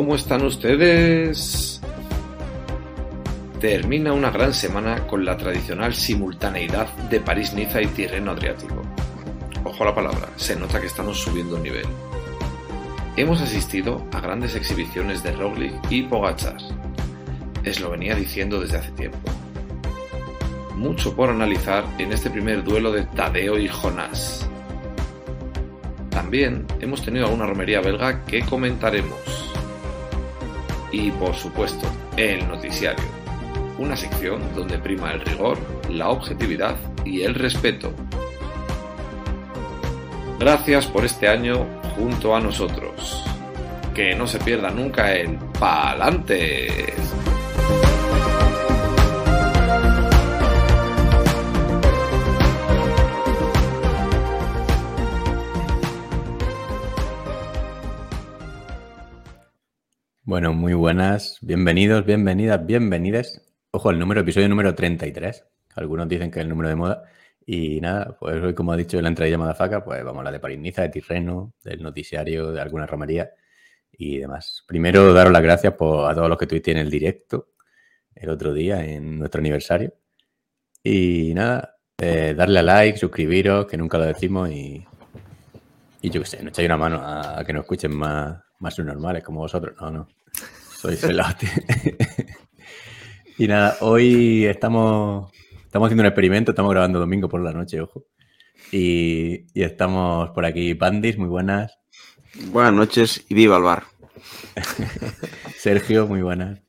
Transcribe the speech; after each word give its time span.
¿Cómo 0.00 0.14
están 0.14 0.42
ustedes? 0.46 1.78
Termina 3.60 4.14
una 4.14 4.30
gran 4.30 4.54
semana 4.54 5.06
con 5.06 5.26
la 5.26 5.36
tradicional 5.36 5.92
simultaneidad 5.92 6.88
de 7.10 7.20
París-Niza 7.20 7.82
y 7.82 7.86
Tirreno-Adriático. 7.88 8.80
Ojo 9.62 9.82
a 9.82 9.86
la 9.88 9.94
palabra, 9.94 10.30
se 10.36 10.56
nota 10.56 10.80
que 10.80 10.86
estamos 10.86 11.20
subiendo 11.20 11.56
un 11.56 11.64
nivel. 11.64 11.84
Hemos 13.18 13.42
asistido 13.42 14.02
a 14.14 14.20
grandes 14.20 14.54
exhibiciones 14.54 15.22
de 15.22 15.32
Roglic 15.32 15.74
y 15.90 16.04
Pogachar. 16.04 16.56
Es 17.62 17.78
lo 17.78 17.90
venía 17.90 18.14
diciendo 18.14 18.58
desde 18.58 18.78
hace 18.78 18.92
tiempo. 18.92 19.18
Mucho 20.76 21.14
por 21.14 21.28
analizar 21.28 21.84
en 21.98 22.10
este 22.14 22.30
primer 22.30 22.64
duelo 22.64 22.90
de 22.90 23.02
Tadeo 23.02 23.58
y 23.58 23.68
Jonás. 23.68 24.48
También 26.08 26.66
hemos 26.80 27.04
tenido 27.04 27.26
alguna 27.26 27.44
romería 27.44 27.82
belga 27.82 28.24
que 28.24 28.40
comentaremos. 28.40 29.49
Y 30.92 31.10
por 31.12 31.34
supuesto, 31.34 31.86
el 32.16 32.46
noticiario. 32.48 33.04
Una 33.78 33.96
sección 33.96 34.42
donde 34.54 34.78
prima 34.78 35.12
el 35.12 35.20
rigor, 35.20 35.58
la 35.88 36.10
objetividad 36.10 36.76
y 37.04 37.22
el 37.22 37.34
respeto. 37.34 37.92
Gracias 40.38 40.86
por 40.86 41.04
este 41.04 41.28
año 41.28 41.66
junto 41.96 42.34
a 42.34 42.40
nosotros. 42.40 43.24
Que 43.94 44.14
no 44.14 44.26
se 44.26 44.38
pierda 44.38 44.70
nunca 44.70 45.14
el 45.14 45.38
Palante. 45.58 46.94
Bueno, 60.30 60.52
muy 60.54 60.74
buenas, 60.74 61.38
bienvenidos, 61.40 62.06
bienvenidas, 62.06 62.64
bienvenidas. 62.64 63.42
Ojo, 63.72 63.90
el 63.90 63.98
número, 63.98 64.20
episodio 64.20 64.48
número 64.48 64.76
33. 64.76 65.44
Algunos 65.74 66.08
dicen 66.08 66.30
que 66.30 66.38
es 66.38 66.44
el 66.44 66.48
número 66.48 66.68
de 66.68 66.76
moda. 66.76 67.02
Y 67.44 67.80
nada, 67.80 68.16
pues 68.16 68.40
hoy, 68.40 68.54
como 68.54 68.70
ha 68.70 68.76
dicho 68.76 68.96
en 68.96 69.02
la 69.02 69.08
entrada 69.08 69.28
llamada 69.28 69.56
Faca, 69.56 69.82
pues 69.84 70.04
vamos 70.04 70.18
a 70.18 70.20
hablar 70.20 70.34
de 70.34 70.38
Pariniza, 70.38 70.82
de 70.82 70.90
Tirreno, 70.90 71.54
del 71.64 71.82
noticiario, 71.82 72.52
de 72.52 72.60
alguna 72.60 72.86
romería 72.86 73.32
y 73.90 74.18
demás. 74.18 74.62
Primero, 74.68 75.12
daros 75.12 75.32
las 75.32 75.42
gracias 75.42 75.74
por, 75.74 76.08
a 76.08 76.14
todos 76.14 76.28
los 76.28 76.38
que 76.38 76.44
estuviste 76.44 76.70
en 76.70 76.78
el 76.78 76.90
directo 76.92 77.48
el 78.14 78.30
otro 78.30 78.54
día, 78.54 78.84
en 78.84 79.18
nuestro 79.18 79.40
aniversario. 79.40 79.94
Y 80.84 81.34
nada, 81.34 81.76
eh, 81.98 82.34
darle 82.36 82.60
a 82.60 82.62
like, 82.62 82.98
suscribiros, 82.98 83.66
que 83.66 83.76
nunca 83.76 83.98
lo 83.98 84.04
decimos, 84.04 84.48
y, 84.48 84.86
y 86.02 86.08
yo 86.08 86.20
qué 86.20 86.28
sé, 86.28 86.40
no 86.40 86.50
echáis 86.50 86.66
una 86.66 86.76
mano 86.76 86.98
a, 86.98 87.40
a 87.40 87.44
que 87.44 87.52
nos 87.52 87.62
escuchen 87.62 87.96
más, 87.96 88.38
más 88.60 88.78
normales 88.78 89.24
como 89.24 89.40
vosotros. 89.40 89.74
No, 89.80 89.90
no, 89.90 90.08
soy 90.80 90.96
celote. 90.96 91.46
y 93.38 93.46
nada, 93.46 93.76
hoy 93.80 94.46
estamos 94.46 95.30
Estamos 95.70 95.86
haciendo 95.86 96.02
un 96.02 96.08
experimento, 96.08 96.50
estamos 96.50 96.72
grabando 96.72 96.98
domingo 96.98 97.28
por 97.28 97.40
la 97.40 97.52
noche, 97.52 97.80
ojo. 97.80 98.04
Y, 98.72 99.46
y 99.54 99.62
estamos 99.62 100.30
por 100.30 100.44
aquí, 100.44 100.74
Pandis, 100.74 101.16
muy 101.16 101.28
buenas. 101.28 101.78
Buenas 102.50 102.72
noches 102.72 103.24
y 103.28 103.34
viva 103.34 103.56
el 103.56 103.62
bar. 103.62 103.84
Sergio, 105.54 106.08
muy 106.08 106.22
buenas. 106.22 106.60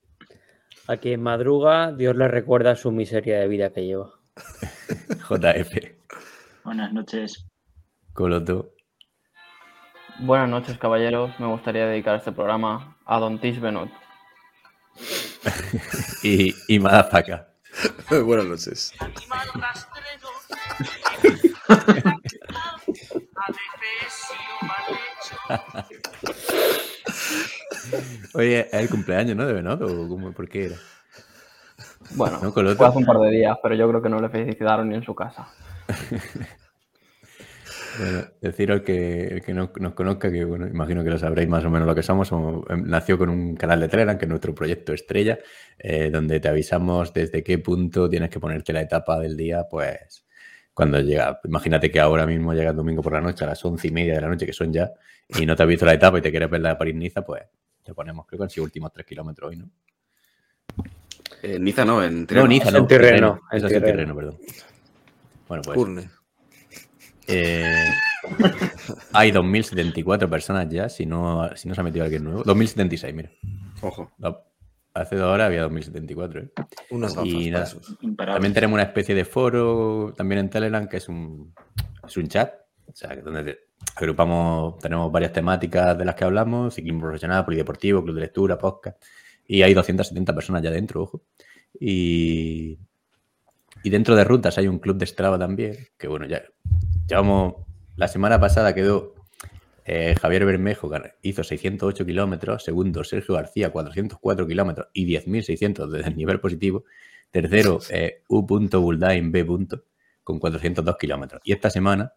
Aquí 0.87 1.13
en 1.13 1.23
madruga, 1.23 1.91
Dios 1.93 2.15
le 2.15 2.27
recuerda 2.27 2.75
su 2.75 2.91
miseria 2.91 3.39
de 3.39 3.47
vida 3.47 3.73
que 3.73 3.87
lleva. 3.87 4.11
JF. 5.27 5.73
Buenas 6.63 6.93
noches. 6.93 7.47
Coloto. 8.13 8.69
Buenas 10.19 10.47
noches, 10.47 10.77
caballeros. 10.77 11.31
Me 11.39 11.47
gustaría 11.47 11.87
dedicar 11.87 12.17
este 12.17 12.33
programa 12.33 12.97
a 13.03 13.17
Don 13.17 13.41
Tis 13.41 13.59
Benot. 13.59 13.89
y, 16.23 16.55
y 16.67 16.79
Madafaka. 16.79 17.47
Buenas 18.23 18.45
noches. 18.45 18.93
Oye, 28.33 28.67
es 28.71 28.73
el 28.73 28.89
cumpleaños, 28.89 29.35
¿no? 29.35 29.45
De 29.45 29.53
Benot, 29.53 29.81
¿o 29.81 30.07
cómo, 30.07 30.31
por 30.31 30.47
qué 30.47 30.65
era? 30.67 30.75
Bueno, 32.11 32.39
¿No, 32.41 32.51
fue 32.51 32.87
hace 32.87 32.97
un 32.97 33.05
par 33.05 33.17
de 33.19 33.29
días, 33.29 33.57
pero 33.61 33.75
yo 33.75 33.87
creo 33.89 34.01
que 34.01 34.09
no 34.09 34.19
le 34.19 34.29
felicitaron 34.29 34.89
ni 34.89 34.95
en 34.95 35.03
su 35.03 35.15
casa. 35.15 35.47
Bueno, 37.99 38.23
deciros 38.41 38.81
que 38.81 39.27
el 39.27 39.41
que 39.41 39.53
no 39.53 39.71
nos 39.79 39.93
conozca, 39.93 40.31
que 40.31 40.45
bueno, 40.45 40.67
imagino 40.67 41.03
que 41.03 41.09
lo 41.09 41.17
sabréis 41.17 41.49
más 41.49 41.63
o 41.65 41.69
menos 41.69 41.87
lo 41.87 41.93
que 41.95 42.03
somos, 42.03 42.27
somos- 42.29 42.63
em, 42.69 42.83
nació 42.87 43.17
con 43.17 43.29
un 43.29 43.55
canal 43.55 43.79
de 43.81 43.89
Telegram, 43.89 44.17
que 44.17 44.25
es 44.25 44.29
nuestro 44.29 44.55
proyecto 44.55 44.93
estrella, 44.93 45.39
eh, 45.77 46.09
donde 46.09 46.39
te 46.39 46.47
avisamos 46.47 47.13
desde 47.13 47.43
qué 47.43 47.57
punto 47.59 48.09
tienes 48.09 48.29
que 48.29 48.39
ponerte 48.39 48.71
la 48.73 48.81
etapa 48.81 49.19
del 49.19 49.35
día, 49.35 49.65
pues 49.69 50.25
cuando 50.73 50.99
llega. 51.01 51.39
Imagínate 51.43 51.91
que 51.91 51.99
ahora 51.99 52.25
mismo 52.25 52.53
llega 52.53 52.69
el 52.71 52.75
domingo 52.77 53.01
por 53.01 53.13
la 53.13 53.21
noche 53.21 53.43
a 53.43 53.47
las 53.47 53.63
once 53.65 53.87
y 53.87 53.91
media 53.91 54.15
de 54.15 54.21
la 54.21 54.29
noche, 54.29 54.45
que 54.45 54.53
son 54.53 54.71
ya, 54.71 54.91
y 55.27 55.45
no 55.45 55.55
te 55.55 55.63
has 55.63 55.69
visto 55.69 55.85
la 55.85 55.93
etapa 55.93 56.17
y 56.17 56.21
te 56.21 56.31
quieres 56.31 56.49
ver 56.49 56.61
la 56.61 56.69
de 56.69 56.75
París-Niza, 56.77 57.23
pues 57.23 57.43
te 57.83 57.93
ponemos, 57.93 58.25
creo 58.25 58.37
que 58.39 58.43
han 58.45 58.49
sido 58.49 58.63
últimos 58.63 58.91
tres 58.93 59.05
kilómetros 59.05 59.49
hoy, 59.49 59.57
¿no? 59.57 59.69
En 61.43 61.51
Eh, 61.55 61.59
Niza 61.59 61.83
no, 61.85 62.03
en 62.03 62.21
No, 62.21 62.25
Tirreno. 62.27 62.47
Niza, 62.47 62.67
En 62.69 62.73
no. 62.75 62.87
Tirreno, 62.87 63.41
en 63.51 63.57
Eso 63.57 63.67
es 63.67 63.73
en 63.73 63.79
Tirreno. 63.83 64.13
Tirreno, 64.13 64.15
perdón. 64.15 64.37
Bueno, 65.47 65.63
pues 65.63 65.77
Urne. 65.77 66.09
Eh, 67.27 67.85
hay 69.13 69.31
2.074 69.31 70.29
personas 70.29 70.67
ya, 70.69 70.89
si 70.89 71.05
no, 71.05 71.49
si 71.55 71.67
no 71.69 71.75
se 71.75 71.81
ha 71.81 71.83
metido 71.83 72.03
alguien 72.05 72.23
nuevo. 72.23 72.43
2.076, 72.43 73.13
mira. 73.13 73.31
Ojo. 73.81 74.11
La- 74.17 74.41
Hace 74.93 75.15
dos 75.15 75.33
horas 75.33 75.45
había 75.47 75.65
2.074. 75.69 76.37
¿eh? 76.43 76.51
Unas 76.89 77.15
gafas 77.15 77.29
Y 77.31 77.49
nada. 77.49 77.65
También 78.17 78.53
tenemos 78.53 78.73
una 78.73 78.83
especie 78.83 79.15
de 79.15 79.23
foro 79.23 80.13
también 80.17 80.39
en 80.39 80.49
Telegram, 80.49 80.85
que 80.85 80.97
es 80.97 81.07
un, 81.07 81.53
es 82.05 82.17
un 82.17 82.27
chat. 82.27 82.53
O 82.87 82.93
sea, 82.93 83.11
que 83.15 83.21
donde 83.21 83.43
te- 83.45 83.59
agrupamos, 83.95 84.79
tenemos 84.79 85.09
varias 85.09 85.31
temáticas 85.31 85.97
de 85.97 86.03
las 86.03 86.13
que 86.15 86.25
hablamos, 86.25 86.73
ciclismo 86.73 86.99
profesional, 87.03 87.45
polideportivo, 87.45 88.03
club 88.03 88.15
de 88.15 88.21
lectura, 88.21 88.57
podcast. 88.57 89.01
Y 89.47 89.61
hay 89.61 89.73
270 89.73 90.35
personas 90.35 90.61
ya 90.61 90.71
dentro, 90.71 91.03
ojo. 91.03 91.21
Y, 91.79 92.77
y 93.83 93.89
dentro 93.89 94.13
de 94.17 94.25
rutas 94.25 94.57
hay 94.57 94.67
un 94.67 94.79
club 94.79 94.97
de 94.97 95.05
Strava 95.05 95.39
también, 95.39 95.77
que 95.97 96.09
bueno, 96.09 96.25
ya 96.27 96.41
llevamos, 97.11 97.55
la 97.97 98.07
semana 98.07 98.39
pasada 98.39 98.73
quedó 98.73 99.15
eh, 99.83 100.15
Javier 100.19 100.45
Bermejo, 100.45 100.89
que 100.89 101.13
hizo 101.23 101.43
608 101.43 102.05
kilómetros, 102.05 102.63
segundo 102.63 103.03
Sergio 103.03 103.35
García, 103.35 103.69
404 103.69 104.47
kilómetros 104.47 104.87
y 104.93 105.05
10.600 105.05 105.89
desde 105.89 106.09
el 106.09 106.15
nivel 106.15 106.39
positivo, 106.39 106.85
tercero 107.29 107.79
eh, 107.89 108.23
U.Buldain 108.29 109.31
B. 109.31 109.45
con 110.23 110.39
402 110.39 110.97
kilómetros. 110.97 111.41
Y 111.43 111.51
esta 111.51 111.69
semana 111.69 112.13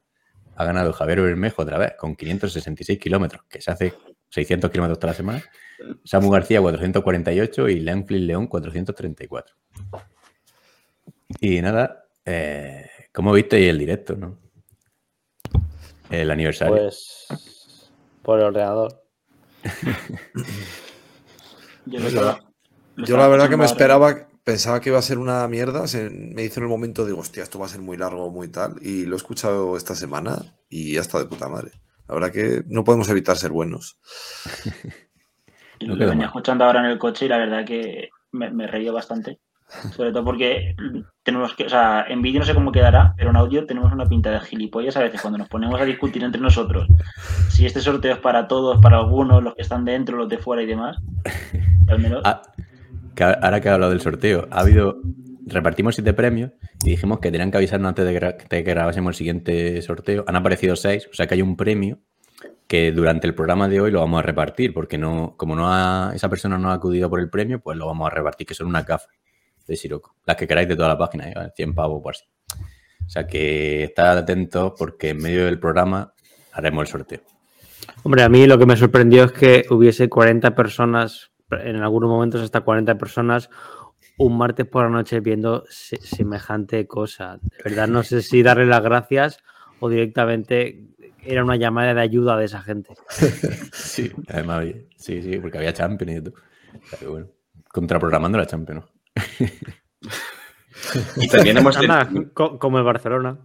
ha 0.54 0.64
ganado 0.64 0.92
Javier 0.92 1.22
Bermejo 1.22 1.62
otra 1.62 1.78
vez 1.78 1.94
con 1.98 2.14
566 2.14 2.96
kilómetros, 3.00 3.42
que 3.48 3.60
se 3.60 3.72
hace 3.72 3.94
600 4.28 4.70
kilómetros 4.70 5.00
toda 5.00 5.12
la 5.12 5.16
semana. 5.16 5.42
Samu 6.04 6.30
García 6.30 6.60
448 6.60 7.68
y 7.68 7.80
Lenflin 7.80 8.26
León 8.28 8.46
434. 8.46 9.56
Y 11.40 11.60
nada, 11.60 12.04
eh, 12.24 12.88
¿cómo 13.12 13.32
visteis 13.32 13.68
el 13.70 13.78
directo, 13.80 14.14
no? 14.14 14.43
El 16.10 16.30
aniversario. 16.30 16.74
Pues 16.74 17.26
por 18.22 18.38
el 18.38 18.46
ordenador. 18.46 19.02
Yo, 21.86 21.98
la- 21.98 22.40
Yo 23.06 23.16
verdad 23.16 23.48
que 23.48 23.56
me 23.56 23.64
ahora. 23.64 23.72
esperaba, 23.72 24.28
pensaba 24.44 24.80
que 24.80 24.90
iba 24.90 24.98
a 24.98 25.02
ser 25.02 25.18
una 25.18 25.46
mierda. 25.48 25.86
se- 25.86 26.10
me 26.10 26.44
hizo 26.44 26.60
en 26.60 26.64
el 26.64 26.70
momento, 26.70 27.04
digo, 27.04 27.20
hostia, 27.20 27.42
esto 27.42 27.58
va 27.58 27.66
a 27.66 27.68
ser 27.68 27.80
muy 27.80 27.96
largo, 27.96 28.30
muy 28.30 28.48
tal. 28.48 28.74
Y 28.82 29.04
lo 29.04 29.14
he 29.14 29.16
escuchado 29.16 29.76
esta 29.76 29.94
semana 29.94 30.56
y 30.68 30.94
ya 30.94 31.00
está 31.00 31.18
de 31.18 31.26
puta 31.26 31.48
madre. 31.48 31.72
La 32.08 32.14
verdad 32.14 32.32
que 32.32 32.62
no 32.68 32.84
podemos 32.84 33.08
evitar 33.08 33.36
ser 33.36 33.52
buenos. 33.52 33.98
No 35.80 35.96
lo 35.96 35.98
venía 35.98 36.14
mal. 36.14 36.26
escuchando 36.26 36.64
ahora 36.64 36.80
en 36.80 36.86
el 36.86 36.98
coche 36.98 37.26
y 37.26 37.28
la 37.28 37.36
verdad 37.36 37.66
que 37.66 38.08
me, 38.32 38.48
me 38.50 38.66
reío 38.66 38.92
bastante. 38.92 39.40
Sobre 39.94 40.12
todo 40.12 40.24
porque 40.24 40.74
tenemos 41.22 41.54
que, 41.54 41.64
o 41.66 41.68
sea, 41.68 42.04
en 42.08 42.22
vídeo 42.22 42.40
no 42.40 42.46
sé 42.46 42.54
cómo 42.54 42.72
quedará, 42.72 43.14
pero 43.16 43.30
en 43.30 43.36
audio 43.36 43.66
tenemos 43.66 43.92
una 43.92 44.06
pinta 44.06 44.30
de 44.30 44.40
gilipollas 44.40 44.96
a 44.96 45.00
veces 45.02 45.20
cuando 45.20 45.38
nos 45.38 45.48
ponemos 45.48 45.80
a 45.80 45.84
discutir 45.84 46.22
entre 46.24 46.40
nosotros. 46.40 46.86
Si 47.48 47.66
este 47.66 47.80
sorteo 47.80 48.14
es 48.14 48.18
para 48.20 48.46
todos, 48.48 48.78
para 48.80 48.98
algunos, 48.98 49.42
los 49.42 49.54
que 49.54 49.62
están 49.62 49.84
dentro, 49.84 50.16
los 50.16 50.28
de 50.28 50.38
fuera 50.38 50.62
y 50.62 50.66
demás. 50.66 50.96
Al 51.88 51.98
menos. 51.98 52.22
Ah, 52.24 52.42
que 53.14 53.24
ahora 53.24 53.60
que 53.60 53.68
he 53.68 53.72
hablado 53.72 53.90
del 53.92 54.00
sorteo, 54.00 54.48
ha 54.50 54.60
habido. 54.60 54.98
Repartimos 55.46 55.94
siete 55.94 56.14
premios 56.14 56.52
y 56.84 56.90
dijimos 56.90 57.18
que 57.18 57.30
tenían 57.30 57.50
que 57.50 57.58
avisarnos 57.58 57.90
antes 57.90 58.06
de, 58.06 58.12
de 58.12 58.34
que 58.48 58.62
grabásemos 58.62 59.10
el 59.10 59.14
siguiente 59.14 59.82
sorteo. 59.82 60.24
Han 60.26 60.36
aparecido 60.36 60.74
seis, 60.74 61.06
o 61.10 61.14
sea 61.14 61.26
que 61.26 61.34
hay 61.34 61.42
un 61.42 61.56
premio 61.56 61.98
que 62.66 62.92
durante 62.92 63.26
el 63.26 63.34
programa 63.34 63.68
de 63.68 63.78
hoy 63.78 63.90
lo 63.90 64.00
vamos 64.00 64.20
a 64.20 64.22
repartir, 64.22 64.72
porque 64.72 64.96
no, 64.96 65.34
como 65.36 65.54
no 65.54 65.66
ha- 65.70 66.12
esa 66.14 66.30
persona 66.30 66.56
no 66.56 66.70
ha 66.70 66.74
acudido 66.74 67.10
por 67.10 67.20
el 67.20 67.28
premio, 67.28 67.60
pues 67.60 67.76
lo 67.76 67.86
vamos 67.86 68.06
a 68.06 68.14
repartir, 68.14 68.46
que 68.46 68.54
son 68.54 68.68
unas 68.68 68.86
gafas 68.86 69.10
de 69.66 69.76
Siroco. 69.76 70.14
Las 70.26 70.36
que 70.36 70.46
queráis 70.46 70.68
de 70.68 70.76
toda 70.76 70.88
la 70.88 70.98
página, 70.98 71.28
¿eh? 71.28 71.34
100 71.54 71.74
pavos 71.74 72.02
por 72.02 72.14
así. 72.14 72.24
O 73.06 73.08
sea 73.08 73.26
que 73.26 73.84
estad 73.84 74.18
atentos 74.18 74.72
porque 74.78 75.10
en 75.10 75.18
medio 75.18 75.44
del 75.44 75.58
programa 75.58 76.12
haremos 76.52 76.82
el 76.82 76.86
sorteo. 76.92 77.20
Hombre, 78.02 78.22
a 78.22 78.28
mí 78.28 78.46
lo 78.46 78.58
que 78.58 78.66
me 78.66 78.76
sorprendió 78.76 79.24
es 79.24 79.32
que 79.32 79.64
hubiese 79.70 80.08
40 80.08 80.54
personas, 80.54 81.30
en 81.50 81.76
algunos 81.76 82.08
momentos 82.08 82.40
hasta 82.40 82.62
40 82.62 82.96
personas, 82.96 83.50
un 84.16 84.38
martes 84.38 84.66
por 84.66 84.84
la 84.84 84.90
noche 84.90 85.20
viendo 85.20 85.64
se- 85.68 85.98
semejante 86.00 86.86
cosa. 86.86 87.38
De 87.42 87.50
verdad, 87.64 87.88
no 87.88 88.02
sé 88.02 88.22
si 88.22 88.42
darle 88.42 88.64
las 88.66 88.82
gracias 88.82 89.38
o 89.80 89.88
directamente 89.88 90.86
era 91.24 91.42
una 91.44 91.56
llamada 91.56 91.92
de 91.94 92.00
ayuda 92.00 92.36
de 92.36 92.44
esa 92.46 92.62
gente. 92.62 92.94
Sí, 93.72 94.10
además, 94.28 94.66
sí, 94.96 95.22
sí, 95.22 95.38
porque 95.38 95.58
había 95.58 95.72
Champions 95.72 96.12
y 96.18 96.22
todo. 96.22 96.34
O 96.82 96.86
sea 96.88 96.98
que 96.98 97.06
bueno, 97.06 97.26
contraprogramando 97.68 98.38
la 98.38 98.46
Champions, 98.46 98.82
¿no? 98.84 98.93
Y 101.16 101.28
también 101.28 101.56
hemos, 101.56 101.76
Anda, 101.76 102.08
como 102.34 102.78
el 102.78 102.84
Barcelona. 102.84 103.38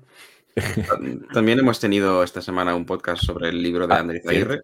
también 1.33 1.60
hemos 1.60 1.80
tenido 1.80 2.24
esta 2.24 2.42
semana 2.42 2.75
un 2.75 2.86
podcast 2.86 3.24
sobre 3.24 3.50
el 3.50 3.62
libro 3.62 3.88
de 3.88 3.94
Ah, 3.94 4.00
Andrés 4.00 4.24
sí. 4.24 4.30
Aguirre. 4.30 4.62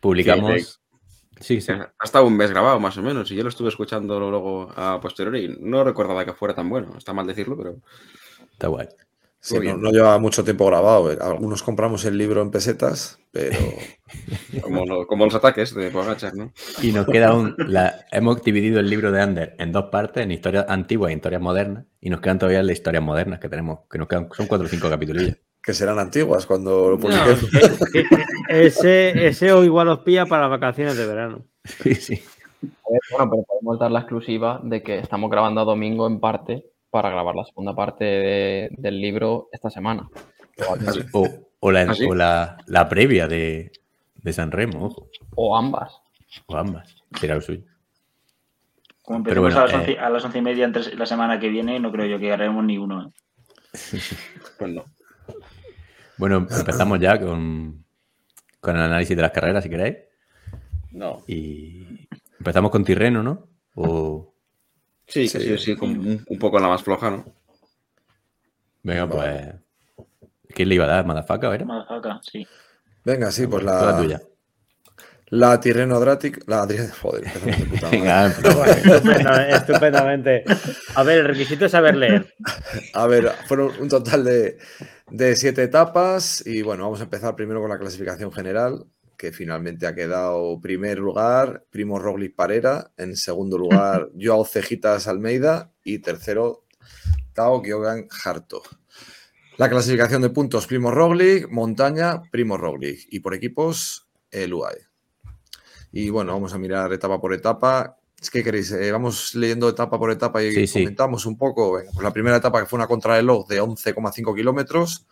Publicamos. 0.00 0.80
Sí, 1.40 1.60
sí. 1.60 1.72
Ha 1.72 1.92
estado 2.02 2.26
un 2.26 2.36
mes 2.36 2.50
grabado, 2.50 2.80
más 2.80 2.96
o 2.96 3.02
menos, 3.02 3.30
y 3.30 3.36
yo 3.36 3.42
lo 3.42 3.48
estuve 3.48 3.68
escuchando 3.68 4.18
luego 4.18 4.72
a 4.76 5.00
posteriori. 5.00 5.44
y 5.44 5.56
No 5.60 5.84
recordaba 5.84 6.24
que 6.24 6.32
fuera 6.32 6.54
tan 6.54 6.68
bueno. 6.68 6.94
Está 6.96 7.12
mal 7.12 7.26
decirlo, 7.26 7.56
pero 7.56 7.76
Está 8.52 8.68
guay. 8.68 8.88
Sí, 9.40 9.56
no, 9.60 9.76
no 9.76 9.90
lleva 9.92 10.18
mucho 10.18 10.42
tiempo 10.44 10.66
grabado. 10.66 11.10
Algunos 11.20 11.62
compramos 11.62 12.04
el 12.04 12.18
libro 12.18 12.42
en 12.42 12.50
pesetas, 12.50 13.20
pero 13.30 13.56
como, 14.62 14.84
lo- 14.84 15.06
como 15.06 15.24
los 15.24 15.34
ataques 15.34 15.74
de 15.74 15.90
Pogachar, 15.90 16.34
¿no? 16.34 16.52
Y 16.82 16.92
nos 16.92 17.06
queda 17.06 17.32
un. 17.34 17.54
la- 17.58 18.04
hemos 18.10 18.42
dividido 18.42 18.80
el 18.80 18.90
libro 18.90 19.12
de 19.12 19.20
Ander 19.22 19.54
en 19.58 19.70
dos 19.72 19.86
partes, 19.92 20.24
en 20.24 20.32
historias 20.32 20.66
antiguas 20.68 21.12
e 21.12 21.14
historias 21.14 21.40
modernas. 21.40 21.84
Y 22.00 22.10
nos 22.10 22.20
quedan 22.20 22.38
todavía 22.38 22.62
las 22.62 22.72
historias 22.76 23.02
modernas 23.02 23.38
que 23.40 23.48
tenemos, 23.48 23.80
que 23.90 23.98
nos 23.98 24.08
quedan, 24.08 24.28
son 24.36 24.46
cuatro 24.46 24.66
o 24.66 24.70
cinco 24.70 24.90
capítulos. 24.90 25.24
que 25.62 25.74
serán 25.74 25.98
antiguas 25.98 26.44
cuando 26.46 26.90
lo 26.90 26.98
publiquemos. 26.98 27.40
que- 27.92 28.04
que- 28.04 28.66
ese, 28.66 29.26
ese 29.28 29.52
o 29.52 29.62
igual 29.64 29.88
os 29.88 30.00
pilla 30.00 30.26
para 30.26 30.48
vacaciones 30.48 30.96
de 30.96 31.06
verano. 31.06 31.44
Sí, 31.64 31.94
sí. 31.94 32.22
Bueno, 32.60 33.30
pero 33.30 33.42
podemos 33.44 33.78
dar 33.78 33.90
la 33.92 34.00
exclusiva 34.00 34.60
de 34.64 34.82
que 34.82 34.98
estamos 34.98 35.30
grabando 35.30 35.60
a 35.60 35.64
domingo 35.64 36.06
en 36.08 36.18
parte 36.18 36.64
para 36.90 37.10
grabar 37.10 37.34
la 37.34 37.44
segunda 37.44 37.74
parte 37.74 38.04
de- 38.04 38.68
del 38.72 39.00
libro 39.00 39.48
esta 39.52 39.70
semana. 39.70 40.08
O, 41.12 41.28
o 41.60 41.70
la, 41.72 41.82
¿Ah, 41.82 41.94
o 42.08 42.14
la, 42.14 42.56
la 42.66 42.88
previa 42.88 43.28
de, 43.28 43.70
de 44.16 44.32
San 44.32 44.50
Remo, 44.50 44.86
ojo. 44.86 45.08
O 45.36 45.56
ambas. 45.56 46.00
O 46.46 46.56
ambas. 46.56 46.96
Será 47.20 47.36
lo 47.36 47.40
suyo. 47.40 47.62
Como 49.02 49.22
Pero 49.24 49.40
empecemos 49.46 49.54
bueno, 49.54 49.58
a, 49.60 49.62
las 49.64 49.72
eh. 49.72 49.76
once, 49.92 49.98
a 50.00 50.10
las 50.10 50.24
once 50.24 50.38
y 50.38 50.42
media 50.42 50.64
entre 50.64 50.94
la 50.96 51.06
semana 51.06 51.38
que 51.40 51.48
viene, 51.48 51.78
no 51.80 51.90
creo 51.92 52.06
yo 52.06 52.18
que 52.18 52.32
haremos 52.32 52.64
ni 52.64 52.76
uno. 52.78 53.06
¿eh? 53.08 53.12
Pues 54.58 54.72
no. 54.72 54.84
Bueno, 56.16 56.36
empezamos 56.38 56.98
ya 56.98 57.18
con, 57.20 57.84
con 58.60 58.76
el 58.76 58.82
análisis 58.82 59.14
de 59.16 59.22
las 59.22 59.30
carreras, 59.30 59.62
si 59.62 59.70
queréis. 59.70 59.96
No. 60.90 61.22
Y 61.28 62.08
empezamos 62.38 62.70
con 62.72 62.84
Tirreno, 62.84 63.22
¿no? 63.22 63.46
O. 63.76 64.27
Sí, 65.08 65.26
Sí. 65.26 65.40
sí, 65.40 65.48
sí, 65.48 65.58
sí, 65.58 65.76
como 65.76 65.92
un, 65.92 66.24
un 66.28 66.38
poco 66.38 66.58
la 66.60 66.68
más 66.68 66.82
floja, 66.82 67.10
¿no? 67.10 67.24
Venga, 68.82 69.08
pues. 69.08 70.06
¿Quién 70.54 70.68
le 70.68 70.74
iba 70.76 70.84
a 70.84 70.88
dar? 70.88 71.06
¿Madafaka, 71.06 71.54
era? 71.54 71.64
Motherfucker, 71.64 72.12
sí. 72.22 72.46
Venga, 73.04 73.30
sí, 73.30 73.46
pues 73.46 73.64
Toda 73.64 73.92
la, 73.92 73.98
tuya. 73.98 74.20
la 75.28 75.60
Tirreno 75.60 75.98
Drática. 76.00 76.40
La 76.46 76.62
Adri- 76.64 76.90
Joder, 77.02 77.24
de 77.24 77.64
puta. 77.64 77.90
Venga, 77.90 79.48
estupendamente. 79.50 80.44
A 80.94 81.02
ver, 81.02 81.18
el 81.18 81.24
requisito 81.26 81.66
es 81.66 81.72
saber 81.72 81.96
leer. 81.96 82.34
A 82.94 83.06
ver, 83.06 83.30
fueron 83.46 83.72
un 83.80 83.88
total 83.88 84.24
de, 84.24 84.58
de 85.10 85.36
siete 85.36 85.62
etapas 85.62 86.46
y 86.46 86.62
bueno, 86.62 86.84
vamos 86.84 87.00
a 87.00 87.04
empezar 87.04 87.34
primero 87.36 87.60
con 87.60 87.70
la 87.70 87.78
clasificación 87.78 88.32
general, 88.32 88.84
que 89.18 89.32
finalmente 89.32 89.86
ha 89.86 89.94
quedado 89.94 90.58
primer 90.60 90.98
lugar 90.98 91.66
Primo 91.70 91.98
Roglic 91.98 92.34
Parera, 92.36 92.92
en 92.96 93.16
segundo 93.16 93.58
lugar 93.58 94.08
Joao 94.18 94.44
Cejitas 94.46 95.08
Almeida 95.08 95.72
y 95.84 95.98
tercero 95.98 96.64
Tao 97.34 97.60
Giogan 97.62 98.06
Harto. 98.24 98.62
La 99.56 99.68
clasificación 99.68 100.22
de 100.22 100.30
puntos 100.30 100.68
Primo 100.68 100.92
Roglic, 100.92 101.50
montaña 101.50 102.22
Primo 102.30 102.56
Roglic 102.56 103.00
y 103.10 103.18
por 103.18 103.34
equipos 103.34 104.08
el 104.30 104.54
UAE. 104.54 104.86
Y 105.90 106.10
bueno, 106.10 106.32
vamos 106.32 106.54
a 106.54 106.58
mirar 106.58 106.92
etapa 106.92 107.20
por 107.20 107.34
etapa. 107.34 107.96
Es 108.20 108.30
que 108.30 108.44
queréis, 108.44 108.70
Eh, 108.70 108.92
vamos 108.92 109.34
leyendo 109.34 109.68
etapa 109.68 109.98
por 109.98 110.12
etapa 110.12 110.42
y 110.44 110.52
Sí, 110.52 110.66
sí. 110.68 110.80
comentamos 110.80 111.26
un 111.26 111.36
poco. 111.36 111.72
Venga, 111.72 111.90
pues 111.92 112.04
la 112.04 112.12
primera 112.12 112.36
etapa 112.36 112.60
que 112.60 112.66
fue 112.66 112.76
una 112.76 112.86
contrarreloj 112.86 113.48
de 113.48 113.60
11,5 113.60 114.34
kilómetros 114.36 115.06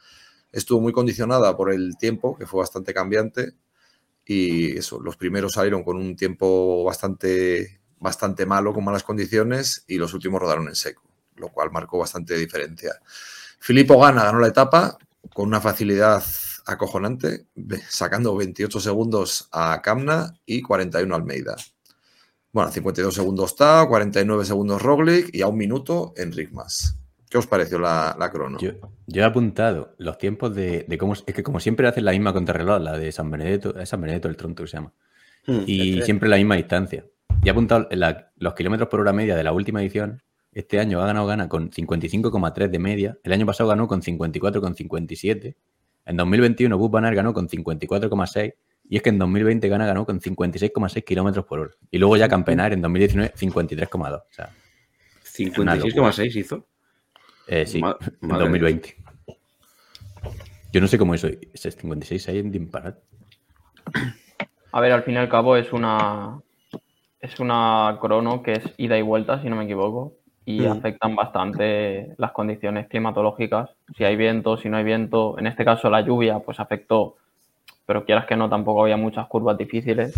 estuvo 0.53 0.81
muy 0.81 0.93
condicionada 0.93 1.57
por 1.57 1.73
el 1.73 1.97
tiempo, 1.99 2.37
que 2.37 2.47
fue 2.47 2.61
bastante 2.61 2.95
cambiante. 2.95 3.53
Y 4.27 4.77
eso, 4.77 5.01
los 5.01 5.17
primeros 5.17 5.53
salieron 5.53 5.85
con 5.85 5.97
un 5.97 6.17
tiempo 6.17 6.83
bastante, 6.85 7.81
bastante 8.01 8.45
malo, 8.45 8.75
con 8.75 8.85
malas 8.85 9.05
condiciones, 9.05 9.85
y 9.87 9.97
los 9.97 10.13
últimos 10.15 10.41
rodaron 10.41 10.69
en 10.69 10.75
seco, 10.75 11.03
lo 11.37 11.49
cual 11.49 11.71
marcó 11.71 11.99
bastante 11.99 12.37
diferencia. 12.37 13.01
Filippo 13.61 14.01
Gana 14.01 14.25
ganó 14.25 14.41
la 14.41 14.49
etapa 14.49 14.99
con 15.33 15.47
una 15.47 15.61
facilidad 15.61 16.25
acojonante, 16.67 17.47
sacando 17.89 18.37
28 18.37 18.81
segundos 18.81 19.49
a 19.53 19.81
Camna 19.81 20.35
y 20.45 20.61
41 20.61 21.15
a 21.15 21.19
Almeida. 21.19 21.57
Bueno, 22.53 22.73
52 22.73 23.15
segundos 23.15 23.55
Tao, 23.55 23.89
49 23.89 24.45
segundos 24.45 24.83
Roglic 24.83 25.33
y 25.33 25.43
a 25.43 25.47
un 25.47 25.57
minuto 25.57 26.15
Enric 26.17 26.53
Mas. 26.53 26.97
¿Qué 27.29 27.39
os 27.39 27.47
pareció 27.47 27.79
la, 27.79 28.15
la 28.19 28.31
crono? 28.31 28.59
Yo, 28.59 28.71
yo 29.07 29.23
he 29.23 29.25
apuntado 29.25 29.95
los 29.99 30.17
tiempos 30.19 30.55
de, 30.55 30.85
de 30.89 30.99
cómo. 30.99 31.15
Es 31.15 31.23
que 31.23 31.43
como 31.43 31.59
siempre 31.61 31.89
hacen 31.89 32.05
la 32.05 32.13
misma 32.13 32.33
contrarreloj, 32.33 32.81
la 32.81 32.97
de 32.99 33.11
San 33.13 33.31
Benedetto, 33.31 33.77
es 33.79 33.89
San 33.89 34.01
Benedetto 34.01 34.29
el 34.29 34.37
tronto 34.37 34.63
que 34.63 34.69
se 34.69 34.77
llama. 34.77 34.93
Hmm. 35.47 35.63
Y 35.67 36.03
siempre 36.03 36.29
la 36.29 36.37
misma 36.37 36.57
distancia. 36.57 37.05
Y 37.43 37.49
he 37.49 37.51
apuntado 37.51 37.89
la- 37.91 38.31
los 38.37 38.55
kilómetros 38.55 38.89
por 38.89 39.01
hora 39.01 39.13
media 39.13 39.37
de 39.37 39.43
la 39.43 39.53
última 39.53 39.81
edición. 39.83 40.23
Este 40.53 40.79
año 40.81 41.03
ha 41.03 41.07
ganado 41.07 41.27
gana 41.27 41.49
con 41.49 41.71
55,3 41.71 42.71
de 42.71 42.79
media. 42.79 43.19
El 43.25 43.33
año 43.33 43.45
pasado 43.45 43.69
ganó 43.69 43.87
con 43.89 44.01
54,57. 44.03 45.55
En 46.07 46.17
2021 46.17 46.79
Bus 46.79 46.91
Van 46.91 47.05
Aert 47.05 47.17
ganó 47.17 47.35
con 47.35 47.49
54,6. 47.49 48.55
Y 48.89 48.97
es 48.97 49.03
que 49.03 49.09
en 49.11 49.19
2020 49.19 49.69
gana 49.69 49.85
ganó 49.85 50.07
con 50.07 50.21
56,6 50.21 51.03
kilómetros 51.05 51.45
por 51.45 51.59
hora. 51.59 51.71
Y 51.91 51.99
luego 51.99 52.17
ya 52.17 52.29
Campenar 52.29 52.73
en 52.73 52.81
2019 52.81 53.35
53,2. 53.35 54.17
O 54.19 54.25
sea, 54.31 54.51
56,6 55.25 56.37
hizo. 56.37 56.67
Eh, 57.47 57.67
sí, 57.67 57.81
Ma- 57.81 57.97
en 58.23 58.29
madre 58.29 58.45
2020. 58.45 58.97
Yo 60.73 60.81
no 60.81 60.87
sé 60.89 60.99
cómo 60.99 61.15
eso. 61.15 61.29
Ese 61.53 61.71
56 61.71 62.29
ahí 62.29 62.39
en 62.39 62.51
disparar. 62.53 62.99
A 64.73 64.81
ver, 64.81 64.93
al 64.93 65.03
fin 65.05 65.15
y 65.15 65.19
al 65.19 65.29
cabo 65.29 65.57
es 65.57 65.73
una 65.73 66.41
es 67.21 67.41
una 67.41 67.99
crono 68.01 68.43
que 68.43 68.53
es 68.53 68.75
ida 68.77 68.99
y 68.99 69.03
vuelta, 69.03 69.41
si 69.41 69.49
no 69.49 69.57
me 69.57 69.65
equivoco, 69.65 70.13
y 70.45 70.61
Mm. 70.61 70.71
afectan 70.71 71.17
bastante 71.17 72.15
las 72.19 72.33
condiciones 72.33 72.87
climatológicas. 72.89 73.71
Si 73.97 74.05
hay 74.05 74.17
viento, 74.17 74.59
si 74.59 74.69
no 74.69 74.77
hay 74.77 74.85
viento, 74.85 75.39
en 75.39 75.47
este 75.47 75.65
caso 75.65 75.89
la 75.91 76.03
lluvia, 76.03 76.39
pues 76.41 76.61
afectó, 76.61 77.17
pero 77.87 78.05
quieras 78.05 78.27
que 78.27 78.37
no, 78.37 78.49
tampoco 78.51 78.83
había 78.83 78.97
muchas 78.99 79.27
curvas 79.29 79.57
difíciles. 79.57 80.15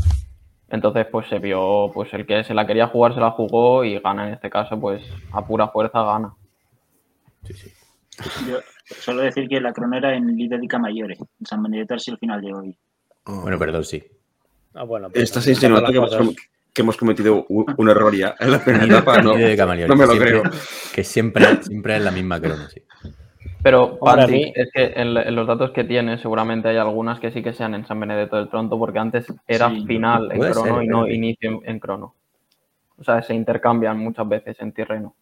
Entonces, 0.71 1.07
pues 1.07 1.29
se 1.29 1.39
vio, 1.39 1.91
pues 1.95 2.13
el 2.13 2.27
que 2.27 2.45
se 2.45 2.53
la 2.53 2.67
quería 2.67 2.89
jugar 2.89 3.15
se 3.15 3.21
la 3.21 3.31
jugó 3.31 3.85
y 3.85 3.99
gana 4.01 4.27
en 4.27 4.35
este 4.35 4.51
caso, 4.51 4.79
pues 4.79 5.03
a 5.33 5.47
pura 5.47 5.69
fuerza 5.69 6.03
gana. 6.03 6.35
Sí, 7.45 7.55
sí. 7.55 7.73
Yo 8.49 8.59
suelo 9.01 9.23
decir 9.23 9.49
que 9.49 9.61
la 9.61 9.73
cronera 9.73 10.15
en 10.15 10.27
Lidia 10.37 10.59
di 10.59 10.67
Camaiore, 10.67 11.15
en 11.15 11.47
San 11.47 11.63
Benedetto 11.63 11.95
es 11.95 12.09
el 12.09 12.19
final 12.19 12.41
de 12.41 12.53
hoy. 12.53 12.77
Oh. 13.25 13.43
Bueno, 13.43 13.59
perdón, 13.59 13.85
sí. 13.85 14.03
Ah, 14.75 14.83
bueno, 14.85 15.09
pues, 15.11 15.25
Estás 15.25 15.47
insinuando 15.47 15.91
que 15.91 15.97
hemos, 15.99 16.11
las 16.11 16.21
cosas. 16.21 16.37
que 16.75 16.83
hemos 16.83 16.97
cometido 16.97 17.47
un 17.49 17.89
error 17.89 18.15
ya 18.15 18.35
en 18.41 18.51
la 18.53 18.65
primera 18.65 18.85
etapa. 18.87 19.23
No, 19.23 19.33
no 19.35 19.39
me 19.39 19.57
lo 20.07 20.13
siempre- 20.13 20.41
creo. 20.41 20.43
Que 20.95 21.05
siempre, 21.05 21.63
siempre 21.63 21.97
es 21.97 22.03
la 22.03 22.11
misma 22.11 22.41
crono, 22.41 22.69
sí. 22.69 22.83
Pero, 23.63 23.99
mí- 24.29 24.53
es 24.55 24.71
que 24.73 24.85
en, 24.97 25.17
en 25.17 25.35
los 25.35 25.47
datos 25.47 25.73
que 25.73 25.85
tiene, 25.85 26.19
seguramente 26.19 26.69
hay 26.69 26.77
algunas 26.77 27.19
que 27.21 27.31
sí 27.33 27.43
que 27.43 27.53
sean 27.53 27.75
en 27.75 27.87
San 27.87 27.99
Benedetto 28.01 28.37
del 28.37 28.49
Tronto, 28.49 28.79
porque 28.79 28.99
antes 29.01 29.27
era 29.47 29.69
Sí, 29.71 29.85
final 29.87 30.31
en 30.33 30.39
crono 30.41 30.75
ser, 30.77 30.85
y 30.85 30.87
no 30.87 31.09
inicio 31.09 31.51
en, 31.51 31.61
en 31.71 31.79
crono. 31.81 32.15
O 32.99 33.05
sea, 33.05 33.21
se 33.23 33.35
intercambian 33.35 33.99
muchas 33.99 34.29
veces 34.29 34.57
en 34.61 34.73
terreno. 34.73 35.15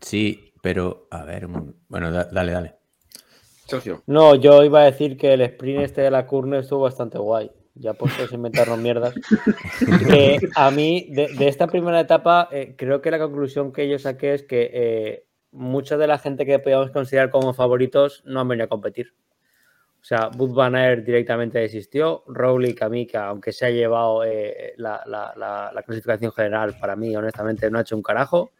Sí, 0.00 0.47
pero 0.62 1.06
a 1.10 1.24
ver, 1.24 1.46
bueno, 1.88 2.10
da- 2.10 2.28
dale, 2.30 2.52
dale. 2.52 2.74
Sergio. 3.66 4.02
No, 4.06 4.34
yo 4.34 4.64
iba 4.64 4.80
a 4.80 4.84
decir 4.84 5.16
que 5.16 5.34
el 5.34 5.42
sprint 5.42 5.80
este 5.82 6.00
de 6.02 6.10
la 6.10 6.26
Curne 6.26 6.58
estuvo 6.60 6.80
bastante 6.80 7.18
guay. 7.18 7.50
Ya 7.74 7.92
puestos 7.94 8.32
a 8.32 8.34
inventarnos 8.34 8.78
mierdas. 8.78 9.14
Que 10.08 10.38
a 10.56 10.70
mí, 10.70 11.08
de, 11.10 11.28
de 11.28 11.48
esta 11.48 11.66
primera 11.68 12.00
etapa, 12.00 12.48
eh, 12.50 12.74
creo 12.76 13.00
que 13.00 13.10
la 13.10 13.18
conclusión 13.18 13.72
que 13.72 13.88
yo 13.88 13.98
saqué 13.98 14.34
es 14.34 14.42
que 14.42 14.70
eh, 14.72 15.26
mucha 15.52 15.96
de 15.96 16.06
la 16.06 16.18
gente 16.18 16.44
que 16.46 16.58
podíamos 16.58 16.90
considerar 16.90 17.30
como 17.30 17.52
favoritos 17.54 18.22
no 18.24 18.40
han 18.40 18.48
venido 18.48 18.64
a 18.64 18.68
competir. 18.68 19.14
O 20.00 20.04
sea, 20.04 20.28
Bud 20.28 20.54
Van 20.54 20.74
Aert 20.74 21.04
directamente 21.04 21.58
desistió. 21.58 22.24
Rowley 22.26 22.74
Kamika, 22.74 23.26
aunque 23.26 23.52
se 23.52 23.66
ha 23.66 23.70
llevado 23.70 24.24
eh, 24.24 24.72
la, 24.78 25.02
la- 25.06 25.34
la- 25.36 25.70
la 25.74 25.82
clasificación 25.82 26.32
general, 26.32 26.76
para 26.80 26.96
mí, 26.96 27.14
honestamente, 27.14 27.70
no 27.70 27.78
ha 27.78 27.82
hecho 27.82 27.96
un 27.96 28.02
carajo. 28.02 28.52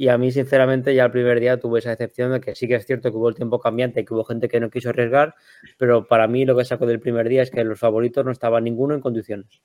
Y 0.00 0.08
a 0.08 0.16
mí, 0.16 0.30
sinceramente, 0.30 0.94
ya 0.94 1.04
el 1.06 1.10
primer 1.10 1.40
día 1.40 1.58
tuve 1.58 1.80
esa 1.80 1.90
decepción 1.90 2.30
de 2.32 2.40
que 2.40 2.54
sí 2.54 2.68
que 2.68 2.76
es 2.76 2.86
cierto 2.86 3.10
que 3.10 3.16
hubo 3.16 3.28
el 3.28 3.34
tiempo 3.34 3.58
cambiante, 3.58 4.04
que 4.04 4.14
hubo 4.14 4.22
gente 4.24 4.48
que 4.48 4.60
no 4.60 4.70
quiso 4.70 4.90
arriesgar, 4.90 5.34
pero 5.76 6.06
para 6.06 6.28
mí 6.28 6.44
lo 6.46 6.56
que 6.56 6.64
saco 6.64 6.86
del 6.86 7.00
primer 7.00 7.28
día 7.28 7.42
es 7.42 7.50
que 7.50 7.64
los 7.64 7.80
favoritos 7.80 8.24
no 8.24 8.30
estaba 8.30 8.60
ninguno 8.60 8.94
en 8.94 9.00
condiciones. 9.00 9.60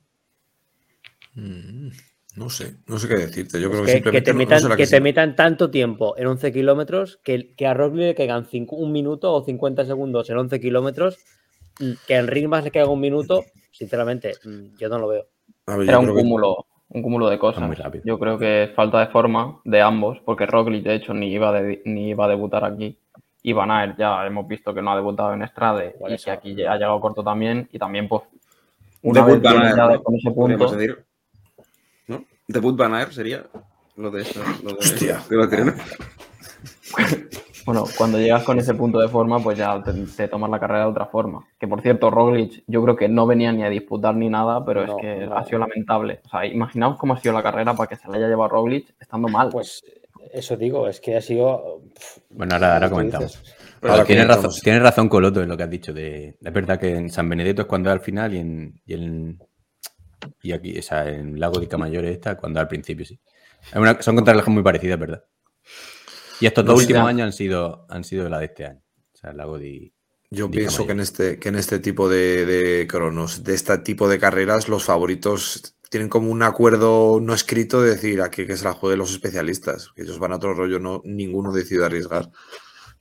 Mm, 1.36 1.90
No 2.36 2.50
sé, 2.50 2.78
no 2.88 2.98
sé 2.98 3.08
qué 3.08 3.14
decirte. 3.16 3.62
Yo 3.62 3.70
creo 3.70 3.82
que, 3.86 3.86
Que, 3.86 3.92
que 3.92 3.98
simplemente 4.02 4.26
te 4.26 4.32
no- 4.34 4.40
no 4.40 4.40
metan, 4.46 4.60
sé 4.62 4.68
que 4.70 4.76
que 4.76 4.88
te 4.88 5.02
metan 5.02 5.36
tanto 5.36 5.70
tiempo 5.70 6.18
en 6.18 6.26
11 6.26 6.52
kilómetros 6.52 7.20
que, 7.24 7.54
que 7.56 7.68
a 7.68 7.76
Roglic 7.76 8.00
le 8.08 8.16
caigan 8.16 8.46
cinco- 8.48 8.76
un 8.78 8.92
minuto 8.92 9.32
o 9.32 9.46
50 9.46 9.86
segundos 9.86 10.32
en 10.32 10.38
11 10.38 10.60
kilómetros, 10.60 11.20
mm, 11.80 11.92
que 12.08 12.16
en 12.16 12.26
Ritmas 12.26 12.64
le 12.64 12.72
caiga 12.72 12.90
un 12.90 13.00
minuto, 13.00 13.46
sinceramente, 13.72 14.34
mm, 14.44 14.78
yo 14.80 14.90
no 14.90 14.98
lo 14.98 15.08
veo. 15.10 15.28
A 15.68 15.78
ver, 15.78 15.90
Era 15.90 16.00
un 16.00 16.08
que- 16.08 16.14
cúmulo, 16.14 16.66
un 16.90 17.02
cúmulo 17.02 17.30
de 17.30 17.40
cosas. 17.40 17.64
muy 17.64 17.76
rápido. 17.76 18.04
Yo 18.06 18.20
creo 18.20 18.38
que 18.38 18.64
es 18.64 18.72
falta 18.76 19.00
de 19.00 19.08
forma 19.08 19.60
de 19.64 19.82
ambos, 19.82 20.20
porque 20.26 20.46
Roglic, 20.46 20.84
de 20.84 20.96
hecho, 20.96 21.14
ni 21.14 21.32
iba, 21.32 21.52
de- 21.52 21.82
ni 21.86 22.10
iba 22.10 22.26
a 22.26 22.30
debutar 22.30 22.64
aquí. 22.66 22.98
Y 23.42 23.52
Van 23.54 23.72
Aert 23.72 23.98
ya 23.98 24.26
hemos 24.26 24.48
visto 24.48 24.74
que 24.74 24.82
no 24.82 24.92
ha 24.92 24.96
debutado 24.96 25.34
en 25.34 25.42
Estrade 25.44 25.96
y 26.10 26.16
que 26.24 26.32
aquí 26.32 26.56
ya 26.56 26.72
ha 26.72 26.76
llegado 26.76 27.00
corto 27.02 27.24
también. 27.24 27.68
Y 27.74 27.80
también, 27.80 28.08
pues, 28.08 28.22
una 29.02 29.26
Debut 29.26 29.42
vez 29.42 29.52
Van 29.54 29.62
Aert, 29.66 29.76
ya 29.78 29.98
con 30.00 30.16
ese 30.16 30.32
punto, 30.32 30.72
decir. 30.76 31.04
¿No? 32.08 32.24
Debut 32.48 32.78
Van 32.78 32.94
Aert 32.94 33.12
sería 33.12 33.44
lo 33.98 34.12
de 34.12 34.22
eso. 34.22 34.42
Lo 34.64 34.70
de, 34.70 34.78
Hostia. 34.78 35.20
de 35.30 35.36
la. 35.36 35.76
bueno, 37.66 37.86
cuando 37.98 38.18
llegas 38.20 38.44
con 38.44 38.60
ese 38.60 38.74
punto 38.74 39.00
de 39.00 39.08
forma, 39.08 39.40
pues 39.40 39.58
ya 39.58 39.82
te, 39.82 39.94
te 39.94 40.28
tomas 40.28 40.50
la 40.50 40.60
carrera 40.60 40.82
de 40.86 40.92
otra 40.92 41.06
forma. 41.06 41.46
Que 41.60 41.68
por 41.68 41.82
cierto, 41.82 42.10
Roglic, 42.10 42.64
yo 42.68 42.84
creo 42.84 42.96
que 42.96 43.08
no 43.08 43.26
venía 43.26 43.52
ni 43.52 43.64
a 43.64 43.70
disputar 43.70 44.16
ni 44.16 44.30
nada, 44.30 44.64
pero 44.66 44.86
No, 44.86 44.98
es 44.98 45.02
que 45.02 45.26
no. 45.26 45.36
ha 45.38 45.44
sido 45.46 45.60
lamentable. 45.60 46.22
O 46.26 46.30
sea, 46.30 46.46
imaginaos 46.46 46.98
cómo 46.98 47.14
ha 47.14 47.20
sido 47.20 47.34
la 47.34 47.44
carrera 47.44 47.74
para 47.74 47.88
que 47.88 47.96
se 47.96 48.08
la 48.10 48.18
haya 48.18 48.28
llevado 48.28 48.50
Roglic 48.50 48.94
estando 49.00 49.28
mal. 49.28 49.50
Pues 49.50 49.82
eso 50.34 50.58
digo, 50.58 50.88
es 50.88 51.00
que 51.00 51.16
ha 51.18 51.22
sido. 51.22 51.82
Bueno, 52.32 52.56
ahora, 52.56 52.74
ahora 52.74 52.90
comentamos. 52.90 53.32
dices. 53.42 53.56
Pero 53.80 53.94
Ahora 53.94 54.06
tienes, 54.06 54.28
razón, 54.28 54.52
tienes 54.64 54.82
razón, 54.82 55.10
Coloto, 55.10 55.42
en 55.44 55.50
lo 55.50 55.58
que 55.58 55.64
has 55.64 55.70
dicho. 55.70 55.94
De, 55.94 56.38
es 56.42 56.54
verdad 56.54 56.80
que 56.80 56.96
en 56.96 57.10
San 57.10 57.28
Benedetto 57.28 57.64
es 57.64 57.68
cuando 57.68 57.90
es 57.90 57.94
al 57.94 58.00
final 58.02 58.34
y 58.34 58.38
en, 58.38 58.82
y 58.86 58.94
en- 58.94 59.40
y 60.42 60.54
aquí, 60.54 60.78
o 60.80 60.82
sea, 60.82 61.10
en 61.10 61.38
Lago 61.38 61.60
de 61.60 61.68
Camaiore 61.68 62.12
está 62.14 62.38
cuando 62.38 62.60
es 62.60 62.62
al 62.62 62.68
principio, 62.70 63.06
sí. 63.06 63.20
Una- 63.76 64.02
son 64.02 64.16
contrarrelojes 64.16 64.54
muy 64.54 64.64
parecidas, 64.64 64.98
¿verdad? 64.98 65.24
Y 66.40 66.46
estos 66.48 66.66
dos 66.66 66.76
No, 66.76 66.82
últimos 66.82 67.04
ya. 67.04 67.08
años 67.08 67.26
han 67.26 67.34
sido, 67.34 67.86
han 67.90 68.04
sido 68.04 68.30
la 68.30 68.40
de 68.40 68.46
este 68.46 68.66
año. 68.66 68.82
O 69.14 69.18
sea, 69.18 69.32
el 69.32 69.38
Lago 69.38 69.58
de... 69.60 69.94
Yo 70.30 70.48
Di 70.48 70.58
pienso 70.58 70.86
que 70.88 70.94
en 70.94 71.00
este, 71.00 71.38
que 71.40 71.50
en 71.50 71.56
este 71.56 71.80
tipo 71.80 72.10
de, 72.10 72.46
de 72.46 72.88
cronos, 72.88 73.44
de 73.44 73.54
este 73.54 73.78
tipo 73.80 74.10
de 74.10 74.18
carreras, 74.18 74.68
los 74.68 74.84
favoritos 74.84 75.76
tienen 75.92 76.10
como 76.10 76.32
un 76.32 76.42
acuerdo 76.42 77.20
no 77.22 77.36
escrito 77.36 77.82
de 77.84 77.92
decir 77.92 78.20
aquí 78.22 78.48
que 78.48 78.58
se 78.58 78.64
la 78.66 78.74
jueguen 78.74 78.98
los 78.98 79.12
especialistas, 79.12 79.92
que 79.96 80.02
ellos 80.02 80.18
van 80.18 80.32
a 80.32 80.38
otro 80.38 80.56
rollo, 80.56 80.80
no, 80.80 81.02
ninguno 81.06 81.52
decide 81.52 81.86
arriesgar. 81.86 82.32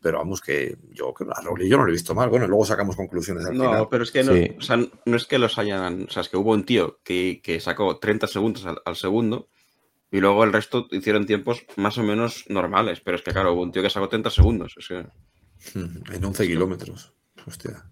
Pero 0.03 0.19
vamos, 0.19 0.41
que 0.43 0.77
yo 0.91 1.15
que 1.15 1.25
a 1.33 1.41
Roglic 1.41 1.69
yo 1.71 1.79
no 1.79 1.85
lo 1.85 1.89
he 1.89 1.93
visto 1.93 2.15
mal. 2.15 2.29
Bueno, 2.29 2.47
luego 2.49 2.67
sacamos 2.67 2.97
conclusiones 2.97 3.47
al 3.47 3.57
No, 3.57 3.65
final. 3.65 3.89
pero 3.89 4.03
es 4.03 4.11
que 4.11 4.25
no, 4.25 4.33
Sí. 4.35 4.51
o 4.59 4.61
sea, 4.61 4.77
no 4.77 5.17
es 5.17 5.25
que 5.27 5.39
los 5.39 5.57
hayan. 5.59 6.07
O 6.09 6.11
sea, 6.11 6.23
es 6.23 6.29
que 6.29 6.37
hubo 6.37 6.51
un 6.53 6.65
tío 6.65 6.99
que, 7.05 7.41
que 7.43 7.61
sacó 7.61 7.99
30 7.99 8.27
segundos 8.27 8.67
al, 8.67 8.83
al 8.85 8.97
segundo 8.97 9.49
y 10.12 10.21
luego 10.21 10.45
el 10.45 10.52
resto 10.52 10.87
hicieron 10.92 11.26
tiempos 11.26 11.64
más 11.76 11.99
o 11.99 12.02
menos 12.04 12.45
normales. 12.49 13.00
Pero 13.00 13.16
es 13.16 13.23
que, 13.23 13.33
claro, 13.33 13.54
hubo 13.54 13.62
un 13.62 13.73
tío 13.73 13.83
que 13.83 13.90
sacó 13.90 14.09
30 14.09 14.31
segundos. 14.31 14.75
Es 14.78 14.87
que, 14.87 15.07
En 16.14 16.25
11 16.25 16.47
kilómetros. 16.47 17.12
Hostia. 17.47 17.85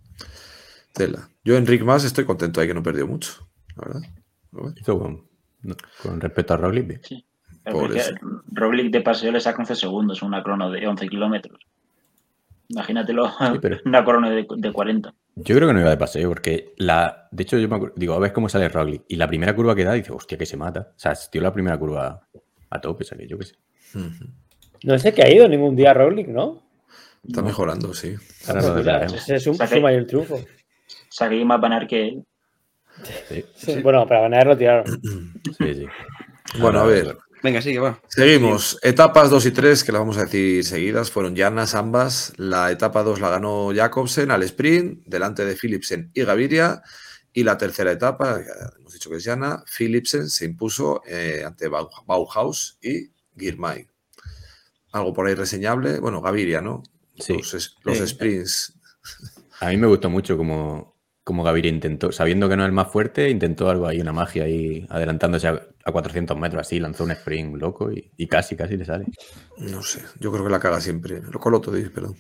Tela. 0.93 1.29
Yo, 1.45 1.57
Enric 1.57 1.83
Más, 1.83 2.05
estoy 2.05 2.25
contento 2.25 2.61
ahí 2.61 2.67
que 2.69 2.75
no 2.75 2.83
perdió 2.83 3.07
mucho. 3.07 3.49
La 3.77 3.87
verdad. 3.89 4.01
Bueno. 4.51 4.75
Con, 4.85 5.27
con 6.03 6.21
respecto 6.21 6.55
a 6.55 6.57
Roglic. 6.57 7.01
que 7.09 7.25
Roglic 8.53 8.91
de 8.93 9.01
paseo 9.01 9.31
le 9.33 9.41
saca 9.41 9.61
11 9.63 9.77
segundos 9.77 10.23
una 10.23 10.43
crono 10.43 10.71
de 10.71 10.87
11 10.87 11.09
kilómetros. 11.09 11.61
Imagínatelo, 12.69 13.29
Sí, 13.31 13.59
pero- 13.61 13.79
una 13.85 14.05
crono 14.05 14.31
de, 14.31 14.47
de 14.57 14.73
40. 14.73 15.15
Yo 15.37 15.55
creo 15.57 15.69
que 15.69 15.75
no 15.75 15.81
iba 15.81 15.91
de 15.91 15.97
paseo, 15.97 16.29
porque 16.29 16.75
la. 16.77 17.29
De 17.31 17.43
hecho, 17.45 17.57
yo 17.59 17.69
me 17.69 17.77
acuerdo- 17.77 17.95
digo, 17.97 18.15
a 18.15 18.19
ver 18.19 18.33
cómo 18.33 18.49
sale 18.49 18.69
Roglic. 18.69 19.05
Y 19.09 19.17
la 19.17 19.27
primera 19.29 19.55
curva 19.55 19.75
que 19.75 19.85
da, 19.85 19.93
dice, 19.93 20.13
hostia, 20.13 20.37
que 20.37 20.47
se 20.47 20.57
mata. 20.57 20.93
O 20.95 20.99
sea, 20.99 21.15
tío, 21.31 21.41
la 21.41 21.53
primera 21.53 21.79
curva 21.79 22.27
a 22.71 22.81
tope, 22.81 23.05
o 23.05 23.07
sea, 23.07 23.17
que 23.17 23.27
yo 23.27 23.39
qué 23.39 23.47
sé. 23.47 23.55
No 24.85 24.99
sé 24.99 25.13
que 25.15 25.23
ha 25.23 25.33
ido 25.33 25.49
ningún 25.49 25.77
día 25.77 25.95
Roglic, 25.95 26.29
¿no? 26.29 26.63
Está 27.27 27.43
mejorando, 27.43 27.93
sí. 27.95 28.17
Mira, 28.49 28.63
desvelaremos. 28.63 29.15
ese 29.15 29.37
es 29.37 29.47
un, 29.47 29.55
su 29.57 29.81
mayor 29.81 30.07
triunfo. 30.07 30.41
Hay 31.21 31.45
más 31.45 31.61
banar 31.61 31.87
que 31.87 32.09
él. 32.09 32.25
Sí, 33.29 33.45
Sí, 33.55 33.83
Bueno, 33.83 34.07
para 34.07 34.23
ganar 34.23 34.47
lo 34.47 34.57
tiraron. 34.57 35.01
sí, 35.59 35.75
sí. 35.75 35.87
Bueno, 36.59 36.81
a 36.81 36.87
ver. 36.87 37.17
Venga, 37.43 37.61
sigue, 37.63 37.79
va. 37.79 38.01
Seguimos. 38.09 38.79
Etapas 38.83 39.31
2 39.31 39.47
y 39.47 39.51
3, 39.53 39.85
que 39.85 39.93
las 39.93 40.01
vamos 40.01 40.19
a 40.19 40.25
decir 40.25 40.65
seguidas, 40.65 41.11
fueron 41.11 41.35
llanas 41.35 41.75
ambas. 41.75 42.33
La 42.37 42.71
etapa 42.71 43.03
2 43.03 43.21
la 43.21 43.31
ganó 43.31 43.71
Jacobsen 43.75 44.31
al 44.31 44.43
sprint, 44.43 45.03
delante 45.07 45.45
de 45.45 45.57
Philipsen 45.57 46.11
y 46.15 46.23
Gaviria. 46.25 46.83
Y 47.33 47.45
la 47.45 47.57
tercera 47.57 47.93
etapa, 47.93 48.39
ya 48.41 48.71
hemos 48.79 48.93
dicho 48.93 49.09
que 49.09 49.17
es 49.17 49.25
llana, 49.25 49.63
Philipsen 49.67 50.29
se 50.29 50.45
impuso 50.47 51.03
eh, 51.07 51.45
ante 51.47 51.69
Bau- 51.69 51.89
Bauhaus 52.07 52.77
y 52.83 53.11
Girmay. 53.39 53.87
Algo 54.93 55.13
por 55.15 55.29
ahí 55.29 55.35
reseñable. 55.35 56.01
Bueno, 56.01 56.21
Gaviria, 56.21 56.61
¿no? 56.61 56.83
Sí. 57.19 57.35
Los, 57.35 57.77
los 57.85 57.99
Sí. 57.99 58.07
sprints. 58.09 58.75
A 59.61 59.69
mí 59.69 59.77
me 59.77 59.87
gustó 59.87 60.11
mucho 60.11 60.37
como, 60.37 60.90
como 61.31 61.43
Gaviria 61.45 61.71
intentó, 61.71 62.13
sabiendo 62.13 62.49
que 62.49 62.57
no 62.57 62.63
es 62.65 62.69
el 62.69 62.73
más 62.75 62.89
fuerte, 62.93 63.31
intentó 63.31 63.69
algo 63.71 63.87
ahí, 63.87 64.01
una 64.01 64.13
magia 64.13 64.45
ahí, 64.45 64.87
adelantándose 64.91 65.49
a, 65.49 65.61
a 65.85 65.93
400 65.93 66.37
metros 66.39 66.61
así, 66.63 66.79
lanzó 66.81 67.05
un 67.05 67.13
sprint 67.13 67.57
loco 67.57 67.93
y, 67.93 68.13
y 68.17 68.27
casi, 68.29 68.57
casi 68.57 68.77
le 68.77 68.85
sale. 68.85 69.09
No 69.57 69.83
sé, 69.83 70.03
yo 70.21 70.33
creo 70.33 70.45
que 70.45 70.51
la 70.51 70.61
caga 70.61 70.81
siempre. 70.81 71.21
Lo 71.23 71.39
coloto, 71.41 71.73
dice, 71.73 71.91
perdón. 71.91 72.17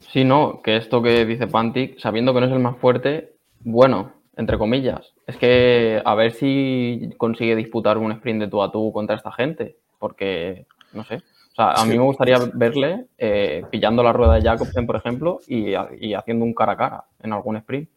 Sí, 0.00 0.24
no, 0.24 0.60
que 0.62 0.76
esto 0.76 1.02
que 1.02 1.24
dice 1.24 1.46
Pantic, 1.46 1.98
sabiendo 1.98 2.32
que 2.34 2.40
no 2.40 2.46
es 2.46 2.52
el 2.52 2.58
más 2.60 2.76
fuerte, 2.78 3.34
bueno, 3.60 4.12
entre 4.36 4.58
comillas, 4.58 5.14
es 5.26 5.36
que 5.36 6.00
a 6.04 6.14
ver 6.14 6.32
si 6.32 7.10
consigue 7.16 7.56
disputar 7.56 7.98
un 7.98 8.12
sprint 8.12 8.40
de 8.42 8.48
tú 8.48 8.62
a 8.62 8.70
tú 8.70 8.92
contra 8.92 9.16
esta 9.16 9.32
gente, 9.32 9.76
porque, 9.98 10.66
no 10.92 11.04
sé, 11.04 11.16
o 11.16 11.54
sea, 11.56 11.80
a 11.80 11.84
Sí. 11.84 11.90
mí 11.90 11.96
me 11.96 12.04
gustaría 12.04 12.38
verle 12.52 13.06
eh, 13.18 13.64
pillando 13.70 14.02
la 14.02 14.12
rueda 14.12 14.34
de 14.34 14.42
Jacobsen, 14.42 14.86
por 14.86 14.96
ejemplo, 14.96 15.40
y 15.46 15.74
haciendo 16.14 16.44
un 16.44 16.54
cara 16.54 16.72
a 16.72 16.76
cara 16.76 17.04
en 17.22 17.32
algún 17.32 17.56
sprint. 17.56 17.88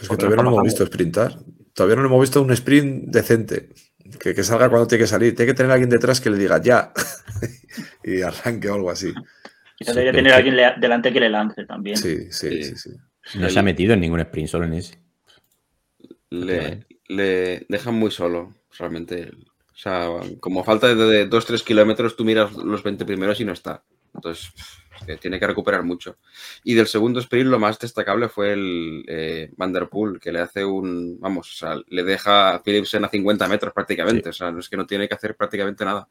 Es 0.00 0.08
que 0.08 0.16
todavía 0.16 0.42
no 0.42 0.48
hemos 0.50 0.62
visto 0.64 0.84
sprintar. 0.86 1.38
Todavía 1.74 1.96
no 1.96 2.02
lo 2.02 2.08
hemos 2.08 2.20
visto 2.20 2.42
un 2.42 2.50
sprint 2.52 3.04
decente. 3.08 3.70
Que, 4.20 4.34
que 4.34 4.42
salga 4.42 4.68
cuando 4.68 4.86
tiene 4.86 5.04
que 5.04 5.08
salir. 5.08 5.34
Tiene 5.34 5.52
que 5.52 5.56
tener 5.56 5.72
alguien 5.72 5.88
detrás 5.90 6.20
que 6.20 6.30
le 6.30 6.38
diga 6.38 6.60
ya. 6.60 6.92
y 8.04 8.22
arranque 8.22 8.68
o 8.68 8.74
algo 8.74 8.90
así. 8.90 9.12
Sí, 9.80 9.86
debería 9.86 10.12
pero 10.12 10.16
tener 10.18 10.32
a 10.32 10.36
que- 10.36 10.38
alguien 10.38 10.56
le- 10.56 10.74
delante 10.80 11.12
que 11.12 11.20
le 11.20 11.30
lance 11.30 11.64
también. 11.64 11.96
Sí, 11.96 12.30
sí, 12.30 12.48
Sí. 12.50 12.64
sí, 12.64 12.76
sí. 12.76 13.38
No 13.38 13.48
se 13.48 13.58
ha 13.58 13.62
metido 13.62 13.94
en 13.94 14.00
ningún 14.00 14.20
sprint, 14.20 14.48
solo 14.48 14.64
en 14.64 14.74
ese. 14.74 14.98
le, 16.30 16.86
le 17.08 17.66
dejan 17.68 17.94
muy 17.94 18.10
solo, 18.10 18.54
realmente. 18.78 19.30
O 19.72 19.76
sea, 19.82 20.08
como 20.40 20.64
falta 20.64 20.88
de, 20.94 20.94
de 20.94 21.30
2-3 21.30 21.62
kilómetros, 21.64 22.16
tú 22.16 22.24
miras 22.24 22.52
los 22.52 22.82
20 22.82 23.04
primeros 23.04 23.40
y 23.40 23.44
no 23.44 23.52
está. 23.52 23.84
Entonces, 24.14 24.52
es 24.56 24.81
que 25.06 25.16
tiene 25.16 25.38
que 25.38 25.46
recuperar 25.46 25.82
mucho. 25.82 26.16
Y 26.64 26.74
del 26.74 26.86
segundo 26.86 27.20
sprint, 27.20 27.48
lo 27.50 27.58
más 27.58 27.78
destacable 27.78 28.28
fue 28.28 28.52
el 28.52 29.04
eh, 29.08 29.50
Van 29.56 29.72
der 29.72 29.88
Poel, 29.88 30.18
que 30.20 30.32
le 30.32 30.40
hace 30.40 30.64
un. 30.64 31.18
Vamos, 31.20 31.50
o 31.52 31.54
sea, 31.54 31.76
le 31.88 32.02
deja 32.04 32.54
a 32.54 32.62
Philipsen 32.62 33.04
a 33.04 33.08
50 33.08 33.48
metros 33.48 33.72
prácticamente. 33.72 34.28
O 34.30 34.32
sea, 34.32 34.50
no 34.50 34.60
es 34.60 34.68
que 34.68 34.76
no 34.76 34.86
tiene 34.86 35.08
que 35.08 35.14
hacer 35.14 35.34
prácticamente 35.36 35.84
nada. 35.84 36.08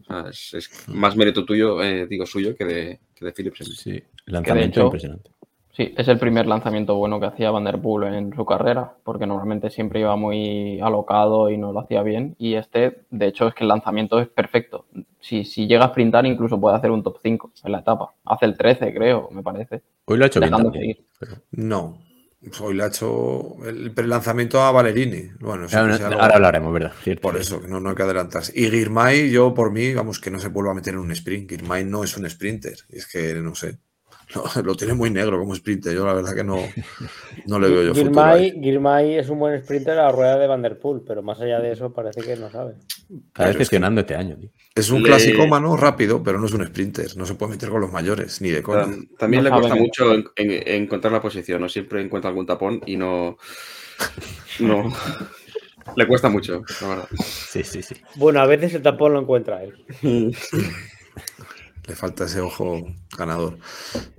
O 0.00 0.04
sea, 0.04 0.30
es, 0.30 0.54
es 0.54 0.88
más 0.88 1.16
mérito 1.16 1.44
tuyo, 1.44 1.82
eh, 1.82 2.06
digo 2.06 2.26
suyo, 2.26 2.54
que 2.54 2.64
de, 2.64 3.00
que 3.14 3.24
de 3.24 3.32
Philipsen. 3.32 3.66
Sí, 3.66 4.02
lanzamiento 4.26 4.80
hecho- 4.80 4.86
impresionante. 4.86 5.30
Sí, 5.76 5.92
es 5.96 6.06
el 6.06 6.18
primer 6.20 6.46
lanzamiento 6.46 6.94
bueno 6.94 7.18
que 7.18 7.26
hacía 7.26 7.50
Van 7.50 7.64
der 7.64 7.80
Poel 7.82 8.14
en 8.14 8.32
su 8.34 8.44
carrera, 8.44 8.94
porque 9.02 9.26
normalmente 9.26 9.70
siempre 9.70 9.98
iba 10.00 10.14
muy 10.14 10.78
alocado 10.80 11.50
y 11.50 11.56
no 11.58 11.72
lo 11.72 11.80
hacía 11.80 12.02
bien. 12.04 12.36
Y 12.38 12.54
este, 12.54 13.02
de 13.10 13.26
hecho, 13.26 13.48
es 13.48 13.54
que 13.54 13.64
el 13.64 13.68
lanzamiento 13.68 14.20
es 14.20 14.28
perfecto. 14.28 14.86
Si, 15.18 15.44
si 15.44 15.66
llega 15.66 15.86
a 15.86 15.88
sprintar, 15.88 16.26
incluso 16.26 16.60
puede 16.60 16.76
hacer 16.76 16.92
un 16.92 17.02
top 17.02 17.18
5 17.22 17.50
en 17.64 17.72
la 17.72 17.80
etapa. 17.80 18.12
Hace 18.24 18.44
el 18.46 18.56
13, 18.56 18.94
creo, 18.94 19.28
me 19.32 19.42
parece. 19.42 19.82
Hoy 20.04 20.16
lo 20.18 20.24
ha 20.24 20.26
hecho 20.28 20.38
bien 20.38 20.52
también. 20.52 20.96
No. 21.50 21.98
Hoy 22.60 22.74
le 22.74 22.82
ha 22.84 22.86
hecho 22.88 23.56
el 23.66 23.90
prelanzamiento 23.92 24.60
a 24.60 24.70
Valerini. 24.70 25.30
Bueno, 25.40 25.64
eso 25.64 25.78
Ahora, 25.78 25.94
algo- 25.96 26.20
hablaremos, 26.20 26.72
¿verdad? 26.72 26.92
Cierto. 27.02 27.22
Por 27.22 27.36
eso, 27.36 27.60
que 27.60 27.66
no, 27.68 27.80
no 27.80 27.88
hay 27.90 27.96
que 27.96 28.02
adelantarse. 28.02 28.52
Y 28.54 28.70
Girmay, 28.70 29.30
yo 29.30 29.54
por 29.54 29.72
mí, 29.72 29.92
vamos, 29.94 30.20
que 30.20 30.30
no 30.30 30.38
se 30.38 30.48
vuelva 30.48 30.70
a 30.72 30.74
meter 30.74 30.94
en 30.94 31.00
un 31.00 31.10
sprint. 31.10 31.50
Girmay 31.50 31.84
no 31.84 32.04
es 32.04 32.16
un 32.16 32.28
sprinter. 32.30 32.76
Es 32.90 33.06
que, 33.10 33.34
no 33.36 33.54
sé. 33.54 33.78
No, 34.34 34.62
lo 34.62 34.74
tiene 34.74 34.94
muy 34.94 35.10
negro 35.10 35.38
como 35.38 35.54
sprinter. 35.54 35.94
Yo 35.94 36.06
la 36.06 36.14
verdad 36.14 36.34
que 36.34 36.44
no, 36.44 36.56
no 37.46 37.58
le 37.58 37.68
veo 37.68 37.82
yo. 37.82 37.94
Girmay, 37.94 38.52
Girmay 38.62 39.16
es 39.16 39.28
un 39.28 39.38
buen 39.38 39.62
sprinter 39.62 39.98
a 39.98 40.04
la 40.04 40.12
rueda 40.12 40.38
de 40.38 40.46
Van 40.46 40.62
der 40.62 40.78
Poel, 40.78 41.02
pero 41.06 41.22
más 41.22 41.40
allá 41.40 41.60
de 41.60 41.72
eso 41.72 41.92
parece 41.92 42.22
que 42.22 42.34
no 42.36 42.50
sabe. 42.50 42.74
Está 43.28 43.46
decepcionando 43.48 44.00
este 44.00 44.14
año, 44.16 44.36
tío. 44.36 44.50
Es 44.74 44.90
un 44.90 45.02
Le- 45.02 45.08
clasicómano 45.10 45.76
rápido, 45.76 46.22
pero 46.22 46.38
no 46.38 46.46
es 46.46 46.52
un 46.52 46.66
sprinter. 46.66 47.16
No 47.16 47.26
se 47.26 47.34
puede 47.34 47.52
meter 47.52 47.68
con 47.68 47.80
los 47.82 47.92
mayores, 47.92 48.40
ni 48.40 48.50
de 48.50 48.62
coña. 48.62 48.86
Tam- 48.86 49.08
También 49.18 49.44
No 49.44 49.50
le 49.50 49.56
cuesta 49.56 49.74
mucho 49.76 50.14
en- 50.14 50.24
en- 50.36 50.68
encontrar 50.82 51.12
la 51.12 51.20
posición, 51.22 51.60
¿no? 51.60 51.68
Siempre 51.68 52.00
encuentra 52.02 52.28
algún 52.30 52.46
tapón 52.46 52.80
y 52.86 52.96
no. 52.96 53.36
No. 54.60 54.92
le 55.96 56.06
cuesta 56.06 56.28
mucho, 56.28 56.62
la 56.80 56.88
verdad. 56.88 57.08
Sí, 57.22 57.62
sí, 57.62 57.82
sí. 57.82 57.94
Bueno, 58.16 58.40
a 58.40 58.46
veces 58.46 58.72
el 58.74 58.82
tapón 58.82 59.12
lo 59.12 59.20
encuentra 59.20 59.62
él. 59.62 59.74
Le 61.86 61.94
falta 61.94 62.24
ese 62.24 62.40
ojo 62.40 62.82
ganador. 63.16 63.58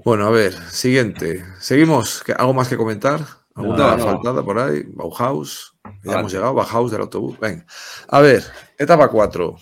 Bueno, 0.03 0.27
a 0.27 0.29
ver, 0.29 0.53
siguiente. 0.69 1.43
Seguimos. 1.60 2.22
¿Qué- 2.24 2.34
¿Algo 2.34 2.53
más 2.53 2.67
que 2.67 2.77
comentar? 2.77 3.25
¿Alguna 3.55 3.77
No, 3.91 3.98
no. 3.98 4.03
faltada 4.05 4.43
por 4.43 4.60
ahí? 4.60 4.84
Bauhaus. 4.93 5.75
Ya 6.03 6.19
hemos 6.19 6.31
llegado. 6.31 6.53
Bauhaus 6.53 6.91
del 6.91 7.01
autobús. 7.01 7.39
Venga. 7.39 7.65
A 8.07 8.19
ver, 8.22 8.43
etapa 8.77 9.07
4. 9.10 9.55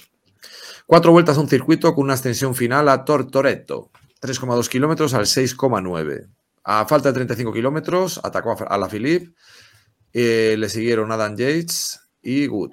Cuatro 0.85 1.11
vueltas 1.13 1.37
a 1.37 1.39
un 1.41 1.47
circuito 1.47 1.93
con 1.95 2.03
una 2.05 2.13
extensión 2.13 2.55
final 2.55 2.89
a 2.89 3.05
Tortoretto. 3.05 3.89
3,2 4.19 4.67
kilómetros 4.67 5.13
al 5.13 5.25
6,9. 5.25 6.27
A 6.65 6.85
falta 6.85 7.09
de 7.09 7.13
35 7.13 7.53
kilómetros, 7.53 8.19
atacó 8.23 8.51
a, 8.51 8.63
a 8.63 8.77
la 8.77 8.89
Philippe. 8.89 9.33
Eh, 10.11 10.55
le 10.57 10.69
siguieron 10.69 11.11
Adam 11.11 11.35
Yates 11.35 11.99
y 12.21 12.47
Good. 12.47 12.71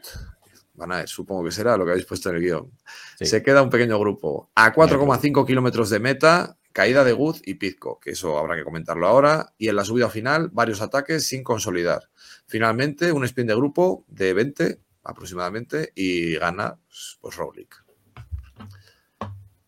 Van 0.81 0.93
a 0.93 0.97
ver, 0.97 1.09
supongo 1.09 1.45
que 1.45 1.53
será 1.53 1.77
lo 1.77 1.85
que 1.85 1.91
habéis 1.91 2.07
puesto 2.07 2.31
en 2.31 2.37
el 2.37 2.43
guion. 2.43 2.71
Sí. 3.19 3.27
Se 3.27 3.43
queda 3.43 3.63
un 3.63 3.69
pequeño 3.69 3.99
grupo. 4.01 4.51
A 4.55 4.73
4,5 4.73 5.47
kilómetros 5.47 5.91
de 5.91 6.01
meta, 6.01 6.57
caída 6.73 7.05
de 7.05 7.13
Good 7.13 7.37
y 7.45 7.55
Pizco, 7.55 8.01
que 8.01 8.13
eso 8.13 8.39
habrá 8.39 8.57
que 8.57 8.65
comentarlo 8.65 9.07
ahora. 9.07 9.53
Y 9.59 9.69
en 9.69 9.77
la 9.77 9.85
subida 9.85 10.09
final, 10.09 10.49
varios 10.53 10.81
ataques 10.81 11.27
sin 11.27 11.43
consolidar. 11.45 12.05
Finalmente, 12.47 13.13
un 13.13 13.25
sprint 13.25 13.51
de 13.51 13.57
grupo 13.57 14.05
de 14.09 14.33
20 14.33 14.79
aproximadamente 15.05 15.93
y 15.95 16.37
gana 16.37 16.79
pues 17.21 17.37
Roglic. 17.37 17.85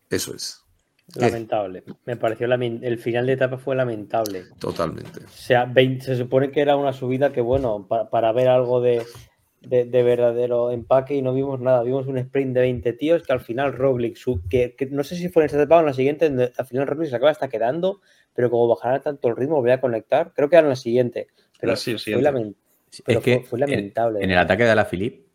Eso 0.09 0.33
es, 0.35 0.63
¿Qué? 1.13 1.19
Lamentable. 1.19 1.83
Me 2.05 2.15
pareció 2.17 2.47
el 2.47 2.97
final 2.97 3.25
de 3.27 3.33
etapa 3.33 3.57
fue 3.57 3.75
lamentable. 3.75 4.45
totalmente. 4.59 5.25
O 5.25 5.27
sea, 5.29 5.65
20 5.65 6.05
se 6.05 6.15
supone 6.15 6.49
que 6.51 6.61
era 6.61 6.75
una 6.75 6.93
subida 6.93 7.31
que, 7.31 7.41
bueno, 7.41 7.85
pa- 7.87 8.09
para, 8.09 8.31
ver 8.31 8.47
algo 8.47 8.79
de, 8.81 9.03
de- 9.67 9.85
de 9.85 10.03
verdadero 10.03 10.71
empaque 10.71 11.15
y 11.15 11.21
no 11.21 11.33
vimos 11.33 11.59
nada. 11.59 11.83
Vimos 11.83 12.07
un 12.07 12.17
sprint 12.17 12.53
de 12.53 12.61
20 12.61 12.93
tíos 12.93 13.23
que 13.23 13.33
al 13.33 13.39
final 13.41 13.73
Roglic, 13.73 14.15
su- 14.17 14.41
que, 14.49 14.75
que 14.75 14.85
no 14.87 15.03
sé 15.03 15.15
si 15.15 15.29
fue 15.29 15.43
en 15.43 15.45
esta 15.45 15.57
etapa 15.57 15.77
o 15.77 15.79
en 15.79 15.85
la 15.87 15.93
siguiente, 15.93 16.25
al 16.57 16.65
final 16.65 16.87
Roglic 16.87 17.09
se 17.09 17.15
acaba 17.15 17.31
hasta 17.31 17.47
quedando, 17.49 18.01
pero 18.33 18.49
como 18.49 18.67
bajara 18.67 18.99
tanto 19.01 19.27
el 19.29 19.35
ritmo, 19.35 19.61
voy 19.61 19.71
a 19.71 19.79
conectar. 19.81 20.33
Creo 20.35 20.49
que 20.49 20.55
era 20.57 20.63
en 20.65 20.69
la 20.69 20.75
siguiente. 20.75 21.27
Pero 21.59 21.75
Sí, 21.75 21.91
fue, 21.91 21.99
siguiente. 21.99 22.23
lamen- 22.31 22.55
pero 23.05 23.19
es 23.19 23.25
que 23.25 23.35
fue, 23.39 23.43
fue 23.45 23.57
en- 23.57 23.59
lamentable. 23.61 24.23
En, 24.23 24.31
el 24.31 24.37
ataque 24.37 24.63
de 24.65 24.75
la 24.75 24.85
Philippe, 24.85 25.25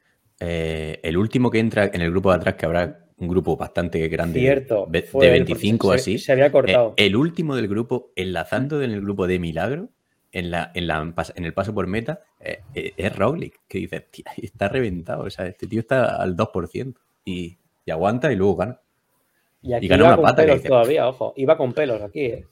eh, 0.41 1.01
el 1.03 1.17
último 1.17 1.51
que 1.51 1.59
entra 1.59 1.87
en 1.93 2.01
el 2.01 2.11
grupo 2.11 2.31
de 2.31 2.37
atrás, 2.37 2.55
que 2.55 2.67
habrá 2.67 3.05
un 3.17 3.27
grupo 3.29 3.57
bastante 3.57 4.07
grande, 4.09 4.39
Cierto. 4.39 4.87
de, 4.89 5.01
de 5.01 5.07
él, 5.07 5.11
porque 5.11 5.31
25 5.31 5.89
o 5.89 5.91
se- 5.93 5.97
así, 5.97 6.19
Se 6.19 6.31
había 6.33 6.47
eh, 6.47 6.53
cortado. 6.53 6.95
el 6.97 7.17
último 7.17 7.57
del 7.57 7.67
grupo, 7.67 8.13
enlazando 8.15 8.81
en 8.83 8.93
el 8.93 9.01
grupo 9.01 9.27
de 9.27 9.39
Milagro, 9.41 9.89
en, 10.33 10.51
la, 10.51 10.71
en, 10.75 10.87
la, 10.87 11.15
en 11.35 11.45
el 11.45 11.53
paso 11.55 11.73
por 11.75 11.87
meta, 11.87 12.21
eh, 12.41 12.61
eh, 12.75 12.93
es 12.97 13.17
Roglic, 13.17 13.61
que 13.69 13.79
dice, 13.79 14.01
"Tía, 14.11 14.25
está 14.37 14.69
reventado, 14.69 15.25
o 15.25 15.31
sea, 15.31 15.47
este 15.47 15.67
tío 15.67 15.81
está 15.81 16.17
al 16.21 16.37
2% 16.37 16.95
y, 17.25 17.57
y 17.85 17.91
aguanta 17.91 18.31
y 18.33 18.37
luego 18.37 18.57
gana. 18.57 18.81
y 19.63 19.73
aquí 19.73 19.89
ganó 19.89 20.03
iba 20.05 20.09
una 20.09 20.17
con 20.17 20.25
pata 20.25 20.37
que 20.43 20.47
pelos 20.47 20.57
dice- 20.59 20.69
todavía, 20.69 21.09
ojo. 21.09 21.33
Iba 21.37 21.57
con 21.57 21.73
pelos 21.73 22.03
aquí, 22.03 22.21
¿eh? 22.27 22.47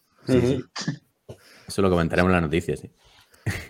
Eso 1.67 1.83
lo 1.83 1.91
comentaremos 1.91 2.31
en 2.31 2.35
la 2.35 2.41
noticia, 2.41 2.77
sí. 2.77 2.91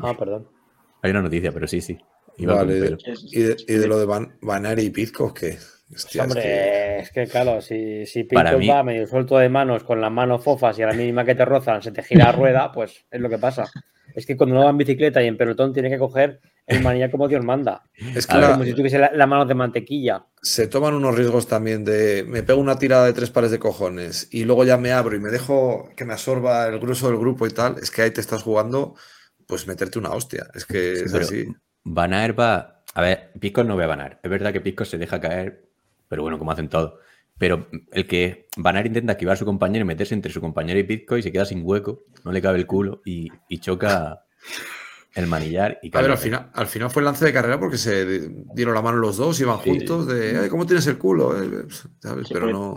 Ah, 0.01 0.15
perdón. 0.19 0.49
Hay 1.03 1.11
una 1.11 1.23
noticia, 1.23 1.53
pero 1.53 1.67
sí, 1.67 1.81
sí. 1.81 1.99
Iba 2.39 2.55
Vale. 2.55 2.79
con 2.79 2.83
pelo. 2.83 2.97
Es- 3.13 3.25
¿Y 3.33 3.43
de, 3.43 3.57
y 3.67 3.75
de 3.75 3.87
lo 3.89 3.99
de 3.99 4.07
Van, 4.07 4.37
Vanari 4.43 4.83
y 4.85 4.91
Pizco 4.91 5.33
qué? 5.33 5.59
Hostia, 5.95 6.23
es 6.25 6.29
Hombre, 6.29 6.43
que- 6.43 6.99
es 6.99 7.13
que 7.13 7.27
claro, 7.29 7.61
si, 7.61 8.07
si 8.07 8.25
mí- 8.25 8.69
va 8.69 8.83
medio 8.83 9.07
suelto 9.07 9.39
de 9.39 9.49
manos 9.49 9.85
con 9.85 10.01
las 10.01 10.11
manos 10.11 10.43
fofas 10.43 10.77
y 10.79 10.83
a 10.83 10.87
la 10.87 10.93
mínima 10.95 11.25
que 11.25 11.35
te 11.37 11.45
rozan 11.45 11.81
se 11.83 11.93
te 11.93 12.03
gira 12.03 12.25
la 12.27 12.33
rueda, 12.33 12.73
pues 12.73 13.05
es 13.11 13.21
lo 13.21 13.29
que 13.29 13.39
pasa. 13.39 13.67
Es 14.17 14.27
que 14.27 14.37
cuando 14.37 14.57
uno 14.57 14.65
va 14.65 14.71
en 14.71 14.79
bicicleta 14.79 15.23
y 15.23 15.27
en 15.29 15.37
pelotón 15.37 15.73
tiene 15.73 15.91
que 15.91 15.99
coger 15.99 16.41
el 16.67 16.83
manillar 16.83 17.11
como 17.11 17.29
Dios 17.29 17.45
manda. 17.45 17.83
es 18.15 18.27
que 18.27 18.39
la- 18.39 18.53
Como 18.53 18.65
si 18.65 18.73
tuviese 18.75 18.99
la, 18.99 19.13
la 19.13 19.27
mano 19.27 19.45
de 19.45 19.55
mantequilla. 19.55 20.25
se 20.43 20.67
toman 20.67 20.95
unos 20.95 21.15
riesgos 21.15 21.47
también 21.47 21.85
de 21.85 22.25
me 22.27 22.43
pego 22.43 22.61
una 22.61 22.79
tirada 22.79 23.07
de 23.07 23.13
tres 23.13 23.31
pares 23.31 23.51
de 23.51 23.59
cojones 23.59 24.29
y 24.33 24.45
luego 24.45 24.65
ya 24.65 24.77
me 24.79 24.91
abro 24.93 25.15
y 25.15 25.21
me 25.21 25.29
dejo 25.31 25.89
que 25.97 26.05
me 26.05 26.15
absorba 26.15 26.67
el 26.67 26.81
grueso 26.81 27.09
del 27.09 27.19
grupo 27.19 27.47
y 27.47 27.51
tal, 27.51 27.77
es 27.79 27.91
que 27.91 28.03
ahí 28.03 28.11
te 28.11 28.21
estás 28.21 28.43
jugando 28.43 28.95
pues 29.47 29.67
meterte 29.69 29.99
una 29.99 30.11
hostia. 30.11 30.47
Es 30.55 30.65
que 30.65 30.93
es 30.95 31.15
así. 31.15 31.47
Van 31.85 32.11
va. 32.13 32.83
A 32.95 33.01
ver, 33.03 33.31
Pisco 33.39 33.63
no 33.63 33.77
ve 33.77 33.85
a 33.85 33.87
Van 33.87 34.01
Aert. 34.01 34.19
Es 34.25 34.31
verdad 34.31 34.53
que 34.53 34.61
Pisco 34.61 34.85
se 34.85 34.99
deja 34.99 35.21
caer, 35.21 35.69
pero 36.09 36.23
bueno, 36.23 36.39
como 36.39 36.51
hacen 36.51 36.69
todo. 36.69 36.99
Pero 37.39 37.69
el 37.93 38.07
que 38.07 38.47
Van 38.57 38.77
Aert 38.77 38.87
intenta 38.87 39.13
esquivar 39.13 39.35
a 39.35 39.37
su 39.37 39.45
compañero 39.45 39.85
y 39.85 39.87
meterse 39.87 40.15
entre 40.15 40.33
su 40.33 40.41
compañero 40.41 40.79
y 40.81 41.05
y 41.19 41.23
se 41.23 41.33
queda 41.33 41.45
sin 41.45 41.61
hueco, 41.65 42.05
no 42.25 42.33
le 42.33 42.41
cabe 42.41 42.59
el 42.59 42.67
culo 42.67 43.03
y, 43.05 43.29
y 43.49 43.59
choca 43.59 44.23
el 45.15 45.27
manillar 45.27 45.79
y 45.83 45.97
A 45.97 46.01
ver, 46.03 46.11
al 46.11 46.19
final, 46.19 46.51
al 46.55 46.67
final 46.67 46.91
fue 46.91 47.01
el 47.01 47.07
lance 47.07 47.25
de 47.25 47.33
carrera 47.33 47.59
porque 47.59 47.79
se 47.79 48.29
dieron 48.55 48.75
la 48.75 48.83
mano 48.83 48.99
los 48.99 49.17
dos, 49.17 49.41
iban 49.41 49.59
Sí. 49.63 49.71
juntos 49.71 50.07
de 50.07 50.39
"Ay, 50.39 50.49
¿cómo 50.49 50.67
tienes 50.67 50.87
el 50.87 50.99
culo? 50.99 51.43
Eh, 51.43 51.67
¿sabes? 52.01 52.29
Sí, 52.29 52.35
Pero 52.35 52.47
porque 52.47 52.53
no. 52.53 52.75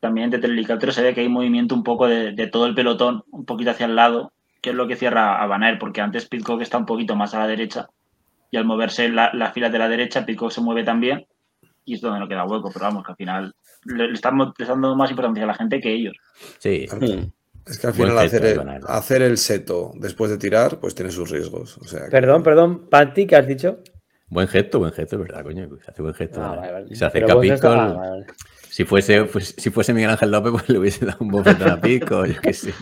También 0.00 0.30
desde 0.30 0.46
el 0.46 0.52
helicóptero 0.54 0.90
se 0.90 1.00
ve 1.02 1.14
que 1.14 1.20
hay 1.20 1.28
movimiento 1.28 1.74
un 1.74 1.84
poco 1.84 2.08
de, 2.08 2.32
de 2.32 2.46
todo 2.48 2.66
el 2.66 2.74
pelotón, 2.74 3.22
un 3.30 3.44
poquito 3.44 3.70
hacia 3.70 3.86
el 3.86 3.94
lado, 3.94 4.32
que 4.60 4.70
es 4.70 4.76
lo 4.76 4.88
que 4.88 4.96
cierra 4.96 5.40
a 5.40 5.46
Van 5.46 5.62
Aert, 5.62 5.78
porque 5.78 6.00
antes 6.00 6.26
Pitcock 6.26 6.60
está 6.62 6.76
un 6.78 6.86
poquito 6.86 7.14
más 7.14 7.34
a 7.34 7.38
la 7.38 7.46
derecha 7.46 7.88
y 8.50 8.56
al 8.56 8.64
moverse 8.64 9.08
la- 9.08 9.30
las 9.32 9.52
filas 9.52 9.70
de 9.70 9.78
la 9.78 9.88
derecha, 9.88 10.26
Pitcock 10.26 10.50
se 10.50 10.60
mueve 10.60 10.82
también 10.82 11.26
y 11.84 11.94
es 11.94 12.00
donde 12.00 12.20
no 12.20 12.28
queda 12.28 12.44
hueco, 12.44 12.70
pero 12.72 12.84
vamos, 12.86 13.04
que 13.04 13.12
al 13.12 13.16
final 13.16 13.54
le, 13.84 14.08
le 14.08 14.12
estamos 14.14 14.52
dando 14.58 14.94
más 14.96 15.10
importancia 15.10 15.44
a 15.44 15.46
la 15.48 15.54
gente 15.54 15.80
que 15.80 15.92
ellos. 15.92 16.16
Sí, 16.58 16.86
Mm. 16.92 17.30
Es 17.64 17.78
que 17.78 17.86
al 17.86 17.94
final 17.94 18.18
hacer 18.18 18.44
el, 18.44 18.60
hacer 18.88 19.22
el 19.22 19.38
seto 19.38 19.92
después 19.94 20.30
de 20.32 20.36
tirar, 20.36 20.80
pues 20.80 20.96
tiene 20.96 21.12
sus 21.12 21.30
riesgos. 21.30 21.78
O 21.78 21.84
sea, 21.84 22.06
que- 22.06 22.10
Perdón, 22.10 22.42
perdón, 22.42 22.88
Pati, 22.90 23.26
¿qué 23.26 23.36
has 23.36 23.46
dicho? 23.46 23.78
buen 24.28 24.48
gesto, 24.48 24.78
buen 24.78 24.92
gesto, 24.92 25.16
es 25.16 25.22
verdad, 25.22 25.44
coño. 25.44 25.68
Se 25.84 25.90
hace 25.90 26.02
buen 26.02 26.14
gesto. 26.14 26.42
Ah, 26.42 26.56
vale, 26.56 26.72
vale. 26.72 26.96
Se 26.96 27.04
ah, 27.04 27.86
vale, 27.94 28.10
vale. 28.10 28.26
Si 28.72 28.86
fuese, 28.86 29.24
pues, 29.24 29.54
si 29.58 29.68
fuese 29.68 29.92
Miguel 29.92 30.08
Ángel 30.08 30.30
López, 30.30 30.50
pues 30.50 30.68
le 30.70 30.78
hubiese 30.78 31.04
dado 31.04 31.18
un 31.20 31.28
bofetón 31.28 31.68
a 31.68 31.78
Pisco, 31.78 32.24
yo 32.24 32.40
qué 32.40 32.54
sé. 32.54 32.72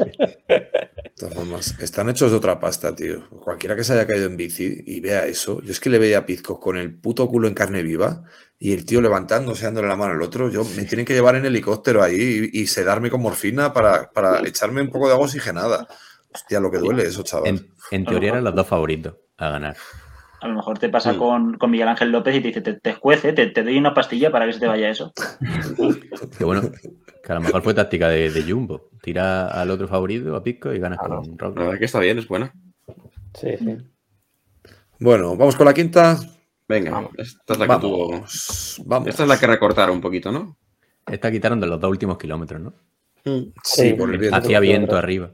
Formas, 1.34 1.74
están 1.80 2.08
hechos 2.08 2.30
de 2.30 2.36
otra 2.36 2.60
pasta, 2.60 2.94
tío. 2.94 3.28
Cualquiera 3.28 3.74
que 3.74 3.82
se 3.82 3.94
haya 3.94 4.06
caído 4.06 4.26
en 4.26 4.36
bici 4.36 4.84
y 4.86 5.00
vea 5.00 5.26
eso, 5.26 5.60
yo 5.62 5.72
es 5.72 5.80
que 5.80 5.90
le 5.90 5.98
veía 5.98 6.18
a 6.18 6.26
Pizco 6.26 6.60
con 6.60 6.76
el 6.76 6.94
puto 6.94 7.26
culo 7.26 7.48
en 7.48 7.54
carne 7.54 7.82
viva 7.82 8.22
y 8.56 8.72
el 8.72 8.84
tío 8.84 9.00
levantándose, 9.00 9.64
dándole 9.64 9.88
la 9.88 9.96
mano 9.96 10.12
al 10.12 10.22
otro. 10.22 10.48
Yo 10.48 10.62
me 10.76 10.84
tienen 10.84 11.04
que 11.04 11.12
llevar 11.12 11.34
en 11.34 11.44
helicóptero 11.44 12.04
ahí 12.04 12.50
y, 12.52 12.60
y 12.60 12.66
sedarme 12.68 13.10
con 13.10 13.22
morfina 13.22 13.72
para, 13.72 14.12
para 14.12 14.46
echarme 14.46 14.82
un 14.82 14.90
poco 14.90 15.08
de 15.08 15.14
agua 15.14 15.26
oxigenada. 15.26 15.88
Hostia, 16.32 16.60
lo 16.60 16.70
que 16.70 16.78
duele 16.78 17.02
eso, 17.02 17.24
chaval. 17.24 17.48
En, 17.48 17.68
en 17.90 18.04
teoría 18.04 18.30
eran 18.30 18.44
los 18.44 18.54
dos 18.54 18.68
favoritos 18.68 19.16
a 19.38 19.50
ganar. 19.50 19.76
A 20.40 20.48
lo 20.48 20.54
mejor 20.54 20.78
te 20.78 20.88
pasa 20.88 21.12
Mm. 21.12 21.18
con, 21.18 21.58
con 21.58 21.70
Miguel 21.70 21.88
Ángel 21.88 22.10
López 22.10 22.34
y 22.34 22.40
te 22.40 22.48
dice, 22.48 22.60
te, 22.62 22.74
te 22.74 22.90
escuece, 22.90 23.32
te, 23.32 23.46
te 23.48 23.62
doy 23.62 23.76
una 23.76 23.92
pastilla 23.94 24.30
para 24.30 24.46
que 24.46 24.54
se 24.54 24.60
te 24.60 24.66
vaya 24.66 24.88
eso. 24.90 25.12
Que 26.38 26.44
bueno, 26.44 26.62
que 27.22 27.32
a 27.32 27.34
lo 27.34 27.40
mejor 27.42 27.62
fue 27.62 27.74
táctica 27.74 28.08
de, 28.08 28.30
de 28.30 28.42
Jumbo. 28.50 28.88
Tira 29.02 29.48
al 29.48 29.70
otro 29.70 29.86
favorito, 29.88 30.34
a 30.34 30.42
Pisco, 30.42 30.72
y 30.72 30.78
ganas 30.78 30.98
Claro. 30.98 31.22
con 31.22 31.30
La 31.32 31.36
Roglic. 31.38 31.58
verdad 31.58 31.78
que 31.78 31.84
está 31.84 31.98
bien, 32.00 32.18
es 32.18 32.26
buena. 32.28 32.52
Sí, 33.34 33.50
sí. 33.58 33.76
Bueno, 34.98 35.36
vamos 35.36 35.56
con 35.56 35.66
la 35.66 35.74
quinta. 35.74 36.18
Venga, 36.68 36.90
Vamos. 36.92 37.10
esta 37.18 37.52
es 37.54 37.58
la 37.58 37.66
que 37.68 37.76
tuvo. 37.80 38.10
Vamos. 38.10 38.82
Vamos. 38.86 39.08
Esta 39.08 39.22
es 39.24 39.28
la 39.28 39.38
que 39.38 39.46
recortaron 39.46 39.96
un 39.96 40.00
poquito, 40.00 40.30
¿no? 40.30 40.56
Esta 41.06 41.30
quitaron 41.30 41.58
de 41.60 41.66
los 41.66 41.80
dos 41.80 41.90
últimos 41.90 42.16
kilómetros, 42.18 42.60
¿no? 42.60 42.74
Sí, 43.24 43.52
Sí. 43.64 43.92
por 43.94 44.10
el 44.12 44.18
viento. 44.18 44.36
Hacía 44.36 44.60
viento 44.60 44.96
arriba 44.96 45.30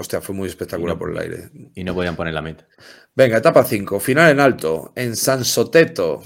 Hostia, 0.00 0.20
fue 0.22 0.34
muy 0.34 0.48
espectacular 0.48 0.96
por 0.98 1.10
el 1.10 1.18
aire. 1.18 1.50
y 1.74 1.84
no 1.84 1.94
podían 1.94 2.16
poner 2.16 2.32
la 2.32 2.40
meta. 2.40 2.66
Venga, 3.14 3.36
etapa 3.36 3.62
5, 3.64 4.00
final 4.00 4.30
en 4.30 4.40
alto, 4.40 4.92
en 4.96 5.14
San 5.14 5.44
Soteto. 5.44 6.22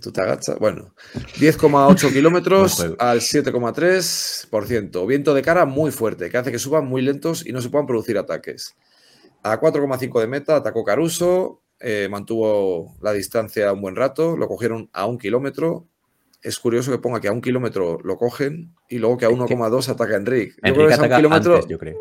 Tú 0.00 0.12
te 0.12 0.20
agachas. 0.20 0.56
Bueno, 0.60 0.94
10,8 1.40 2.12
kilómetros 2.12 2.78
al 3.00 3.20
7,3%. 3.20 5.06
Viento 5.06 5.34
de 5.34 5.42
cara 5.42 5.64
muy 5.64 5.90
fuerte, 5.90 6.30
que 6.30 6.36
hace 6.36 6.52
que 6.52 6.58
suban 6.60 6.86
muy 6.86 7.02
lentos 7.02 7.44
y 7.44 7.52
no 7.52 7.60
se 7.60 7.70
puedan 7.70 7.86
producir 7.86 8.18
ataques. 8.18 8.76
A 9.42 9.58
4,5 9.60 10.20
de 10.20 10.26
meta 10.28 10.56
atacó 10.56 10.84
Caruso, 10.84 11.62
eh, 11.80 12.08
mantuvo 12.10 12.96
la 13.00 13.12
distancia 13.12 13.72
un 13.72 13.80
buen 13.80 13.96
rato, 13.96 14.36
lo 14.36 14.46
cogieron 14.48 14.90
a 14.92 15.06
un 15.06 15.18
kilómetro. 15.18 15.86
Es 16.42 16.58
curioso 16.60 16.92
que 16.92 16.98
ponga 16.98 17.20
que 17.20 17.26
a 17.28 17.32
un 17.32 17.40
kilómetro 17.40 17.98
lo 18.04 18.16
cogen 18.16 18.74
y 18.88 18.98
luego 18.98 19.16
que 19.16 19.24
a 19.24 19.28
Es 19.28 19.34
que- 19.34 19.40
1,2 19.56 19.88
ataca 19.88 20.14
Enric. 20.16 20.50
Yo 20.54 20.60
creo 20.60 20.74
Enrique 20.74 20.88
que 20.88 20.94
es 20.94 20.98
a 21.00 21.02
un 21.02 21.16
kilómetro. 21.16 21.54
antes, 21.54 21.68
yo 21.68 21.78
creo. 21.78 21.96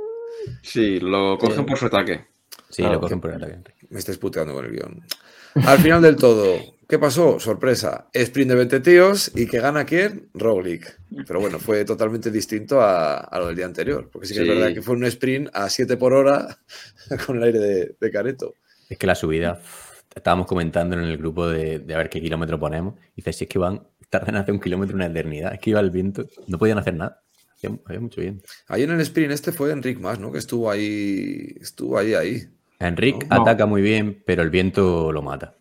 Sí, 0.61 0.99
lo 0.99 1.37
cogen 1.37 1.65
por 1.65 1.77
su 1.77 1.85
ataque. 1.87 2.25
Sí, 2.69 2.81
Claro. 2.81 2.95
lo 2.95 3.01
cogen 3.01 3.21
por 3.21 3.31
el 3.31 3.37
ataque. 3.43 3.73
Me 3.89 3.99
estáis 3.99 4.17
puteando 4.17 4.53
con 4.53 4.65
el 4.65 4.71
guion. 4.71 5.01
Al 5.65 5.79
final 5.79 6.01
del 6.01 6.15
todo, 6.17 6.57
¿qué 6.87 6.99
pasó? 6.99 7.39
Sorpresa. 7.39 8.09
Sprint 8.13 8.49
de 8.51 8.55
20 8.55 8.79
tíos 8.81 9.31
y 9.35 9.47
que 9.47 9.59
gana 9.59 9.85
quién? 9.85 10.29
Roglic. 10.33 10.99
Pero 11.25 11.39
bueno, 11.39 11.57
fue 11.57 11.83
totalmente 11.85 12.29
distinto 12.29 12.81
a, 12.81 13.17
a 13.19 13.39
lo 13.39 13.47
del 13.47 13.55
día 13.55 13.65
anterior. 13.65 14.09
Porque 14.11 14.27
sí 14.27 14.33
que 14.35 14.41
Sí. 14.41 14.49
es 14.49 14.55
verdad 14.55 14.73
que 14.73 14.81
fue 14.81 14.95
un 14.95 15.05
sprint 15.05 15.49
a 15.53 15.69
7 15.69 15.97
por 15.97 16.13
hora 16.13 16.59
con 17.25 17.37
el 17.37 17.43
aire 17.43 17.59
de, 17.59 17.95
de 17.99 18.11
careto. 18.11 18.53
Es 18.89 18.97
que 18.97 19.07
la 19.07 19.15
subida, 19.15 19.59
estábamos 20.15 20.45
comentando 20.45 20.95
en 20.97 21.03
el 21.05 21.17
grupo 21.17 21.47
de, 21.47 21.79
de 21.79 21.93
a 21.93 21.97
ver 21.97 22.09
qué 22.09 22.21
kilómetro 22.21 22.59
ponemos. 22.59 22.95
Y 23.13 23.17
dices, 23.17 23.37
si 23.37 23.43
es 23.45 23.49
que 23.49 23.57
van, 23.59 23.87
tardan 24.09 24.35
en 24.35 24.41
hacer 24.41 24.53
un 24.53 24.59
kilómetro 24.59 24.95
una 24.95 25.07
eternidad. 25.07 25.53
Es 25.53 25.59
que 25.59 25.71
iba 25.71 25.79
el 25.79 25.89
viento, 25.91 26.25
no 26.47 26.57
podían 26.59 26.77
hacer 26.77 26.93
nada. 26.93 27.23
Había 27.85 27.99
mucho 27.99 28.21
viento. 28.21 28.45
Ahí 28.67 28.83
en 28.83 28.91
el 28.91 29.01
sprint 29.01 29.31
este 29.31 29.51
fue 29.51 29.71
Enric 29.71 29.99
más, 29.99 30.19
¿no? 30.19 30.31
Que 30.31 30.37
estuvo 30.39 30.69
ahí, 30.69 31.55
estuvo 31.59 31.97
ahí, 31.97 32.13
ahí. 32.13 32.43
Enrique 32.79 33.25
No. 33.29 33.41
ataca 33.41 33.65
muy 33.65 33.81
bien, 33.81 34.21
pero 34.25 34.43
el 34.43 34.49
viento 34.51 35.11
lo 35.11 35.21
mata. 35.23 35.55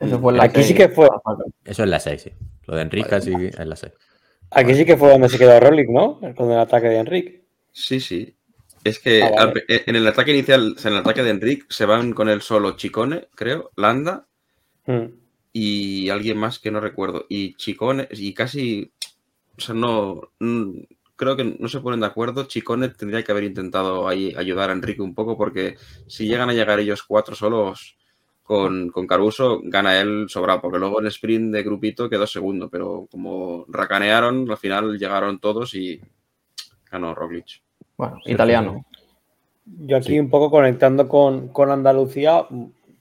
Eso 0.00 0.20
fue 0.20 0.32
la 0.34 0.44
Aquí 0.44 0.62
sí 0.62 0.74
que 0.74 0.88
fue. 0.88 1.08
Eso 1.64 1.84
es 1.84 1.88
la 1.88 2.00
6, 2.00 2.22
sí. 2.22 2.30
Lo 2.66 2.76
de 2.76 2.82
Enrique 2.82 3.08
Vaya. 3.10 3.20
sí 3.20 3.32
es 3.58 3.66
la 3.66 3.76
6. 3.76 3.92
Aquí 4.50 4.74
sí 4.74 4.84
que 4.84 4.96
fue 4.96 5.10
donde 5.10 5.28
se 5.28 5.38
quedó 5.38 5.58
Rolik, 5.58 5.88
¿no? 5.88 6.20
Con 6.36 6.50
el 6.52 6.58
ataque 6.58 6.88
de 6.88 6.98
Enrique. 6.98 7.44
Sí, 7.72 8.00
sí. 8.00 8.36
Es 8.84 8.98
que 8.98 9.22
Ah, 9.22 9.46
vale. 9.46 9.64
en 9.68 9.96
el 9.96 10.06
ataque 10.06 10.32
inicial, 10.32 10.76
en 10.84 10.92
el 10.92 10.98
ataque 10.98 11.22
de 11.22 11.30
Enric, 11.30 11.64
se 11.70 11.86
van 11.86 12.12
con 12.12 12.28
el 12.28 12.42
solo 12.42 12.76
Chicone, 12.76 13.28
creo, 13.34 13.70
Landa 13.76 14.26
Mm. 14.86 15.06
y 15.54 16.10
alguien 16.10 16.36
más 16.36 16.58
que 16.58 16.70
no 16.70 16.80
recuerdo. 16.80 17.24
Y 17.30 17.54
Chicone, 17.54 18.06
y 18.10 18.34
casi, 18.34 18.92
o 19.56 19.60
sea, 19.60 19.74
no, 19.74 20.20
creo 21.16 21.36
que 21.36 21.56
no 21.58 21.68
se 21.68 21.80
ponen 21.80 22.00
de 22.00 22.06
acuerdo. 22.06 22.44
Chicone 22.44 22.88
tendría 22.88 23.22
que 23.22 23.32
haber 23.32 23.44
intentado 23.44 24.08
ahí 24.08 24.34
ayudar 24.36 24.70
a 24.70 24.72
Enrique 24.72 25.02
un 25.02 25.14
poco, 25.14 25.36
porque 25.36 25.76
si 26.06 26.26
llegan 26.26 26.50
a 26.50 26.54
llegar 26.54 26.80
ellos 26.80 27.02
cuatro 27.02 27.34
solos 27.34 27.96
con, 28.42 28.90
con 28.90 29.06
Caruso, 29.06 29.60
gana 29.64 30.00
él 30.00 30.26
sobrado, 30.28 30.60
porque 30.60 30.78
luego 30.78 31.00
en 31.00 31.06
el 31.06 31.12
sprint 31.12 31.54
de 31.54 31.62
grupito 31.62 32.10
quedó 32.10 32.26
segundo, 32.26 32.68
pero 32.68 33.08
como 33.10 33.64
racanearon, 33.68 34.50
al 34.50 34.58
final 34.58 34.98
llegaron 34.98 35.38
todos 35.38 35.74
y 35.74 36.00
ganó 36.90 37.14
Roglic. 37.14 37.62
Bueno, 37.96 38.18
italiano. 38.26 38.84
Yo 39.64 39.96
aquí 39.96 40.18
un 40.18 40.28
poco 40.28 40.50
conectando 40.50 41.08
con, 41.08 41.48
con 41.48 41.70
Andalucía, 41.70 42.46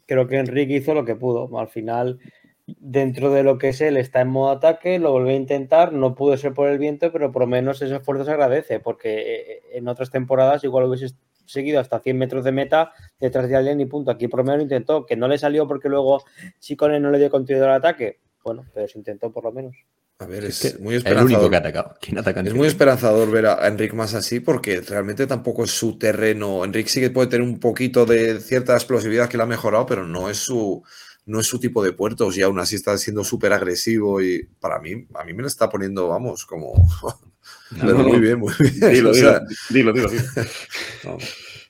creo 0.05 0.27
que 0.27 0.37
Enrique 0.37 0.77
hizo 0.77 0.93
lo 0.93 1.03
que 1.03 1.15
pudo. 1.15 1.59
Al 1.59 1.67
final, 1.67 2.19
dentro 2.65 3.31
de 3.31 3.43
lo 3.43 3.57
que 3.57 3.69
es 3.69 3.81
él, 3.81 3.97
está 3.97 4.21
en 4.21 4.29
modo 4.29 4.51
ataque, 4.51 4.99
lo 4.99 5.11
volvió 5.11 5.31
a 5.31 5.35
intentar, 5.35 5.91
no 5.93 6.15
pudo 6.15 6.37
ser 6.37 6.53
por 6.53 6.69
el 6.69 6.77
viento, 6.77 7.11
pero 7.11 7.31
por 7.31 7.41
lo 7.41 7.47
menos 7.47 7.81
ese 7.81 7.95
esfuerzo 7.95 8.25
se 8.25 8.31
agradece, 8.31 8.79
porque 8.79 9.19
eh, 9.19 9.61
en 9.73 9.87
otras 9.87 10.09
temporadas 10.11 10.63
igual 10.63 10.85
hubiese 10.85 11.15
seguido 11.45 11.79
hasta 11.79 11.99
100 11.99 12.17
metros 12.17 12.43
de 12.43 12.51
meta 12.51 12.93
detrás 13.19 13.49
de 13.49 13.55
alguien 13.55 13.81
y 13.81 13.85
punto. 13.85 14.11
Aquí 14.11 14.27
por 14.27 14.39
lo 14.39 14.45
menos 14.45 14.63
intentó, 14.63 15.05
que 15.05 15.15
no 15.15 15.27
le 15.27 15.37
salió 15.37 15.67
porque 15.67 15.89
luego 15.89 16.23
Chicone 16.59 16.99
no 16.99 17.11
le 17.11 17.19
dio 17.19 17.29
continuidad 17.29 17.69
al 17.69 17.75
ataque. 17.75 18.19
Bueno, 18.43 18.65
pero 18.73 18.87
se 18.87 18.97
intentó 18.97 19.31
por 19.31 19.43
lo 19.45 19.51
menos. 19.51 19.75
A 20.19 20.25
ver, 20.25 20.43
es, 20.45 20.63
Es 20.63 20.75
que 20.75 20.83
muy 20.83 20.95
es 20.95 21.05
el 21.05 21.17
único 21.17 21.49
que 21.49 21.55
ha 21.55 21.59
esperanzador. 21.59 21.81
atacado. 21.81 21.97
¿Quién 21.99 22.17
ataca 22.17 22.41
Es 22.41 22.53
muy 22.53 22.67
esperanzador 22.67 23.31
ver 23.31 23.45
a 23.47 23.67
Enric 23.67 23.93
más 23.93 24.13
así 24.13 24.39
porque 24.39 24.81
realmente 24.81 25.27
tampoco 25.27 25.63
es 25.63 25.71
su 25.71 25.97
terreno. 25.97 26.63
Enric 26.63 26.87
sí 26.87 27.01
que 27.01 27.09
puede 27.09 27.27
tener 27.27 27.47
un 27.47 27.59
poquito 27.59 28.05
de 28.05 28.39
cierta 28.39 28.73
explosividad 28.73 29.27
que 29.27 29.37
le 29.37 29.43
ha 29.43 29.47
mejorado, 29.47 29.85
pero 29.85 30.05
no 30.05 30.29
es 30.29 30.37
su, 30.37 30.83
no 31.25 31.39
es 31.39 31.47
su 31.47 31.59
tipo 31.59 31.83
de 31.83 31.93
puertos 31.93 32.37
y 32.37 32.41
aún 32.41 32.59
así 32.59 32.75
está 32.75 32.97
siendo 32.97 33.23
súper 33.23 33.53
agresivo 33.53 34.21
y 34.21 34.47
para 34.59 34.79
mí, 34.79 35.07
a 35.13 35.23
mí 35.23 35.33
me 35.33 35.41
lo 35.41 35.47
está 35.47 35.69
poniendo, 35.69 36.07
vamos, 36.09 36.45
como... 36.45 36.73
pero 37.81 37.99
muy 37.99 38.19
bien, 38.19 38.39
muy 38.39 38.53
bien. 38.59 38.93
Dilo, 38.93 39.09
o 39.11 39.13
dilo, 39.13 39.31
sea, 39.31 39.41
dilo, 39.69 39.93
dilo, 39.93 40.09
dilo. 40.09 40.23
no. 41.05 41.17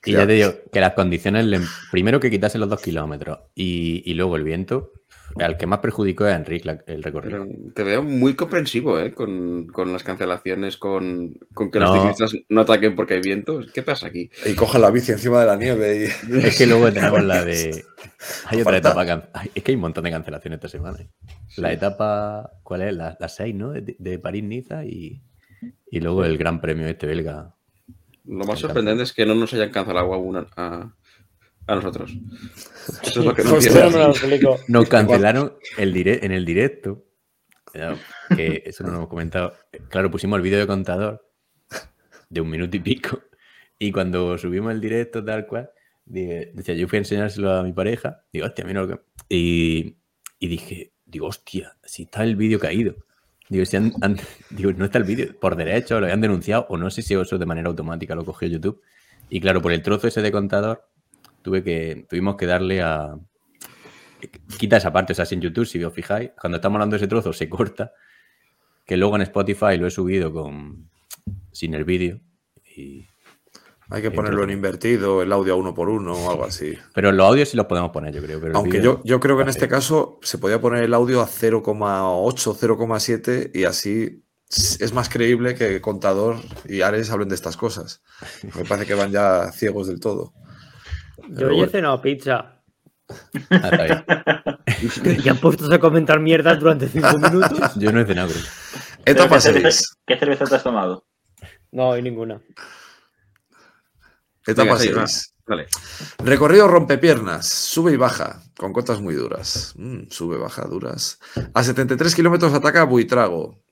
Y 0.06 0.12
ya 0.12 0.26
te 0.26 0.34
digo 0.34 0.54
que 0.70 0.80
las 0.80 0.92
condiciones, 0.92 1.62
primero 1.90 2.20
que 2.20 2.30
quitase 2.30 2.58
los 2.58 2.68
dos 2.68 2.80
kilómetros 2.80 3.38
y, 3.54 4.02
y 4.04 4.14
luego 4.14 4.36
el 4.36 4.44
viento, 4.44 4.92
al 5.40 5.56
que 5.56 5.66
más 5.66 5.80
perjudicó 5.80 6.26
es 6.26 6.32
a 6.32 6.36
Enrique 6.36 6.78
el 6.86 7.02
recorrido. 7.02 7.44
Pero 7.46 7.72
te 7.74 7.82
veo 7.82 8.02
muy 8.02 8.34
comprensivo, 8.34 8.98
¿eh? 9.00 9.12
Con, 9.12 9.66
con 9.66 9.92
las 9.92 10.02
cancelaciones, 10.04 10.76
con, 10.76 11.34
con 11.54 11.70
que 11.70 11.80
No. 11.80 11.86
los 11.86 11.98
ciclistas 12.14 12.32
no 12.48 12.60
ataquen 12.60 12.94
porque 12.94 13.14
hay 13.14 13.20
viento. 13.20 13.60
¿Qué 13.72 13.82
pasa 13.82 14.06
aquí? 14.06 14.30
Y 14.46 14.54
cojan 14.54 14.80
la 14.82 14.90
bici 14.90 15.12
encima 15.12 15.40
de 15.40 15.46
la 15.46 15.56
nieve 15.56 16.06
y... 16.30 16.36
Es 16.46 16.56
que 16.58 16.66
luego 16.66 16.92
tenemos 16.92 17.22
la 17.24 17.44
de. 17.44 17.84
Hay 18.46 18.60
otra 18.60 18.72
Falta- 18.80 18.88
etapa. 18.90 19.06
can- 19.06 19.48
Es 19.54 19.62
que 19.62 19.72
hay 19.72 19.76
un 19.76 19.80
montón 19.82 20.04
de 20.04 20.10
cancelaciones 20.10 20.58
esta 20.58 20.68
semana. 20.68 20.98
¿eh? 21.00 21.08
La 21.56 21.72
etapa, 21.72 22.50
¿cuál 22.62 22.82
es? 22.82 22.94
La, 22.94 23.16
la 23.18 23.28
6, 23.28 23.54
¿no? 23.54 23.70
De, 23.72 23.96
de 23.98 24.18
París-Niza 24.18 24.84
y, 24.84 25.22
y 25.90 26.00
luego 26.00 26.24
el 26.24 26.38
Gran 26.38 26.60
Premio 26.60 26.86
este 26.86 27.06
belga. 27.06 27.54
Lo 28.26 28.44
más 28.44 28.58
sorprendente 28.58 29.02
es 29.02 29.12
que 29.12 29.26
no 29.26 29.34
nos 29.34 29.52
hayan 29.52 29.70
cancelado 29.70 30.14
aún 30.14 30.36
a, 30.56 30.94
a, 31.66 31.74
nosotros. 31.74 32.12
Eso 33.02 33.20
es 33.20 33.26
lo 33.26 33.34
que 33.34 33.42
no 33.44 33.50
lo 33.50 34.10
explico. 34.10 34.58
Nos 34.68 34.88
cancelaron 34.88 35.54
el 35.78 35.96
en 36.06 36.32
el 36.32 36.44
directo. 36.44 37.04
Que 38.36 38.62
eso 38.66 38.84
no 38.84 38.90
lo 38.90 38.96
hemos 38.98 39.08
comentado. 39.08 39.54
Claro, 39.88 40.10
pusimos 40.10 40.36
el 40.36 40.42
vídeo 40.42 40.58
de 40.58 40.66
contador 40.66 41.28
de 42.28 42.40
un 42.40 42.50
minuto 42.50 42.76
y 42.76 42.80
pico. 42.80 43.20
Y 43.78 43.90
cuando 43.92 44.38
subimos 44.38 44.72
el 44.72 44.80
directo, 44.80 45.24
tal 45.24 45.46
cual, 45.46 45.70
dije- 46.04 46.52
decía, 46.54 46.74
yo 46.74 46.86
fui 46.86 46.96
a 46.98 47.00
enseñárselo 47.00 47.50
a 47.52 47.62
mi 47.62 47.72
pareja. 47.72 48.24
Digo, 48.32 48.46
hostia, 48.46 48.64
mira 48.64 48.82
lo 48.82 48.88
que. 48.88 49.00
Y, 49.28 49.96
y 50.38 50.46
dije, 50.48 50.92
digo, 51.04 51.26
hostia, 51.26 51.76
si 51.82 52.04
está 52.04 52.22
el 52.22 52.36
vídeo 52.36 52.58
caído. 52.60 52.94
Digo, 53.48 53.64
si 53.66 53.76
han- 53.76 53.92
han- 54.00 54.18
digo, 54.50 54.72
no 54.72 54.84
está 54.84 54.98
el 54.98 55.04
vídeo. 55.04 55.38
Por 55.40 55.56
derecho 55.56 55.98
lo 55.98 56.06
habían 56.06 56.20
denunciado, 56.20 56.66
o 56.68 56.76
no 56.76 56.90
sé 56.90 57.02
si 57.02 57.14
eso 57.14 57.36
de 57.38 57.46
manera 57.46 57.68
automática 57.68 58.14
lo 58.14 58.24
cogió 58.24 58.46
YouTube. 58.48 58.80
Y 59.28 59.40
claro, 59.40 59.60
por 59.60 59.72
el 59.72 59.82
trozo 59.82 60.06
ese 60.06 60.22
de 60.22 60.30
contador, 60.30 60.86
tuve 61.44 61.62
que, 61.62 62.06
tuvimos 62.08 62.34
que 62.36 62.46
darle 62.46 62.80
a, 62.82 63.14
quita 64.58 64.78
esa 64.78 64.92
parte, 64.92 65.12
o 65.12 65.14
sea, 65.16 65.26
si 65.26 65.34
en 65.34 65.42
YouTube, 65.42 65.66
si 65.66 65.82
os 65.84 65.92
fijáis, 65.92 66.30
cuando 66.40 66.56
estamos 66.56 66.76
hablando 66.76 66.94
de 66.94 66.98
ese 66.98 67.06
trozo 67.08 67.32
se 67.32 67.48
corta, 67.48 67.92
que 68.86 68.96
luego 68.96 69.14
en 69.16 69.22
Spotify 69.22 69.76
lo 69.78 69.86
he 69.86 69.90
subido 69.90 70.32
con 70.32 70.88
sin 71.52 71.74
el 71.74 71.84
vídeo. 71.84 72.20
y- 72.76 73.06
Hay 73.90 74.00
que 74.02 74.10
ponerlo 74.10 74.42
en 74.44 74.50
invertido, 74.50 75.20
el 75.22 75.30
audio 75.30 75.52
a 75.52 75.56
uno 75.56 75.74
por 75.74 75.88
uno 75.90 76.14
o 76.14 76.30
algo 76.30 76.44
así. 76.44 76.74
Pero 76.94 77.12
los 77.12 77.26
audios 77.28 77.50
sí 77.50 77.56
los 77.56 77.66
podemos 77.66 77.90
poner, 77.90 78.14
yo 78.14 78.22
creo. 78.22 78.40
pero 78.40 78.56
Aunque 78.56 78.80
yo, 78.80 79.02
yo 79.04 79.20
creo 79.20 79.36
que 79.36 79.42
en 79.42 79.50
este 79.50 79.68
caso 79.68 80.18
se 80.22 80.38
podía 80.38 80.60
poner 80.60 80.82
el 80.82 80.94
audio 80.94 81.20
a 81.20 81.26
0,8, 81.28 82.54
0,7 82.54 83.50
y 83.54 83.64
así 83.64 84.24
es 84.48 84.92
más 84.94 85.08
creíble 85.10 85.54
que 85.54 85.80
Contador 85.80 86.36
y 86.68 86.80
Ares 86.80 87.10
hablen 87.10 87.28
de 87.28 87.34
estas 87.34 87.56
cosas. 87.58 88.02
Me 88.56 88.64
parece 88.64 88.86
que 88.86 88.94
van 88.94 89.12
ya 89.12 89.52
ciegos 89.52 89.86
del 89.86 90.00
todo. 90.00 90.32
Yo 91.30 91.52
ya 91.52 91.64
he 91.64 91.68
cenado 91.68 92.00
pizza. 92.02 92.50
¿Ya 95.22 95.32
han 95.32 95.38
puesto 95.38 95.72
a 95.72 95.78
comentar 95.78 96.20
mierdas 96.20 96.58
durante 96.58 96.88
cinco 96.88 97.18
minutos? 97.18 97.74
Yo 97.76 97.92
no 97.92 98.00
he 98.00 98.06
cenado, 98.06 98.30
creo. 98.30 98.42
Etapa 99.04 99.36
¿Qué 99.36 99.40
cerveza- 99.42 99.70
6. 99.70 99.96
¿Qué 100.06 100.18
cerveza 100.18 100.44
te 100.46 100.54
has 100.56 100.62
tomado? 100.62 101.04
No, 101.72 101.92
hay 101.92 102.02
ninguna. 102.02 102.40
Etapa 104.46 104.76
Venga, 104.76 104.78
sí, 104.78 104.90
6. 104.94 105.30
Vale. 105.46 105.66
Recorrido 106.24 106.68
rompepiernas, 106.68 107.46
sube 107.46 107.92
y 107.92 107.96
baja, 107.96 108.40
con 108.56 108.72
cotas 108.72 109.02
muy 109.02 109.14
duras. 109.14 109.74
Mm, 109.76 110.04
sube, 110.08 110.38
baja, 110.38 110.62
duras. 110.62 111.18
A 111.52 111.62
73 111.62 112.14
kilómetros 112.14 112.54
ataca 112.54 112.84
Buitrago. 112.84 113.62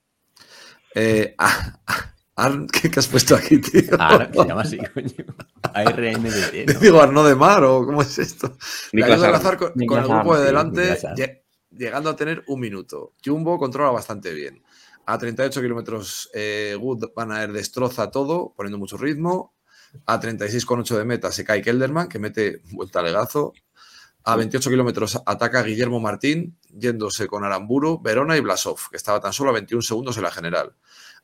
Eh, 0.95 1.35
ah, 1.38 1.81
ah, 1.87 2.12
Arn- 2.37 2.66
¿qué, 2.73 2.90
qué 2.90 3.01
has 3.01 3.07
puesto 3.09 3.35
aquí, 3.37 3.59
tío? 3.59 3.83
Ahora 3.99 4.31
se 4.33 4.45
llama 4.47 4.62
así, 4.62 4.79
coño. 4.79 5.09
ARNDT, 5.62 6.66
Te 6.66 6.75
¿no? 6.75 6.81
digo 6.81 7.01
Arno 7.03 7.25
de 7.25 7.35
Mar 7.35 7.64
o 7.64 7.85
cómo 7.85 8.03
es 8.03 8.18
esto. 8.18 8.57
A 9.03 9.05
Arn. 9.07 9.21
lanzar 9.21 9.57
con, 9.59 9.73
con 9.87 9.99
el 9.99 10.09
grupo 10.09 10.33
Arn, 10.35 10.40
de 10.40 10.47
delante, 10.47 10.90
Arn. 11.07 11.16
llegando 11.71 12.11
a 12.11 12.16
tener 12.16 12.42
un 12.49 12.61
minuto. 12.61 13.14
Jumbo 13.25 13.59
controla 13.59 13.90
bastante 13.90 14.33
bien. 14.35 14.62
A 15.07 15.18
38 15.18 15.61
kilómetros, 15.61 16.31
eh, 16.33 16.77
Wood 16.81 17.11
Van 17.16 17.33
Aert 17.33 17.53
destroza 17.53 18.11
todo, 18.11 18.55
poniendo 18.57 18.79
mucho 18.79 18.97
ritmo. 18.97 19.55
A 20.07 20.18
36,8 20.21 20.97
de 20.97 21.05
meta 21.05 21.31
se 21.33 21.45
cae 21.45 21.61
Kelderman, 21.61 22.09
que 22.09 22.18
mete 22.18 22.62
un 22.71 22.77
buen 22.77 22.88
talegazo. 22.90 23.53
A 24.25 24.37
28 24.37 24.71
kilómetros 24.71 25.21
ataca 25.27 25.62
Guillermo 25.64 25.99
Martín, 25.99 26.57
yéndose 26.71 27.27
con 27.27 27.42
Aramburu, 27.45 28.01
Verona 28.01 28.37
y 28.37 28.40
Blasov, 28.40 28.79
que 28.90 28.97
estaba 28.97 29.21
tan 29.21 29.33
solo 29.33 29.51
a 29.51 29.55
21 29.55 29.83
segundos 29.83 30.16
en 30.16 30.23
la 30.23 30.31
general. 30.31 30.77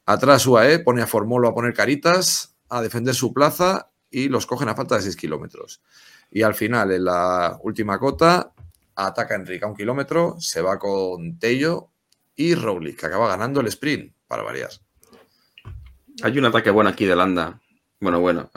Atrás 0.09 0.47
UAE 0.47 0.79
pone 0.79 1.03
a 1.03 1.07
Formolo 1.07 1.49
a 1.49 1.55
poner 1.55 1.75
caritas, 1.75 2.57
a 2.71 2.81
defender 2.81 3.15
su 3.15 3.35
plaza 3.35 3.91
y 4.11 4.31
los 4.31 4.47
cogen 4.47 4.71
a 4.71 4.75
falta 4.75 4.97
de 4.97 5.03
6 5.03 5.17
kilómetros. 5.17 5.83
Y 6.31 6.41
al 6.43 6.55
final, 6.55 6.91
en 6.93 7.05
la 7.05 7.59
última 7.63 7.99
cota, 7.99 8.53
ataca 8.95 9.35
Enrique 9.35 9.67
a 9.67 9.69
un 9.69 9.77
kilómetro, 9.77 10.37
se 10.41 10.63
va 10.63 10.79
con 10.79 11.39
Tello 11.39 11.91
y 12.37 12.55
Roglic, 12.55 12.99
que 13.01 13.05
acaba 13.07 13.29
ganando 13.29 13.61
el 13.61 13.67
sprint, 13.67 14.15
para 14.27 14.43
variar. 14.43 14.71
Hay 16.23 16.39
un 16.39 16.47
ataque 16.47 16.71
bueno 16.71 16.89
aquí 16.89 17.05
de 17.05 17.15
Landa. 17.15 17.61
Bueno, 18.01 18.19
bueno. 18.21 18.51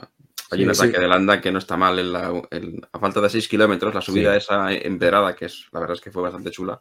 Hay 0.52 0.60
Sí, 0.60 0.66
un 0.66 0.74
sí. 0.74 0.84
ataque 0.84 1.00
de 1.02 1.08
Landa 1.10 1.42
que 1.42 1.52
no 1.52 1.60
está 1.60 1.76
mal. 1.76 2.00
En 2.00 2.14
la, 2.14 2.42
en- 2.52 2.82
a 2.94 2.98
falta 3.00 3.20
de 3.20 3.30
6 3.30 3.48
kilómetros, 3.50 3.94
la 3.94 4.02
subida 4.02 4.32
Sí. 4.32 4.38
esa 4.38 4.72
empedrada, 4.72 5.36
que 5.36 5.46
es 5.46 5.66
la 5.74 5.82
verdad 5.82 5.96
es 5.98 6.02
que 6.02 6.12
fue 6.12 6.22
bastante 6.24 6.50
chula, 6.52 6.80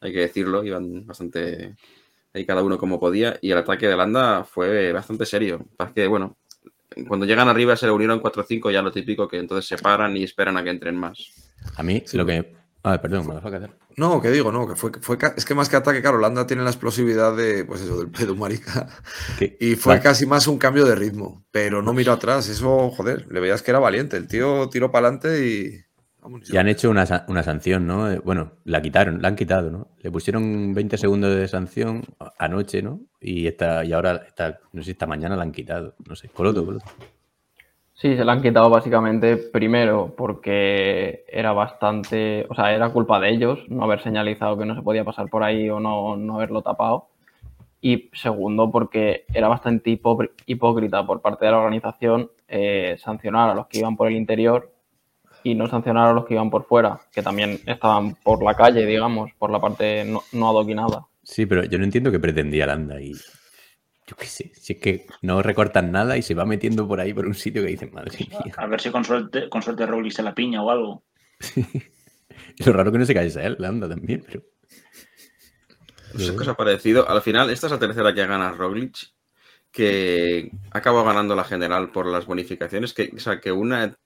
hay 0.00 0.12
que 0.12 0.20
decirlo, 0.20 0.62
iban 0.62 1.06
bastante 1.06 1.74
ahí 2.34 2.46
cada 2.46 2.62
uno 2.62 2.78
como 2.78 3.00
podía. 3.00 3.38
Y 3.40 3.50
el 3.50 3.58
ataque 3.58 3.88
de 3.88 3.96
Landa 3.96 4.44
fue 4.44 4.92
bastante 4.92 5.26
serio. 5.26 5.66
Pasa 5.76 5.92
que, 5.94 6.06
bueno, 6.06 6.36
cuando 7.06 7.26
llegan 7.26 7.48
arriba 7.48 7.76
se 7.76 7.86
le 7.86 7.92
unieron 7.92 8.20
4 8.20 8.42
o 8.42 8.44
5, 8.44 8.70
ya 8.70 8.82
lo 8.82 8.92
típico, 8.92 9.28
que 9.28 9.38
entonces 9.38 9.66
se 9.66 9.82
paran 9.82 10.16
y 10.16 10.24
esperan 10.24 10.56
a 10.56 10.64
que 10.64 10.70
entren 10.70 10.96
más. 10.96 11.52
A 11.76 11.82
mí, 11.82 12.02
lo 12.12 12.26
que. 12.26 12.54
Ah, 12.82 13.00
perdón, 13.00 13.28
me 13.28 13.34
deja 13.34 13.48
hacer. 13.48 13.70
No, 13.96 14.22
que 14.22 14.30
digo, 14.30 14.50
no, 14.50 14.66
que 14.66 14.74
fue, 14.74 14.90
fue 15.02 15.18
es 15.36 15.44
que 15.44 15.54
más 15.54 15.68
que 15.68 15.76
ataque, 15.76 16.00
claro, 16.00 16.16
Holanda 16.16 16.46
tiene 16.46 16.62
la 16.62 16.70
explosividad 16.70 17.36
de, 17.36 17.66
pues 17.66 17.82
eso, 17.82 17.98
del 17.98 18.08
pedo 18.10 18.34
marica. 18.34 18.88
Y 19.58 19.74
fue 19.74 20.00
casi 20.00 20.24
más 20.24 20.46
un 20.46 20.56
cambio 20.56 20.86
de 20.86 20.94
ritmo, 20.94 21.44
pero 21.50 21.82
no 21.82 21.92
miró 21.92 22.12
atrás. 22.12 22.48
Eso, 22.48 22.90
joder, 22.90 23.26
le 23.30 23.40
veías 23.40 23.62
que 23.62 23.70
era 23.70 23.80
valiente. 23.80 24.16
El 24.16 24.28
tío 24.28 24.68
tiró 24.70 24.90
para 24.90 25.08
adelante 25.08 25.46
y. 25.46 25.89
Y 26.52 26.56
han 26.58 26.68
hecho 26.68 26.90
una, 26.90 27.04
una 27.28 27.42
sanción, 27.42 27.86
¿no? 27.86 28.10
Eh, 28.10 28.20
Bueno, 28.22 28.52
la 28.64 28.82
quitaron, 28.82 29.22
la 29.22 29.28
han 29.28 29.36
quitado, 29.36 29.70
¿no? 29.70 29.88
Le 30.02 30.10
pusieron 30.10 30.74
20 30.74 30.98
segundos 30.98 31.34
de 31.34 31.48
sanción 31.48 32.02
anoche, 32.38 32.82
¿no? 32.82 33.00
Y, 33.20 33.46
esta, 33.46 33.84
y 33.84 33.92
ahora, 33.92 34.22
esta, 34.26 34.60
no 34.72 34.80
sé 34.82 34.86
si 34.86 34.90
esta 34.92 35.06
mañana 35.06 35.36
la 35.36 35.42
han 35.44 35.52
quitado. 35.52 35.94
No 36.06 36.14
sé, 36.16 36.28
Coloto, 36.28 36.64
Coloto. 36.64 36.86
Sí, 37.94 38.16
se 38.16 38.24
la 38.24 38.32
han 38.32 38.40
quitado 38.42 38.70
básicamente 38.70 39.36
primero 39.36 40.14
porque 40.16 41.24
era 41.28 41.52
bastante, 41.52 42.46
o 42.48 42.54
sea, 42.54 42.72
era 42.74 42.90
culpa 42.90 43.20
de 43.20 43.28
ellos 43.30 43.58
no 43.68 43.84
haber 43.84 44.00
señalizado 44.02 44.56
que 44.56 44.64
no 44.64 44.74
se 44.74 44.80
podía 44.82 45.04
pasar 45.04 45.28
por 45.28 45.42
ahí 45.42 45.68
o 45.68 45.80
no, 45.80 46.16
no 46.16 46.36
haberlo 46.36 46.62
tapado. 46.62 47.08
Y 47.82 48.10
segundo, 48.14 48.70
porque 48.70 49.24
era 49.34 49.48
bastante 49.48 49.90
hipó- 49.90 50.30
hipócrita 50.46 51.06
por 51.06 51.20
parte 51.22 51.46
de 51.46 51.52
la 51.52 51.58
organización 51.58 52.30
eh, 52.48 52.96
sancionar 52.98 53.50
a 53.50 53.54
los 53.54 53.66
que 53.68 53.78
iban 53.80 53.96
por 53.96 54.08
el 54.08 54.16
interior 54.16 54.72
y 55.42 55.54
no 55.54 55.68
sancionar 55.68 56.08
a 56.08 56.12
los 56.12 56.26
que 56.26 56.34
iban 56.34 56.50
por 56.50 56.66
fuera, 56.66 57.00
que 57.12 57.22
también 57.22 57.60
estaban 57.66 58.14
por 58.16 58.42
la 58.42 58.54
calle, 58.54 58.86
digamos, 58.86 59.30
por 59.38 59.50
la 59.50 59.60
parte 59.60 60.04
no, 60.04 60.22
no 60.32 60.48
adoquinada. 60.48 61.06
Sí, 61.22 61.46
pero 61.46 61.64
yo 61.64 61.78
no 61.78 61.84
entiendo 61.84 62.10
qué 62.10 62.18
pretendía 62.18 62.66
Landa 62.66 63.00
y 63.00 63.12
yo 64.10 64.16
qué 64.16 64.26
sé, 64.26 64.50
si 64.56 64.72
es 64.72 64.80
que 64.80 65.06
no 65.22 65.40
recortan 65.40 65.92
nada 65.92 66.16
y 66.16 66.22
se 66.22 66.34
va 66.34 66.44
metiendo 66.44 66.88
por 66.88 66.98
ahí 66.98 67.14
por 67.14 67.26
un 67.26 67.34
sitio 67.34 67.62
que 67.62 67.68
dicen, 67.68 67.92
madre 67.92 68.18
mía. 68.18 68.54
A 68.56 68.66
ver 68.66 68.80
si 68.80 68.90
con 68.90 69.04
suerte, 69.04 69.48
con 69.48 69.62
suerte 69.62 69.86
Roglic 69.86 70.12
se 70.12 70.24
la 70.24 70.34
piña 70.34 70.62
o 70.62 70.70
algo. 70.70 71.04
Y 72.56 72.64
lo 72.64 72.72
raro 72.72 72.90
que 72.90 72.98
no 72.98 73.04
se 73.04 73.14
cayese 73.14 73.46
él, 73.46 73.56
Landa 73.60 73.88
también, 73.88 74.24
pero 74.26 74.42
Pues 76.10 76.24
es 76.24 76.32
cosa 76.32 76.54
parecido. 76.54 77.08
Al 77.08 77.22
final, 77.22 77.50
esta 77.50 77.68
es 77.68 77.72
la 77.72 77.78
tercera 77.78 78.12
que 78.12 78.26
gana 78.26 78.50
Roglic, 78.50 78.96
que 79.70 80.50
acaba 80.72 81.04
ganando 81.04 81.36
la 81.36 81.44
general 81.44 81.92
por 81.92 82.06
las 82.06 82.26
bonificaciones. 82.26 82.92
Que, 82.92 83.12
o 83.14 83.20
sea, 83.20 83.38
que 83.40 83.52
una 83.52 83.96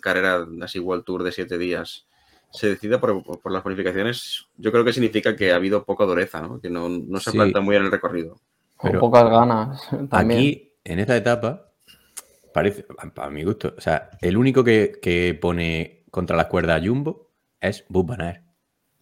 carrera 0.00 0.46
así 0.62 0.78
World 0.78 1.04
Tour 1.04 1.22
de 1.22 1.32
siete 1.32 1.58
días 1.58 2.06
se 2.50 2.68
decida 2.68 3.00
por, 3.00 3.22
por 3.40 3.50
las 3.52 3.64
bonificaciones, 3.64 4.46
yo 4.58 4.70
creo 4.72 4.84
que 4.84 4.92
significa 4.92 5.34
que 5.34 5.52
ha 5.52 5.56
habido 5.56 5.84
poca 5.84 6.04
dureza, 6.04 6.42
¿no? 6.42 6.60
Que 6.60 6.68
no, 6.68 6.88
no 6.88 7.18
se 7.18 7.30
Sí. 7.30 7.36
planta 7.38 7.60
muy 7.60 7.76
en 7.76 7.84
el 7.84 7.90
recorrido. 7.90 8.40
Con 8.76 8.98
pocas 8.98 9.24
ganas 9.24 9.88
también. 10.10 10.38
aquí, 10.40 10.72
en 10.84 10.98
esta 10.98 11.16
etapa, 11.16 11.70
parece, 12.52 12.84
para 13.14 13.30
mi 13.30 13.42
gusto, 13.44 13.74
o 13.76 13.80
sea, 13.80 14.10
el 14.20 14.36
único 14.36 14.62
que, 14.64 14.92
que 15.00 15.32
pone 15.40 16.04
contra 16.10 16.36
las 16.36 16.46
cuerdas 16.46 16.82
a 16.82 16.86
Jumbo 16.86 17.30
es 17.60 17.86
Bus 17.88 18.04
Van 18.06 18.20
Aert, 18.20 18.44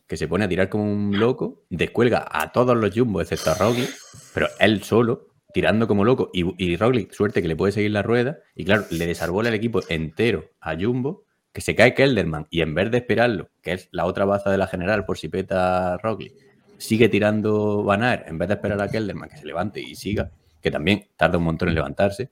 que 0.06 0.16
se 0.16 0.28
pone 0.28 0.44
a 0.44 0.48
tirar 0.48 0.68
como 0.68 0.84
un 0.84 1.18
loco, 1.18 1.64
descuelga 1.70 2.28
a 2.30 2.52
todos 2.52 2.76
los 2.76 2.94
Jumbo, 2.94 3.20
excepto 3.20 3.50
a 3.50 3.54
Roglic, 3.54 3.90
pero 4.32 4.46
él 4.60 4.82
solo, 4.84 5.29
tirando 5.52 5.86
como 5.88 6.04
loco, 6.04 6.30
y, 6.32 6.44
y 6.62 6.76
Roglic, 6.76 7.12
suerte 7.12 7.42
que 7.42 7.48
le 7.48 7.56
puede 7.56 7.72
seguir 7.72 7.90
la 7.90 8.02
rueda, 8.02 8.38
y 8.54 8.64
claro, 8.64 8.84
le 8.90 9.06
desarbola 9.06 9.48
el 9.48 9.54
equipo 9.54 9.80
entero 9.88 10.50
a 10.60 10.74
Jumbo, 10.76 11.24
que 11.52 11.60
se 11.60 11.74
cae 11.74 11.94
Kelderman, 11.94 12.46
y 12.50 12.60
en 12.62 12.74
vez 12.74 12.90
de 12.90 12.98
esperarlo, 12.98 13.48
que 13.62 13.72
es 13.72 13.88
la 13.92 14.06
otra 14.06 14.24
baza 14.24 14.50
de 14.50 14.58
la 14.58 14.66
general 14.66 15.04
por 15.04 15.18
si 15.18 15.28
peta 15.28 15.96
Roglic, 15.98 16.32
sigue 16.78 17.08
tirando 17.08 17.82
Van 17.82 18.02
Aert, 18.02 18.28
en 18.28 18.38
vez 18.38 18.48
de 18.48 18.54
esperar 18.54 18.80
a 18.80 18.88
Kelderman 18.88 19.28
que 19.28 19.36
se 19.36 19.46
levante 19.46 19.80
y 19.80 19.94
siga, 19.94 20.30
que 20.62 20.70
también 20.70 21.06
tarda 21.16 21.38
un 21.38 21.44
montón 21.44 21.68
en 21.68 21.74
levantarse, 21.74 22.30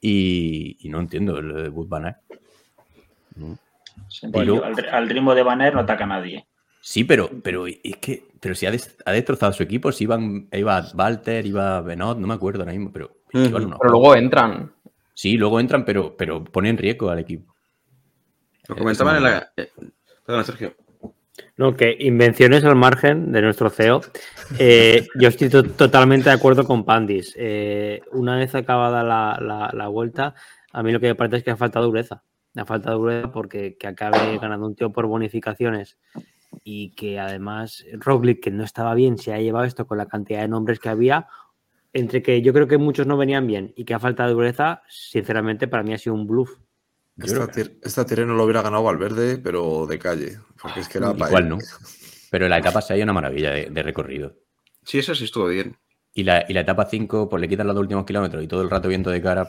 y, 0.00 0.76
y 0.80 0.88
no 0.88 1.00
entiendo 1.00 1.40
lo 1.40 1.62
de 1.62 1.68
Wood 1.68 1.88
Van 1.88 2.04
Aert. 2.06 2.18
No. 3.36 3.58
Sencillo, 4.08 4.44
luego- 4.44 4.64
al, 4.64 4.88
al 4.88 5.08
ritmo 5.08 5.34
de 5.34 5.42
Banner 5.42 5.74
no 5.74 5.80
ataca 5.80 6.04
a 6.04 6.06
nadie. 6.06 6.46
Sí, 6.86 7.04
pero, 7.04 7.30
pero 7.42 7.66
es 7.66 7.96
que 7.98 8.24
pero 8.38 8.54
si 8.54 8.66
ha, 8.66 8.70
des- 8.70 8.94
ha 9.06 9.12
destrozado 9.12 9.54
su 9.54 9.62
equipo, 9.62 9.90
si 9.90 10.04
iban, 10.04 10.48
iba 10.52 10.84
Walter, 10.94 11.46
iba 11.46 11.80
Benot, 11.80 12.18
no 12.18 12.26
me 12.26 12.34
acuerdo 12.34 12.60
ahora 12.60 12.72
mismo, 12.72 12.92
pero, 12.92 13.06
Ujú. 13.32 13.42
iban 13.42 13.64
unos 13.64 13.78
Pero 13.80 13.90
luego 13.92 14.14
entran. 14.14 14.70
Sí, 15.14 15.38
luego 15.38 15.60
entran, 15.60 15.86
pero, 15.86 16.14
pero 16.14 16.44
ponen 16.44 16.72
en 16.72 16.76
riesgo 16.76 17.08
al 17.08 17.20
equipo. 17.20 17.54
Lo 18.68 18.76
comentaban 18.76 19.16
en 19.16 19.22
la. 19.22 19.50
eh, 19.56 19.70
Perdona, 20.26 20.44
Sergio. 20.44 20.74
No, 21.56 21.74
que 21.74 21.96
invenciones 22.00 22.64
al 22.64 22.76
margen 22.76 23.32
de 23.32 23.40
nuestro 23.40 23.70
CEO. 23.70 24.02
Eh, 24.58 25.06
yo 25.18 25.28
estoy 25.28 25.48
to- 25.48 25.64
totalmente 25.64 26.28
de 26.28 26.34
acuerdo 26.34 26.64
con 26.64 26.84
Pandis. 26.84 27.34
Eh, 27.38 28.02
una 28.12 28.36
vez 28.36 28.54
acabada 28.54 29.02
la, 29.02 29.38
la- 29.40 29.70
la 29.72 29.88
vuelta, 29.88 30.34
a 30.70 30.82
mí 30.82 30.92
lo 30.92 31.00
que 31.00 31.06
me 31.06 31.14
parece 31.14 31.38
es 31.38 31.44
que 31.44 31.50
ha 31.50 31.56
faltado 31.56 31.86
dureza. 31.86 32.22
Ha 32.56 32.66
faltado 32.66 32.98
dureza 32.98 33.32
porque 33.32 33.78
que 33.78 33.86
acabe 33.86 34.36
ganando 34.38 34.66
un 34.66 34.74
tío 34.76 34.92
por 34.92 35.06
bonificaciones 35.06 35.96
y 36.64 36.90
que 36.94 37.18
además 37.18 37.84
Roglic, 37.94 38.42
que 38.42 38.50
no 38.50 38.64
estaba 38.64 38.94
bien, 38.94 39.18
se 39.18 39.32
ha 39.32 39.40
llevado 39.40 39.64
esto 39.64 39.86
con 39.86 39.98
la 39.98 40.06
cantidad 40.06 40.40
de 40.42 40.48
nombres 40.48 40.78
que 40.78 40.88
había. 40.88 41.26
Entre 41.92 42.22
que 42.22 42.42
yo 42.42 42.52
creo 42.52 42.66
que 42.66 42.76
muchos 42.78 43.06
no 43.06 43.16
venían 43.16 43.46
bien 43.46 43.72
y 43.76 43.84
que 43.84 43.94
ha 43.94 43.98
faltado 44.00 44.32
dureza, 44.34 44.82
sinceramente 44.88 45.68
para 45.68 45.82
mí 45.84 45.92
ha 45.94 45.98
sido 45.98 46.14
un 46.14 46.26
bluff. 46.26 46.50
Yo 47.16 47.26
Esta, 47.26 47.46
tir- 47.52 47.78
esta 47.82 48.04
Tirreno 48.04 48.34
lo 48.34 48.42
hubiera 48.44 48.62
ganado 48.62 48.82
Valverde, 48.82 49.38
pero 49.38 49.86
de 49.86 49.98
calle. 49.98 50.38
Porque 50.60 50.80
es 50.80 50.88
que 50.88 50.98
era 50.98 51.12
para 51.14 51.28
Igual 51.28 51.42
él. 51.44 51.48
no. 51.50 51.58
Pero 52.30 52.48
la 52.48 52.58
etapa 52.58 52.80
6 52.82 52.98
es 52.98 53.04
una 53.04 53.12
maravilla 53.12 53.50
de, 53.52 53.70
de 53.70 53.82
recorrido. 53.84 54.34
Sí, 54.82 54.98
eso 54.98 55.14
sí 55.14 55.24
estuvo 55.24 55.46
bien. 55.46 55.76
Y 56.12 56.24
la, 56.24 56.44
y 56.48 56.52
la 56.52 56.60
etapa 56.62 56.86
5, 56.86 57.28
pues 57.28 57.40
le 57.40 57.48
quitan 57.48 57.66
los 57.68 57.74
dos 57.76 57.82
últimos 57.82 58.04
kilómetros 58.04 58.42
y 58.42 58.48
todo 58.48 58.62
el 58.62 58.70
rato 58.70 58.88
viento 58.88 59.10
de 59.10 59.22
cara, 59.22 59.48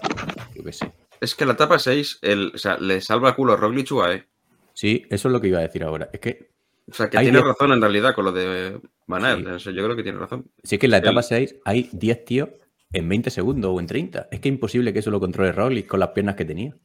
yo 0.54 0.64
qué 0.64 0.72
sé. 0.74 0.92
Es 1.20 1.34
que 1.34 1.46
la 1.46 1.54
etapa 1.54 1.80
6, 1.80 2.20
el, 2.22 2.52
o 2.54 2.58
sea, 2.60 2.78
le 2.78 3.02
salva 3.02 3.30
el 3.30 3.36
culo 3.36 3.54
a 3.54 3.56
Roglic 3.58 3.92
UAE. 3.92 4.28
Sí, 4.74 5.04
eso 5.10 5.28
es 5.30 5.32
lo 5.32 5.42
que 5.42 5.48
iba 5.48 5.58
a 5.60 5.64
decir 5.64 5.84
ahora. 5.84 6.10
Es 6.14 6.20
que 6.20 6.52
O 6.88 6.94
sea, 6.94 7.10
que 7.10 7.18
Hay 7.18 7.26
tiene 7.26 7.40
diez- 7.40 7.48
razón 7.48 7.72
en 7.74 7.82
realidad 7.82 8.14
con 8.14 8.26
lo 8.26 8.32
de 8.32 8.80
Van 9.08 9.26
Aert. 9.26 9.40
Sí. 9.42 9.46
O 9.52 9.60
sea, 9.60 9.74
yo 9.74 9.84
creo 9.84 9.96
que 9.96 10.04
tiene 10.04 10.20
razón. 10.20 10.52
Si 10.64 10.76
es 10.76 10.80
que 10.80 10.86
en 10.88 10.92
la 10.92 10.98
etapa 10.98 11.20
El- 11.20 11.24
6 11.26 11.56
hay 11.66 11.90
10 11.92 12.26
tíos 12.26 12.50
en 12.94 13.10
20 13.10 13.30
segundos 13.30 13.72
o 13.74 13.80
en 13.80 13.88
30. 13.88 14.28
Es 14.32 14.40
que 14.40 14.50
es 14.50 14.54
imposible 14.54 14.94
que 14.94 15.00
eso 15.00 15.10
lo 15.12 15.20
controle 15.20 15.52
Roglic 15.52 15.88
con 15.88 16.00
las 16.00 16.10
piernas 16.10 16.36
que 16.36 16.46
tenía. 16.46 16.76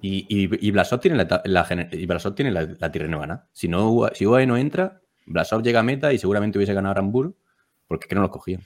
Y, 0.00 0.26
y, 0.28 0.66
y 0.66 0.70
Blasov 0.70 1.00
tiene 1.00 1.16
la, 1.16 1.42
la 1.44 1.64
gener- 1.66 1.88
y 1.92 2.06
Blasov 2.06 2.34
tiene 2.34 2.50
la, 2.52 2.68
la 2.78 2.92
Tirreno 2.92 3.18
ganada. 3.20 3.48
Si, 3.52 3.68
no, 3.68 4.08
si 4.14 4.26
UAE 4.26 4.46
no 4.46 4.56
entra, 4.56 5.00
Blasov 5.26 5.62
llega 5.62 5.80
a 5.80 5.82
meta 5.82 6.12
y 6.12 6.18
seguramente 6.18 6.58
hubiese 6.58 6.74
ganado 6.74 6.92
Aramburu 6.92 7.36
porque 7.88 8.04
es 8.04 8.08
que 8.08 8.14
no 8.14 8.20
los 8.22 8.30
cogían. 8.30 8.60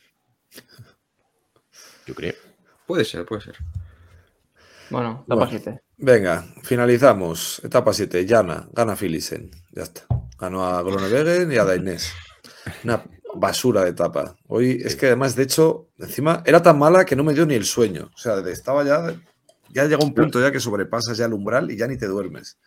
Yo 2.07 2.15
creo. 2.15 2.35
Puede 2.87 3.05
ser, 3.05 3.25
puede 3.25 3.43
ser. 3.43 3.57
Bueno, 4.91 5.23
etapa 5.27 5.45
Bueno. 5.45 5.51
7. 5.51 5.81
Venga, 5.99 6.45
finalizamos. 6.63 7.61
Etapa 7.65 7.93
7, 7.93 8.25
Llana, 8.27 8.69
gana 8.73 8.97
Philipsen. 8.97 9.51
Ya 9.73 9.83
está. 9.83 10.07
Ganó 10.38 10.64
a 10.64 10.83
Groenewegen 10.83 11.51
y 11.53 11.57
a 11.57 11.64
Dainés. 11.64 12.12
Una 12.85 13.03
basura 13.35 13.85
de 13.85 13.90
etapa. 13.90 14.37
Hoy 14.46 14.81
es 14.85 14.94
que 14.96 15.07
además, 15.07 15.35
de 15.37 15.42
hecho, 15.44 15.88
encima 15.98 16.42
era 16.46 16.62
tan 16.62 16.79
mala 16.79 17.05
que 17.05 17.16
no 17.16 17.24
me 17.24 17.35
dio 17.35 17.44
ni 17.46 17.55
el 17.55 17.64
sueño. 17.64 18.11
O 18.14 18.18
sea, 18.18 18.38
estaba 18.48 18.85
ya. 18.85 19.14
Ya 19.70 19.85
llega 19.85 20.03
un 20.03 20.14
punto 20.14 20.40
ya 20.40 20.51
que 20.51 20.61
sobrepasas 20.61 21.18
ya 21.18 21.27
el 21.27 21.35
umbral 21.35 21.70
y 21.70 21.77
ya 21.77 21.87
ni 21.87 21.98
te 21.98 22.07
duermes. 22.07 22.59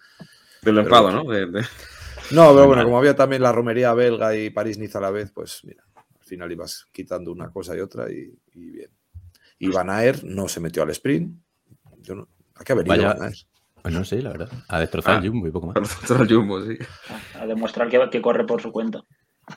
Del 0.62 0.78
enfado, 0.78 1.12
¿no? 1.12 1.24
De- 1.32 1.48
de- 1.48 1.66
No, 2.32 2.54
pero 2.54 2.68
bueno, 2.68 2.84
como 2.84 2.98
había 3.00 3.16
también 3.16 3.42
la 3.42 3.52
romería 3.52 3.94
belga 3.94 4.36
y 4.36 4.50
París-Niza 4.52 5.00
a 5.00 5.02
la 5.02 5.10
vez, 5.12 5.32
pues 5.32 5.62
mira, 5.64 5.84
al 5.96 6.24
final 6.26 6.52
ibas 6.52 6.86
quitando 6.92 7.32
una 7.32 7.50
cosa 7.52 7.76
y 7.76 7.80
otra 7.80 8.10
y, 8.12 8.32
y 8.54 8.70
bien. 8.70 8.92
Y 9.58 9.68
Van 9.70 9.90
Aert 9.90 10.24
no 10.24 10.48
se 10.48 10.60
metió 10.60 10.84
al 10.84 10.92
sprint. 10.92 11.36
Yo 11.98 12.16
no, 12.16 12.28
¿A 12.56 12.64
qué 12.64 12.74
ha 12.74 12.76
venido 12.76 12.96
Vaya- 12.96 13.14
Van 13.14 13.24
Aert? 13.24 13.38
Pues 13.82 13.94
no 13.94 14.04
sé, 14.06 14.22
la 14.22 14.30
verdad. 14.32 14.50
A 14.68 14.80
destrozar 14.80 15.16
Ah. 15.16 15.18
el 15.24 15.30
Jumbo 15.30 15.48
y 15.48 15.52
poco 15.52 15.68
más. 15.74 16.00
Todo 16.08 16.24
el 16.24 16.34
Jumbo, 16.34 16.62
sí. 16.62 16.78
A 17.40 17.46
demostrar 17.46 17.90
que, 17.90 18.00
que 18.12 18.22
corre 18.22 18.46
por 18.46 18.62
su 18.62 18.72
cuenta. 18.72 19.02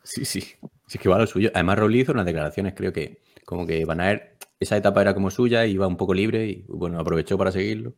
Sí, 0.02 0.24
sí. 0.24 0.40
Sí, 0.40 0.58
es 0.88 0.98
que 1.00 1.08
va 1.08 1.16
a 1.16 1.20
lo 1.20 1.26
suyo. 1.26 1.50
Además, 1.54 1.78
Roglic 1.78 2.02
hizo 2.02 2.12
unas 2.12 2.26
declaraciones, 2.26 2.74
creo 2.74 2.92
que 2.92 3.22
como 3.44 3.66
que 3.66 3.84
Van 3.84 4.00
Aert, 4.00 4.42
esa 4.60 4.76
etapa 4.76 5.00
era 5.02 5.14
como 5.14 5.30
suya, 5.30 5.66
iba 5.66 5.86
un 5.86 5.96
poco 5.96 6.14
libre 6.14 6.46
y 6.46 6.64
bueno, 6.68 6.98
aprovechó 6.98 7.36
para 7.38 7.50
seguirlo. 7.52 7.92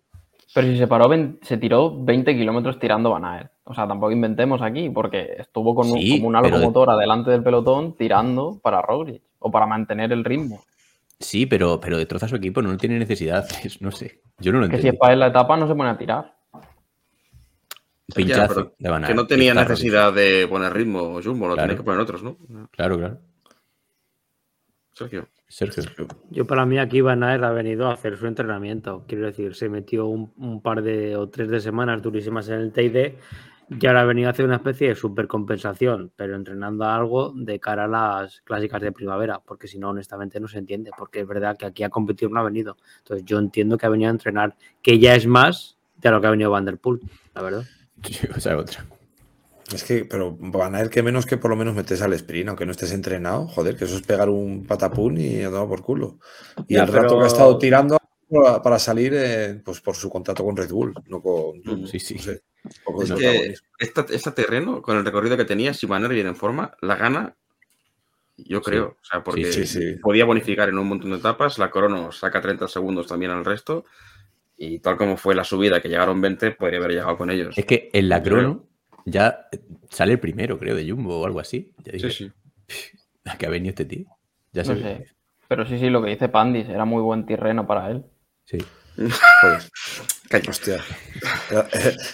Pero 0.54 0.68
si 0.68 0.78
se 0.78 0.86
paró, 0.86 1.10
se 1.42 1.56
tiró 1.58 2.02
20 2.04 2.34
kilómetros 2.36 2.78
tirando 2.78 3.10
Van 3.10 3.24
Aert. 3.24 3.50
O 3.64 3.74
sea, 3.74 3.86
tampoco 3.86 4.12
inventemos 4.12 4.62
aquí, 4.62 4.88
porque 4.90 5.34
estuvo 5.38 5.74
con 5.74 5.90
un- 5.90 5.98
Sí, 5.98 6.16
como 6.18 6.28
una 6.28 6.40
pero 6.40 6.56
locomotora 6.56 6.96
delante 6.96 7.30
del 7.30 7.42
pelotón 7.42 7.96
tirando 7.96 8.58
para 8.62 8.80
Roglic 8.80 9.22
o 9.40 9.50
para 9.50 9.66
mantener 9.66 10.12
el 10.12 10.24
ritmo. 10.24 10.62
Sí, 11.18 11.46
pero, 11.46 11.80
pero 11.80 11.96
destroza 11.98 12.28
su 12.28 12.36
equipo, 12.36 12.60
no 12.62 12.76
tiene 12.76 12.98
necesidad. 12.98 13.46
Es- 13.64 13.80
no 13.80 13.90
sé. 13.90 14.20
Yo 14.38 14.52
no 14.52 14.60
lo 14.60 14.66
Que 14.68 14.72
si 14.72 14.76
es 14.80 14.84
entiendo. 14.84 14.98
para 14.98 15.12
él 15.14 15.20
la 15.20 15.26
etapa, 15.28 15.56
no 15.56 15.66
se 15.66 15.74
pone 15.74 15.88
a 15.90 15.96
tirar. 15.98 16.34
Pinchazo 18.14 18.64
Ya, 18.64 18.72
de 18.78 18.90
Van 18.90 19.02
Que 19.04 19.14
no 19.14 19.26
tenía 19.26 19.52
necesidad 19.54 20.12
de 20.12 20.46
poner 20.48 20.72
ritmo 20.72 21.20
Jumbo, 21.22 21.48
lo 21.48 21.54
Claro. 21.54 21.68
tenía 21.68 21.76
que 21.78 21.82
poner 21.84 22.00
otros, 22.00 22.22
¿no? 22.22 22.36
Claro, 22.70 22.96
claro. 22.98 23.18
Sergio. 24.92 25.28
Sergio. 25.48 25.82
Yo 26.30 26.46
para 26.46 26.64
mí 26.66 26.78
aquí 26.78 27.00
Van 27.00 27.22
Aert 27.22 27.42
ha 27.44 27.50
venido 27.50 27.88
a 27.88 27.92
hacer 27.94 28.16
su 28.16 28.26
entrenamiento. 28.26 29.04
Quiero 29.06 29.26
decir, 29.26 29.54
se 29.54 29.68
metió 29.68 30.06
un, 30.06 30.32
un 30.36 30.62
par 30.62 30.82
de 30.82 31.16
o 31.16 31.28
tres 31.28 31.48
de 31.48 31.60
semanas 31.60 32.00
durísimas 32.02 32.48
en 32.48 32.60
el 32.60 32.72
TID 32.72 33.12
y 33.68 33.86
ahora 33.86 34.02
ha 34.02 34.04
venido 34.04 34.28
a 34.28 34.32
hacer 34.32 34.44
una 34.44 34.56
especie 34.56 34.88
de 34.88 34.94
supercompensación, 34.94 36.12
pero 36.16 36.36
entrenando 36.36 36.84
a 36.84 36.94
algo 36.96 37.32
de 37.34 37.58
cara 37.58 37.84
a 37.84 37.88
las 37.88 38.40
clásicas 38.42 38.80
de 38.80 38.92
primavera, 38.92 39.40
porque 39.44 39.66
si 39.68 39.78
no, 39.78 39.90
honestamente 39.90 40.38
no 40.40 40.48
se 40.48 40.58
entiende, 40.58 40.90
porque 40.96 41.20
es 41.20 41.26
verdad 41.26 41.56
que 41.56 41.66
aquí 41.66 41.82
a 41.82 41.90
competir 41.90 42.30
no 42.30 42.40
ha 42.40 42.44
venido. 42.44 42.76
Entonces 42.98 43.24
yo 43.26 43.38
entiendo 43.38 43.76
que 43.76 43.86
ha 43.86 43.90
venido 43.90 44.08
a 44.08 44.12
entrenar, 44.12 44.56
que 44.82 44.98
ya 44.98 45.14
es 45.14 45.26
más 45.26 45.76
de 45.96 46.10
lo 46.10 46.20
que 46.20 46.26
ha 46.26 46.30
venido 46.30 46.50
Van 46.50 46.64
Der 46.64 46.78
Poel, 46.78 47.00
la 47.34 47.42
verdad. 47.42 47.64
Sí, 48.02 48.14
o 48.36 48.40
sea, 48.40 48.56
otra. 48.56 48.84
Es 49.74 49.82
que, 49.82 50.04
pero 50.04 50.36
Van 50.38 50.76
Aert 50.76 50.92
que 50.92 51.02
menos 51.02 51.26
que 51.26 51.38
por 51.38 51.50
lo 51.50 51.56
menos 51.56 51.74
metes 51.74 52.00
al 52.00 52.12
sprint, 52.12 52.48
aunque 52.50 52.66
no 52.66 52.70
estés 52.70 52.92
entrenado. 52.92 53.48
Joder, 53.48 53.76
que 53.76 53.86
eso 53.86 53.96
es 53.96 54.02
pegar 54.02 54.28
un 54.28 54.64
patapún 54.64 55.18
y 55.18 55.42
a 55.42 55.50
tomar 55.50 55.66
por 55.66 55.82
culo. 55.82 56.18
Y 56.68 56.74
Ya, 56.74 56.84
el 56.84 56.92
rato 56.92 57.08
pero- 57.08 57.18
que 57.18 57.24
ha 57.24 57.26
estado 57.26 57.58
tirando 57.58 57.98
para, 58.30 58.62
para 58.62 58.78
salir 58.78 59.12
eh, 59.14 59.60
pues 59.64 59.80
por 59.80 59.94
su 59.96 60.08
contrato 60.10 60.44
con 60.44 60.56
Red 60.56 60.70
Bull, 60.70 60.94
no 61.06 61.20
con 61.22 61.62
Jumbo. 61.62 61.86
Sí, 61.86 61.98
sí. 62.00 62.14
No 62.14 62.22
sé, 62.22 62.42
un 62.64 62.70
poco 62.84 63.02
Es 63.02 63.08
de 63.10 63.14
que 63.16 63.20
protagonismo. 63.22 63.68
esta, 63.78 64.06
esta 64.10 64.34
terreno, 64.34 64.82
con 64.82 64.96
el 64.96 65.04
recorrido 65.04 65.36
que 65.36 65.44
tenía, 65.44 65.72
si 65.74 65.86
Van 65.86 66.08
viene 66.08 66.28
en 66.30 66.36
forma, 66.36 66.76
la 66.80 66.96
gana, 66.96 67.36
yo 68.36 68.60
creo. 68.60 68.96
O 69.00 69.04
sea, 69.04 69.22
porque 69.24 69.52
Sí, 69.52 69.66
sí, 69.66 69.80
sí. 69.92 69.96
podía 70.00 70.24
bonificar 70.24 70.68
en 70.68 70.78
un 70.78 70.88
montón 70.88 71.10
de 71.10 71.16
etapas, 71.16 71.58
la 71.58 71.70
Crono 71.70 72.12
saca 72.12 72.40
30 72.40 72.68
segundos 72.68 73.06
también 73.06 73.30
al 73.30 73.44
resto, 73.44 73.84
y 74.56 74.78
tal 74.80 74.96
como 74.96 75.16
fue 75.16 75.34
la 75.34 75.44
subida, 75.44 75.80
que 75.80 75.88
llegaron 75.88 76.20
20, 76.20 76.52
podría 76.52 76.78
haber 76.78 76.92
llegado 76.92 77.16
con 77.16 77.30
ellos. 77.30 77.56
Es 77.56 77.64
que 77.66 77.90
en 77.92 78.08
la 78.08 78.22
crono 78.22 78.64
ya 79.04 79.48
sale 79.90 80.14
el 80.14 80.20
primero, 80.20 80.58
creo, 80.58 80.74
de 80.74 80.90
Jumbo 80.90 81.20
o 81.20 81.26
algo 81.26 81.40
así. 81.40 81.72
Ya 81.84 81.92
Sí, 81.98 82.10
sí. 82.10 82.32
¿A 83.24 83.36
qué 83.36 83.46
ha 83.46 83.50
venido 83.50 83.70
este 83.70 83.84
tío? 83.84 84.06
Ya 84.52 84.62
No 84.64 84.74
sé. 84.76 85.06
Pero 85.48 85.66
sí, 85.66 85.78
sí, 85.78 85.90
lo 85.90 86.02
que 86.02 86.10
dice 86.10 86.28
Pandis, 86.28 86.68
era 86.68 86.84
muy 86.84 87.02
buen 87.02 87.24
terreno 87.26 87.66
para 87.66 87.90
él. 87.90 88.04
Sí. 88.46 88.58
Joder. 89.42 90.48
Hostia. 90.48 90.80
Era, 91.50 91.68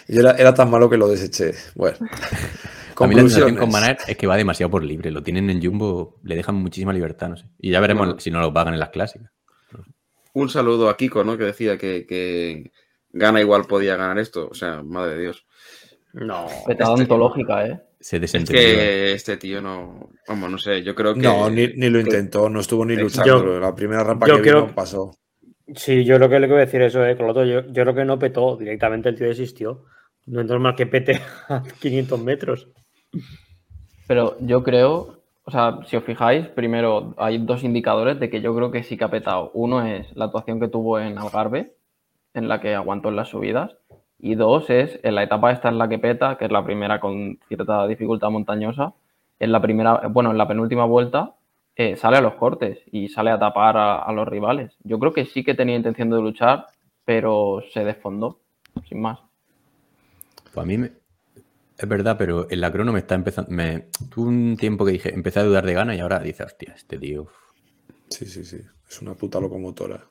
y 0.09 0.18
era, 0.18 0.33
era 0.33 0.53
tan 0.55 0.71
malo 0.71 0.90
que 0.90 0.97
lo 0.97 1.09
deseché. 1.09 1.55
Bueno. 1.75 1.97
A 3.01 3.07
mí 3.09 3.14
la 3.16 3.23
sensación 3.23 3.57
Conclusiones. 3.57 3.61
con 3.61 3.71
Van 3.73 3.85
Aert 3.85 4.01
es 4.07 4.16
que 4.16 4.27
va 4.29 4.37
demasiado 4.37 4.71
por 4.71 4.85
libre. 4.85 5.11
Lo 5.11 5.23
tienen 5.25 5.51
en 5.51 5.61
Jumbo, 5.64 6.21
le 6.23 6.37
dejan 6.37 6.55
muchísima 6.57 6.92
libertad, 6.92 7.31
no 7.31 7.37
sé. 7.37 7.47
Y 7.59 7.71
ya 7.73 7.81
veremos 7.81 8.07
Bueno. 8.07 8.21
si 8.21 8.31
no 8.31 8.40
lo 8.40 8.53
pagan 8.53 8.75
en 8.75 8.81
las 8.81 8.90
clásicas. 8.90 9.31
Un 10.35 10.49
saludo 10.51 10.88
a 10.88 10.97
Kiko, 10.97 11.25
¿no? 11.25 11.37
Que 11.37 11.45
decía 11.45 11.77
que, 11.79 12.07
que 12.07 12.71
gana 13.11 13.40
igual 13.40 13.64
podía 13.64 13.97
ganar 13.97 14.18
esto. 14.18 14.47
O 14.49 14.55
sea, 14.55 14.83
madre 14.85 15.14
de 15.16 15.23
Dios. 15.23 15.47
No. 16.12 16.47
Petada 16.66 16.92
ontológica, 16.92 17.66
¿eh? 17.66 17.81
Se 17.99 18.16
Es 18.16 18.23
desentendió. 18.23 18.62
que 18.62 19.12
este 19.14 19.37
tío 19.37 19.61
no. 19.62 20.11
Vamos, 20.29 20.51
no 20.51 20.59
sé. 20.59 20.83
Yo 20.85 20.95
creo 20.95 21.14
que. 21.14 21.21
No, 21.21 21.51
ni, 21.51 21.68
ni 21.68 21.88
lo 21.90 21.99
intentó, 21.99 22.49
no 22.51 22.61
estuvo 22.61 22.85
ni 22.85 22.95
Yo- 22.95 23.03
luchando. 23.03 23.59
la 23.59 23.75
primera 23.75 24.05
rampa 24.05 24.29
yo 24.29 24.37
que 24.37 24.42
creo- 24.42 24.62
vino 24.66 24.75
pasó. 24.75 25.11
Sí, 25.75 26.05
yo 26.05 26.18
lo 26.18 26.29
que 26.29 26.40
le 26.40 26.46
quiero 26.46 26.61
decir 26.61 26.83
eso, 26.83 27.05
eh, 27.05 27.16
con 27.16 27.27
lo 27.27 27.33
otro, 27.33 27.44
yo, 27.44 27.61
yo 27.61 27.83
creo 27.83 27.94
que 27.94 28.05
no 28.05 28.18
petó, 28.18 28.57
directamente 28.57 29.09
el 29.09 29.16
tío 29.16 29.27
desistió. 29.27 29.85
No 30.27 30.40
es 30.40 30.46
normal 30.46 30.75
que 30.75 30.87
pete 30.87 31.20
a 31.48 31.62
500 31.81 32.20
metros. 32.20 32.68
Pero 34.07 34.37
yo 34.40 34.62
creo, 34.62 35.22
o 35.44 35.51
sea, 35.51 35.79
si 35.87 35.96
os 35.96 36.05
fijáis, 36.05 36.48
primero 36.48 37.14
hay 37.16 37.38
dos 37.38 37.64
indicadores 37.64 38.18
de 38.20 38.31
que 38.31 38.40
yo 38.40 38.55
creo 38.55 38.70
que 38.70 38.83
sí 38.83 38.96
que 38.96 39.05
ha 39.05 39.11
petado. 39.11 39.51
Uno 39.55 39.85
es 39.85 40.14
la 40.16 40.27
actuación 40.27 40.61
que 40.61 40.68
tuvo 40.68 40.98
en 40.98 41.18
Algarve, 41.18 41.75
en 42.35 42.48
la 42.48 42.61
que 42.61 42.75
aguantó 42.75 43.09
en 43.09 43.16
las 43.16 43.29
subidas. 43.29 43.77
Y 44.18 44.35
dos 44.37 44.70
es 44.70 45.01
en 45.03 45.14
la 45.14 45.25
etapa 45.25 45.51
esta 45.51 45.68
en 45.68 45.79
la 45.79 45.88
que 45.88 45.98
peta, 45.98 46.37
que 46.38 46.44
es 46.44 46.53
la 46.53 46.64
primera 46.64 47.01
con 47.01 47.38
cierta 47.48 47.87
dificultad 47.87 48.31
montañosa. 48.31 48.94
En 49.40 49.51
la 49.51 49.61
primera, 49.61 50.03
bueno, 50.09 50.31
en 50.31 50.38
la 50.38 50.46
penúltima 50.46 50.85
vuelta 50.85 51.35
eh, 51.76 51.96
sale 51.96 52.18
a 52.18 52.20
los 52.20 52.35
cortes 52.35 52.78
y 52.90 53.08
sale 53.08 53.30
a 53.30 53.38
tapar 53.38 53.76
a, 53.76 53.96
a 54.02 54.12
los 54.12 54.28
rivales. 54.28 54.76
Yo 54.85 54.98
creo 54.98 55.12
que 55.12 55.24
sí 55.26 55.42
que 55.44 55.54
tenía 55.54 55.76
intención 55.76 56.11
de 56.11 56.20
luchar, 56.20 56.66
pero 57.04 57.62
se 57.72 57.85
desfondó, 57.85 58.40
sin 58.88 59.00
más. 59.00 59.18
Pues 60.52 60.64
a 60.64 60.66
mí 60.66 60.78
me- 60.78 60.92
es 61.78 61.88
verdad, 61.88 62.16
pero 62.18 62.46
en 62.50 62.61
la 62.61 62.70
crono 62.70 62.92
me 62.92 63.00
está 63.00 63.14
empezando. 63.14 63.50
Me, 63.50 63.88
tuve 64.11 64.28
un 64.28 64.56
tiempo 64.56 64.85
que 64.85 64.92
dije, 64.92 65.14
empecé 65.14 65.40
a 65.40 65.44
dudar 65.44 65.64
de 65.66 65.72
gana 65.74 65.94
y 65.96 66.00
ahora 66.00 66.20
dice, 66.20 66.44
hostia, 66.44 66.74
este 66.76 66.98
tío. 66.98 67.28
Sí, 68.11 68.26
sí, 68.26 68.44
sí. 68.44 68.58
Es 68.88 69.00
una 69.00 69.14
puta 69.14 69.40
locomotora. 69.40 70.04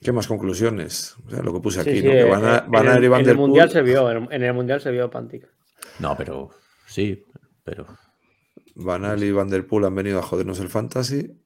¿Qué 0.00 0.12
más 0.12 0.26
conclusiones? 0.28 1.16
O 1.26 1.30
sea, 1.30 1.42
lo 1.42 1.52
que 1.52 1.60
puse 1.60 1.80
aquí, 1.80 2.00
sí, 2.00 2.02
¿no? 2.02 2.10
Que 2.12 2.18
eh, 2.20 2.24
van 2.24 2.44
a, 2.44 2.56
eh, 2.58 2.62
van 2.68 2.86
en 2.86 2.92
a 2.92 2.96
el- 2.96 3.02
ir 3.04 3.10
Van 3.10 3.20
en 3.20 3.26
der 3.26 3.34
el 3.34 3.38
mundial 3.40 3.70
se 3.70 3.82
vio, 3.82 4.10
en, 4.10 4.28
en 4.32 4.42
el 4.42 4.54
mundial 4.54 4.80
se 4.80 4.90
vio 4.90 5.10
Pantic. 5.10 5.48
No, 6.00 6.16
pero 6.16 6.50
sí, 6.86 7.24
pero. 7.64 7.86
Van 8.78 9.04
Aert 9.04 9.22
y 9.22 9.30
Van 9.32 9.48
der 9.48 9.66
Poel 9.66 9.84
han 9.84 9.94
venido 9.94 10.18
a 10.18 10.22
jodernos 10.22 10.60
el 10.60 10.68
fantasy. 10.68 11.36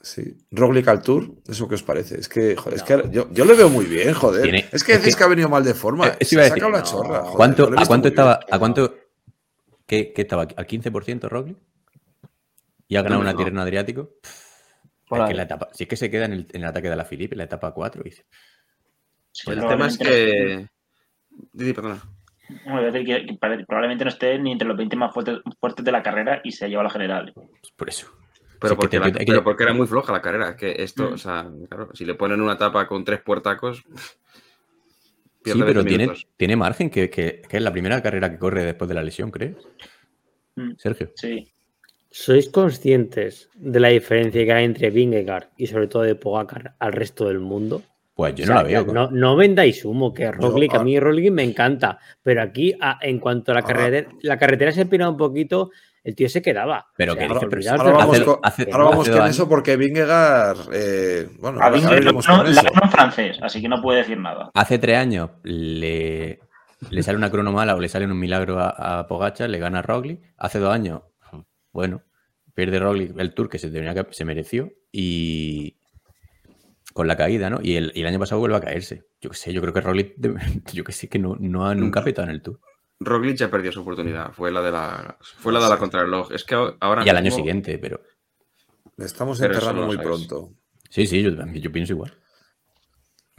Sí. 0.00 0.36
Roglic 0.52 0.86
al 0.88 1.02
Tour, 1.02 1.34
¿eso 1.48 1.66
qué 1.68 1.74
os 1.74 1.82
parece? 1.82 2.20
Es 2.20 2.28
que, 2.28 2.54
joder, 2.56 2.74
es 2.78 2.82
que 2.84 3.02
yo, 3.10 3.28
yo 3.32 3.44
le 3.44 3.54
veo 3.54 3.68
muy 3.68 3.84
bien, 3.86 4.14
joder. 4.14 4.42
Tiene- 4.42 4.68
es 4.70 4.84
que 4.84 4.92
es 4.92 4.98
decís 5.00 5.14
que- 5.16 5.18
que, 5.18 5.24
ha 5.24 5.28
venido 5.28 5.48
mal 5.48 5.64
de 5.64 5.74
forma. 5.74 6.06
Eh, 6.08 6.24
Se 6.24 6.34
iba 6.36 6.42
a 6.42 6.46
ha 6.46 6.48
decir, 6.50 6.62
sacado 6.62 6.70
la 6.72 6.78
no. 6.78 6.84
chorra. 6.84 7.20
joder, 7.22 7.36
¿Cuánto, 7.36 7.64
yo 7.64 7.70
le 7.70 7.76
he 7.76 7.82
¿A 7.82 7.86
cuánto 7.86 8.08
estaba? 8.08 8.38
bien. 8.38 8.54
¿A 8.54 8.58
cuánto? 8.58 8.94
¿Qué, 9.86 10.12
qué 10.12 10.22
estaba? 10.22 10.42
¿Al 10.42 10.66
15% 10.66 11.28
Roglic? 11.28 11.56
¿Y 12.86 12.96
ha 12.96 13.02
ganado 13.02 13.16
No, 13.22 13.22
una 13.22 13.32
no. 13.32 13.38
Tirreno 13.38 13.60
Adriático? 13.62 14.10
Es 15.10 15.18
ahí. 15.18 15.28
que 15.28 15.34
la 15.34 15.42
etapa, 15.44 15.68
si 15.72 15.82
es 15.84 15.88
que 15.88 15.96
se 15.96 16.10
queda 16.10 16.26
en 16.26 16.32
el, 16.32 16.46
en 16.52 16.62
el 16.62 16.68
ataque 16.68 16.88
de 16.90 16.96
la 16.96 17.04
Filipe, 17.04 17.34
en 17.34 17.38
la 17.38 17.44
etapa 17.44 17.72
4. 17.72 18.02
y 18.04 18.10
dice, 18.10 18.24
Sí, 19.32 19.50
El 19.50 19.60
tema 19.66 19.86
es 19.88 19.98
que. 19.98 20.68
Didi, 21.52 21.72
perdona. 21.72 22.02
No- 22.48 22.56
no, 22.66 22.72
voy 22.80 22.82
a 22.88 22.90
decir 22.90 23.06
que- 23.06 23.26
que 23.26 23.34
pare- 23.34 23.64
probablemente 23.66 24.04
no 24.04 24.10
esté 24.10 24.38
ni 24.38 24.52
entre 24.52 24.66
los 24.68 24.76
20 24.76 24.96
más 24.96 25.12
fuertes, 25.12 25.38
fuertes 25.60 25.84
de 25.84 25.92
la 25.92 26.02
carrera 26.02 26.40
y 26.44 26.52
se 26.52 26.64
ha 26.64 26.68
llevado 26.68 26.84
la 26.84 26.90
general. 26.90 27.32
pues 27.34 27.72
por 27.76 27.88
eso. 27.88 28.08
Pero, 28.60 28.70
Sí, 28.70 28.74
que 28.74 28.80
porque, 28.80 28.96
te- 28.96 29.00
la- 29.00 29.06
hay 29.06 29.12
que- 29.12 29.32
pero 29.32 29.44
porque 29.44 29.62
era 29.62 29.72
muy 29.72 29.86
floja 29.86 30.12
la 30.12 30.20
carrera. 30.20 30.56
Que 30.56 30.82
esto, 30.82 31.10
Mm. 31.10 31.12
o 31.12 31.18
sea, 31.18 31.48
claro, 31.68 31.90
si 31.94 32.04
le 32.04 32.14
ponen 32.14 32.40
una 32.40 32.58
tapa 32.58 32.86
con 32.88 33.04
tres 33.04 33.20
puertacos. 33.20 33.84
Sí, 35.44 35.52
pero 35.64 35.82
20 35.82 35.84
tiene, 35.96 36.12
tiene 36.36 36.56
margen, 36.56 36.90
que, 36.90 37.08
que- 37.08 37.40
que 37.48 37.56
es 37.56 37.62
la 37.62 37.72
primera 37.72 38.02
carrera 38.02 38.30
que 38.30 38.38
corre 38.38 38.64
después 38.64 38.88
de 38.88 38.94
la 38.94 39.02
lesión, 39.02 39.30
¿crees? 39.30 39.56
Mm, 40.56 40.72
Sergio. 40.76 41.12
Sí. 41.14 41.50
¿Sois 42.10 42.48
conscientes 42.50 43.48
de 43.54 43.80
la 43.80 43.88
diferencia 43.88 44.44
que 44.44 44.52
hay 44.52 44.64
entre 44.64 44.90
Vingegaard 44.90 45.48
y 45.56 45.66
sobre 45.68 45.86
todo 45.86 46.02
de 46.02 46.16
Pogacar 46.16 46.74
al 46.78 46.92
resto 46.92 47.28
del 47.28 47.38
mundo? 47.38 47.82
Pues 48.18 48.34
yo 48.34 48.46
O 48.46 48.48
no 48.48 48.54
la 48.54 48.62
veo. 48.64 48.84
No, 48.86 49.08
no 49.12 49.36
vendáis 49.36 49.84
humo, 49.84 50.12
que 50.12 50.32
Roglic, 50.32 50.74
a 50.74 50.82
mí 50.82 50.98
Roglic 50.98 51.30
me 51.30 51.44
encanta, 51.44 52.00
pero 52.20 52.42
aquí 52.42 52.74
a- 52.80 52.98
en 53.00 53.20
cuanto 53.20 53.52
a 53.52 53.54
la 53.54 53.60
Ah. 53.60 53.64
carretera, 53.64 54.08
la 54.22 54.36
carretera 54.36 54.72
se 54.72 54.80
empinaba 54.82 55.12
un 55.12 55.16
poquito, 55.16 55.70
el 56.02 56.16
tío 56.16 56.28
se 56.28 56.42
quedaba. 56.42 56.84
Pero 56.96 57.12
O 57.12 57.14
sea, 57.14 57.28
que 57.28 57.32
dice, 57.34 57.46
pero 57.48 57.70
Ahora 57.70 57.92
vamos 57.92 58.16
hace- 58.16 58.24
con, 58.24 58.38
hace- 58.42 58.68
ahora 58.72 58.84
vamos 58.86 59.00
hace 59.06 59.10
con 59.12 59.20
dos 59.20 59.30
eso 59.30 59.48
porque 59.48 59.76
Vingegaard, 59.76 60.58
eh, 60.72 61.28
bueno, 61.38 61.60
A 61.60 61.66
ahora 61.66 61.76
no, 61.76 61.88
con 62.22 62.54
la 62.54 62.60
eso. 62.60 62.88
francés, 62.90 63.38
así 63.40 63.62
que 63.62 63.68
no 63.68 63.80
puede 63.80 63.98
decir 64.00 64.18
nada. 64.18 64.50
Hace 64.52 64.80
tres 64.80 64.96
años 64.98 65.30
le, 65.44 66.40
le 66.90 67.02
sale 67.04 67.18
una 67.18 67.30
crono 67.30 67.52
mala 67.52 67.76
o 67.76 67.80
le 67.80 67.88
sale 67.88 68.04
un 68.04 68.18
milagro 68.18 68.58
a, 68.58 68.98
a 68.98 69.06
Pogacar, 69.06 69.48
le 69.48 69.60
gana 69.60 69.80
Roglic. 69.80 70.20
Hace 70.38 70.58
dos 70.58 70.74
años, 70.74 71.02
bueno, 71.70 72.02
pierde 72.52 72.80
Roglic 72.80 73.16
el 73.16 73.32
tour 73.32 73.48
que 73.48 73.60
se, 73.60 73.70
tenía 73.70 73.94
que, 73.94 74.06
se 74.12 74.24
mereció 74.24 74.72
y 74.90 75.76
con 76.98 77.06
la 77.06 77.16
caída, 77.16 77.48
¿no? 77.48 77.60
Y 77.62 77.76
el, 77.76 77.92
y 77.94 78.00
el 78.00 78.08
año 78.08 78.18
pasado 78.18 78.40
vuelve 78.40 78.56
a 78.56 78.60
caerse. 78.60 79.04
Yo 79.20 79.30
qué 79.30 79.36
sé, 79.36 79.52
yo 79.52 79.60
creo 79.60 79.72
que 79.72 79.80
Roglic, 79.80 80.14
yo 80.74 80.82
que 80.82 80.90
sé, 80.92 81.08
que 81.08 81.20
no, 81.20 81.36
no 81.38 81.64
ha 81.66 81.74
nunca 81.74 82.02
petado 82.02 82.26
en 82.28 82.34
el 82.34 82.42
tour. 82.42 82.58
Roglic 82.98 83.36
ya 83.36 83.48
perdió 83.48 83.70
su 83.70 83.82
oportunidad. 83.82 84.32
Fue 84.32 84.50
la 84.50 84.60
de 84.60 84.72
la, 84.72 85.16
fue 85.22 85.52
la, 85.52 85.60
de 85.62 85.68
la 85.68 85.76
contrarreloj. 85.78 86.32
Es 86.32 86.42
que 86.42 86.56
ahora. 86.80 87.04
Y 87.06 87.08
al 87.08 87.16
año 87.16 87.30
siguiente, 87.30 87.78
pero 87.78 88.00
Le 88.96 89.04
estamos 89.06 89.38
Pero 89.38 89.54
enterrando 89.54 89.86
muy 89.86 89.94
sabes. 89.96 90.08
pronto. 90.08 90.52
sí, 90.90 91.06
sí, 91.06 91.22
yo, 91.22 91.36
también- 91.36 91.62
yo 91.62 91.70
pienso 91.70 91.92
igual. 91.92 92.12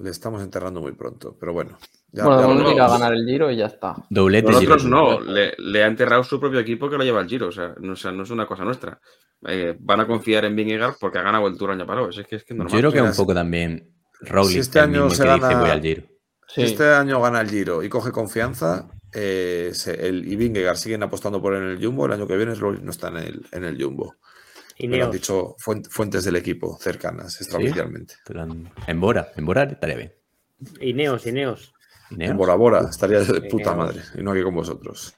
Le 0.01 0.09
estamos 0.09 0.41
enterrando 0.41 0.81
muy 0.81 0.93
pronto. 0.93 1.35
Pero 1.39 1.53
bueno. 1.53 1.77
ya- 2.11 2.23
bueno, 2.25 2.41
ya 2.71 2.75
lo 2.75 2.83
a 2.83 2.89
ganar 2.89 3.13
el 3.13 3.25
Giro 3.25 3.51
y 3.51 3.57
ya 3.57 3.65
está. 3.67 3.95
Doblete 4.09 4.51
Nosotros 4.51 4.83
Giro. 4.83 4.95
no, 4.95 5.19
le, 5.21 5.53
le 5.57 5.83
ha 5.83 5.87
enterrado 5.87 6.23
su 6.23 6.39
propio 6.39 6.59
equipo 6.59 6.89
que 6.89 6.97
lo 6.97 7.03
lleva 7.03 7.19
al 7.19 7.27
Giro. 7.27 7.47
O 7.47 7.51
sea, 7.51 7.73
no, 7.79 7.93
o 7.93 7.95
sea, 7.95 8.11
no 8.11 8.23
es 8.23 8.29
una 8.31 8.45
cosa 8.45 8.63
nuestra. 8.63 8.99
Eh, 9.47 9.75
van 9.79 9.99
a 10.01 10.07
confiar 10.07 10.45
en 10.45 10.55
Vingegaard 10.55 10.95
porque 10.99 11.17
ha 11.19 11.21
ganado 11.23 11.47
el 11.47 11.57
Tour 11.57 11.71
año 11.71 11.85
pasado. 11.85 12.09
Es 12.09 12.25
que 12.27 12.35
es, 12.37 12.43
que 12.43 12.53
normal. 12.53 12.73
Yo 12.73 12.79
creo 12.79 12.91
que 12.91 13.01
un 13.09 13.15
poco 13.15 13.33
también 13.33 13.93
Roglic 14.21 14.53
si 14.53 14.59
este 14.59 14.79
año 14.79 15.09
se 15.09 15.23
dice 15.23 15.37
gana- 15.39 15.59
voy 15.61 15.69
al 15.69 15.81
Giro. 15.81 16.03
Si 16.47 16.61
Sí. 16.61 16.61
este 16.63 16.89
año 16.93 17.21
gana 17.21 17.41
el 17.41 17.49
Giro 17.49 17.83
y 17.83 17.89
coge 17.89 18.11
confianza, 18.11 18.89
eh, 19.13 19.69
se- 19.73 20.07
el, 20.07 20.27
y 20.27 20.35
Vingegaard 20.35 20.77
siguen 20.77 21.03
apostando 21.03 21.41
por 21.41 21.53
él 21.53 21.63
en 21.63 21.69
el 21.69 21.85
Jumbo, 21.85 22.05
el 22.07 22.13
año 22.13 22.25
que 22.27 22.35
viene 22.37 22.55
Roglic 22.55 22.81
no 22.81 22.89
está 22.91 23.09
en 23.09 23.17
el, 23.17 23.45
en 23.51 23.63
el 23.65 23.81
Jumbo. 23.81 24.15
Y 24.81 24.87
Me 24.87 24.97
lo 24.97 25.05
han 25.05 25.11
dicho 25.11 25.55
fuent- 25.57 25.89
fuentes 25.89 26.23
del 26.23 26.37
equipo 26.37 26.77
cercanas, 26.79 27.39
extraoficialmente. 27.41 28.15
Pero 28.25 28.43
en- 28.43 28.71
En 28.87 28.99
Bora, 29.01 29.31
en 29.35 29.45
Bora 29.45 29.63
estaría 29.63 29.95
bien. 29.97 30.13
Ineos, 30.81 31.25
Ineos. 31.27 31.73
¿Y 32.09 32.15
Neos? 32.15 32.31
En 32.31 32.37
Bora 32.37 32.55
Bora 32.55 32.87
estaría 32.89 33.19
de 33.19 33.41
puta 33.49 33.75
madre 33.75 34.01
y 34.17 34.23
no 34.23 34.31
aquí 34.31 34.41
con 34.41 34.55
vosotros. 34.55 35.13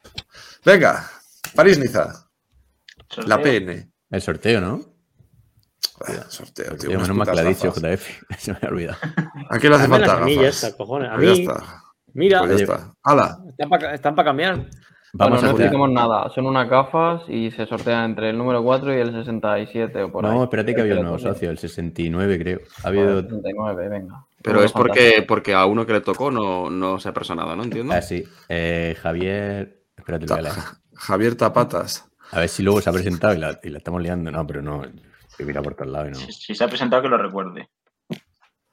Venga, 0.66 1.10
París-Niza, 1.56 2.06
la 2.08 3.36
Sorteo. 3.36 3.42
PN. 3.42 3.92
El 4.10 4.22
sorteo, 4.22 4.62
¿no? 4.62 4.82
Ah, 6.08 6.26
sorteo, 6.28 6.76
tío. 6.76 6.90
Menos 6.90 7.10
mal 7.16 7.30
que 7.32 7.40
ha 7.40 7.44
dicho. 7.44 7.72
JF. 7.72 8.24
Se 8.40 8.52
me 8.54 8.58
ha 8.64 8.68
olvidado. 8.68 8.98
¿A 9.50 9.60
qué 9.60 9.70
le 9.70 9.76
hace 9.76 9.88
falta 9.88 10.18
a 10.18 10.26
mí, 10.26 10.36
ya 10.36 10.48
está, 10.50 10.76
cojones. 10.76 11.10
A 11.12 11.16
Pues 11.16 11.30
mí, 11.38 11.42
está. 11.42 11.84
mira, 12.14 12.40
Pues 12.40 12.58
ya 12.58 12.64
está. 12.64 12.94
¡Hala! 13.04 13.40
están 13.94 14.16
para 14.16 14.26
cambiar. 14.30 14.68
Vamos 15.14 15.42
bueno, 15.42 15.54
no 15.54 15.60
explicamos 15.60 15.92
nada. 15.92 16.30
Son 16.30 16.46
unas 16.46 16.70
gafas 16.70 17.24
y 17.28 17.52
se 17.52 17.66
sortean 17.66 18.12
entre 18.12 18.30
el 18.30 18.38
número 18.38 18.64
4 18.64 18.96
y 18.96 19.02
el 19.02 19.12
67 19.12 20.04
o 20.04 20.12
por 20.12 20.26
ahí. 20.26 20.32
No, 20.32 20.44
espérate 20.44 20.74
que 20.74 20.82
había 20.82 20.96
un 20.96 21.02
nuevo 21.02 21.20
socio, 21.20 21.50
el 21.50 21.58
69 21.58 22.40
creo. 22.40 22.60
Ha 22.84 22.88
habido... 22.88 23.22
69, 23.22 23.90
venga. 23.90 24.26
Pero 24.42 24.64
es 24.64 24.72
porque, 24.72 25.24
porque 25.28 25.54
a 25.54 25.66
uno 25.66 25.86
que 25.86 25.94
le 25.94 26.02
tocó 26.02 26.32
no, 26.32 26.70
no 26.70 27.00
se 27.00 27.10
ha 27.10 27.14
personado, 27.14 27.56
¿no? 27.56 27.64
Entiendo. 27.64 27.94
Ah, 27.94 28.02
sí. 28.02 28.24
Eh, 28.48 28.96
Javier... 29.02 29.84
Espérate, 29.98 30.26
lo 30.28 30.36
voy 30.36 30.40
a 30.40 30.50
leer. 30.50 30.56
Javier 30.96 31.36
Tapatas. 31.36 32.10
A 32.32 32.40
ver 32.40 32.50
si 32.50 32.64
luego 32.64 32.80
se 32.82 32.90
ha 32.90 32.94
presentado 32.94 33.34
y 33.34 33.38
la, 33.38 33.60
y 33.62 33.70
la 33.70 33.80
estamos 33.80 34.02
liando. 34.02 34.32
No, 34.32 34.48
pero 34.48 34.62
no. 34.62 34.82
Se 35.28 35.44
mira 35.44 35.62
por 35.62 35.76
todos 35.76 35.92
lados 35.92 36.08
y 36.08 36.12
no. 36.12 36.18
Si, 36.20 36.32
si 36.32 36.56
se 36.56 36.64
ha 36.64 36.68
presentado, 36.68 37.02
que 37.02 37.10
lo 37.10 37.18
recuerde. 37.18 37.70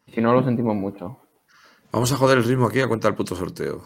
Si 0.07 0.21
no, 0.21 0.33
lo 0.33 0.45
sentimos 0.45 0.77
mucho. 0.77 1.19
Vamos 1.91 2.13
a 2.13 2.17
joder 2.17 2.39
el 2.39 2.45
ritmo 2.45 2.67
aquí 2.67 2.81
a 2.81 2.87
cuenta 2.87 3.09
del 3.09 3.17
puto 3.17 3.35
sorteo. 3.35 3.83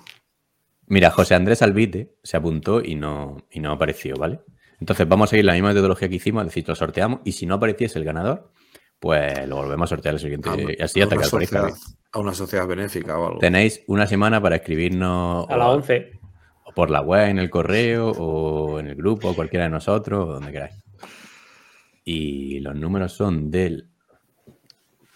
Mira, 0.86 1.10
José 1.10 1.34
Andrés 1.34 1.62
Albite 1.62 2.14
se 2.22 2.36
apuntó 2.36 2.82
y 2.82 2.94
no, 2.94 3.38
y 3.50 3.60
no 3.60 3.72
apareció, 3.72 4.16
¿vale? 4.16 4.40
Entonces 4.80 5.08
vamos 5.08 5.28
a 5.28 5.30
seguir 5.30 5.44
la 5.44 5.52
misma 5.54 5.68
metodología 5.68 6.08
que 6.08 6.16
hicimos, 6.16 6.42
es 6.42 6.48
decir, 6.48 6.64
lo 6.68 6.74
sorteamos 6.74 7.20
y 7.24 7.32
si 7.32 7.46
no 7.46 7.54
apareciese 7.54 7.98
el 7.98 8.04
ganador, 8.04 8.50
pues 8.98 9.46
lo 9.48 9.56
volvemos 9.56 9.86
a 9.90 9.94
sortear 9.94 10.14
el 10.14 10.20
siguiente. 10.20 10.48
A, 10.50 10.56
y 10.56 10.82
así 10.82 11.00
hasta 11.00 11.16
que 11.16 11.24
aparezca. 11.24 11.68
a 12.12 12.18
una 12.18 12.34
sociedad 12.34 12.66
benéfica 12.66 13.16
o 13.18 13.26
algo. 13.28 13.38
Tenéis 13.38 13.82
una 13.86 14.06
semana 14.06 14.40
para 14.42 14.56
escribirnos 14.56 15.48
A 15.48 15.56
las 15.56 15.68
o- 15.68 15.72
11. 15.72 16.20
o 16.64 16.72
por 16.72 16.90
la 16.90 17.00
web, 17.00 17.28
en 17.28 17.38
el 17.38 17.48
correo, 17.48 18.10
o 18.10 18.80
en 18.80 18.88
el 18.88 18.94
grupo, 18.96 19.30
o 19.30 19.34
cualquiera 19.36 19.64
de 19.66 19.70
nosotros, 19.70 20.28
o 20.28 20.32
donde 20.34 20.52
queráis. 20.52 20.74
Y 22.04 22.58
los 22.60 22.74
números 22.74 23.12
son 23.12 23.50
del, 23.50 23.88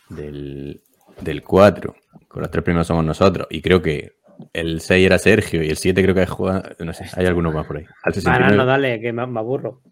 del, 0.09 0.81
del 1.21 1.43
4, 1.43 1.95
con 2.29 2.43
los 2.43 2.51
tres 2.51 2.63
primeros 2.65 2.87
somos 2.87 3.05
nosotros, 3.05 3.47
y 3.51 3.61
creo 3.61 3.83
que 3.83 4.17
el 4.53 4.81
6 4.81 5.07
era 5.07 5.19
Sergio, 5.19 5.63
y 5.63 5.69
el 5.71 5.77
7 5.77 6.03
creo 6.03 6.15
que 6.15 6.23
es 6.23 6.31
Juan, 6.31 6.63
no 6.79 6.93
sé, 6.93 7.07
hay 7.15 7.27
alguno 7.27 7.53
más 7.53 7.67
por 7.67 7.79
ahí. 7.79 7.85
Al 7.85 7.91
Ah, 8.03 8.09
no, 8.09 8.15
69. 8.15 8.57
no, 8.57 8.67
dale, 8.67 9.01
que 9.01 9.13
me, 9.13 9.27
me 9.27 9.39
aburro. 9.41 9.83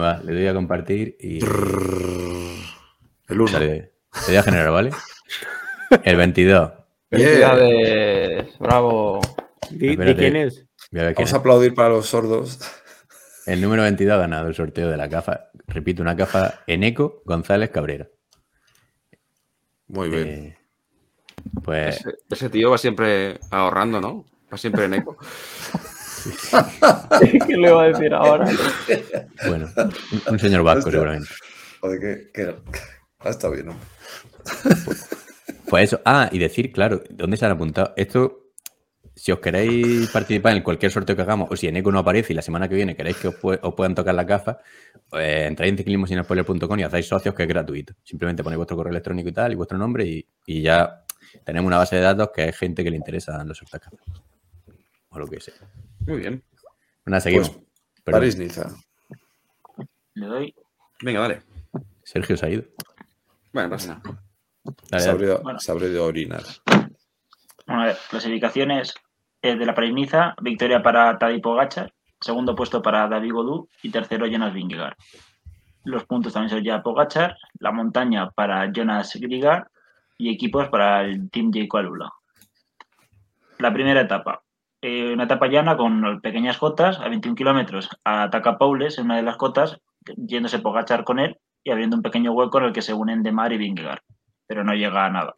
Va, 0.00 0.20
le 0.22 0.32
doy 0.32 0.46
a 0.46 0.54
compartir 0.54 1.16
y 1.18 1.38
El 3.28 3.40
1. 3.40 3.48
sale. 3.48 3.66
Le 3.68 4.26
doy 4.26 4.36
a 4.36 4.42
generar, 4.42 4.70
¿vale? 4.70 4.90
El 6.04 6.16
22. 6.16 6.72
Felicidades, 7.10 8.58
bravo. 8.58 9.20
¿De, 9.70 9.76
de 9.78 9.90
Espérate. 9.92 10.16
quién 10.16 10.36
es? 10.36 10.66
Voy 10.92 11.00
a 11.00 11.04
ver 11.04 11.14
quién 11.14 11.24
Vamos 11.24 11.30
es. 11.30 11.34
a 11.34 11.38
aplaudir 11.38 11.74
para 11.74 11.88
los 11.90 12.06
sordos. 12.06 12.58
El 13.46 13.60
número 13.62 13.82
22 13.82 14.14
ha 14.14 14.18
ganado 14.20 14.46
el 14.48 14.54
sorteo 14.54 14.88
de 14.90 14.96
la 14.96 15.08
gafa. 15.08 15.46
Repito, 15.66 16.02
una 16.02 16.14
gafa 16.14 16.60
Eneco 16.66 17.22
González 17.24 17.70
Cabrera. 17.70 18.08
Muy 19.86 20.10
bien. 20.10 20.28
Eh, 20.28 20.57
pues 21.64 21.96
Ese, 21.96 22.10
ese 22.30 22.48
tío 22.50 22.70
va 22.70 22.78
siempre 22.78 23.38
ahorrando, 23.50 24.00
¿no? 24.00 24.24
Va 24.52 24.56
siempre 24.56 24.84
en 24.86 24.94
eco. 24.94 25.16
¿Qué 27.46 27.56
le 27.56 27.68
iba 27.68 27.82
a 27.82 27.86
decir 27.88 28.12
ahora? 28.14 28.48
bueno, 29.46 29.68
un, 30.30 30.38
señor 30.38 30.62
vasco 30.62 30.78
Hostia. 30.80 30.92
seguramente. 30.92 31.28
Joder, 31.80 32.00
que, 32.00 32.32
que- 32.32 32.54
Ah, 33.20 33.30
está 33.30 33.48
bien, 33.50 33.66
¿no? 33.66 33.76
Pues 35.68 35.84
eso. 35.84 36.00
Ah, 36.04 36.28
y 36.32 36.38
decir, 36.38 36.72
claro, 36.72 37.02
¿dónde 37.10 37.36
se 37.36 37.44
han 37.46 37.52
apuntado? 37.52 37.92
Esto, 37.96 38.52
si 39.14 39.32
os 39.32 39.40
queréis 39.40 40.08
participar 40.10 40.56
en 40.56 40.62
cualquier 40.62 40.92
sorteo 40.92 41.16
que 41.16 41.22
hagamos, 41.22 41.48
o 41.50 41.56
si 41.56 41.66
Eneco 41.66 41.90
no 41.92 41.98
aparece 41.98 42.32
y 42.32 42.36
la 42.36 42.42
semana 42.42 42.68
que 42.68 42.76
viene 42.76 42.94
queréis 42.96 43.16
que 43.16 43.28
os, 43.28 43.34
pue- 43.34 43.58
os 43.62 43.74
puedan 43.74 43.94
tocar 43.94 44.14
las 44.14 44.26
gafas, 44.26 44.56
eh, 45.12 45.46
entráis 45.48 45.70
en 45.72 45.78
ciclismosinespoiler.com 45.78 46.78
y 46.78 46.82
hacéis 46.84 47.06
socios 47.08 47.34
que 47.34 47.42
es 47.42 47.48
gratuito. 47.48 47.94
Simplemente 48.04 48.42
ponéis 48.44 48.58
vuestro 48.58 48.76
correo 48.76 48.92
electrónico 48.92 49.28
y 49.28 49.32
tal, 49.32 49.52
y 49.52 49.56
vuestro 49.56 49.76
nombre, 49.78 50.04
y, 50.06 50.26
y 50.46 50.62
ya 50.62 51.02
tenemos 51.44 51.66
una 51.68 51.78
base 51.78 51.96
de 51.96 52.02
datos 52.02 52.30
que 52.34 52.48
es 52.48 52.56
gente 52.56 52.84
que 52.84 52.90
le 52.90 52.96
interesa 52.96 53.42
los 53.44 53.58
sorteos. 53.58 53.92
O 55.10 55.18
lo 55.18 55.26
que 55.26 55.40
sea. 55.40 55.54
Muy 56.06 56.18
bien. 56.18 56.42
Nada, 57.06 57.20
seguimos. 57.20 57.50
Pues, 57.50 58.14
París-Niza. 58.16 58.68
Le 60.14 60.26
doy. 60.26 60.54
Venga, 61.02 61.20
dale. 61.20 61.42
Sergio 62.02 62.36
se 62.36 62.46
ha 62.46 62.50
ido. 62.50 62.64
Bueno, 63.52 63.70
pasa 63.70 63.94
nada. 63.94 64.22
Dale, 64.90 65.02
Se 65.02 65.10
abrió, 65.10 65.40
Bueno. 65.42 65.58
se 65.58 65.70
abrió 65.72 65.90
de 65.90 65.98
orinar. 66.00 66.42
Bueno, 67.66 67.82
a 67.82 67.86
ver, 67.86 67.96
clasificaciones 68.10 68.94
eh, 69.42 69.56
de 69.56 69.66
la 69.66 69.74
París-Niza, 69.74 70.34
victoria 70.42 70.82
para 70.82 71.16
Tadej 71.18 71.40
Pogacar, 71.40 71.92
segundo 72.20 72.54
puesto 72.54 72.82
para 72.82 73.08
David 73.08 73.32
Godú 73.32 73.68
y 73.82 73.90
tercero 73.90 74.26
Jonas 74.26 74.52
Vingegaard. 74.52 74.96
Los 75.84 76.04
puntos 76.04 76.32
también 76.32 76.50
son 76.50 76.64
ya 76.64 76.82
Pogachar, 76.82 77.36
la 77.60 77.72
montaña 77.72 78.30
para 78.30 78.70
Jonas 78.72 79.14
Vingegaard 79.18 79.68
y 80.18 80.30
equipos 80.30 80.68
para 80.68 81.04
el 81.04 81.30
Team 81.30 81.50
J. 81.52 81.78
Alula. 81.78 82.12
La 83.58 83.72
primera 83.72 84.02
etapa, 84.02 84.42
eh, 84.80 85.12
una 85.12 85.24
etapa 85.24 85.48
llana 85.48 85.76
con 85.76 86.20
pequeñas 86.20 86.58
cotas 86.58 87.00
a 87.00 87.08
21 87.08 87.34
kilómetros. 87.34 87.88
Ataca 88.04 88.58
Paules 88.58 88.98
en 88.98 89.06
una 89.06 89.16
de 89.16 89.22
las 89.22 89.36
cotas, 89.36 89.80
yéndose 90.16 90.60
Pogachar 90.60 91.04
con 91.04 91.18
él 91.18 91.38
y 91.64 91.70
abriendo 91.70 91.96
un 91.96 92.02
pequeño 92.02 92.32
hueco 92.32 92.58
en 92.58 92.64
el 92.64 92.72
que 92.72 92.82
se 92.82 92.94
unen 92.94 93.22
Demar 93.22 93.52
y 93.52 93.58
Vingegaard, 93.58 94.02
pero 94.46 94.62
no 94.64 94.74
llega 94.74 95.06
a 95.06 95.10
nada. 95.10 95.34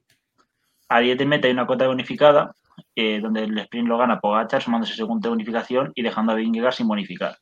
A 0.89 1.01
10 1.01 1.19
de 1.19 1.41
hay 1.45 1.53
una 1.53 1.67
cota 1.67 1.87
bonificada, 1.87 2.55
eh, 2.95 3.21
donde 3.21 3.45
el 3.45 3.59
sprint 3.59 3.89
lo 3.89 3.97
gana 3.97 4.21
Pogacar 4.21 4.61
sumándose 4.61 4.95
segunda 4.95 5.31
bonificación 5.31 5.93
y 5.95 6.03
dejando 6.03 6.33
a 6.33 6.35
Vingegaard 6.35 6.75
sin 6.75 6.89
bonificar. 6.89 7.39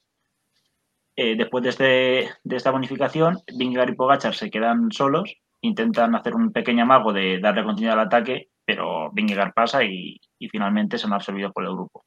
Eh, 1.16 1.34
después 1.36 1.64
de, 1.64 1.70
este, 1.70 2.30
de 2.45 2.57
esta 2.57 2.70
bonificación, 2.70 3.41
Vingegaard 3.57 3.91
y 3.91 3.97
Pogacar 3.97 4.34
se 4.34 4.51
quedan 4.51 4.93
solos, 4.93 5.34
intentan 5.61 6.14
hacer 6.14 6.34
un 6.34 6.52
pequeño 6.52 6.82
amago 6.82 7.12
de 7.12 7.38
darle 7.40 7.64
continuidad 7.64 7.98
al 7.98 8.06
ataque, 8.06 8.50
pero 8.64 9.11
Vingegaard 9.12 9.52
pasa 9.54 9.84
y, 9.84 10.20
y 10.38 10.48
finalmente 10.48 10.98
son 10.98 11.12
absorbidos 11.12 11.52
por 11.52 11.64
el 11.64 11.72
grupo. 11.72 12.04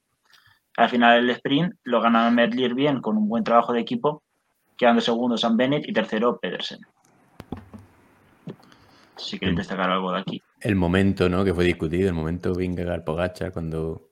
Al 0.78 0.90
final 0.90 1.20
el 1.20 1.30
sprint 1.32 1.74
lo 1.84 2.02
gana 2.02 2.30
Merlier 2.32 2.74
bien 2.74 3.02
con 3.02 3.18
un 3.18 3.28
buen 3.28 3.44
trabajo 3.44 3.74
de 3.74 3.82
equipo, 3.82 4.24
quedando 4.78 5.02
segundo 5.02 5.38
Sam 5.38 5.58
Bennett 5.58 5.88
y 5.88 5.94
tercero 5.94 6.40
Pedersen. 6.40 6.80
Si 9.18 9.38
queréis 9.38 9.58
destacar 9.58 9.90
algo 9.90 10.12
de 10.14 10.20
aquí. 10.20 10.42
El 10.62 10.76
momento, 10.76 11.30
¿no? 11.30 11.44
Que 11.44 11.54
fue 11.54 11.66
discutido, 11.66 12.08
el 12.08 12.16
momento 12.16 12.56
Vingegaard 12.56 13.04
Pogacar 13.04 13.52
cuando 13.52 14.10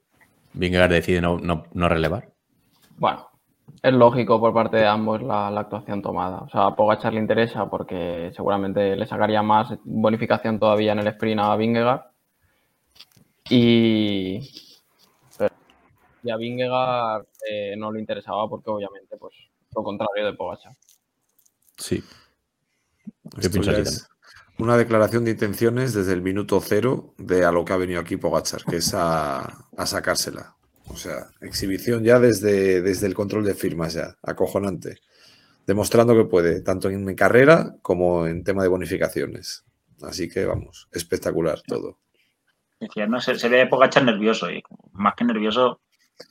Vingegaard 0.54 0.92
decide 0.92 1.22
no, 1.22 1.40
no, 1.40 1.64
no 1.74 1.90
relevar. 1.90 2.32
Bueno, 2.98 3.30
es 3.82 3.94
lógico 3.94 4.40
por 4.40 4.54
parte 4.54 4.78
de 4.78 4.88
ambos 4.88 5.22
la, 5.22 5.50
la 5.52 5.62
actuación 5.62 6.02
tomada. 6.02 6.40
O 6.40 6.50
sea, 6.50 6.68
a 6.68 6.76
Pogachar 6.76 7.14
le 7.14 7.20
interesa 7.20 7.70
porque 7.70 8.32
seguramente 8.36 8.96
le 8.96 9.06
sacaría 9.08 9.42
más 9.42 9.74
bonificación 9.84 10.60
todavía 10.60 10.92
en 10.94 11.00
el 11.00 11.08
sprint 11.08 11.42
a 11.42 11.56
Vingegaard. 11.56 12.02
Y, 13.50 14.40
pero- 15.38 15.56
y 16.24 16.30
a 16.30 16.38
Vingegaard 16.38 17.26
eh, 17.50 17.76
no 17.78 17.92
le 17.92 18.00
interesaba 18.00 18.48
porque 18.48 18.70
obviamente 18.70 19.18
pues 19.18 19.34
lo 19.76 19.84
contrario 19.84 20.26
de 20.26 20.34
Pogachar. 20.34 20.74
Sí. 21.78 22.04
Así 23.38 23.60
es 23.60 24.10
una 24.58 24.76
declaración 24.76 25.24
de 25.24 25.32
intenciones 25.32 25.94
desde 25.94 26.12
el 26.12 26.22
minuto 26.22 26.60
cero 26.60 27.14
de 27.18 27.46
a 27.46 27.52
lo 27.52 27.64
que 27.64 27.72
ha 27.72 27.78
venido 27.78 28.02
aquí 28.02 28.18
Pogachar, 28.18 28.66
que 28.66 28.78
es 28.78 28.94
a, 28.94 29.40
a 29.78 29.86
sacársela. 29.86 30.54
O 30.92 30.96
sea, 30.98 31.28
exhibición 31.42 32.04
ya 32.04 32.20
desde, 32.20 32.82
desde 32.82 33.08
el 33.08 33.14
control 33.14 33.46
de 33.46 33.54
firmas 33.54 33.94
ya, 33.94 34.16
acojonante. 34.24 34.98
Demostrando 35.68 36.16
que 36.16 36.26
puede, 36.26 36.62
tanto 36.62 36.90
en 36.90 37.14
carrera 37.16 37.76
como 37.82 38.26
en 38.28 38.44
tema 38.44 38.64
de 38.64 38.70
bonificaciones. 38.70 39.64
Así 40.02 40.28
que 40.30 40.46
vamos, 40.46 40.88
espectacular 40.92 41.62
todo. 41.68 42.00
Decía, 42.80 43.06
no, 43.08 43.20
se, 43.22 43.36
se 43.38 43.50
ve 43.50 43.62
a 43.62 43.70
Pogacar 43.70 44.04
nervioso 44.06 44.50
y 44.50 44.64
más 44.94 45.14
que 45.16 45.26
nervioso 45.26 45.82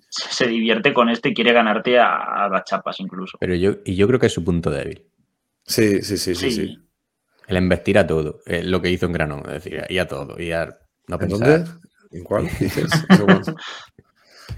se, 0.09 0.47
divierte 0.47 0.93
con 0.95 1.09
esto 1.09 1.29
y 1.29 1.35
quiere 1.35 1.53
ganarte 1.53 1.99
a, 1.99 2.45
a 2.45 2.49
las 2.49 2.65
chapas 2.65 2.99
incluso. 3.01 3.37
Pero 3.39 3.55
yo, 3.55 3.77
y 3.85 3.95
yo 3.95 4.07
creo 4.09 4.19
que 4.19 4.27
es 4.27 4.33
su 4.33 4.43
punto 4.45 4.71
débil. 4.71 5.07
Sí, 5.65 6.03
sí, 6.03 6.17
sí, 6.17 6.35
sí, 6.35 6.51
Sí. 6.51 6.67
sí. 6.67 6.79
El 7.47 7.57
investir 7.59 7.99
a 7.99 8.07
todo. 8.07 8.41
eh, 8.47 8.63
lo 8.63 8.83
que 8.83 8.91
hizo 8.91 9.07
en 9.07 9.13
Granón. 9.13 9.41
Es 9.47 9.65
decir, 9.65 9.83
y 9.89 9.99
a 9.99 10.09
todo. 10.09 10.41
Y 10.41 10.53
a 10.53 10.67
no 11.07 11.15
¿En 11.15 11.19
pensar. 11.29 11.65
dónde? 11.65 11.71
¿En 12.11 12.25
cuál 12.25 12.49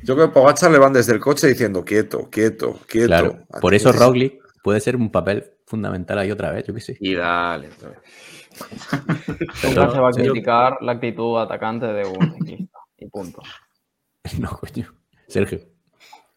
Yo 0.05 0.15
creo 0.15 0.29
que 0.29 0.35
Pogachar 0.35 0.71
le 0.71 0.79
van 0.79 0.93
desde 0.93 1.13
el 1.13 1.21
coche 1.21 1.47
diciendo 1.49 1.85
quieto, 1.85 2.29
quieto, 2.31 2.79
quieto. 2.87 3.07
Claro. 3.09 3.47
Por 3.61 3.75
eso 3.75 3.93
Roglic 3.93 4.41
puede 4.63 4.81
ser 4.81 4.97
un 4.97 5.11
papel 5.11 5.45
fundamental 5.67 6.19
ahí 6.19 6.31
otra 6.31 6.51
vez, 6.51 6.67
yo 6.67 6.75
qué 6.75 6.81
sé. 6.81 6.97
Y 7.01 7.15
dale. 7.15 7.69
vez. 7.69 7.79
Nunca 9.65 9.91
se 9.91 9.99
va 10.01 10.09
a 10.09 10.13
criticar 10.13 10.79
la 10.83 10.93
actitud 10.93 11.39
atacante 11.39 11.87
de 11.87 12.05
un 12.07 12.33
ciclista. 12.35 12.79
Y 12.99 13.07
punto. 13.07 13.43
No, 14.39 14.51
coño. 14.51 14.87
Sergio. 15.29 15.61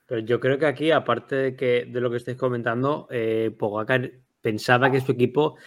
Pero 0.07 0.22
yo 0.22 0.39
creo 0.39 0.57
que 0.57 0.66
aquí, 0.66 0.91
aparte 0.91 1.36
de, 1.36 1.55
que, 1.57 1.86
de 1.86 1.99
lo 1.99 2.09
que 2.09 2.16
estáis 2.18 2.38
comentando, 2.38 3.07
eh, 3.11 3.53
Pogacar 3.59 4.09
pensaba 4.41 4.89
que 4.89 5.01
su 5.01 5.11
equipo 5.11 5.57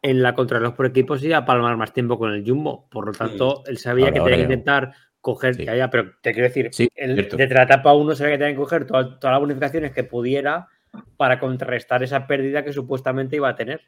en 0.00 0.22
la 0.22 0.34
contrarreloj 0.34 0.74
por 0.74 0.86
equipos 0.86 1.22
iba 1.22 1.36
a 1.36 1.44
palmar 1.44 1.76
más 1.76 1.92
tiempo 1.92 2.18
con 2.18 2.32
el 2.32 2.48
Jumbo. 2.48 2.88
Por 2.90 3.06
lo 3.06 3.12
tanto, 3.12 3.62
él 3.66 3.76
sabía 3.76 4.06
Ahora- 4.06 4.12
que 4.14 4.18
ahora 4.20 4.30
tenía 4.32 4.46
que 4.46 4.50
ya. 4.50 4.54
intentar 4.54 4.94
coger, 5.34 5.56
Sí. 5.56 5.64
ya, 5.64 5.74
ya, 5.74 5.90
pero 5.90 6.12
te 6.22 6.32
quiero 6.32 6.48
decir, 6.48 6.68
Sí, 6.72 6.88
el- 6.94 7.16
desde 7.16 7.54
la 7.54 7.64
etapa 7.64 7.92
1 7.94 8.14
sabía 8.14 8.34
que 8.34 8.38
tenía 8.38 8.52
que 8.54 8.60
coger 8.60 8.86
toda- 8.86 9.18
todas 9.18 9.32
las 9.34 9.40
bonificaciones 9.40 9.92
que 9.92 10.04
pudiera 10.04 10.68
para 11.16 11.38
contrarrestar 11.40 12.02
esa 12.04 12.26
pérdida 12.26 12.62
que 12.64 12.72
supuestamente 12.72 13.34
iba 13.36 13.48
a 13.48 13.56
tener. 13.56 13.80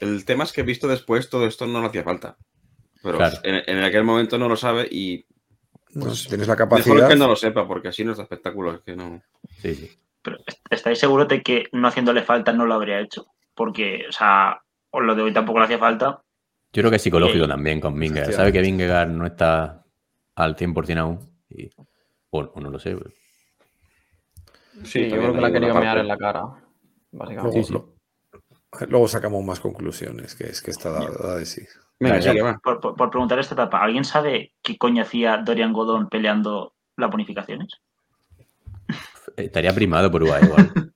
El 0.00 0.24
tema 0.24 0.44
es 0.44 0.52
que 0.52 0.62
visto 0.62 0.88
después 0.88 1.30
todo 1.30 1.46
esto 1.46 1.66
no 1.66 1.80
le 1.80 1.86
hacía 1.86 2.02
falta. 2.02 2.36
Pero 3.02 3.18
Claro. 3.18 3.36
en, 3.44 3.62
en 3.66 3.84
aquel 3.84 4.04
momento 4.04 4.38
no 4.38 4.48
lo 4.48 4.56
sabe 4.56 4.86
y 4.90 5.24
Pues, 5.94 6.20
si 6.22 6.28
tienes 6.28 6.48
la 6.48 6.54
mejor 6.54 6.68
capacidad. 6.68 7.08
que 7.08 7.16
no 7.16 7.28
lo 7.28 7.36
sepa, 7.36 7.66
porque 7.66 7.88
así 7.88 8.04
no 8.04 8.12
es 8.12 8.16
de 8.18 8.22
espectáculo. 8.24 8.74
Es 8.74 8.80
que 8.80 8.96
no. 8.96 9.22
Sí, 9.60 9.74
sí. 9.74 9.90
Pero 10.22 10.38
¿estáis 10.70 10.98
seguros 10.98 11.28
de 11.28 11.42
que 11.42 11.66
no 11.72 11.88
haciéndole 11.88 12.22
falta 12.22 12.52
no 12.52 12.64
lo 12.66 12.74
habría 12.74 13.00
hecho? 13.00 13.26
Porque, 13.54 14.04
o 14.08 14.12
sea, 14.12 14.60
o 14.90 15.00
lo 15.00 15.14
de 15.14 15.22
hoy 15.22 15.32
tampoco 15.32 15.58
le 15.58 15.64
hacía 15.66 15.78
falta. 15.78 16.22
Yo 16.72 16.80
creo 16.80 16.90
que 16.90 16.96
es 16.96 17.02
psicológico 17.02 17.44
Sí. 17.44 17.50
también 17.50 17.80
con 17.80 17.98
Vingegaard. 17.98 18.32
Sabe 18.32 18.52
que 18.52 18.60
Vingegaard 18.62 19.10
no 19.10 19.26
está 19.26 19.84
al 20.36 20.56
100% 20.56 20.98
aún. 20.98 21.18
Y, 21.50 21.68
o, 22.30 22.40
o 22.40 22.60
no 22.60 22.70
lo 22.70 22.78
sé. 22.78 22.96
pero- 22.96 23.10
Sí, 24.84 25.08
yo 25.10 25.16
creo 25.18 25.32
que 25.34 25.40
la 25.40 25.48
ha 25.48 25.52
querido 25.52 25.74
mear 25.74 25.98
en 25.98 26.08
la 26.08 26.16
cara. 26.16 26.44
Básicamente. 27.10 27.58
Luego, 27.70 27.94
lo- 28.80 28.86
luego 28.86 29.08
sacamos 29.08 29.44
más 29.44 29.60
conclusiones, 29.60 30.34
que 30.34 30.44
es 30.44 30.62
que 30.62 30.70
está 30.70 30.90
dada, 30.90 31.36
de 31.36 31.44
sí. 31.44 31.62
Venga. 32.00 32.58
Por, 32.64 32.80
por- 32.80 32.96
por 32.96 33.10
preguntar 33.10 33.38
esta 33.38 33.54
etapa, 33.54 33.82
¿alguien 33.82 34.04
sabe 34.04 34.54
qué 34.62 34.78
coño 34.78 35.02
hacía 35.02 35.36
Dorian 35.36 35.72
Godón 35.74 36.08
peleando 36.08 36.74
las 36.96 37.10
bonificaciones? 37.10 37.68
Estaría 39.36 39.74
primado 39.74 40.10
por 40.10 40.22
UAE 40.22 40.44
igual. 40.46 40.72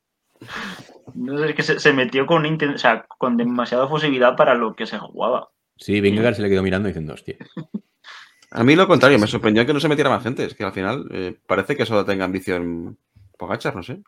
No 1.14 1.38
sé, 1.38 1.48
es 1.48 1.54
que 1.54 1.62
se, 1.62 1.80
se 1.80 1.92
metió 1.94 2.26
con, 2.26 2.44
inten- 2.44 2.74
o 2.74 2.78
sea, 2.78 3.06
con 3.06 3.38
demasiada 3.38 3.88
fusividad 3.88 4.36
para 4.36 4.54
lo 4.54 4.74
que 4.74 4.84
se 4.84 4.98
jugaba. 4.98 5.48
Sí, 5.76 6.00
Vingegaard 6.00 6.34
se 6.34 6.42
le 6.42 6.48
quedó 6.48 6.62
mirando 6.62 6.88
diciendo, 6.88 7.14
hostia. 7.14 7.36
A 8.50 8.64
mí 8.64 8.74
lo 8.76 8.86
contrario, 8.86 9.18
me 9.18 9.26
sorprendió 9.26 9.66
que 9.66 9.74
no 9.74 9.80
se 9.80 9.88
metiera 9.88 10.10
más 10.10 10.22
gente. 10.22 10.44
Es 10.44 10.54
que 10.54 10.64
al 10.64 10.72
final 10.72 11.06
eh, 11.10 11.36
parece 11.46 11.76
que 11.76 11.84
solo 11.84 12.04
tenga 12.04 12.24
ambición 12.24 12.96
Pogachar, 13.36 13.76
no 13.76 13.82
sé. 13.82 14.00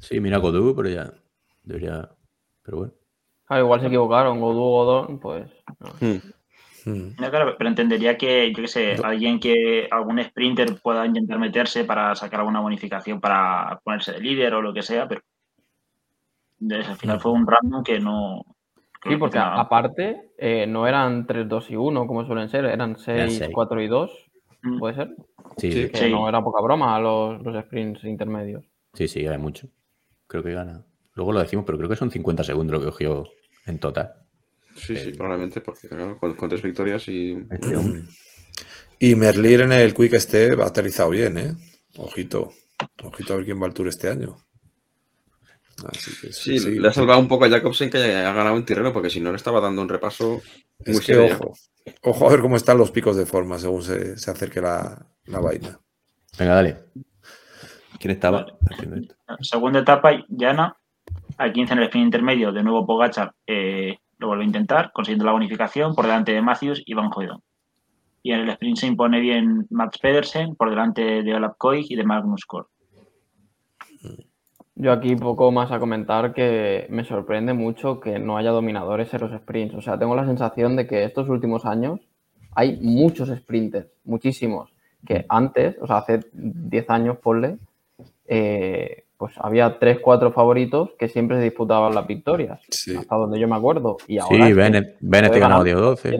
Sí, 0.00 0.20
mira 0.20 0.38
Godú, 0.38 0.74
pero 0.74 0.88
ya 0.88 1.12
debería. 1.62 2.10
Pero 2.62 2.78
bueno. 2.78 2.92
Claro, 3.46 3.64
igual 3.64 3.80
se 3.80 3.86
equivocaron. 3.86 4.40
Godú, 4.40 4.60
Godón, 4.60 5.20
pues. 5.20 5.50
no. 5.80 5.88
Hmm. 6.00 6.20
Mm. 6.84 7.14
No, 7.18 7.30
claro, 7.30 7.54
pero 7.56 7.70
entendería 7.70 8.16
que, 8.16 8.52
yo 8.52 8.62
qué 8.62 8.68
sé, 8.68 8.96
alguien 9.02 9.38
que, 9.38 9.88
algún 9.90 10.22
sprinter 10.22 10.80
pueda 10.80 11.06
intentar 11.06 11.38
meterse 11.38 11.84
para 11.84 12.14
sacar 12.14 12.40
alguna 12.40 12.60
bonificación 12.60 13.20
para 13.20 13.80
ponerse 13.84 14.12
de 14.12 14.20
líder 14.20 14.54
o 14.54 14.62
lo 14.62 14.74
que 14.74 14.82
sea, 14.82 15.06
pero 15.06 15.22
al 16.70 16.96
final 16.96 17.20
fue 17.20 17.32
un 17.32 17.46
random 17.46 17.82
que 17.82 17.98
no. 18.00 18.44
Sí, 19.08 19.16
porque 19.16 19.38
aparte 19.38 20.30
eh, 20.38 20.66
no 20.66 20.86
eran 20.86 21.26
3, 21.26 21.48
2 21.48 21.70
y 21.70 21.76
1 21.76 22.06
como 22.06 22.24
suelen 22.24 22.48
ser, 22.48 22.64
eran 22.66 22.96
6, 22.98 23.38
seis. 23.38 23.50
4 23.52 23.82
y 23.82 23.88
2, 23.88 24.10
Mm. 24.64 24.78
puede 24.78 24.94
ser. 24.94 25.08
Sí, 25.56 25.88
Que 25.90 25.98
Sí. 25.98 26.10
no 26.12 26.28
era 26.28 26.40
poca 26.42 26.62
broma 26.62 26.98
los, 27.00 27.42
los 27.42 27.64
sprints 27.64 28.04
intermedios. 28.04 28.64
sí, 28.94 29.08
sí, 29.08 29.26
hay 29.26 29.38
mucho. 29.38 29.66
Creo 30.28 30.42
que 30.44 30.52
gana. 30.52 30.84
Luego 31.14 31.32
lo 31.32 31.40
decimos, 31.40 31.64
pero 31.66 31.78
creo 31.78 31.90
que 31.90 31.96
son 31.96 32.10
50 32.12 32.44
segundos 32.44 32.72
lo 32.74 32.78
que 32.80 32.86
cogió 32.86 33.24
en 33.66 33.78
total. 33.80 34.12
Sí, 34.76 34.96
sí, 34.96 35.10
probablemente, 35.12 35.60
porque 35.60 35.88
claro, 35.88 36.16
con, 36.18 36.34
con 36.34 36.48
tres 36.48 36.62
victorias 36.62 37.06
y. 37.08 37.32
Este. 37.50 37.74
Y 39.00 39.16
Merlir 39.16 39.62
en 39.62 39.72
el 39.72 39.92
Quick 39.94 40.14
Step 40.14 40.60
ha 40.60 40.66
aterrizado 40.66 41.10
bien, 41.10 41.36
¿eh? 41.36 41.52
Ojito. 41.98 42.50
Ojito 43.02 43.32
a 43.34 43.36
ver 43.36 43.44
quién 43.44 43.60
va 43.60 43.66
al 43.66 43.74
Tour 43.74 43.88
este 43.88 44.08
año. 44.08 44.36
Así 45.90 46.10
que 46.20 46.32
Sí, 46.32 46.58
sí. 46.58 46.78
le 46.78 46.88
ha 46.88 46.92
salvado 46.92 47.18
un 47.20 47.28
poco 47.28 47.44
a 47.44 47.48
Jacobsen 47.50 47.90
que 47.90 47.98
haya 47.98 48.32
ganado 48.32 48.56
en 48.56 48.64
Tirreno, 48.64 48.92
porque 48.92 49.10
si 49.10 49.20
no 49.20 49.30
le 49.30 49.36
estaba 49.36 49.60
dando 49.60 49.82
un 49.82 49.88
repaso 49.88 50.40
muy 50.86 50.96
Es 50.96 51.00
que 51.00 51.14
serio. 51.14 51.36
ojo. 51.40 51.52
Ojo 52.02 52.26
a 52.26 52.30
ver 52.30 52.40
cómo 52.40 52.56
están 52.56 52.78
los 52.78 52.90
picos 52.92 53.16
de 53.16 53.26
forma 53.26 53.58
según 53.58 53.82
se, 53.82 54.16
se 54.16 54.30
acerque 54.30 54.60
la, 54.60 55.06
la 55.24 55.40
vaina. 55.40 55.78
Venga, 56.38 56.54
dale. 56.54 56.76
¿Quién 57.98 58.12
estaba? 58.12 58.46
Segunda 59.40 59.80
etapa, 59.80 60.12
llana. 60.28 60.76
Al 61.38 61.52
15 61.52 61.72
en 61.72 61.78
el 61.78 61.84
sprint 61.86 62.04
intermedio, 62.06 62.52
de 62.52 62.62
nuevo 62.62 62.86
Pogachar 62.86 63.32
eh, 63.46 63.98
lo 64.18 64.28
vuelve 64.28 64.44
a 64.44 64.46
intentar, 64.46 64.92
consiguiendo 64.92 65.24
la 65.24 65.32
bonificación 65.32 65.94
por 65.94 66.06
delante 66.06 66.32
de 66.32 66.42
Matthews 66.42 66.82
y 66.84 66.94
Van 66.94 67.10
Hoydon. 67.14 67.40
Y 68.22 68.32
en 68.32 68.40
el 68.40 68.48
sprint 68.50 68.76
se 68.78 68.86
impone 68.86 69.18
bien 69.20 69.66
Max 69.70 69.98
Pedersen 69.98 70.54
por 70.54 70.70
delante 70.70 71.22
de 71.22 71.34
Olaf 71.34 71.54
Koig 71.58 71.86
y 71.88 71.96
de 71.96 72.04
Magnus 72.04 72.44
Kort. 72.44 72.68
Yo 74.74 74.90
aquí 74.92 75.14
poco 75.16 75.52
más 75.52 75.70
a 75.70 75.78
comentar 75.78 76.32
que 76.32 76.86
me 76.88 77.04
sorprende 77.04 77.52
mucho 77.52 78.00
que 78.00 78.18
no 78.18 78.38
haya 78.38 78.50
dominadores 78.50 79.12
en 79.12 79.20
los 79.20 79.32
sprints. 79.32 79.74
O 79.74 79.82
sea, 79.82 79.98
tengo 79.98 80.16
la 80.16 80.24
sensación 80.24 80.76
de 80.76 80.86
que 80.86 81.04
estos 81.04 81.28
últimos 81.28 81.66
años 81.66 82.00
hay 82.54 82.78
muchos 82.80 83.28
sprinters, 83.28 83.86
muchísimos, 84.04 84.72
que 85.06 85.26
antes, 85.28 85.76
o 85.80 85.86
sea, 85.86 85.98
hace 85.98 86.20
10 86.32 86.88
años, 86.90 87.18
ponle, 87.18 87.58
eh, 88.26 89.04
pues 89.18 89.34
había 89.38 89.78
3, 89.78 89.98
4 90.00 90.32
favoritos 90.32 90.90
que 90.98 91.08
siempre 91.08 91.36
se 91.36 91.44
disputaban 91.44 91.94
las 91.94 92.06
victorias, 92.06 92.60
Sí. 92.70 92.96
hasta 92.96 93.14
donde 93.16 93.38
yo 93.38 93.46
me 93.48 93.56
acuerdo. 93.56 93.98
Y 94.08 94.18
ahora 94.18 94.46
Sí, 94.46 94.52
Bennett, 94.54 94.96
ganó 95.00 95.30
ganar. 95.32 95.62
10-12. 95.64 96.16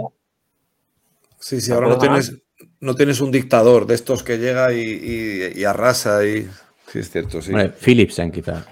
Sí, 1.38 1.60
sí, 1.60 1.72
ahora 1.72 1.88
no 1.88 1.98
tienes, 1.98 2.38
no 2.80 2.94
tienes 2.94 3.20
un 3.20 3.30
dictador 3.30 3.86
de 3.86 3.94
estos 3.94 4.22
que 4.22 4.38
llega 4.38 4.72
y, 4.72 4.78
y- 4.80 5.60
y 5.60 5.64
arrasa 5.64 6.24
y. 6.24 6.46
Sí, 6.92 6.98
es 6.98 7.10
cierto, 7.10 7.40
sí. 7.40 7.52
Bueno, 7.52 7.72
Philipsen 7.72 8.30
quizá. 8.30 8.66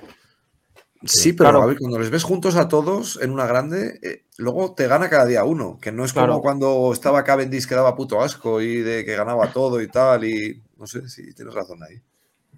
Sí, 1.02 1.32
pero 1.32 1.48
Claro. 1.50 1.62
a 1.62 1.66
ver, 1.66 1.78
cuando 1.78 1.98
les 1.98 2.10
ves 2.10 2.22
juntos 2.24 2.56
a 2.56 2.68
todos 2.68 3.18
en 3.22 3.30
una 3.30 3.46
grande, 3.46 3.98
eh, 4.02 4.24
luego 4.36 4.74
te 4.74 4.86
gana 4.86 5.08
cada 5.08 5.24
día 5.24 5.44
uno, 5.44 5.78
que 5.80 5.90
no 5.92 6.04
es 6.04 6.12
como 6.12 6.26
Claro. 6.26 6.40
cuando 6.42 6.90
estaba 6.92 7.24
Cavendish 7.24 7.66
que 7.66 7.74
daba 7.74 7.96
puto 7.96 8.20
asco 8.20 8.60
y 8.60 8.76
de 8.82 9.04
que 9.06 9.16
ganaba 9.16 9.50
todo 9.50 9.80
y 9.80 9.88
tal, 9.88 10.24
y 10.26 10.62
no 10.76 10.86
sé 10.86 11.08
si 11.08 11.32
tienes 11.32 11.54
razón 11.54 11.82
ahí. 11.82 11.96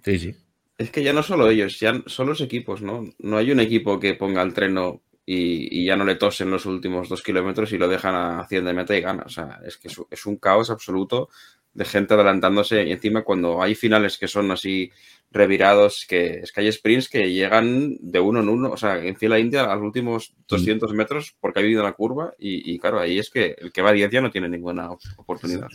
Sí, 0.03 0.19
sí. 0.19 0.35
Es 0.77 0.89
que 0.89 1.03
ya 1.03 1.13
no 1.13 1.23
solo 1.23 1.49
ellos, 1.49 1.79
ya 1.79 1.93
son 2.07 2.27
los 2.27 2.41
equipos, 2.41 2.81
¿no? 2.81 3.05
No 3.19 3.37
hay 3.37 3.51
un 3.51 3.61
equipo 3.61 3.97
que 3.99 4.15
ponga 4.15 4.41
el 4.41 4.53
treno 4.53 5.01
y, 5.25 5.79
y 5.81 5.85
ya 5.85 5.95
no 5.95 6.03
le 6.03 6.15
tosen 6.15 6.51
los 6.51 6.65
últimos 6.65 7.07
dos 7.07 7.21
kilómetros 7.23 7.71
y 7.71 7.77
lo 7.77 7.87
dejan 7.87 8.13
a 8.15 8.45
100 8.49 8.65
de 8.65 8.73
meta 8.73 8.93
y 8.97 8.99
gana. 8.99 9.23
O 9.25 9.29
sea, 9.29 9.61
es 9.65 9.77
que 9.77 9.87
es, 9.87 9.95
es 10.11 10.25
un 10.25 10.35
caos 10.35 10.69
absoluto 10.69 11.29
de 11.73 11.85
gente 11.85 12.13
adelantándose 12.13 12.83
y 12.83 12.91
encima 12.91 13.23
cuando 13.23 13.61
hay 13.61 13.73
finales 13.75 14.17
que 14.17 14.27
son 14.27 14.51
así 14.51 14.91
revirados, 15.31 16.05
que 16.07 16.39
es 16.41 16.51
que 16.51 16.61
hay 16.61 16.71
sprints 16.71 17.09
que 17.09 17.31
llegan 17.33 17.97
de 17.99 18.19
uno 18.19 18.41
en 18.41 18.49
uno, 18.49 18.69
o 18.71 18.77
sea, 18.77 19.03
en 19.03 19.15
fila 19.15 19.39
india 19.39 19.63
a 19.63 19.75
los 19.75 19.83
últimos 19.83 20.35
200 20.47 20.93
metros 20.93 21.35
porque 21.39 21.59
ha 21.59 21.63
vivido 21.63 21.81
la 21.81 21.93
curva 21.93 22.33
y, 22.37 22.71
y 22.71 22.77
claro, 22.77 22.99
ahí 22.99 23.17
es 23.17 23.31
que 23.31 23.55
el 23.57 23.71
que 23.71 23.81
va 23.81 23.89
a 23.89 23.93
10 23.93 24.11
ya 24.11 24.21
no 24.21 24.29
tiene 24.29 24.47
ninguna 24.49 24.89
oportunidad. 25.17 25.67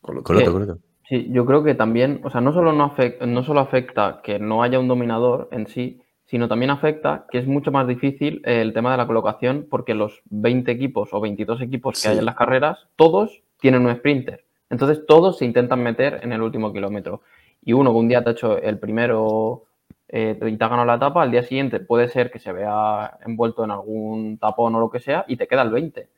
Con 0.00 0.16
lo- 0.16 0.22
Coloto, 0.22 0.48
Eh, 0.48 0.52
coloto. 0.52 0.78
Sí, 1.08 1.26
yo 1.30 1.46
creo 1.46 1.64
que 1.64 1.74
también, 1.74 2.20
o 2.22 2.30
sea, 2.30 2.40
no 2.42 2.52
solo, 2.52 2.72
no, 2.72 2.84
afecta, 2.84 3.24
no 3.26 3.42
solo 3.42 3.60
afecta 3.60 4.20
que 4.22 4.38
no 4.38 4.62
haya 4.62 4.78
un 4.78 4.88
dominador 4.88 5.48
en 5.52 5.66
sí, 5.66 6.00
sino 6.26 6.48
también 6.48 6.70
afecta 6.70 7.26
que 7.30 7.38
es 7.38 7.46
mucho 7.46 7.72
más 7.72 7.88
difícil 7.88 8.42
eh, 8.44 8.60
el 8.60 8.74
tema 8.74 8.90
de 8.92 8.98
la 8.98 9.06
colocación 9.06 9.66
porque 9.70 9.94
los 9.94 10.20
20 10.26 10.70
equipos 10.70 11.08
o 11.12 11.20
22 11.20 11.62
equipos 11.62 11.94
que 11.94 12.00
Sí. 12.00 12.08
hay 12.08 12.18
en 12.18 12.26
las 12.26 12.36
carreras, 12.36 12.78
todos 12.96 13.42
tienen 13.60 13.86
un 13.86 13.94
sprinter. 13.96 14.44
Entonces 14.70 15.04
todos 15.06 15.38
se 15.38 15.44
intentan 15.44 15.82
meter 15.82 16.20
en 16.22 16.32
el 16.32 16.42
último 16.42 16.72
kilómetro. 16.72 17.22
Y 17.64 17.72
uno 17.72 17.90
que 17.92 17.98
un 17.98 18.08
día 18.08 18.22
te 18.22 18.30
ha 18.30 18.32
hecho 18.32 18.58
el 18.58 18.78
primero 18.78 19.64
eh, 20.08 20.38
y 20.46 20.56
te 20.56 20.64
ha 20.64 20.68
ganado 20.68 20.86
la 20.86 20.94
etapa, 20.96 21.22
al 21.22 21.30
día 21.30 21.42
siguiente 21.42 21.80
puede 21.80 22.08
ser 22.08 22.30
que 22.30 22.38
se 22.38 22.52
vea 22.52 23.18
envuelto 23.26 23.64
en 23.64 23.70
algún 23.70 24.38
tapón 24.38 24.74
o 24.74 24.80
lo 24.80 24.90
que 24.90 25.00
sea 25.00 25.24
y 25.28 25.36
te 25.36 25.46
queda 25.46 25.62
el 25.62 25.70
20. 25.70 26.08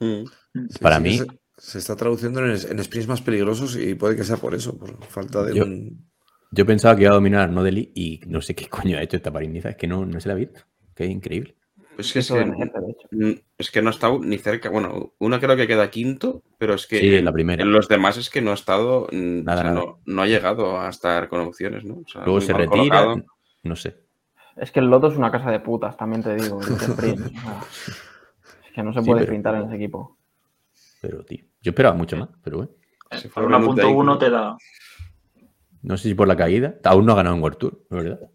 Mm. 0.00 0.24
Sí, 0.70 0.78
Para 0.80 0.96
sí, 0.96 1.02
mí- 1.02 1.18
Se, 1.18 1.26
se 1.58 1.78
está 1.78 1.96
traduciendo 1.96 2.40
en, 2.44 2.50
en 2.50 2.84
sprints 2.84 3.08
más 3.08 3.22
peligrosos 3.22 3.76
y 3.76 3.94
puede 3.94 4.16
que 4.16 4.24
sea 4.24 4.36
por 4.36 4.54
eso, 4.54 4.76
por 4.78 4.96
falta 5.04 5.42
de 5.42 5.54
Yo- 5.54 5.64
un. 5.64 6.06
Yo 6.52 6.64
pensaba 6.64 6.94
que 6.96 7.02
iba 7.02 7.10
a 7.10 7.14
dominar 7.16 7.50
no 7.50 7.62
Deli 7.64 7.90
y 7.94 8.20
no 8.28 8.40
sé 8.40 8.54
qué 8.54 8.66
coño 8.70 8.96
ha 8.98 9.02
hecho 9.02 9.16
esta 9.16 9.32
pariniza. 9.32 9.70
Es 9.70 9.76
que 9.76 9.86
no, 9.88 10.06
no 10.06 10.20
se 10.20 10.28
la 10.28 10.34
ha 10.34 10.38
visto. 10.38 10.60
Qué 10.94 11.04
increíble. 11.06 11.54
Es 11.98 12.12
que, 12.12 12.18
es 12.18 12.30
Es 12.30 13.82
no 13.82 13.88
ha 13.88 13.90
estado 13.90 14.18
ni 14.20 14.38
cerca. 14.38 14.68
Bueno, 14.70 15.14
una 15.18 15.40
creo 15.40 15.56
que 15.56 15.66
queda 15.66 15.90
quinto, 15.90 16.42
pero 16.58 16.74
es 16.74 16.86
que 16.86 16.98
Sí, 17.00 17.14
en, 17.16 17.24
la 17.24 17.32
primera. 17.32 17.62
en 17.62 17.72
los 17.72 17.88
demás 17.88 18.16
es 18.18 18.30
que 18.30 18.42
no 18.42 18.50
ha 18.50 18.54
estado. 18.54 19.08
Nada, 19.12 19.60
o 19.60 19.62
sea, 19.62 19.70
nada. 19.72 19.86
No, 19.86 20.00
no 20.04 20.22
ha 20.22 20.26
llegado 20.26 20.78
a 20.80 20.88
estar 20.88 21.28
con 21.28 21.40
opciones, 21.40 21.84
¿no? 21.84 21.94
O 21.98 22.04
sea, 22.08 22.22
Luego 22.24 22.40
se 22.40 22.52
retira. 22.52 22.70
colocado. 22.76 23.16
No 23.62 23.76
sé. 23.76 23.96
Es 24.56 24.70
que 24.70 24.80
el 24.80 24.86
Loto 24.86 25.08
es 25.08 25.16
una 25.16 25.30
casa 25.30 25.50
de 25.50 25.60
putas, 25.60 25.96
también 25.96 26.22
te 26.22 26.34
digo. 26.34 26.60
es 26.60 26.68
que 28.74 28.82
no 28.82 28.92
se 28.92 29.00
Sí, 29.00 29.06
puede 29.06 29.20
pero- 29.20 29.26
sprintar 29.26 29.54
en 29.56 29.66
ese 29.66 29.76
equipo. 29.76 30.16
Pero, 31.00 31.24
tío. 31.24 31.44
Yo 31.62 31.70
esperaba 31.70 31.96
mucho 31.96 32.16
más, 32.16 32.28
pero 32.42 32.58
bueno. 32.58 32.72
Ahí, 33.10 33.20
1.1 33.22 34.04
¿no? 34.04 34.18
te 34.18 34.30
da. 34.30 34.56
No 35.82 35.96
sé 35.96 36.08
si 36.08 36.14
por 36.14 36.26
la 36.26 36.36
caída. 36.36 36.74
Aún 36.84 37.06
no 37.06 37.12
ha 37.12 37.16
ganado 37.16 37.36
en 37.36 37.42
World 37.42 37.58
Tour, 37.58 37.80
¿no 37.90 37.98
es 37.98 38.04
¿verdad? 38.04 38.28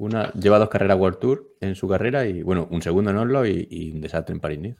Una, 0.00 0.32
lleva 0.32 0.58
dos 0.58 0.70
carreras 0.70 0.98
World 0.98 1.18
Tour 1.18 1.46
en 1.60 1.74
su 1.74 1.86
carrera 1.86 2.24
y, 2.24 2.42
bueno, 2.42 2.66
un 2.70 2.80
segundo 2.80 3.10
en 3.10 3.18
Oslo 3.18 3.44
y, 3.46 3.66
y 3.70 3.90
un 3.92 4.00
desastre 4.00 4.34
en 4.34 4.40
París-Nice. 4.40 4.78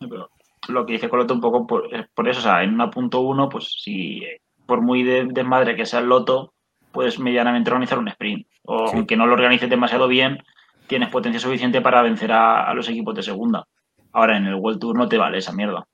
Pero 0.00 0.30
lo 0.68 0.86
que 0.86 0.94
dice 0.94 1.08
Coloto 1.10 1.34
un 1.34 1.40
poco 1.40 1.66
por, 1.66 1.94
es 1.94 2.06
por 2.14 2.28
eso, 2.28 2.40
o 2.40 2.42
sea, 2.42 2.62
en 2.62 2.76
1.1, 2.78 3.48
pues 3.50 3.70
si 3.82 4.22
por 4.64 4.80
muy 4.80 5.02
de, 5.02 5.26
desmadre 5.30 5.76
que 5.76 5.84
sea 5.86 6.00
el 6.00 6.06
loto, 6.06 6.54
puedes 6.92 7.18
medianamente 7.18 7.70
organizar 7.70 7.98
un 7.98 8.08
sprint. 8.08 8.46
O 8.64 8.88
Sí. 8.88 8.96
aunque 8.96 9.16
no 9.16 9.26
lo 9.26 9.34
organices 9.34 9.68
demasiado 9.68 10.08
bien, 10.08 10.38
tienes 10.86 11.10
potencia 11.10 11.40
suficiente 11.40 11.80
para 11.82 12.00
vencer 12.02 12.32
a, 12.32 12.64
a 12.68 12.74
los 12.74 12.88
equipos 12.88 13.14
de 13.14 13.22
segunda. 13.22 13.66
Ahora 14.12 14.36
en 14.38 14.46
el 14.46 14.54
World 14.54 14.80
Tour 14.80 14.96
no 14.96 15.08
te 15.08 15.18
vale 15.18 15.38
esa 15.38 15.52
mierda. 15.52 15.86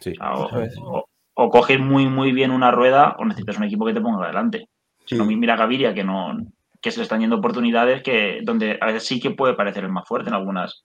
Sí. 0.00 0.14
O, 0.20 0.48
sea, 0.48 0.68
o- 1.34 1.50
coges 1.50 1.78
muy 1.80 2.06
muy 2.06 2.32
bien 2.32 2.50
una 2.50 2.70
rueda 2.70 3.16
o 3.18 3.24
necesitas 3.24 3.58
un 3.58 3.64
equipo 3.64 3.84
que 3.84 3.92
te 3.94 4.00
ponga 4.00 4.24
adelante. 4.24 4.68
Si 5.04 5.14
no, 5.16 5.24
mira 5.26 5.56
Gaviria 5.56 5.92
que 5.92 6.04
no 6.04 6.34
que 6.82 6.90
se 6.90 6.98
le 6.98 7.04
están 7.04 7.20
yendo 7.20 7.36
oportunidades 7.36 8.02
que 8.02 8.40
donde 8.42 8.76
a 8.80 8.86
veces 8.86 9.04
sí 9.04 9.20
que 9.20 9.30
puede 9.30 9.54
parecer 9.54 9.84
el 9.84 9.90
más 9.92 10.06
fuerte 10.06 10.28
en 10.28 10.34
algunas 10.34 10.84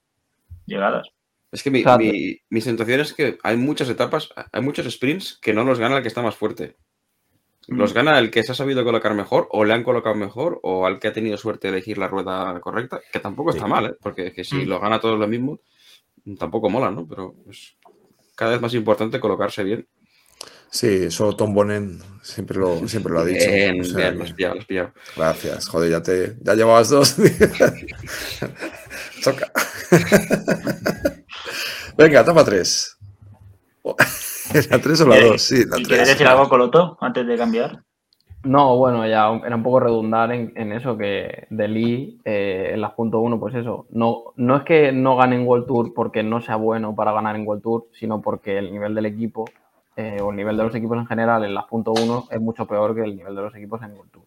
llegadas. 0.66 1.10
Es 1.52 1.64
que 1.64 1.72
mi, 1.72 1.84
mi- 1.98 2.38
mi 2.50 2.62
sensación 2.62 3.00
es 3.02 3.14
que 3.14 3.38
hay 3.44 3.58
muchas 3.58 3.90
etapas, 3.90 4.30
hay 4.52 4.62
muchos 4.62 4.86
sprints 4.94 5.40
que 5.42 5.54
no 5.54 5.64
los 5.64 5.80
gana 5.80 5.98
el 5.98 6.02
que 6.04 6.08
está 6.10 6.22
más 6.22 6.36
fuerte. 6.36 6.76
Los 7.70 7.92
Mm. 7.92 7.96
gana 7.96 8.20
el 8.20 8.32
que 8.32 8.44
se 8.44 8.52
ha 8.52 8.56
sabido 8.56 8.84
colocar 8.86 9.14
mejor, 9.14 9.48
o 9.52 9.66
le 9.66 9.74
han 9.74 9.84
colocado 9.84 10.16
mejor, 10.16 10.60
o 10.64 10.86
al 10.86 11.00
que 11.00 11.08
ha 11.10 11.14
tenido 11.14 11.36
suerte 11.38 11.68
de 11.68 11.74
elegir 11.78 11.98
la 11.98 12.08
rueda 12.08 12.60
correcta, 12.62 13.02
que 13.12 13.20
tampoco 13.20 13.50
está 13.50 13.66
Sí. 13.66 13.70
mal, 13.72 13.86
¿eh? 13.88 13.94
porque 14.02 14.28
es 14.28 14.34
que 14.34 14.44
si 14.44 14.58
Mm. 14.66 14.68
lo 14.70 14.80
gana 14.80 15.00
todos 15.00 15.18
lo 15.20 15.28
mismo, 15.28 15.60
tampoco 16.38 16.70
mola, 16.70 16.92
¿no? 16.92 17.08
Pero 17.08 17.34
es 17.50 17.76
cada 18.36 18.52
vez 18.52 18.62
más 18.62 18.74
importante 18.74 19.20
colocarse 19.20 19.64
bien. 19.64 19.88
Sí, 20.70 21.06
eso 21.06 21.36
Tom 21.36 21.54
Bonen 21.54 22.00
siempre 22.22 22.58
lo, 22.58 22.88
siempre 22.88 23.14
lo 23.14 23.20
ha 23.22 23.26
dicho. 23.26 23.50
Bien, 23.50 23.82
O 23.82 23.84
sea 23.84 23.98
bien, 23.98 24.12
que- 24.12 24.18
lo 24.18 24.24
has 24.26 24.34
pillado, 24.34 24.54
lo 24.56 24.60
has 24.62 24.68
pillado. 24.68 24.92
Gracias, 25.16 25.68
joder, 25.70 25.92
ya 25.92 26.02
te 26.04 26.36
ya 26.42 26.54
llevabas 26.56 26.90
dos. 26.90 27.16
Choca. 29.22 29.52
Venga, 31.98 32.24
toma 32.24 32.44
tres. 32.44 32.98
¿La 34.70 34.80
tres 34.80 35.02
o 35.02 35.08
la 35.08 35.20
dos? 35.20 35.42
Sí, 35.42 35.64
la 35.66 35.80
¿Y 35.80 35.84
quieres 35.84 36.06
tres. 36.06 36.08
decir 36.10 36.28
algo, 36.28 36.48
Coloto, 36.50 36.98
antes 37.02 37.26
de 37.26 37.38
cambiar? 37.38 37.84
No, 38.44 38.78
bueno, 38.78 39.06
ya 39.08 39.30
era 39.46 39.56
un 39.56 39.64
poco 39.64 39.80
redundar 39.82 40.32
en, 40.32 40.54
en 40.56 40.72
eso 40.72 40.98
que 40.98 41.48
de 41.50 41.68
Lee 41.68 42.22
eh, 42.24 42.72
en 42.74 42.82
las 42.82 42.94
punto 42.94 43.20
uno, 43.20 43.40
pues 43.40 43.56
eso, 43.56 43.88
no, 43.90 44.26
no 44.36 44.58
es 44.58 44.64
que 44.64 44.92
no 44.94 45.18
gane 45.18 45.36
en 45.36 45.46
World 45.48 45.66
Tour 45.66 45.94
porque 45.94 46.24
no 46.24 46.42
sea 46.42 46.56
bueno 46.56 46.96
para 46.96 47.12
ganar 47.12 47.36
en 47.36 47.46
World 47.48 47.64
Tour, 47.64 47.88
sino 48.00 48.22
porque 48.22 48.58
el 48.58 48.72
nivel 48.72 48.96
del 48.96 49.08
equipo 49.08 49.46
eh, 49.98 50.22
o 50.22 50.30
el 50.30 50.38
nivel 50.38 50.56
de 50.56 50.64
los 50.64 50.76
equipos 50.76 50.96
en 50.96 51.08
general 51.08 51.44
en 51.44 51.56
las 51.56 51.66
punto 51.66 51.92
uno 51.92 52.28
es 52.30 52.40
mucho 52.40 52.68
peor 52.68 52.94
que 52.94 53.02
el 53.02 53.16
nivel 53.18 53.36
de 53.36 53.42
los 53.42 53.56
equipos 53.56 53.82
en 53.82 53.94
World 53.94 54.12
Tour. 54.12 54.26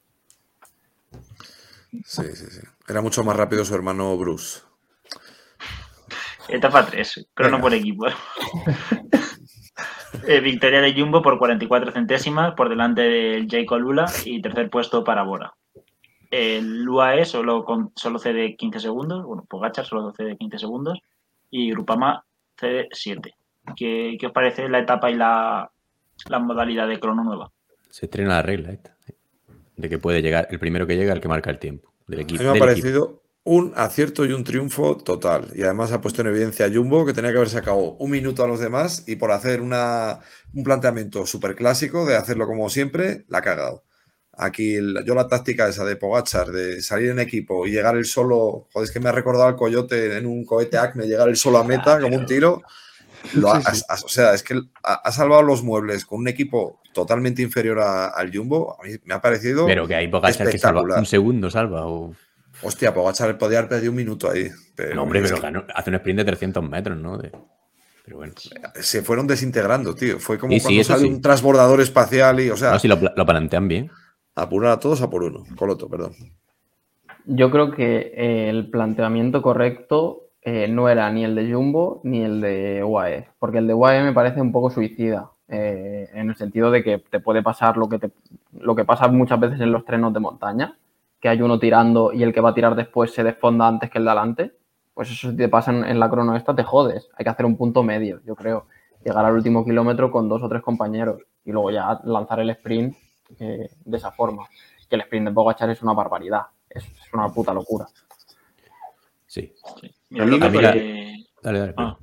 Sí, 2.05 2.25
sí, 2.35 2.47
sí. 2.51 2.61
Era 2.89 3.01
mucho 3.01 3.23
más 3.23 3.37
rápido 3.37 3.65
su 3.65 3.75
hermano 3.77 4.17
Bruce. 4.17 4.63
Etapa 6.49 6.85
3, 6.85 7.29
crono 7.33 7.59
Venga. 7.59 7.63
por 7.63 7.75
equipo. 7.75 8.07
Eh, 10.27 10.41
victoria 10.41 10.81
de 10.81 10.93
Jumbo 10.93 11.23
por 11.23 11.39
44 11.39 11.93
centésimas 11.93 12.55
por 12.55 12.69
delante 12.69 13.01
del 13.01 13.49
Jacob 13.49 13.79
Lula 13.79 14.07
y 14.25 14.43
tercer 14.43 14.69
puesto 14.69 15.03
para 15.05 15.23
Bora. 15.23 15.55
el 16.31 16.87
UAE 16.87 17.25
solo, 17.25 17.65
con, 17.65 17.93
solo 17.95 18.19
cede 18.19 18.57
15 18.57 18.81
segundos, 18.81 19.25
bueno, 19.25 19.45
Pogachar 19.49 19.87
solo 19.87 20.13
cede 20.13 20.37
15 20.37 20.59
segundos 20.59 20.99
y 21.49 21.71
Grupama 21.71 22.25
cede 22.59 22.89
7. 22.93 23.35
¿Qué, 23.77 24.17
qué 24.19 24.27
os 24.27 24.33
parece 24.33 24.69
la 24.69 24.79
etapa 24.81 25.11
y 25.11 25.15
la, 25.15 25.71
la 26.29 26.39
modalidad 26.39 26.89
de 26.89 26.99
crono 27.01 27.25
nueva? 27.25 27.51
Se 27.91 28.07
estrena 28.07 28.35
la 28.37 28.43
regla 28.43 28.71
esta. 28.73 28.97
De 29.77 29.89
que 29.89 29.99
puede 29.99 30.23
llegar, 30.23 30.47
el 30.51 30.59
primero 30.59 30.87
que 30.87 30.97
llega 30.97 31.13
el 31.13 31.21
que 31.21 31.29
marca 31.29 31.51
el 31.51 31.59
tiempo. 31.59 31.93
Del 32.07 32.21
A 32.21 32.23
equipo. 32.23 32.43
mí 32.43 32.45
me 32.45 32.51
ha 32.51 32.55
equipo. 32.55 32.67
parecido 32.67 33.23
un 33.45 33.73
acierto 33.75 34.27
y 34.27 34.33
un 34.33 34.45
triunfo 34.45 34.97
total. 34.99 35.49
Y 35.55 35.63
además 35.63 35.93
ha 35.93 36.01
puesto 36.01 36.21
en 36.21 36.29
evidencia 36.29 36.67
a 36.67 36.71
Jumbo 36.73 37.07
que 37.07 37.15
tenía 37.15 37.31
que 37.31 37.39
haber 37.39 37.49
sacado 37.49 37.77
un 37.79 38.11
minuto 38.11 38.45
a 38.45 38.49
los 38.49 38.61
demás 38.61 39.05
y 39.09 39.17
por 39.17 39.33
hacer 39.33 39.61
una, 39.63 40.21
un 40.55 40.63
planteamiento 40.63 41.25
súper 41.27 41.57
clásico 41.57 42.05
de 42.05 42.17
hacerlo 42.17 42.47
como 42.47 42.69
siempre, 42.69 43.25
la 43.29 43.39
ha 43.39 43.43
cagado. 43.43 43.85
Aquí 44.33 44.75
yo 45.05 45.15
la 45.15 45.27
táctica 45.29 45.69
esa 45.69 45.85
de 45.85 45.97
Pogachar, 45.97 46.49
de 46.49 46.81
salir 46.83 47.11
en 47.11 47.19
equipo 47.19 47.67
y 47.67 47.73
llegar 47.73 47.97
el 47.97 48.05
solo, 48.05 48.69
joder, 48.73 48.85
es 48.87 48.91
que 48.93 49.01
me 49.01 49.09
ha 49.09 49.13
recordado 49.13 49.47
al 49.49 49.57
coyote 49.57 50.17
en 50.17 50.27
un 50.27 50.45
cohete 50.45 50.79
Acme, 50.79 51.07
llegar 51.07 51.29
el 51.29 51.37
solo 51.37 51.59
a 51.59 51.65
meta 51.65 52.01
como 52.01 52.17
un 52.17 52.27
tiro. 52.27 52.63
Lo 53.35 53.53
ha- 53.53 53.59
ha- 53.59 53.95
o 54.05 54.09
sea, 54.09 54.35
es 54.35 54.43
que 54.43 54.61
ha, 54.83 54.95
ha 54.95 55.13
salvado 55.13 55.43
los 55.43 55.63
muebles 55.63 56.05
con 56.07 56.21
un 56.21 56.29
equipo 56.29 56.81
totalmente 56.93 57.43
inferior 57.43 57.79
a- 57.81 58.09
al 58.09 58.35
Jumbo. 58.35 58.77
A 58.81 58.87
mí 58.87 58.95
me 59.05 59.15
ha 59.15 59.21
parecido. 59.21 59.67
Pero 59.67 59.87
que 59.87 59.95
hay 59.95 60.09
Pogachar 60.09 60.49
que 60.49 60.59
salva 60.59 60.81
Espectacular. 60.81 60.99
un 60.99 61.07
segundo, 61.07 61.51
salva. 61.51 61.87
O... 61.87 62.15
Hostia, 62.63 62.93
Pogachar 62.93 63.37
podía 63.39 63.59
haber 63.59 63.69
perdido 63.71 63.91
un 63.93 63.97
minuto 63.97 64.31
ahí. 64.31 64.49
Pero, 64.75 64.95
No, 64.95 65.03
hombre, 65.05 65.23
pero 65.23 65.37
que 65.37 65.41
ganó- 65.43 65.65
hace 65.75 65.91
un 65.91 65.97
sprint 65.97 66.19
de 66.19 66.25
300 66.25 66.69
metros, 66.69 66.99
¿no? 66.99 67.17
De- 67.19 67.31
Pero 68.05 68.17
bueno. 68.17 68.33
se 68.75 69.03
fueron 69.03 69.27
desintegrando, 69.27 69.95
tío. 69.95 70.19
Fue 70.19 70.39
como 70.39 70.53
Sí, 70.55 70.61
cuando 70.61 70.85
sale 70.85 71.03
sí. 71.03 71.09
un 71.09 71.21
transbordador 71.23 71.81
espacial 71.81 72.41
y, 72.41 72.51
o 72.51 72.57
sea, 72.57 72.73
No, 72.73 72.79
si 72.79 72.89
lo, 72.89 72.99
pla- 72.99 73.13
lo 73.17 73.25
plantean 73.27 73.69
bien. 73.69 73.91
apurar 74.35 74.73
a 74.73 74.81
todos 74.81 75.01
a 75.03 75.11
por 75.11 75.23
uno. 75.23 75.45
Coloto, 75.57 75.89
perdón. 75.89 76.15
Yo 77.27 77.51
creo 77.51 77.71
que 77.71 78.49
el 78.49 78.71
planteamiento 78.71 79.43
correcto 79.43 80.30
eh, 80.43 80.69
no 80.69 80.89
era 80.89 81.11
ni 81.11 81.25
el 81.25 81.35
de 81.35 81.53
Jumbo 81.53 82.01
ni 82.05 82.23
el 82.23 82.41
de 82.41 82.83
UAE, 82.85 83.29
porque 83.39 83.59
el 83.59 83.67
de 83.67 83.75
UAE 83.75 84.03
me 84.05 84.13
parece 84.13 84.41
un 84.41 84.53
poco 84.53 84.71
suicida, 84.71 85.31
eh, 85.49 86.09
en 86.15 86.31
el 86.31 86.37
sentido 86.37 86.71
de 86.71 86.83
que 86.83 86.99
te 86.99 87.21
puede 87.21 87.43
pasar 87.43 87.77
lo 87.77 87.89
que, 87.89 87.99
te- 87.99 88.11
lo 88.53 88.75
que 88.75 88.85
pasa 88.85 89.09
muchas 89.09 89.39
veces 89.41 89.61
en 89.61 89.73
los 89.73 89.85
trenos 89.85 90.13
de 90.15 90.21
montaña, 90.21 90.77
que 91.21 91.29
hay 91.29 91.43
uno 91.43 91.59
tirando 91.59 92.13
y 92.13 92.23
el 92.23 92.33
que 92.33 92.41
va 92.41 92.51
a 92.51 92.55
tirar 92.55 92.75
después 92.75 93.13
se 93.13 93.23
desfonda 93.25 93.69
antes 93.69 93.91
que 93.91 93.99
el 93.99 94.05
de 94.05 94.11
adelante. 94.11 94.53
Pues 94.95 95.11
eso 95.11 95.31
si 95.31 95.37
te 95.37 95.49
pasa 95.49 95.71
en, 95.71 95.85
en 95.85 96.01
la 96.01 96.11
crono 96.11 96.35
esta, 96.37 96.55
te 96.55 96.63
jodes. 96.63 97.09
Hay 97.17 97.25
que 97.25 97.31
hacer 97.31 97.47
un 97.47 97.57
punto 97.57 97.83
medio, 97.83 98.21
yo 98.25 98.35
creo. 98.35 98.67
Llegar 99.05 99.25
al 99.25 99.35
último 99.35 99.65
kilómetro 99.65 100.11
con 100.11 100.29
dos 100.29 100.43
o 100.43 100.49
tres 100.49 100.63
compañeros 100.63 101.21
y 101.45 101.53
luego 101.53 101.71
ya 101.71 102.01
lanzar 102.05 102.41
el 102.41 102.51
sprint 102.51 102.97
eh, 103.39 103.69
de 103.85 103.97
esa 103.97 104.11
forma. 104.13 104.47
Que 104.89 104.97
el 104.97 105.03
sprint 105.03 105.29
de 105.29 105.33
Pogachar 105.35 105.71
es 105.71 105.83
una 105.83 105.93
barbaridad. 105.93 106.43
Es, 106.69 106.85
es 106.85 107.13
una 107.15 107.29
puta 107.29 107.53
locura. 107.55 107.87
Sí. 109.27 109.53
Sí. 109.81 109.91
Mira, 110.11 110.25
A 110.25 110.27
mí 110.27 110.33
lo 110.33 110.39
me 110.39 110.51
que- 110.51 110.59
parece- 110.59 111.27
Dale, 111.43 111.59
dale. 111.59 111.75
Ah. 111.79 111.99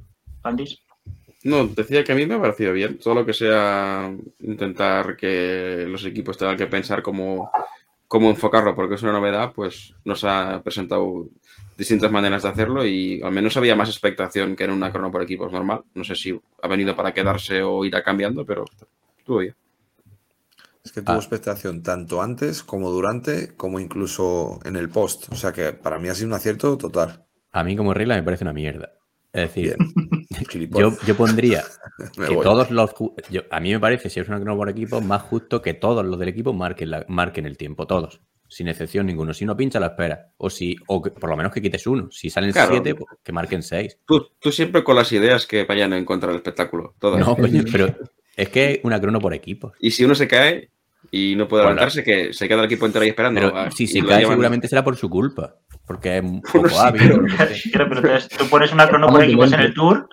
No, 1.44 1.68
decía 1.68 2.04
que 2.04 2.12
a 2.12 2.16
mí 2.16 2.26
me 2.26 2.36
ha 2.36 2.42
parecido 2.42 2.74
bien. 2.74 3.00
Solo 3.02 3.26
que 3.26 3.34
sea 3.34 4.12
intentar 4.40 5.16
que 5.16 5.86
los 5.88 6.04
equipos 6.06 6.38
tengan 6.38 6.58
que 6.58 6.68
pensar 6.68 7.02
cómo, 7.02 7.52
cómo 8.08 8.30
enfocarlo, 8.30 8.76
porque 8.76 8.96
es 8.96 9.04
una 9.04 9.12
novedad, 9.14 9.52
pues 9.54 9.94
nos 10.04 10.24
ha 10.24 10.62
presentado 10.64 11.28
distintas 11.78 12.12
maneras 12.12 12.44
de 12.44 12.50
hacerlo 12.50 12.86
y 12.86 13.22
al 13.22 13.32
menos 13.32 13.56
había 13.56 13.76
más 13.76 13.90
expectación 13.90 14.56
que 14.56 14.64
en 14.64 14.72
una 14.72 14.92
crono 14.92 15.12
por 15.12 15.22
equipos 15.22 15.52
normal. 15.52 15.84
No 15.94 16.04
sé 16.04 16.16
si 16.16 16.38
ha 16.64 16.68
venido 16.68 16.96
para 16.96 17.14
quedarse 17.14 17.62
o 17.62 17.86
irá 17.86 18.04
cambiando, 18.04 18.46
pero 18.46 18.66
estuvo 19.20 19.38
bien. 19.40 19.56
Es 20.84 20.92
que 20.92 21.02
tuvo 21.02 21.16
Ah. 21.16 21.20
expectación 21.20 21.84
tanto 21.84 22.22
antes 22.22 22.64
como 22.64 22.90
durante, 22.90 23.56
como 23.56 23.80
incluso 23.80 24.60
en 24.66 24.76
el 24.78 24.90
post. 24.90 25.32
O 25.32 25.36
sea 25.36 25.52
que 25.54 25.74
para 25.74 26.00
mí 26.00 26.08
ha 26.10 26.16
sido 26.16 26.28
un 26.30 26.34
acierto 26.34 26.78
total. 26.78 27.26
A 27.60 27.64
mí 27.64 27.76
como 27.76 27.94
regla 27.94 28.16
me 28.16 28.24
parece 28.24 28.44
una 28.44 28.54
mierda. 28.54 28.92
Es 29.34 29.42
decir, 29.54 29.76
yo, 30.72 30.94
yo 31.06 31.16
pondría 31.16 31.64
que 32.28 32.34
voy. 32.34 32.44
todos 32.44 32.72
los... 32.72 32.92
yo- 33.30 33.42
a 33.52 33.60
mí 33.60 33.72
me 33.72 33.80
parece, 33.80 34.10
si 34.10 34.20
es 34.20 34.28
una 34.28 34.38
crono 34.40 34.56
por 34.58 34.70
equipo, 34.70 35.02
más 35.02 35.22
justo 35.24 35.62
que 35.62 35.74
todos 35.74 36.06
los 36.06 36.18
del 36.20 36.30
equipo 36.30 36.54
marquen, 36.54 36.92
la- 36.92 37.06
marquen 37.08 37.46
el 37.46 37.58
tiempo, 37.58 37.86
todos. 37.88 38.22
Sin 38.50 38.70
excepción 38.70 39.06
ninguno. 39.08 39.34
Si 39.34 39.44
uno 39.44 39.58
pincha, 39.58 39.80
la 39.80 39.88
espera. 39.88 40.32
O 40.38 40.50
si, 40.50 40.76
o 40.88 41.02
que- 41.02 41.12
por 41.12 41.30
lo 41.30 41.36
menos 41.36 41.52
que 41.52 41.62
quites 41.62 41.86
uno. 41.88 42.10
Si 42.12 42.30
salen 42.30 42.52
Claro. 42.54 42.72
siete, 42.72 42.96
pues, 42.96 43.08
que 43.24 43.32
marquen 43.34 43.62
seis. 43.62 44.00
Tú, 44.06 44.26
tú 44.40 44.52
siempre 44.52 44.84
con 44.84 44.96
las 44.96 45.12
ideas 45.12 45.46
que 45.46 45.66
vayan 45.66 45.92
en 45.94 46.06
contra 46.06 46.30
del 46.30 46.38
espectáculo. 46.38 46.96
Todas. 47.00 47.20
No, 47.20 47.36
coño, 47.36 47.64
pero 47.72 47.94
es 48.36 48.50
que 48.50 48.72
es 48.72 48.80
una 48.84 49.02
crono 49.02 49.20
por 49.20 49.34
equipo. 49.34 49.74
Y 49.82 49.92
si 49.92 50.06
uno 50.06 50.16
se 50.16 50.28
cae 50.30 50.72
y 51.12 51.36
no 51.36 51.48
puede 51.48 51.64
Bueno. 51.64 51.76
levantarse, 51.76 52.04
que 52.04 52.34
se 52.34 52.48
queda 52.48 52.60
el 52.60 52.66
equipo 52.66 52.86
entero 52.86 53.04
ahí 53.04 53.10
esperando. 53.10 53.40
Pero 53.42 53.72
si 53.72 53.88
se 53.88 54.00
cae, 54.02 54.20
llevan- 54.20 54.32
seguramente 54.34 54.68
será 54.68 54.84
por 54.84 54.96
su 54.98 55.10
culpa. 55.10 55.56
Porque 55.86 56.18
es 56.18 56.24
un 56.24 56.42
poco 56.54 56.70
sí, 56.70 56.76
hábil. 56.80 57.12
Pero, 57.72 57.88
pero 57.90 58.00
entonces 58.02 58.30
tú 58.38 58.46
pones 58.50 58.72
una 58.74 58.88
crono 58.88 59.08
por 59.08 59.24
equipos 59.24 59.52
en 59.54 59.60
el 59.62 59.74
Tour, 59.74 60.10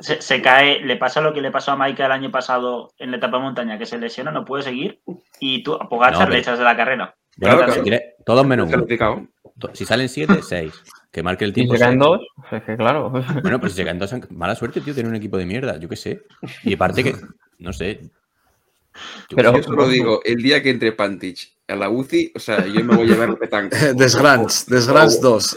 se, 0.00 0.22
se 0.22 0.40
cae, 0.40 0.80
le 0.80 0.96
pasa 0.96 1.20
lo 1.20 1.32
que 1.34 1.40
le 1.42 1.50
pasó 1.50 1.72
a 1.72 1.76
Maika 1.76 2.06
el 2.06 2.12
año 2.12 2.30
pasado 2.30 2.92
en 2.98 3.10
la 3.10 3.16
etapa 3.18 3.36
de 3.38 3.42
montaña, 3.42 3.78
que 3.78 3.84
se 3.86 3.98
lesiona, 3.98 4.30
no 4.30 4.44
puede 4.44 4.62
seguir, 4.62 5.00
y 5.40 5.62
tú 5.62 5.74
a 5.74 5.88
Pogacar 5.88 6.28
No, 6.28 6.28
le 6.30 6.38
echas 6.38 6.58
de 6.58 6.64
la 6.64 6.76
carrera. 6.76 7.14
Bueno, 7.36 7.56
Claro, 7.58 7.72
si 7.72 7.80
claro. 7.82 8.02
todos 8.24 8.46
menos 8.46 8.68
uno. 8.72 9.28
Si 9.72 9.84
salen 9.84 10.08
siete, 10.08 10.40
seis. 10.42 10.72
Que 11.10 11.22
marque 11.22 11.44
el 11.44 11.50
Si 11.50 11.54
tiempo. 11.54 11.74
se 11.74 11.80
caen 11.80 11.98
seis. 12.00 12.00
dos, 12.04 12.20
es 12.52 12.62
que 12.62 12.76
claro. 12.76 13.10
Bueno, 13.42 13.58
pues 13.60 13.72
si 13.72 13.78
se 13.78 13.84
caen 13.84 13.98
dos, 13.98 14.14
mala 14.30 14.54
suerte, 14.54 14.80
tío, 14.80 14.94
tener 14.94 15.08
un 15.10 15.16
equipo 15.16 15.36
de 15.36 15.46
mierda, 15.46 15.78
yo 15.78 15.88
qué 15.88 15.96
sé. 15.96 16.22
Y 16.64 16.74
aparte 16.74 17.02
que, 17.04 17.14
no 17.58 17.72
sé. 17.72 18.00
Yo 19.30 19.36
Pero-. 19.36 19.56
Yo 19.56 19.62
solo 19.62 19.88
digo, 19.88 20.20
el 20.24 20.36
día 20.42 20.62
que 20.62 20.70
entre 20.70 20.92
Pantich 20.92 21.56
a 21.68 21.76
la 21.76 21.90
UCI, 21.90 22.32
o 22.34 22.38
sea, 22.38 22.64
yo 22.66 22.82
me 22.84 22.96
voy 22.96 23.06
a 23.08 23.12
llevar 23.12 23.38
petanco. 23.38 23.76
Desgrants, 23.94 24.66
Desgrants 24.66 25.20
2. 25.20 25.56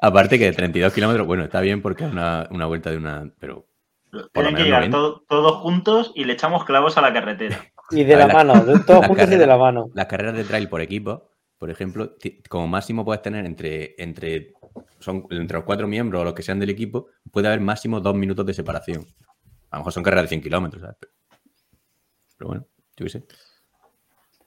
Aparte 0.00 0.38
que 0.38 0.52
32 0.52 0.92
kilómetros, 0.92 1.26
bueno, 1.26 1.44
está 1.44 1.60
bien 1.60 1.82
porque 1.82 2.04
es 2.04 2.12
una, 2.12 2.48
una 2.50 2.66
vuelta 2.66 2.90
de 2.90 2.96
una. 2.96 3.30
Pero 3.38 3.66
Tienen 4.32 4.54
que 4.54 4.62
llegar 4.64 4.80
90. 4.88 4.96
todo- 4.96 5.24
todos 5.28 5.52
juntos 5.62 6.12
y 6.14 6.24
le 6.24 6.32
echamos 6.34 6.64
clavos 6.64 6.96
a 6.96 7.02
la 7.02 7.12
carretera. 7.12 7.58
Y 7.90 8.04
de 8.04 8.16
la 8.16 8.26
mano, 8.28 8.64
de 8.64 8.80
todos 8.80 9.06
juntos 9.06 9.30
y 9.30 9.36
de 9.36 9.46
la 9.46 9.56
mano. 9.56 9.90
las 9.94 10.06
carreras 10.06 10.34
de 10.34 10.44
trail 10.44 10.68
por 10.68 10.80
equipo, 10.80 11.30
por 11.58 11.70
ejemplo, 11.70 12.14
como 12.48 12.66
máximo 12.66 13.04
puedes 13.04 13.22
tener 13.22 13.46
entre, 13.46 13.94
entre, 13.98 14.54
son, 14.98 15.26
entre 15.30 15.56
los 15.58 15.64
cuatro 15.64 15.86
miembros 15.86 16.20
o 16.20 16.24
los 16.24 16.34
que 16.34 16.42
sean 16.42 16.58
del 16.58 16.70
equipo, 16.70 17.08
puede 17.30 17.46
haber 17.48 17.60
máximo 17.60 18.00
dos 18.00 18.14
minutos 18.14 18.44
de 18.46 18.54
separación. 18.54 19.06
A 19.70 19.76
lo 19.76 19.80
mejor 19.80 19.92
son 19.92 20.02
carreras 20.02 20.24
de 20.24 20.28
100 20.30 20.42
kilómetros, 20.42 20.82
¿sabes? 20.82 20.96
Pero, 21.00 21.12
pero 22.36 22.48
bueno, 22.48 22.66
yo 22.96 23.04
qué 23.04 23.10
sé. 23.10 23.24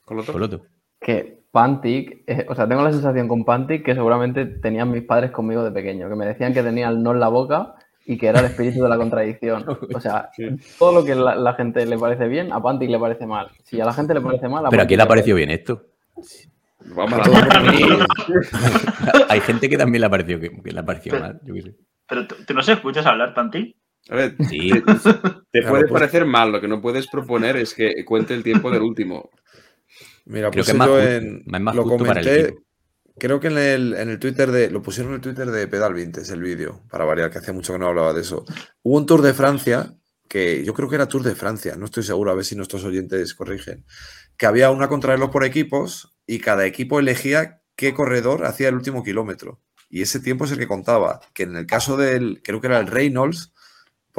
Con 0.06 0.18
lo 0.18 0.24
otro. 0.24 0.34
Coloto. 0.34 0.66
que 1.00 1.40
Pantic, 1.52 2.24
eh, 2.28 2.46
o 2.48 2.56
sea, 2.56 2.68
tengo 2.68 2.84
la 2.84 2.92
sensación 2.92 3.28
con 3.28 3.44
Pantic 3.44 3.84
que 3.84 3.96
seguramente 3.96 4.46
tenían 4.46 4.92
mis 4.92 5.04
padres 5.04 5.32
conmigo 5.32 5.64
de 5.64 5.72
pequeño, 5.72 6.10
que 6.10 6.16
me 6.16 6.26
decían 6.26 6.54
que 6.54 6.62
tenía 6.62 6.90
el 6.90 7.02
no 7.02 7.12
en 7.12 7.20
la 7.20 7.28
boca 7.28 7.76
y 8.06 8.18
que 8.18 8.28
era 8.28 8.40
el 8.40 8.46
espíritu 8.46 8.84
de 8.84 8.90
la 8.90 8.98
contradicción. 8.98 9.66
O 9.96 10.00
sea, 10.00 10.30
todo 10.78 10.94
lo 10.94 11.06
que 11.06 11.16
la, 11.16 11.36
la 11.36 11.54
gente 11.54 11.86
le 11.86 11.98
parece 11.98 12.28
bien, 12.28 12.52
a 12.52 12.62
Pantic 12.62 12.90
le 12.90 13.00
parece 13.00 13.26
mal. 13.26 13.50
Si 13.64 13.80
a 13.82 13.86
la 13.86 13.94
gente 13.94 14.14
le 14.14 14.22
parece 14.22 14.48
mal, 14.48 14.66
a 14.66 14.70
Pero 14.70 14.82
a 14.82 14.84
Pantic 14.84 14.88
quién 14.88 14.98
le 14.98 15.04
ha 15.04 15.08
parecido 15.08 15.38
bien 15.38 15.50
esto. 15.50 15.86
Vamos 16.96 17.14
a 17.14 17.30
la 17.30 17.58
A 17.58 17.72
mí, 17.72 17.82
Hay 19.30 19.42
gente 19.42 19.70
que 19.70 19.78
también 19.78 20.02
le 20.02 20.08
ha 20.08 20.10
parecido, 20.10 20.40
que, 20.40 20.62
que 20.62 20.72
le 20.72 20.80
ha 20.80 20.86
parecido 20.86 21.20
mal, 21.20 21.40
yo 21.44 21.54
qué 21.54 21.62
sé. 21.62 21.76
pero 22.08 22.28
tú, 22.28 22.54
no 22.54 22.62
se 22.62 22.74
escuchas 22.74 23.06
hablar, 23.06 23.34
Panti. 23.34 23.76
A 24.08 24.16
ver, 24.16 24.36
Sí, 24.50 24.70
te 24.72 24.82
Claro, 24.82 25.70
puede 25.70 25.88
pues- 25.88 25.92
parecer 25.92 26.26
mal, 26.26 26.52
lo 26.52 26.62
que 26.62 26.68
no 26.68 26.82
puedes 26.82 27.08
proponer 27.08 27.58
es 27.58 27.74
que 27.74 28.04
cuente 28.06 28.34
el 28.34 28.44
tiempo 28.44 28.72
del 28.72 28.82
último. 28.82 29.30
Mira, 30.26 30.50
Creo 30.52 30.64
pues 30.64 30.66
que 30.68 30.72
es 30.72 30.78
más 30.78 30.88
yo 30.88 31.00
en, 31.02 31.44
más- 31.48 31.62
más 31.62 31.76
lo 31.76 31.84
comenté, 31.84 32.56
creo 33.18 33.40
que 33.40 33.48
en 33.48 33.58
el, 33.58 33.94
en 33.96 34.10
el 34.10 34.20
Twitter 34.20 34.52
de, 34.52 34.70
lo 34.72 34.82
pusieron 34.82 35.12
en 35.12 35.16
el 35.16 35.22
Twitter 35.22 35.48
de 35.52 35.68
Pedal 35.68 35.94
Vintes, 35.94 36.30
el 36.30 36.42
vídeo, 36.42 36.82
para 36.90 37.06
variar, 37.06 37.30
que 37.32 37.40
hacía 37.40 37.54
mucho 37.54 37.74
que 37.74 37.80
no 37.80 37.88
hablaba 37.88 38.14
de 38.14 38.22
eso. 38.22 38.46
Hubo 38.84 38.98
un 38.98 39.06
Tour 39.06 39.22
de 39.22 39.34
Francia, 39.34 39.94
que 40.28 40.64
yo 40.64 40.74
creo 40.74 40.88
que 40.90 40.96
era 40.96 41.08
Tour 41.08 41.24
de 41.24 41.36
Francia, 41.36 41.76
no 41.76 41.86
estoy 41.86 42.04
seguro, 42.04 42.32
a 42.32 42.36
ver 42.36 42.46
si 42.46 42.56
nuestros 42.56 42.84
oyentes 42.84 43.34
corrigen, 43.34 43.86
que 44.38 44.46
había 44.46 44.70
una 44.72 44.88
contrarreloj 44.88 45.32
por 45.32 45.44
equipos 45.44 46.16
y 46.28 46.40
cada 46.40 46.66
equipo 46.66 47.00
elegía 47.00 47.62
qué 47.76 47.94
corredor 47.94 48.46
hacía 48.46 48.70
el 48.70 48.76
último 48.76 49.04
kilómetro. 49.04 49.60
Y 49.90 50.04
ese 50.04 50.20
tiempo 50.20 50.46
es 50.46 50.52
el 50.52 50.60
que 50.60 50.68
contaba, 50.68 51.20
que 51.34 51.44
en 51.44 51.56
el 51.56 51.66
caso 51.66 51.98
del, 51.98 52.42
creo 52.44 52.62
que 52.62 52.68
era 52.68 52.80
el 52.80 52.88
Reynolds, 52.88 53.54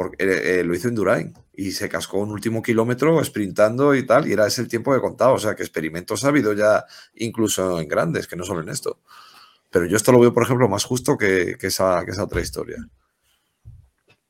porque 0.01 0.23
eh, 0.23 0.59
eh, 0.59 0.63
lo 0.63 0.73
hizo 0.73 0.87
en 0.87 0.95
Durain 0.95 1.33
y 1.53 1.71
se 1.71 1.87
cascó 1.87 2.17
un 2.17 2.31
último 2.31 2.61
kilómetro 2.63 3.23
sprintando 3.23 3.93
y 3.93 4.05
tal, 4.05 4.27
y 4.27 4.33
era 4.33 4.47
ese 4.47 4.61
el 4.61 4.67
tiempo 4.67 4.93
que 4.93 4.99
contaba. 4.99 5.33
O 5.33 5.37
sea, 5.37 5.55
que 5.55 5.61
experimentos 5.61 6.25
ha 6.25 6.29
habido 6.29 6.53
ya 6.53 6.85
incluso 7.15 7.79
en 7.79 7.87
grandes, 7.87 8.27
que 8.27 8.35
no 8.35 8.43
solo 8.43 8.61
en 8.61 8.69
esto. 8.69 8.99
Pero 9.69 9.85
yo 9.85 9.95
esto 9.95 10.11
lo 10.11 10.19
veo, 10.19 10.33
por 10.33 10.43
ejemplo, 10.43 10.67
más 10.67 10.83
justo 10.85 11.17
que, 11.17 11.55
esa, 11.61 12.03
que 12.03 12.11
esa 12.11 12.23
otra 12.23 12.41
historia. 12.41 12.77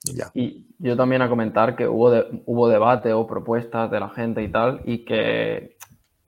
Ya. 0.03 0.31
Y 0.33 0.67
yo 0.77 0.97
también 0.97 1.21
a 1.21 1.29
comentar 1.29 1.75
que 1.75 1.87
hubo, 1.87 2.11
hubo 2.45 2.67
debate 2.67 3.13
o 3.13 3.25
propuestas 3.25 3.89
de 3.89 3.99
la 3.99 4.09
gente 4.09 4.43
y 4.43 4.51
tal, 4.51 4.81
y 4.83 5.05
que, 5.05 5.77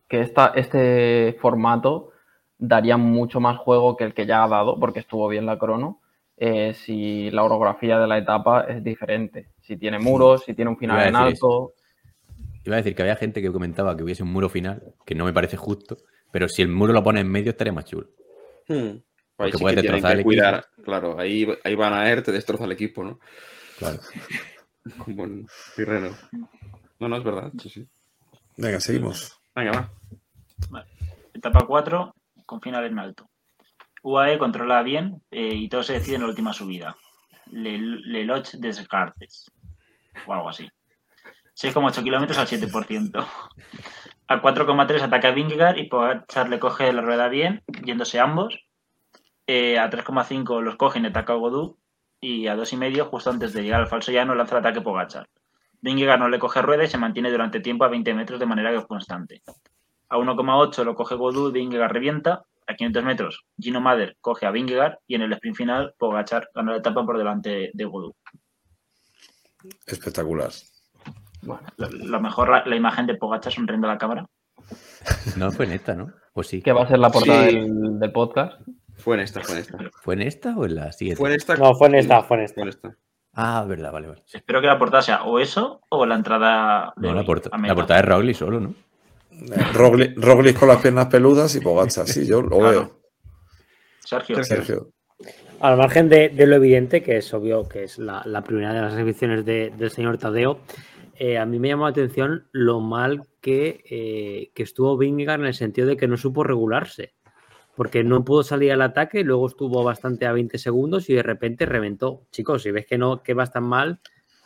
que 0.08 0.22
esta, 0.22 0.54
este 0.56 1.38
formato 1.42 2.12
daría 2.58 2.98
mucho 2.98 3.42
más 3.42 3.58
juego 3.58 3.98
que 3.98 4.06
el 4.06 4.14
que 4.14 4.26
ya 4.26 4.44
ha 4.44 4.48
dado, 4.48 4.80
porque 4.80 5.00
estuvo 5.00 5.28
bien 5.28 5.46
la 5.46 5.60
crono, 5.60 6.00
eh, 6.38 6.74
si 6.74 7.30
la 7.32 7.44
orografía 7.44 8.00
de 8.00 8.08
la 8.08 8.18
etapa 8.18 8.62
es 8.62 8.84
diferente. 8.84 9.50
Si 9.62 9.78
tiene 9.78 10.00
muros, 10.00 10.44
si 10.46 10.54
tiene 10.54 10.72
un 10.72 10.78
final 10.78 11.00
a 11.00 11.08
en 11.08 11.16
alto. 11.16 11.74
Iba 12.66 12.76
a 12.76 12.78
decir 12.78 12.96
que 12.96 13.02
había 13.02 13.16
gente 13.16 13.42
que 13.42 13.52
comentaba 13.52 13.96
que 13.96 14.04
hubiese 14.04 14.24
un 14.24 14.32
muro 14.32 14.50
final, 14.50 14.96
que 15.06 15.16
no 15.16 15.26
me 15.26 15.34
parece 15.34 15.58
justo, 15.58 15.98
Pero 16.32 16.48
si 16.48 16.62
el 16.62 16.70
muro 16.70 16.94
lo 16.94 17.04
pone 17.04 17.20
en 17.20 17.30
medio, 17.30 17.52
estaría 17.52 17.74
más 17.74 17.86
chulo. 17.86 18.08
Hmm. 18.68 18.98
Sí 19.40 19.52
que 19.52 19.58
tienen 19.58 19.76
destrozar 19.76 20.12
que 20.14 20.18
el 20.20 20.24
cuidar. 20.24 20.66
Claro, 20.84 21.20
ahí, 21.20 21.48
ahí 21.64 21.76
Van 21.76 21.94
Aert 21.94 22.26
te 22.26 22.32
destroza 22.32 22.66
el 22.66 22.72
equipo, 22.72 23.04
¿no? 23.04 23.20
Claro. 23.78 24.00
Como 25.06 25.26
en 25.26 25.48
Tirreno. 25.76 26.16
No, 27.00 27.10
no, 27.10 27.18
es 27.18 27.24
verdad. 27.24 27.52
Sí, 27.62 27.70
sí. 27.70 27.88
Venga, 28.58 28.80
seguimos. 28.80 29.40
Venga, 29.56 29.90
va. 30.74 30.86
Etapa 31.34 31.66
4, 31.66 32.16
con 32.46 32.62
final 32.62 32.86
en 32.86 33.00
alto. 33.00 33.30
UAE 34.04 34.38
controla 34.38 34.84
bien 34.84 35.22
eh, 35.32 35.56
y 35.56 35.70
todo 35.70 35.82
se 35.82 35.94
decide 35.94 36.16
en 36.16 36.22
la 36.22 36.28
última 36.28 36.54
subida. 36.54 36.96
Le, 37.52 37.78
Le 37.80 38.26
Lodge 38.26 38.58
Descartes. 38.58 39.50
O 40.28 40.34
algo 40.34 40.50
así. 40.50 40.70
6,8 41.56 42.04
kilómetros 42.04 42.38
al 42.38 42.48
7%. 42.48 43.26
A 44.28 44.42
4,3 44.42 45.02
ataca 45.02 45.32
Vingegaard 45.32 45.78
y 45.78 45.88
Pogacar 45.88 46.50
le 46.50 46.60
coge 46.60 46.92
la 46.92 47.02
rueda 47.02 47.28
bien, 47.30 47.64
yéndose 47.84 48.20
ambos. 48.20 48.60
Eh, 49.48 49.78
a 49.78 49.90
3,5 49.90 50.62
los 50.62 50.76
cogen 50.76 51.06
y 51.06 51.08
ataca 51.08 51.34
Godú. 51.34 51.78
Y 52.20 52.48
a 52.48 52.56
2,5, 52.56 53.10
justo 53.10 53.30
antes 53.30 53.54
de 53.54 53.64
llegar 53.64 53.82
al 53.82 53.88
falso 53.88 54.12
llano, 54.12 54.36
lanza 54.36 54.58
el 54.58 54.66
ataque 54.66 54.82
Pogachar. 54.82 55.30
Vingegaard 55.82 56.20
no 56.20 56.30
le 56.30 56.40
coge 56.40 56.62
rueda 56.62 56.86
y 56.86 56.88
se 56.88 56.98
mantiene 56.98 57.30
durante 57.30 57.60
tiempo 57.60 57.84
a 57.84 57.90
20 57.90 58.14
metros 58.14 58.40
de 58.40 58.46
manera 58.46 58.72
que 58.72 58.78
es 58.78 58.86
constante. 58.86 59.44
A 60.10 60.18
1,8 60.18 60.84
lo 60.84 60.96
coge 60.96 61.16
Godú, 61.16 61.52
Vingegaard 61.52 61.92
revienta. 61.92 62.44
A 62.68 62.76
500 62.76 63.04
metros, 63.04 63.44
Gino 63.60 63.82
Mader 63.82 64.16
coge 64.22 64.46
a 64.46 64.52
Vingegaard 64.52 64.98
y 65.08 65.16
en 65.16 65.22
el 65.24 65.34
sprint 65.34 65.56
final, 65.58 65.94
Pogachar 65.98 66.50
gana 66.56 66.72
la 66.72 66.78
etapa 66.78 67.06
por 67.06 67.18
delante 67.18 67.72
de 67.74 67.86
Godú. 67.86 68.16
Espectacular. 69.86 70.50
Bueno, 71.42 71.62
Lo, 71.78 71.90
lo 71.90 72.22
mejor, 72.22 72.50
la, 72.50 72.66
la 72.66 72.76
imagen 72.76 73.06
de 73.08 73.16
Pogachar 73.16 73.52
sonriendo 73.54 73.88
a 73.88 73.92
la 73.94 73.98
cámara. 73.98 74.26
No 75.38 75.52
fue 75.52 75.66
en 75.66 75.74
esta, 75.74 75.94
¿no? 75.96 76.12
Pues 76.34 76.48
sí. 76.48 76.62
que 76.62 76.72
va 76.72 76.84
a 76.84 76.88
ser 76.88 77.00
la 77.00 77.10
portada 77.12 77.48
Sí. 77.50 77.56
del, 77.56 78.00
del 78.00 78.12
podcast. 78.12 78.62
Fue 78.98 79.16
en 79.16 79.22
esta, 79.22 79.42
fue 79.42 79.56
en 79.56 79.62
esta. 79.62 79.78
¿Fue 80.02 80.14
en 80.16 80.22
esta 80.22 80.56
o 80.58 80.66
en 80.66 80.76
la 80.76 80.92
siguiente? 80.92 81.20
Fue 81.20 81.30
en 81.30 81.36
esta. 81.36 81.56
No, 81.56 81.74
fue 81.76 81.88
en 81.88 81.96
esta, 81.96 82.24
fue 82.24 82.38
en 82.38 82.44
esta. 82.44 82.54
Fue 82.56 82.64
en 82.64 82.70
esta. 82.70 82.96
Ah, 83.34 83.66
verdad, 83.68 83.92
vale, 83.92 84.08
vale. 84.08 84.24
Espero 84.32 84.62
que 84.62 84.68
la 84.68 84.78
portada 84.78 85.02
sea 85.02 85.24
o 85.24 85.40
eso 85.40 85.82
o 85.90 86.06
la 86.06 86.16
entrada 86.16 86.94
de 86.96 87.08
No, 87.08 87.16
la, 87.16 87.24
porta- 87.26 87.50
la 87.58 87.76
portada 87.76 88.00
es 88.00 88.06
Roglic 88.06 88.36
solo, 88.36 88.60
¿no? 88.60 88.76
Roglic, 89.74 90.18
Roglic 90.18 90.58
con 90.60 90.68
las 90.70 90.82
piernas 90.82 91.08
peludas 91.08 91.56
y 91.56 91.62
Pogacar, 91.62 92.08
sí, 92.08 92.26
yo 92.26 92.42
lo 92.42 92.58
Claro. 92.58 92.70
veo. 92.70 93.00
Sergio, 94.00 94.44
Sergio. 94.44 94.90
Al 95.60 95.78
margen 95.78 96.10
de, 96.10 96.30
de 96.30 96.46
lo 96.48 96.56
evidente, 96.58 97.02
que 97.02 97.18
es 97.18 97.34
obvio 97.34 97.68
que 97.68 97.84
es 97.84 97.98
la, 97.98 98.22
la 98.26 98.44
primera 98.44 98.74
de 98.74 98.82
las 98.82 98.94
exhibiciones 98.94 99.46
de- 99.46 99.72
del 99.78 99.92
señor 99.92 100.18
Tadeo, 100.18 100.60
eh, 101.18 101.38
a 101.38 101.46
mí 101.46 101.60
me 101.60 101.70
llamó 101.70 101.84
la 101.86 101.92
atención 101.92 102.48
lo 102.52 102.80
mal 102.82 103.22
que, 103.40 103.84
eh, 103.90 104.52
que 104.54 104.64
estuvo 104.64 104.98
Vingegaard 104.98 105.40
en 105.42 105.48
el 105.48 105.54
sentido 105.54 105.88
de 105.88 105.96
que 105.98 106.08
no 106.08 106.18
supo 106.18 106.44
regularse. 106.44 107.14
Porque 107.76 108.04
no 108.04 108.24
pudo 108.24 108.44
salir 108.44 108.72
al 108.72 108.82
ataque, 108.82 109.24
luego 109.24 109.48
estuvo 109.48 109.84
bastante 109.84 110.26
a 110.28 110.32
20 110.34 110.58
segundos 110.60 111.10
y 111.10 111.14
de 111.16 111.24
repente 111.24 111.66
reventó. 111.66 112.28
Chicos, 112.32 112.64
si 112.64 112.72
ves 112.72 112.86
que 112.86 112.98
no 112.98 113.24
que 113.24 113.34
vas 113.34 113.52
tan 113.52 113.64
mal, 113.64 114.00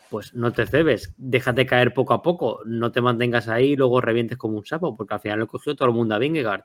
pues 0.10 0.34
no 0.34 0.51
te 0.53 0.66
cebes, 0.66 1.14
déjate 1.18 1.66
caer 1.66 1.93
poco 1.93 2.14
a 2.14 2.22
poco, 2.22 2.62
no 2.66 2.91
te 2.91 3.01
mantengas 3.01 3.47
ahí 3.47 3.72
y 3.72 3.76
luego 3.76 4.01
revientes 4.01 4.38
como 4.38 4.58
un 4.58 4.66
sapo, 4.66 4.95
porque 4.95 5.14
al 5.16 5.20
final 5.20 5.39
lo 5.39 5.47
cogió 5.47 5.76
todo 5.76 5.88
el 5.89 5.93
mundo 5.93 6.16
a 6.16 6.20
Vingegaard. 6.20 6.64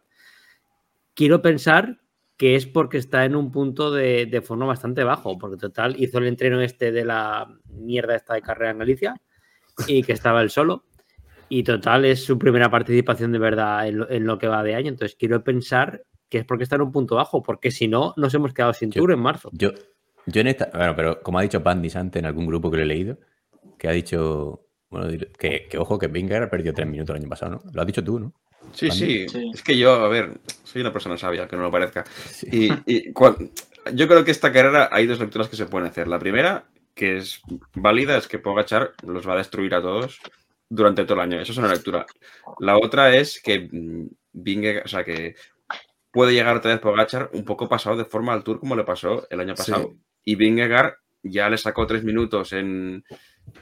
Quiero 1.14 1.43
pensar 1.43 2.01
que 2.36 2.57
es 2.57 2.66
porque 2.66 2.99
está 2.99 3.24
en 3.24 3.36
un 3.36 3.53
punto 3.53 3.90
de, 3.90 4.26
de 4.26 4.40
forma 4.40 4.66
bastante 4.66 5.05
bajo, 5.05 5.38
porque 5.38 5.57
total 5.57 5.95
hizo 6.03 6.18
el 6.18 6.26
entreno 6.26 6.61
este 6.61 6.90
de 6.90 7.05
la 7.05 7.47
mierda 7.66 8.16
esta 8.16 8.34
de 8.34 8.43
carrera 8.43 8.70
en 8.70 8.78
Galicia 8.78 9.20
y 9.86 10.03
que 10.03 10.12
estaba 10.12 10.43
él 10.43 10.51
solo. 10.51 10.84
Y 11.49 11.62
total 11.64 12.07
es 12.07 12.24
su 12.24 12.38
primera 12.38 12.70
participación 12.70 13.30
de 13.32 13.38
verdad 13.38 13.86
en 13.86 13.99
lo, 13.99 14.11
en 14.11 14.24
lo 14.26 14.38
que 14.38 14.49
va 14.49 14.62
de 14.62 14.74
año. 14.74 14.88
Entonces 14.88 15.16
quiero 15.18 15.45
pensar 15.45 16.03
que 16.30 16.38
es 16.38 16.45
porque 16.47 16.64
está 16.64 16.76
en 16.76 16.82
un 16.82 16.93
punto 16.93 17.14
bajo, 17.16 17.43
porque 17.43 17.70
si 17.70 17.88
no, 17.88 18.14
nos 18.16 18.32
hemos 18.32 18.55
quedado 18.55 18.72
sin 18.72 18.90
Yo- 18.90 19.03
tour 19.03 19.12
en 19.12 19.20
marzo. 19.20 19.51
Yo, 19.53 19.70
yo 20.24 20.40
en 20.40 20.47
esta, 20.47 20.70
bueno, 20.74 20.97
pero 20.97 21.20
como 21.22 21.38
ha 21.38 21.43
dicho 21.43 21.62
Pandis 21.62 21.95
antes 21.97 22.20
en 22.20 22.26
algún 22.26 22.47
grupo 22.47 22.70
que 22.70 22.78
lo 22.78 22.84
he 22.84 22.86
leído, 22.86 23.18
que 23.83 23.89
ha 23.89 23.93
dicho, 23.93 24.68
bueno, 24.91 25.09
que, 25.37 25.66
que 25.68 25.76
ojo, 25.76 25.99
que 25.99 26.07
Vingegaard 26.07 26.49
perdió 26.49 26.72
tres 26.72 26.87
minutos 26.87 27.16
el 27.16 27.22
año 27.22 27.28
pasado, 27.28 27.51
¿no? 27.51 27.62
Lo 27.72 27.80
has 27.80 27.87
dicho 27.89 28.05
tú, 28.05 28.20
¿no? 28.20 28.33
Sí, 28.72 28.93
sí, 28.93 29.28
Sí. 29.28 29.51
Es 29.53 29.61
que 29.61 29.76
yo, 29.76 29.91
a 29.95 30.07
ver, 30.07 30.39
soy 30.62 30.83
una 30.83 30.93
persona 30.93 31.16
sabia, 31.16 31.49
que 31.49 31.57
no 31.57 31.62
lo 31.62 31.70
parezca. 31.72 32.05
Sí. 32.30 32.72
Y, 32.87 33.12
yo 33.93 34.07
creo 34.07 34.24
que 34.24 34.30
esta 34.30 34.53
carrera 34.53 34.89
hay 34.93 35.09
dos 35.09 35.18
lecturas 35.18 35.49
que 35.49 35.57
se 35.57 35.66
pueden 35.66 35.89
hacer. 35.89 36.07
La 36.07 36.20
primera, 36.20 36.66
que 36.95 37.16
es 37.16 37.43
válida, 37.74 38.16
es 38.16 38.28
que 38.28 38.39
Pogachar 38.39 38.93
los 39.05 39.28
va 39.28 39.33
a 39.33 39.39
destruir 39.39 39.74
a 39.74 39.83
todos 39.83 40.20
durante 40.68 41.03
todo 41.03 41.14
el 41.14 41.22
año. 41.22 41.41
Eso 41.41 41.51
es 41.51 41.59
una 41.59 41.66
lectura. 41.72 42.07
La 42.61 42.76
otra 42.76 43.16
es 43.16 43.43
que 43.43 43.68
mm, 43.68 44.07
Vingegaard, 44.33 44.85
o 44.85 44.89
sea, 44.89 45.03
que 45.03 45.35
puede 46.12 46.35
llegar 46.35 46.57
otra 46.57 46.70
vez 46.70 46.80
Pogachar 46.80 47.30
un 47.33 47.45
poco 47.45 47.68
pasado 47.68 47.97
de 47.97 48.05
forma 48.05 48.33
al 48.33 48.45
Tour 48.45 48.61
como 48.61 48.76
le 48.76 48.85
pasó 48.85 49.26
el 49.28 49.41
año 49.41 49.57
Sí. 49.57 49.72
pasado. 49.72 49.97
Y 50.24 50.37
Vingegaard 50.37 50.95
ya 51.24 51.51
le 51.51 51.59
sacó 51.59 51.85
tres 51.85 52.05
minutos 52.05 52.53
en, 52.53 53.05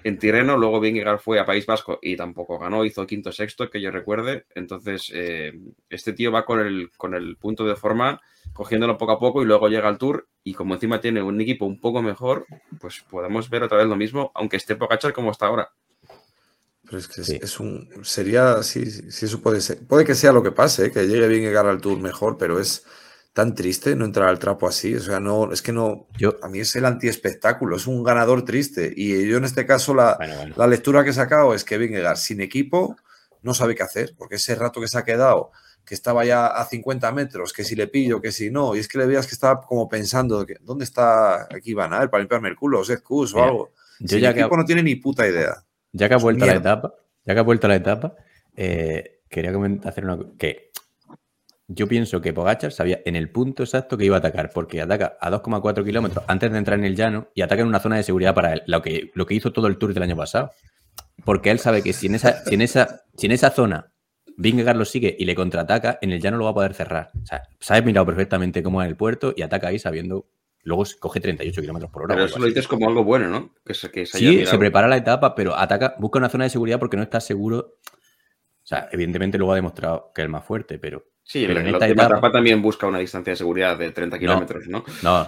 en 0.04 0.18
Tirreno, 0.18 0.56
luego 0.56 0.80
Vingegaard 0.80 1.20
fue 1.20 1.38
a 1.40 1.44
País 1.46 1.66
Vasco 1.66 1.98
y 2.00 2.16
tampoco 2.16 2.58
ganó, 2.58 2.84
hizo 2.84 3.06
quinto 3.06 3.32
sexto, 3.32 3.70
que 3.70 3.80
yo 3.80 3.90
recuerde. 3.90 4.46
Entonces, 4.54 5.10
eh, 5.14 5.52
este 5.88 6.12
tío 6.12 6.32
va 6.32 6.44
con 6.44 6.60
el, 6.60 6.90
con 6.96 7.14
el 7.14 7.36
punto 7.36 7.66
de 7.66 7.76
forma, 7.76 8.20
cogiéndolo 8.52 8.96
poco 8.96 9.12
a 9.12 9.18
poco 9.18 9.42
y 9.42 9.46
luego 9.46 9.68
llega 9.68 9.88
al 9.88 9.98
Tour. 9.98 10.28
Y 10.42 10.54
como 10.54 10.74
encima 10.74 11.00
tiene 11.00 11.22
un 11.22 11.40
equipo 11.40 11.66
un 11.66 11.80
poco 11.80 12.02
mejor, 12.02 12.46
pues 12.80 13.04
podemos 13.10 13.50
ver 13.50 13.62
otra 13.62 13.78
vez 13.78 13.86
lo 13.86 13.96
mismo, 13.96 14.32
aunque 14.34 14.56
esté 14.56 14.74
Pogachar 14.76 15.12
como 15.12 15.30
está 15.30 15.46
ahora. 15.46 15.70
Pero 16.84 16.98
es 16.98 17.06
que 17.08 17.20
es, 17.20 17.26
Sí. 17.26 17.38
es 17.40 17.60
un. 17.60 17.88
Sería. 18.02 18.62
Sí, 18.62 18.90
sí, 18.90 19.12
sí, 19.12 19.26
eso 19.26 19.40
puede 19.40 19.60
ser. 19.60 19.86
Puede 19.86 20.04
que 20.04 20.14
sea 20.14 20.32
lo 20.32 20.42
que 20.42 20.50
pase, 20.50 20.86
¿eh? 20.86 20.90
que 20.90 21.06
llegue 21.06 21.28
bien 21.28 21.42
llegar 21.42 21.66
al 21.66 21.80
tour 21.80 21.98
mejor, 22.00 22.36
pero 22.38 22.58
es 22.58 22.84
tan 23.40 23.54
triste 23.54 23.96
no 23.96 24.04
entrar 24.04 24.28
al 24.28 24.38
trapo 24.38 24.68
así. 24.68 24.94
O 24.94 25.00
sea, 25.00 25.18
no. 25.18 25.50
Es 25.50 25.62
que 25.62 25.72
no. 25.72 26.06
Yo, 26.18 26.36
A 26.42 26.48
mí 26.48 26.60
es 26.60 26.76
el 26.76 26.84
antiespectáculo, 26.84 27.76
es 27.76 27.86
un 27.86 28.04
ganador 28.04 28.44
triste. 28.44 28.92
Y 28.94 29.26
yo 29.26 29.38
en 29.38 29.44
este 29.44 29.64
caso, 29.64 29.94
la, 29.94 30.16
bueno, 30.18 30.36
bueno. 30.36 30.54
la 30.58 30.66
lectura 30.66 31.02
que 31.04 31.10
he 31.10 31.14
sacado 31.14 31.54
es 31.54 31.64
que 31.64 31.78
Vingegaard 31.78 32.18
sin 32.18 32.42
equipo 32.42 32.96
no 33.40 33.54
sabe 33.54 33.74
qué 33.74 33.82
hacer, 33.82 34.14
porque 34.18 34.34
ese 34.34 34.54
rato 34.56 34.78
que 34.82 34.88
se 34.88 34.98
ha 34.98 35.04
quedado, 35.04 35.52
que 35.86 35.94
estaba 35.94 36.26
ya 36.26 36.48
a 36.48 36.66
50 36.66 37.10
metros, 37.12 37.54
que 37.54 37.64
si 37.64 37.74
le 37.74 37.86
pillo, 37.86 38.20
que 38.20 38.30
si 38.30 38.50
no, 38.50 38.76
y 38.76 38.80
es 38.80 38.88
que 38.88 38.98
le 38.98 39.06
veías 39.06 39.26
que 39.26 39.32
estaba 39.32 39.62
como 39.62 39.88
pensando, 39.88 40.44
que, 40.44 40.56
¿dónde 40.60 40.84
está 40.84 41.44
aquí 41.44 41.72
Van 41.72 41.94
a 41.94 42.00
ver 42.00 42.10
para 42.10 42.22
limpiarme 42.22 42.50
el 42.50 42.56
culo, 42.56 42.84
Seth 42.84 43.02
Kuss 43.02 43.32
o 43.32 43.42
algo? 43.42 43.72
Yo 44.00 44.08
Sin 44.08 44.20
ya 44.20 44.34
que, 44.34 44.40
equipo 44.40 44.58
no 44.58 44.66
tiene 44.66 44.82
ni 44.82 44.96
puta 44.96 45.26
idea. 45.26 45.64
ya 45.92 46.08
que 46.08 46.14
ha 46.14 46.18
vuelto 46.18 46.44
a 46.44 46.48
la 46.48 46.56
etapa, 46.56 46.92
ya 47.24 47.32
que 47.32 47.40
ha 47.40 47.44
vuelto 47.44 47.66
a 47.66 47.70
la 47.70 47.76
etapa, 47.76 48.14
eh, 48.54 49.22
quería 49.30 49.50
comentar, 49.50 49.88
hacer 49.90 50.04
una 50.04 50.18
que 50.38 50.69
yo 51.72 51.86
pienso 51.86 52.20
que 52.20 52.32
Pogachar 52.32 52.72
sabía 52.72 53.00
en 53.04 53.14
el 53.14 53.30
punto 53.30 53.62
exacto 53.62 53.96
que 53.96 54.04
iba 54.04 54.16
a 54.16 54.18
atacar, 54.18 54.50
porque 54.52 54.80
ataca 54.82 55.16
a 55.20 55.30
2,4 55.30 55.84
kilómetros 55.84 56.24
antes 56.26 56.50
de 56.50 56.58
entrar 56.58 56.78
en 56.78 56.84
el 56.84 56.96
llano 56.96 57.28
y 57.32 57.42
ataca 57.42 57.62
en 57.62 57.68
una 57.68 57.78
zona 57.78 57.96
de 57.96 58.02
seguridad 58.02 58.34
para 58.34 58.54
él, 58.54 58.62
lo 58.66 58.82
que, 58.82 59.12
lo 59.14 59.24
que 59.24 59.34
hizo 59.34 59.52
todo 59.52 59.68
el 59.68 59.78
tour 59.78 59.94
del 59.94 60.02
año 60.02 60.16
pasado. 60.16 60.50
Porque 61.24 61.50
él 61.52 61.60
sabe 61.60 61.82
que 61.82 61.92
si 61.92 62.06
en 62.08 62.16
esa, 62.16 62.42
si 62.44 62.54
en 62.56 62.62
esa, 62.62 63.02
si 63.16 63.26
en 63.26 63.32
esa 63.32 63.50
zona 63.50 63.92
Vingegaard 64.36 64.76
lo 64.76 64.84
sigue 64.84 65.14
y 65.16 65.26
le 65.26 65.34
contraataca, 65.36 65.98
en 66.02 66.10
el 66.10 66.20
llano 66.20 66.38
lo 66.38 66.44
va 66.44 66.50
a 66.50 66.54
poder 66.54 66.74
cerrar. 66.74 67.10
O 67.22 67.26
sea, 67.26 67.42
sabe 67.60 67.82
mirado 67.82 68.06
perfectamente 68.06 68.62
cómo 68.62 68.82
es 68.82 68.88
el 68.88 68.96
puerto 68.96 69.32
y 69.36 69.42
ataca 69.42 69.68
ahí 69.68 69.78
sabiendo. 69.78 70.26
Luego 70.62 70.84
coge 70.98 71.20
38 71.20 71.60
kilómetros 71.60 71.90
por 71.92 72.02
hora. 72.02 72.14
Pero 72.16 72.26
eso 72.26 72.38
lo 72.38 72.46
dices 72.46 72.66
como 72.66 72.88
algo 72.88 73.04
bueno, 73.04 73.28
¿no? 73.28 73.54
Que 73.64 73.74
se, 73.74 73.90
que 73.90 74.06
se 74.06 74.18
haya 74.18 74.28
Sí, 74.28 74.36
mirado. 74.38 74.50
se 74.50 74.58
prepara 74.58 74.88
la 74.88 74.96
etapa, 74.96 75.34
pero 75.34 75.56
ataca, 75.56 75.94
busca 75.98 76.18
una 76.18 76.28
zona 76.28 76.44
de 76.44 76.50
seguridad 76.50 76.78
porque 76.78 76.96
no 76.96 77.02
está 77.02 77.20
seguro. 77.20 77.76
O 78.70 78.72
sea, 78.76 78.88
evidentemente 78.92 79.36
luego 79.36 79.52
ha 79.52 79.56
demostrado 79.56 80.12
que 80.14 80.22
es 80.22 80.26
el 80.26 80.30
más 80.30 80.44
fuerte, 80.44 80.78
pero 80.78 81.02
Sí, 81.24 81.44
pero 81.44 81.58
en 81.60 81.66
esta 81.68 81.88
etapa- 81.88 82.30
también 82.30 82.62
busca 82.62 82.86
una 82.86 82.98
distancia 82.98 83.32
de 83.32 83.36
seguridad 83.36 83.76
de 83.76 83.90
30 83.90 84.16
kilómetros, 84.18 84.68
¿no? 84.68 84.84
no. 85.02 85.26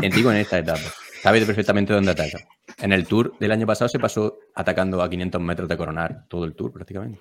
en- 0.00 0.12
Digo 0.12 0.30
en 0.30 0.36
esta 0.38 0.58
etapa. 0.58 0.80
Sabe 1.20 1.44
perfectamente 1.44 1.92
dónde 1.92 2.12
ataca. 2.12 2.38
En 2.78 2.92
el 2.92 3.06
tour 3.08 3.34
del 3.40 3.50
año 3.50 3.66
pasado 3.66 3.88
se 3.88 3.98
pasó 3.98 4.38
atacando 4.54 5.02
a 5.02 5.10
500 5.10 5.40
metros 5.40 5.68
de 5.68 5.76
coronar 5.76 6.26
todo 6.28 6.44
el 6.44 6.54
tour 6.54 6.72
prácticamente. 6.72 7.20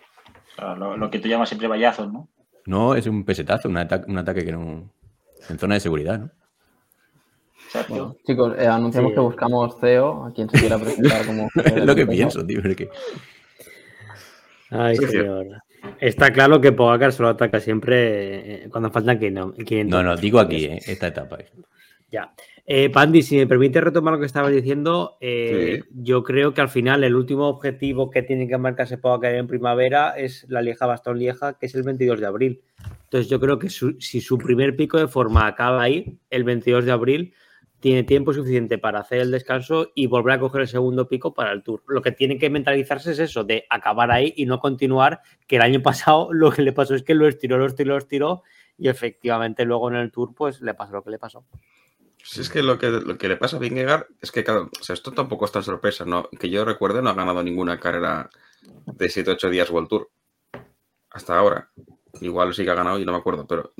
Lo, 0.59 0.95
lo 0.97 1.09
que 1.09 1.17
tú 1.19 1.27
llamas 1.27 1.49
siempre 1.49 1.67
vallazos, 1.67 2.11
¿no? 2.13 2.29
No, 2.67 2.93
es 2.93 3.07
un 3.07 3.25
pesetazo, 3.25 3.69
un, 3.69 3.77
ata- 3.77 4.05
un 4.07 4.17
ataque 4.19 4.45
que 4.45 4.51
no. 4.51 4.91
En 5.49 5.57
zona 5.57 5.73
de 5.75 5.79
seguridad, 5.79 6.19
¿no? 6.19 6.29
Bueno, 7.87 8.15
chicos, 8.25 8.55
eh, 8.57 8.67
anunciamos 8.67 9.11
Sí. 9.11 9.15
que 9.15 9.21
buscamos 9.21 9.75
CEO, 9.79 10.25
a 10.25 10.33
quien 10.33 10.49
se 10.49 10.59
quiera 10.59 10.77
presentar 10.79 11.25
como. 11.25 11.49
Es 11.65 11.85
lo 11.85 11.95
que 11.95 12.05
pienso, 12.07 12.45
tío. 12.45 12.59
es 12.63 12.75
que- 12.75 12.89
Ay, 14.69 14.95
señor. 14.97 15.47
Está 15.99 16.31
claro 16.31 16.59
que 16.61 16.71
Pogacar 16.71 17.11
solo 17.11 17.29
ataca 17.29 17.59
siempre 17.59 18.65
eh, 18.65 18.69
cuando 18.69 18.91
faltan 18.91 19.17
500. 19.19 19.57
No, 19.89 20.03
no, 20.03 20.15
digo 20.15 20.39
aquí, 20.39 20.65
¿eh? 20.65 20.79
esta 20.85 21.07
etapa. 21.07 21.37
Ya. 22.11 22.33
Eh, 22.65 22.89
Pandi, 22.89 23.21
si 23.23 23.37
me 23.37 23.47
permite 23.47 23.81
retomar 23.81 24.13
lo 24.13 24.19
que 24.19 24.25
estabas 24.25 24.51
diciendo, 24.51 25.17
eh, 25.21 25.83
yo 25.91 26.23
creo 26.23 26.53
que 26.53 26.61
al 26.61 26.69
final 26.69 27.03
el 27.03 27.15
último 27.15 27.47
objetivo 27.47 28.09
que 28.11 28.21
tiene 28.23 28.47
que 28.47 28.57
marcarse 28.57 28.97
Pogacar 28.97 29.35
en 29.35 29.47
primavera 29.47 30.11
es 30.17 30.45
la 30.49 30.61
Lieja 30.61 30.85
Bastón 30.85 31.17
Lieja, 31.17 31.57
que 31.57 31.65
es 31.65 31.75
el 31.75 31.83
22 31.83 32.19
de 32.19 32.25
abril. 32.27 32.61
Entonces 33.05 33.29
yo 33.29 33.39
creo 33.39 33.57
que 33.57 33.69
su- 33.69 33.99
si 33.99 34.21
su 34.21 34.37
primer 34.37 34.75
pico 34.75 34.99
de 34.99 35.07
forma 35.07 35.47
acaba 35.47 35.81
ahí, 35.81 36.17
el 36.29 36.43
22 36.43 36.85
de 36.85 36.91
abril, 36.91 37.33
tiene 37.79 38.03
tiempo 38.03 38.33
suficiente 38.33 38.77
para 38.77 38.99
hacer 38.99 39.19
el 39.19 39.31
descanso 39.31 39.91
y 39.95 40.07
volver 40.07 40.35
a 40.35 40.39
coger 40.39 40.61
el 40.61 40.67
segundo 40.67 41.07
pico 41.07 41.33
para 41.33 41.51
el 41.51 41.63
Tour. 41.63 41.83
Lo 41.87 42.01
que 42.01 42.11
tiene 42.11 42.37
que 42.37 42.49
mentalizarse 42.49 43.11
es 43.11 43.19
eso, 43.19 43.43
de 43.43 43.65
acabar 43.69 44.11
ahí 44.11 44.33
y 44.35 44.45
no 44.45 44.59
continuar, 44.59 45.21
que 45.47 45.57
el 45.57 45.61
año 45.61 45.81
pasado 45.83 46.33
lo 46.33 46.51
que 46.51 46.61
le 46.61 46.73
pasó 46.73 46.95
es 46.95 47.03
que 47.03 47.15
lo 47.15 47.27
estiró, 47.27 47.57
lo 47.57 47.65
estiró, 47.65 47.93
lo 47.93 47.97
estiró 47.97 48.43
y 48.77 48.89
efectivamente 48.89 49.65
luego 49.65 49.89
en 49.89 49.97
el 49.97 50.11
Tour 50.11 50.33
pues 50.33 50.61
le 50.61 50.73
pasó 50.73 50.93
lo 50.93 51.03
que 51.03 51.11
le 51.11 51.19
pasó. 51.19 51.45
Si 52.23 52.41
es 52.41 52.49
que 52.49 52.61
lo 52.61 52.77
que, 52.77 52.89
lo 52.89 53.17
que 53.17 53.29
le 53.29 53.37
pasa 53.37 53.57
a 53.57 53.59
Vingegaard 53.59 54.07
es 54.21 54.31
que, 54.31 54.43
claro, 54.43 54.69
esto 54.87 55.11
tampoco 55.13 55.45
es 55.45 55.51
tan 55.51 55.63
sorpresa, 55.63 56.05
¿no? 56.05 56.29
Que 56.37 56.49
yo 56.49 56.65
recuerde, 56.65 57.01
no 57.01 57.09
ha 57.09 57.13
ganado 57.13 57.41
ninguna 57.41 57.79
carrera 57.79 58.29
de 58.85 59.07
7-8 59.07 59.49
días 59.49 59.69
World 59.69 59.87
Tour. 59.87 60.09
Hasta 61.11 61.37
ahora. 61.37 61.69
Igual 62.21 62.53
sí 62.53 62.63
que 62.65 62.71
ha 62.71 62.75
ganado 62.75 62.99
y 62.99 63.05
no 63.05 63.13
me 63.13 63.19
acuerdo, 63.19 63.47
pero. 63.47 63.71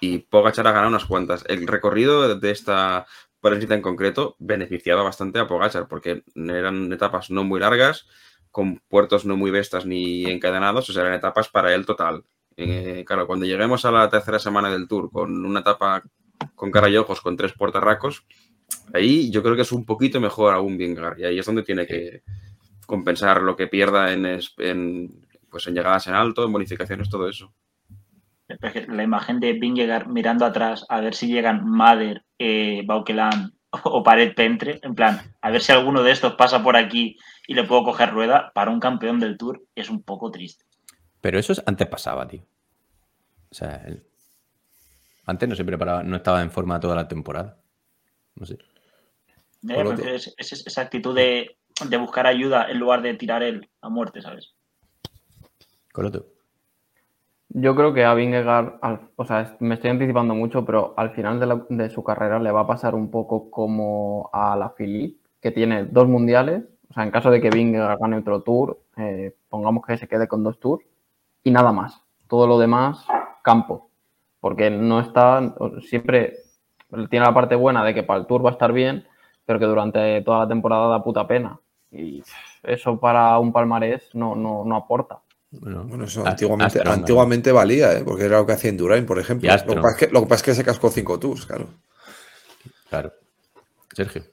Y 0.00 0.18
Pogachar 0.18 0.66
ha 0.66 0.72
ganado 0.72 0.90
unas 0.90 1.06
cuantas. 1.06 1.44
El 1.48 1.66
recorrido 1.66 2.38
de 2.38 2.50
esta 2.50 3.06
parecita 3.42 3.74
en 3.74 3.82
concreto 3.82 4.36
beneficiaba 4.38 5.02
bastante 5.02 5.40
a 5.40 5.46
Pogachar, 5.46 5.88
porque 5.88 6.22
eran 6.34 6.90
etapas 6.92 7.30
no 7.30 7.44
muy 7.44 7.60
largas, 7.60 8.06
con 8.50 8.78
puertos 8.88 9.26
no 9.26 9.36
muy 9.36 9.50
bestas 9.50 9.84
ni 9.84 10.24
encadenados, 10.24 10.88
o 10.88 10.92
sea, 10.92 11.02
eran 11.02 11.14
etapas 11.14 11.48
para 11.48 11.74
él 11.74 11.84
total. 11.84 12.24
Eh, 12.56 13.04
claro, 13.06 13.26
cuando 13.26 13.44
lleguemos 13.44 13.84
a 13.84 13.90
la 13.90 14.08
tercera 14.08 14.38
semana 14.38 14.70
del 14.70 14.86
Tour 14.86 15.10
con 15.10 15.44
una 15.44 15.60
etapa 15.60 16.02
con 16.54 16.70
cara 16.70 16.88
y 16.88 16.96
ojos, 16.96 17.20
con 17.20 17.36
tres 17.36 17.52
puertarracos, 17.52 18.24
ahí 18.94 19.30
yo 19.30 19.42
creo 19.42 19.56
que 19.56 19.62
es 19.62 19.72
un 19.72 19.84
poquito 19.84 20.20
mejor 20.20 20.54
aún 20.54 20.78
Vingar. 20.78 21.18
Y 21.18 21.24
ahí 21.24 21.38
es 21.38 21.46
donde 21.46 21.64
tiene 21.64 21.86
que 21.86 22.22
compensar 22.86 23.42
lo 23.42 23.56
que 23.56 23.66
pierda 23.66 24.12
en, 24.12 24.26
en, 24.58 25.26
pues 25.50 25.66
en 25.66 25.74
llegadas 25.74 26.06
en 26.06 26.14
alto, 26.14 26.44
en 26.44 26.52
bonificaciones, 26.52 27.08
todo 27.08 27.28
eso. 27.28 27.52
La 28.88 29.02
imagen 29.02 29.40
de 29.40 29.54
Vingegaard 29.54 30.08
mirando 30.08 30.44
atrás 30.44 30.84
a 30.88 31.00
ver 31.00 31.14
si 31.14 31.28
llegan 31.28 31.68
Mader, 31.68 32.24
eh, 32.38 32.82
Baukeland 32.84 33.52
o 33.70 34.02
Pared 34.02 34.34
Pentre, 34.34 34.80
en 34.82 34.94
plan, 34.94 35.20
a 35.40 35.50
ver 35.50 35.62
si 35.62 35.72
alguno 35.72 36.02
de 36.02 36.12
estos 36.12 36.34
pasa 36.34 36.62
por 36.62 36.76
aquí 36.76 37.16
y 37.46 37.54
le 37.54 37.64
puedo 37.64 37.84
coger 37.84 38.10
rueda, 38.10 38.52
para 38.54 38.70
un 38.70 38.80
campeón 38.80 39.18
del 39.18 39.38
Tour 39.38 39.62
es 39.74 39.88
un 39.88 40.02
poco 40.02 40.30
triste. 40.30 40.64
Pero 41.20 41.38
eso 41.38 41.54
antes 41.66 41.88
pasaba, 41.88 42.26
tío. 42.26 42.42
O 43.50 43.54
sea, 43.54 43.84
antes 45.26 45.48
no 45.48 45.54
se 45.54 45.64
preparaba, 45.64 46.02
no 46.02 46.16
estaba 46.16 46.42
en 46.42 46.50
forma 46.50 46.80
toda 46.80 46.96
la 46.96 47.08
temporada. 47.08 47.58
No 48.34 48.46
sé. 48.46 48.58
es, 49.68 50.34
esa 50.38 50.80
actitud 50.80 51.14
de, 51.14 51.56
buscar 51.98 52.26
ayuda 52.26 52.70
en 52.70 52.78
lugar 52.78 53.02
de 53.02 53.14
tirar 53.14 53.42
él 53.42 53.68
a 53.80 53.88
muerte, 53.88 54.20
¿sabes? 54.20 54.54
Coloto. 55.92 56.31
Yo 57.54 57.74
creo 57.76 57.92
que 57.92 58.04
a 58.04 58.14
Vingegaard, 58.14 58.80
o 59.16 59.24
sea, 59.24 59.56
me 59.60 59.74
estoy 59.74 59.90
anticipando 59.90 60.34
mucho, 60.34 60.64
pero 60.64 60.94
al 60.96 61.10
final 61.10 61.66
de, 61.68 61.90
su 61.90 62.02
carrera 62.02 62.38
le 62.38 62.50
va 62.50 62.60
a 62.60 62.66
pasar 62.66 62.94
un 62.94 63.10
poco 63.10 63.50
como 63.50 64.30
a 64.32 64.56
la 64.56 64.70
Philippe, 64.74 65.20
que 65.40 65.50
tiene 65.50 65.84
dos 65.84 66.08
mundiales. 66.08 66.64
O 66.90 66.94
sea, 66.94 67.04
en 67.04 67.10
caso 67.10 67.30
de 67.30 67.40
que 67.40 67.50
Vingegaard 67.50 67.98
gane 67.98 68.18
otro 68.18 68.42
tour, 68.42 68.78
eh, 68.96 69.34
pongamos 69.48 69.84
que 69.86 69.98
se 69.98 70.08
quede 70.08 70.28
con 70.28 70.42
dos 70.42 70.58
tours 70.60 70.84
y 71.44 71.50
nada 71.50 71.72
más. 71.72 72.02
Todo 72.26 72.46
lo 72.46 72.58
demás, 72.58 73.06
campo 73.42 73.90
porque 74.42 74.70
no 74.70 74.98
está, 74.98 75.54
siempre 75.82 76.34
tiene 77.08 77.24
la 77.24 77.32
parte 77.32 77.54
buena 77.54 77.84
de 77.84 77.94
que 77.94 78.02
para 78.02 78.18
el 78.18 78.26
Tour 78.26 78.44
va 78.44 78.50
a 78.50 78.54
estar 78.54 78.72
bien, 78.72 79.06
pero 79.46 79.60
que 79.60 79.66
durante 79.66 80.20
toda 80.22 80.40
la 80.40 80.48
temporada 80.48 80.88
da 80.88 81.04
puta 81.04 81.28
pena. 81.28 81.60
Y 81.92 82.24
eso 82.64 82.98
para 82.98 83.38
un 83.38 83.52
palmarés 83.52 84.12
no, 84.14 84.34
no, 84.34 84.64
no 84.64 84.74
aporta. 84.74 85.20
Bueno, 85.52 86.04
eso 86.04 86.26
antiguamente, 86.26 86.80
antiguamente 86.84 87.52
valía, 87.52 87.92
¿eh? 87.92 88.02
porque 88.04 88.24
era 88.24 88.38
lo 88.38 88.46
que 88.46 88.52
hacía 88.52 88.70
Endurain, 88.70 89.04
por 89.04 89.18
ejemplo. 89.18 89.50
Lo 89.50 89.74
que, 89.74 89.80
pasa 89.80 89.90
es 89.90 89.96
que, 89.96 90.12
lo 90.12 90.20
que, 90.22 90.26
pasa 90.26 90.40
es 90.40 90.42
que, 90.42 90.54
se 90.54 90.64
cascó 90.64 90.90
cinco 90.90 91.18
tours, 91.18 91.44
claro. 91.44 91.68
Claro. 92.88 93.12
Sergio. 93.94 94.24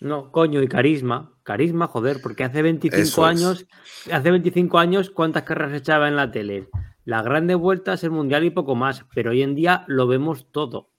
No, 0.00 0.32
coño, 0.32 0.60
y 0.62 0.68
carisma. 0.68 1.32
Carisma, 1.44 1.86
joder, 1.86 2.20
porque 2.20 2.42
hace 2.42 2.62
25 2.62 3.24
años, 3.24 3.66
hace 4.10 4.30
25 4.30 4.78
años, 4.78 5.10
¿cuántas 5.10 5.44
carreras 5.44 5.80
echaba 5.80 6.08
en 6.08 6.16
la 6.16 6.32
tele? 6.32 6.68
La 7.04 7.22
grande 7.22 7.54
vuelta 7.54 7.92
es 7.92 8.02
el 8.02 8.10
mundial 8.10 8.44
y 8.44 8.50
poco 8.50 8.74
más, 8.74 9.04
pero 9.14 9.30
hoy 9.30 9.42
en 9.42 9.54
día 9.54 9.84
lo 9.86 10.08
vemos 10.08 10.50
todo. 10.50 10.90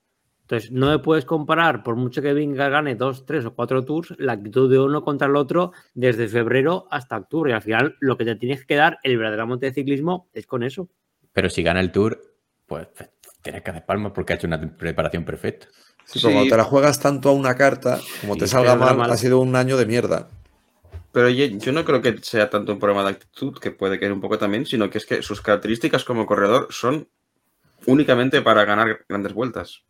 Entonces, 0.48 0.72
no 0.72 0.88
me 0.88 1.00
puedes 1.00 1.26
comparar, 1.26 1.84
por 1.84 1.98
mucho 1.98 2.22
que 2.22 2.32
venga 2.32 2.70
gane 2.70 2.96
dos, 2.96 3.26
tres 3.26 3.44
o 3.44 3.54
cuatro 3.54 3.84
tours, 3.84 4.14
la 4.18 4.32
actitud 4.32 4.72
de 4.72 4.80
uno 4.80 5.04
contra 5.04 5.28
el 5.28 5.36
otro 5.36 5.74
desde 5.94 6.30
febrero 6.30 6.88
hasta 6.90 7.18
octubre. 7.18 7.52
Y 7.52 7.54
al 7.54 7.62
final, 7.62 7.98
lo 8.00 8.18
que 8.18 8.24
te 8.24 8.38
tienes 8.38 8.66
que 8.66 8.76
dar 8.76 8.98
el 9.04 9.18
verdadero 9.18 9.46
monte 9.46 9.66
de 9.66 9.74
ciclismo 9.74 10.30
es 10.34 10.48
con 10.48 10.64
eso. 10.64 10.88
Pero 11.34 11.50
si 11.50 11.64
gana 11.64 11.82
el 11.82 11.92
tour, 11.92 12.22
pues 12.66 12.88
tienes 13.42 13.62
que 13.62 13.72
hacer 13.72 13.86
palmas 13.86 14.14
porque 14.16 14.32
ha 14.32 14.36
hecho 14.38 14.48
una 14.48 14.78
preparación 14.78 15.26
perfecta. 15.26 15.68
Sí, 16.06 16.22
pero 16.22 16.34
cuando 16.34 16.50
te 16.50 16.58
la 16.58 16.64
juegas 16.64 17.02
tanto 17.02 17.28
a 17.28 17.34
una 17.34 17.56
carta, 17.56 18.00
como 18.22 18.38
te 18.38 18.48
salga 18.48 18.78
mal, 18.78 19.02
ha 19.02 19.18
sido 19.18 19.40
un 19.40 19.54
año 19.54 19.76
de 19.76 19.86
mierda. 19.86 20.30
Pero 21.12 21.30
yo, 21.30 21.74
no 21.74 21.84
creo 21.84 22.02
que 22.02 22.20
sea 22.22 22.50
tanto 22.50 22.72
un 22.72 22.80
problema 22.80 23.04
de 23.04 23.10
actitud, 23.10 23.60
que 23.60 23.72
puede 23.72 24.00
caer 24.00 24.14
un 24.14 24.22
poco 24.22 24.38
también, 24.38 24.66
sino 24.66 24.90
que 24.90 25.00
es 25.00 25.06
que 25.06 25.22
sus 25.22 25.42
características 25.42 26.06
como 26.06 26.26
corredor 26.26 26.68
son 26.70 27.10
únicamente 27.86 28.42
para 28.42 28.64
ganar 28.64 29.06
grandes 29.10 29.34
vueltas. 29.34 29.84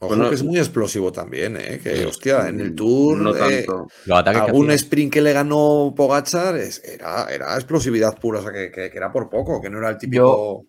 Ojo 0.00 0.28
que 0.28 0.34
es 0.34 0.44
muy 0.44 0.58
explosivo 0.58 1.10
también, 1.10 1.56
¿eh? 1.56 1.80
Que, 1.82 2.06
hostia, 2.06 2.48
en 2.48 2.60
el 2.60 2.74
Tour, 2.74 3.18
no 3.18 3.34
eh, 3.34 3.66
tanto. 3.66 3.88
algún 4.26 4.70
sprint 4.70 5.12
que 5.12 5.20
le 5.20 5.32
ganó 5.32 5.92
Pogachar 5.96 6.54
era, 6.56 7.24
era 7.24 7.54
explosividad 7.54 8.16
pura, 8.18 8.38
o 8.38 8.42
sea, 8.42 8.52
que, 8.52 8.92
era 8.94 9.10
por 9.10 9.28
poco, 9.28 9.60
que 9.60 9.68
no 9.68 9.78
era 9.78 9.90
el 9.90 9.98
típico... 9.98 10.66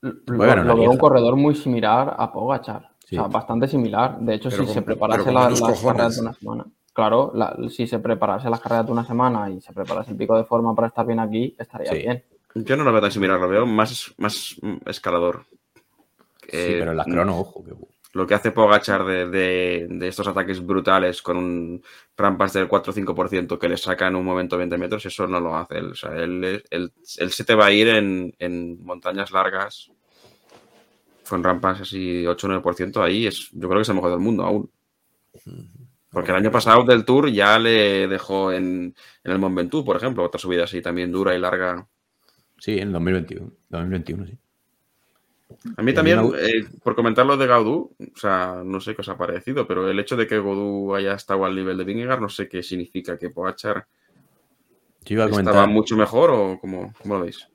bueno, 0.00 0.62
lo, 0.62 0.76
veo 0.76 0.90
un 0.90 0.98
corredor 0.98 1.34
muy 1.34 1.56
similar 1.56 2.14
a 2.16 2.32
Pogachar, 2.32 2.90
o 3.04 3.08
sea, 3.08 3.22
bastante 3.22 3.66
similar. 3.66 4.20
De 4.20 4.34
hecho, 4.34 4.50
si 4.50 4.66
se 4.66 4.82
preparase 4.82 5.32
la, 5.32 5.50
las 5.50 5.60
carreras 5.60 6.14
de 6.14 6.22
una 6.22 6.34
semana 6.34 6.66
claro, 6.94 7.32
si 7.68 7.86
se 7.86 7.98
preparase 7.98 8.48
las 8.48 8.60
carreras 8.60 8.86
de 8.86 8.92
una 8.92 9.04
semana 9.04 9.50
y 9.50 9.60
se 9.60 9.72
preparase 9.74 10.12
el 10.12 10.16
pico 10.16 10.36
de 10.36 10.44
forma 10.44 10.74
para 10.74 10.88
estar 10.88 11.04
bien 11.04 11.18
aquí, 11.18 11.54
estaría 11.58 11.92
bien. 11.92 12.24
Yo 12.54 12.76
no 12.76 12.84
lo 12.84 12.92
veo 12.92 13.00
tan 13.00 13.10
similar, 13.10 13.38
lo 13.38 13.48
veo 13.48 13.66
más, 13.66 14.14
más 14.16 14.56
escalador. 14.86 15.44
sí, 16.42 16.48
pero 16.78 16.92
en 16.92 16.96
las 16.96 17.06
crono, 17.06 17.38
ojo. 17.38 17.64
Lo 18.14 18.28
que 18.28 18.34
hace 18.34 18.52
Pogachar 18.52 19.04
de, 19.04 19.26
de, 19.88 20.08
estos 20.08 20.28
ataques 20.28 20.64
brutales 20.64 21.20
con 21.20 21.36
un 21.36 21.82
rampas 22.16 22.52
del 22.52 22.68
4 22.68 22.92
o 22.92 22.94
5% 22.94 23.58
que 23.58 23.68
le 23.68 23.76
saca 23.76 24.06
en 24.06 24.14
un 24.14 24.24
momento 24.24 24.56
20 24.56 24.78
metros, 24.78 25.04
eso 25.04 25.26
no 25.26 25.40
lo 25.40 25.56
hace 25.56 25.78
él. 25.78 25.86
O 25.86 25.94
sea, 25.96 26.14
él, 26.14 26.62
se 27.02 27.44
te 27.44 27.56
va 27.56 27.66
a 27.66 27.72
ir 27.72 27.88
en, 27.88 28.84
montañas 28.84 29.32
largas 29.32 29.90
con 31.28 31.42
rampas 31.42 31.80
así 31.80 32.24
8 32.24 32.46
o 32.46 32.50
9%. 32.62 33.02
Ahí 33.02 33.26
es, 33.26 33.50
yo 33.50 33.68
creo 33.68 33.78
que 33.78 33.82
es 33.82 33.88
el 33.88 33.96
mejor 33.96 34.12
del 34.12 34.20
mundo 34.20 34.44
aún. 34.44 34.70
Porque 36.10 36.30
el 36.30 36.36
año 36.36 36.52
pasado 36.52 36.84
del 36.84 37.04
Tour 37.04 37.32
ya 37.32 37.58
le 37.58 38.06
dejó 38.06 38.52
en, 38.52 38.94
el 39.24 39.38
Mont 39.40 39.56
Ventoux, 39.56 39.84
por 39.84 39.96
ejemplo, 39.96 40.22
otra 40.22 40.38
subida 40.38 40.62
así 40.62 40.80
también 40.80 41.10
dura 41.10 41.34
y 41.34 41.40
larga. 41.40 41.84
Sí, 42.60 42.78
en 42.78 42.92
2021, 42.92 43.50
2021 43.70 44.26
sí. 44.26 44.38
A 45.76 45.82
mí 45.82 45.94
también, 45.94 46.20
eh, 46.38 46.66
por 46.82 46.94
comentar 46.94 47.24
lo 47.24 47.36
de 47.36 47.46
Gaudú, 47.46 47.96
o 47.98 48.18
sea, 48.18 48.62
no 48.64 48.80
sé 48.80 48.94
qué 48.94 49.00
os 49.00 49.08
ha 49.08 49.16
parecido, 49.16 49.66
pero 49.66 49.88
el 49.88 49.98
hecho 49.98 50.16
de 50.16 50.26
que 50.26 50.36
Gaudú 50.36 50.94
haya 50.94 51.14
estado 51.14 51.44
al 51.44 51.54
nivel 51.54 51.78
de 51.78 51.84
Vingegaard, 51.84 52.20
no 52.20 52.28
sé 52.28 52.48
qué 52.48 52.62
significa 52.62 53.18
que 53.18 53.30
Poachar 53.30 53.86
estaba 55.04 55.66
mucho 55.66 55.96
mejor 55.96 56.30
o 56.30 56.58
cómo, 56.60 56.92
lo 57.04 57.20
veis. 57.20 57.48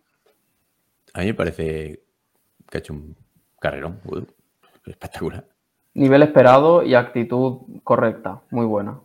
A 1.14 1.22
mí 1.22 1.28
me 1.28 1.34
parece 1.34 2.04
que 2.70 2.78
ha 2.78 2.80
hecho 2.80 2.94
un 2.94 3.16
carrerón, 3.60 4.00
espectacular. 4.86 5.46
Nivel 5.94 6.24
esperado 6.24 6.84
y 6.84 6.96
actitud 6.96 7.82
correcta, 7.84 8.42
muy 8.52 8.66
buena. 8.66 9.00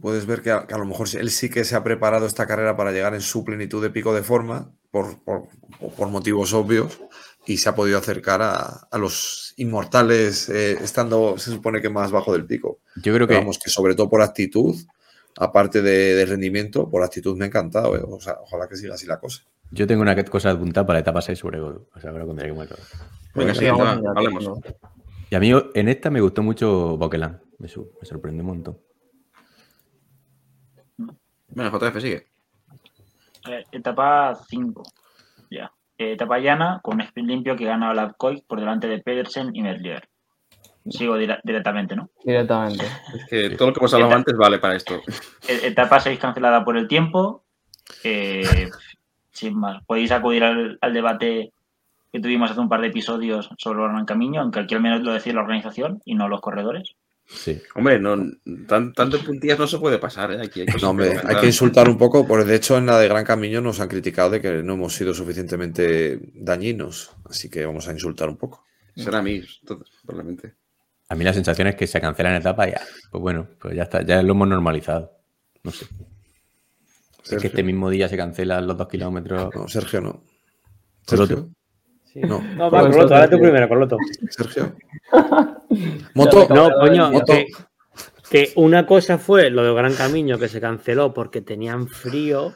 Puedes 0.00 0.26
ver 0.26 0.42
que 0.42 0.52
a, 0.52 0.64
lo 0.78 0.84
mejor 0.84 1.08
él 1.18 1.30
sí 1.30 1.50
que 1.50 1.64
se 1.64 1.74
ha 1.74 1.82
preparado 1.82 2.26
esta 2.26 2.46
carrera 2.46 2.76
para 2.76 2.92
llegar 2.92 3.14
en 3.14 3.20
su 3.20 3.44
plenitud 3.44 3.82
de 3.82 3.90
pico 3.90 4.14
de 4.14 4.22
forma, 4.22 4.70
por, 4.92 5.16
motivos 6.08 6.52
obvios, 6.54 7.00
y 7.46 7.56
se 7.56 7.68
ha 7.68 7.74
podido 7.74 7.98
acercar 7.98 8.40
a, 8.42 8.88
los 8.98 9.54
inmortales 9.56 10.48
eh, 10.48 10.72
estando, 10.80 11.36
se 11.38 11.50
supone 11.50 11.80
que 11.80 11.88
más 11.88 12.10
bajo 12.10 12.32
del 12.32 12.46
pico. 12.46 12.80
Yo 12.96 13.14
creo 13.14 13.26
que... 13.26 13.34
Vamos, 13.34 13.58
que 13.58 13.70
sobre 13.70 13.94
todo 13.94 14.08
por 14.08 14.22
actitud, 14.22 14.76
aparte 15.36 15.82
de, 15.82 16.24
rendimiento, 16.26 16.88
por 16.88 17.02
actitud 17.02 17.36
me 17.36 17.44
ha 17.44 17.48
encantado. 17.48 17.96
Eh. 17.96 18.02
O 18.06 18.20
sea, 18.20 18.36
ojalá 18.42 18.68
que 18.68 18.76
siga 18.76 18.94
así 18.94 19.06
la 19.06 19.18
cosa. 19.18 19.42
Yo 19.70 19.86
tengo 19.86 20.02
una 20.02 20.22
cosa 20.24 20.50
apuntada 20.50 20.86
para 20.86 20.98
etapa 20.98 21.22
6 21.22 21.38
sobre 21.38 21.58
Godo. 21.58 21.88
O 21.94 22.00
sea, 22.00 22.10
ahora 22.10 22.26
contaré 22.26 22.54
que 22.54 22.68
Venga, 23.34 23.54
sí, 23.54 23.66
hablemos. 23.66 24.50
Y 25.30 25.34
a 25.34 25.40
mí 25.40 25.50
en 25.74 25.88
esta 25.88 26.10
me 26.10 26.20
gustó 26.20 26.42
mucho 26.42 26.96
Boquelan. 26.98 27.40
Me, 27.58 27.68
me 27.68 28.06
sorprendió 28.06 28.42
un 28.42 28.48
montón. 28.48 28.78
Bueno, 31.48 31.70
JF 31.70 32.00
sigue. 32.00 32.26
Eh, 33.48 33.64
etapa 33.72 34.38
5. 34.48 34.82
Ya. 35.50 35.72
Etapa 35.98 36.38
llana 36.38 36.80
con 36.82 36.94
un 36.94 37.02
sprint 37.02 37.28
limpio 37.28 37.56
que 37.56 37.64
gana 37.64 37.94
Lavkoy 37.94 38.42
por 38.46 38.60
delante 38.60 38.88
de 38.88 38.98
Pedersen 38.98 39.54
y 39.54 39.62
Merlier. 39.62 40.08
Sigo 40.88 41.16
directamente, 41.16 41.94
¿no? 41.94 42.10
Directamente. 42.24 42.84
Es 43.14 43.24
que 43.26 43.50
todo 43.50 43.68
lo 43.68 43.74
que 43.74 43.80
hemos 43.80 43.94
hablado 43.94 44.14
antes 44.14 44.36
vale 44.36 44.58
para 44.58 44.74
esto. 44.74 45.00
E-, 45.46 45.68
etapa 45.68 46.00
6 46.00 46.18
cancelada 46.18 46.64
por 46.64 46.76
el 46.76 46.88
tiempo. 46.88 47.44
Eh, 48.02 48.68
sin 49.30 49.58
más. 49.58 49.84
Podéis 49.84 50.10
acudir 50.10 50.42
al, 50.42 50.78
al 50.80 50.92
debate 50.92 51.52
que 52.12 52.20
tuvimos 52.20 52.50
hace 52.50 52.60
un 52.60 52.68
par 52.68 52.80
de 52.80 52.88
episodios 52.88 53.48
sobre 53.56 53.82
el 53.82 53.90
Gran 53.90 54.04
Camino, 54.04 54.40
aunque 54.40 54.60
aquí 54.60 54.74
al 54.74 54.82
menos 54.82 55.02
lo 55.02 55.12
decía 55.12 55.32
la 55.32 55.40
organización 55.40 56.02
y 56.04 56.14
no 56.14 56.28
los 56.28 56.40
corredores. 56.40 56.94
Sí. 57.34 57.60
Hombre, 57.74 57.98
no, 57.98 58.16
tan, 58.66 58.92
tanto 58.92 59.18
puntillas 59.20 59.58
no 59.58 59.66
se 59.66 59.78
puede 59.78 59.98
pasar. 59.98 60.32
¿eh? 60.32 60.40
Aquí 60.42 60.60
hay 60.60 60.66
No, 60.80 60.90
hombre, 60.90 61.18
hay 61.24 61.36
que 61.36 61.46
insultar 61.46 61.88
un 61.88 61.96
poco, 61.96 62.26
porque 62.26 62.44
de 62.44 62.56
hecho 62.56 62.76
en 62.76 62.86
la 62.86 62.98
de 62.98 63.08
Gran 63.08 63.24
Camino 63.24 63.60
nos 63.60 63.80
han 63.80 63.88
criticado 63.88 64.30
de 64.30 64.40
que 64.40 64.62
no 64.62 64.74
hemos 64.74 64.94
sido 64.94 65.14
suficientemente 65.14 66.20
dañinos, 66.34 67.10
así 67.24 67.48
que 67.48 67.64
vamos 67.64 67.88
a 67.88 67.92
insultar 67.92 68.28
un 68.28 68.36
poco. 68.36 68.64
Será 68.94 69.18
a 69.18 69.22
mí, 69.22 69.42
entonces, 69.60 69.88
probablemente. 70.04 70.54
A 71.08 71.14
mí 71.14 71.24
la 71.24 71.32
sensación 71.32 71.68
es 71.68 71.74
que 71.74 71.86
se 71.86 72.00
cancelan 72.00 72.34
etapas 72.34 72.68
y 72.68 72.70
ya. 72.72 72.82
Pues 73.10 73.20
bueno, 73.20 73.48
pues 73.58 73.74
ya 73.74 73.84
está, 73.84 74.02
ya 74.02 74.22
lo 74.22 74.32
hemos 74.32 74.48
normalizado. 74.48 75.12
No 75.62 75.70
sé. 75.70 75.86
Es 77.24 77.40
que 77.40 77.46
este 77.46 77.62
mismo 77.62 77.88
día 77.88 78.08
se 78.08 78.16
cancelan 78.16 78.66
los 78.66 78.76
dos 78.76 78.88
kilómetros. 78.88 79.54
No, 79.54 79.68
Sergio 79.68 80.00
no. 80.00 80.24
Sergio. 81.06 81.50
Sí. 82.12 82.20
No. 82.20 82.42
No, 82.56 82.70
va, 82.70 82.90
Coloto, 82.90 83.14
ahora 83.14 83.30
tú 83.30 83.38
primero, 83.38 83.68
Coloto. 83.68 83.96
Sergio. 84.28 84.74
Moto. 86.14 86.46
No, 86.50 86.70
coño, 86.80 87.10
Moto. 87.10 87.32
que, 87.32 87.46
que 88.30 88.52
una 88.56 88.86
cosa 88.86 89.18
fue 89.18 89.50
lo 89.50 89.64
de 89.64 89.72
Gran 89.72 89.94
Camino 89.94 90.38
que 90.38 90.48
se 90.48 90.60
canceló 90.60 91.14
porque 91.14 91.40
tenían 91.40 91.88
frío 91.88 92.52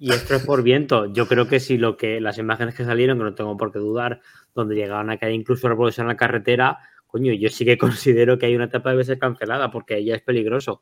y 0.00 0.12
esto 0.12 0.34
es 0.34 0.46
por 0.46 0.62
viento. 0.62 1.12
Yo 1.12 1.28
creo 1.28 1.46
que 1.46 1.60
si 1.60 1.76
lo 1.76 1.98
que 1.98 2.22
las 2.22 2.38
imágenes 2.38 2.74
que 2.74 2.86
salieron, 2.86 3.18
que 3.18 3.24
no 3.24 3.34
tengo 3.34 3.56
por 3.58 3.70
qué 3.70 3.78
dudar, 3.78 4.22
donde 4.54 4.74
llegaban 4.74 5.10
a 5.10 5.18
caer 5.18 5.34
incluso 5.34 5.68
revolución 5.68 6.06
en 6.06 6.08
la 6.08 6.16
carretera, 6.16 6.78
coño, 7.06 7.34
yo 7.34 7.50
sí 7.50 7.66
que 7.66 7.76
considero 7.78 8.38
que 8.38 8.46
hay 8.46 8.56
una 8.56 8.64
etapa 8.64 8.90
que 8.90 8.94
debe 8.94 9.04
ser 9.04 9.18
cancelada 9.18 9.70
porque 9.70 10.02
ya 10.02 10.14
es 10.14 10.22
peligroso. 10.22 10.80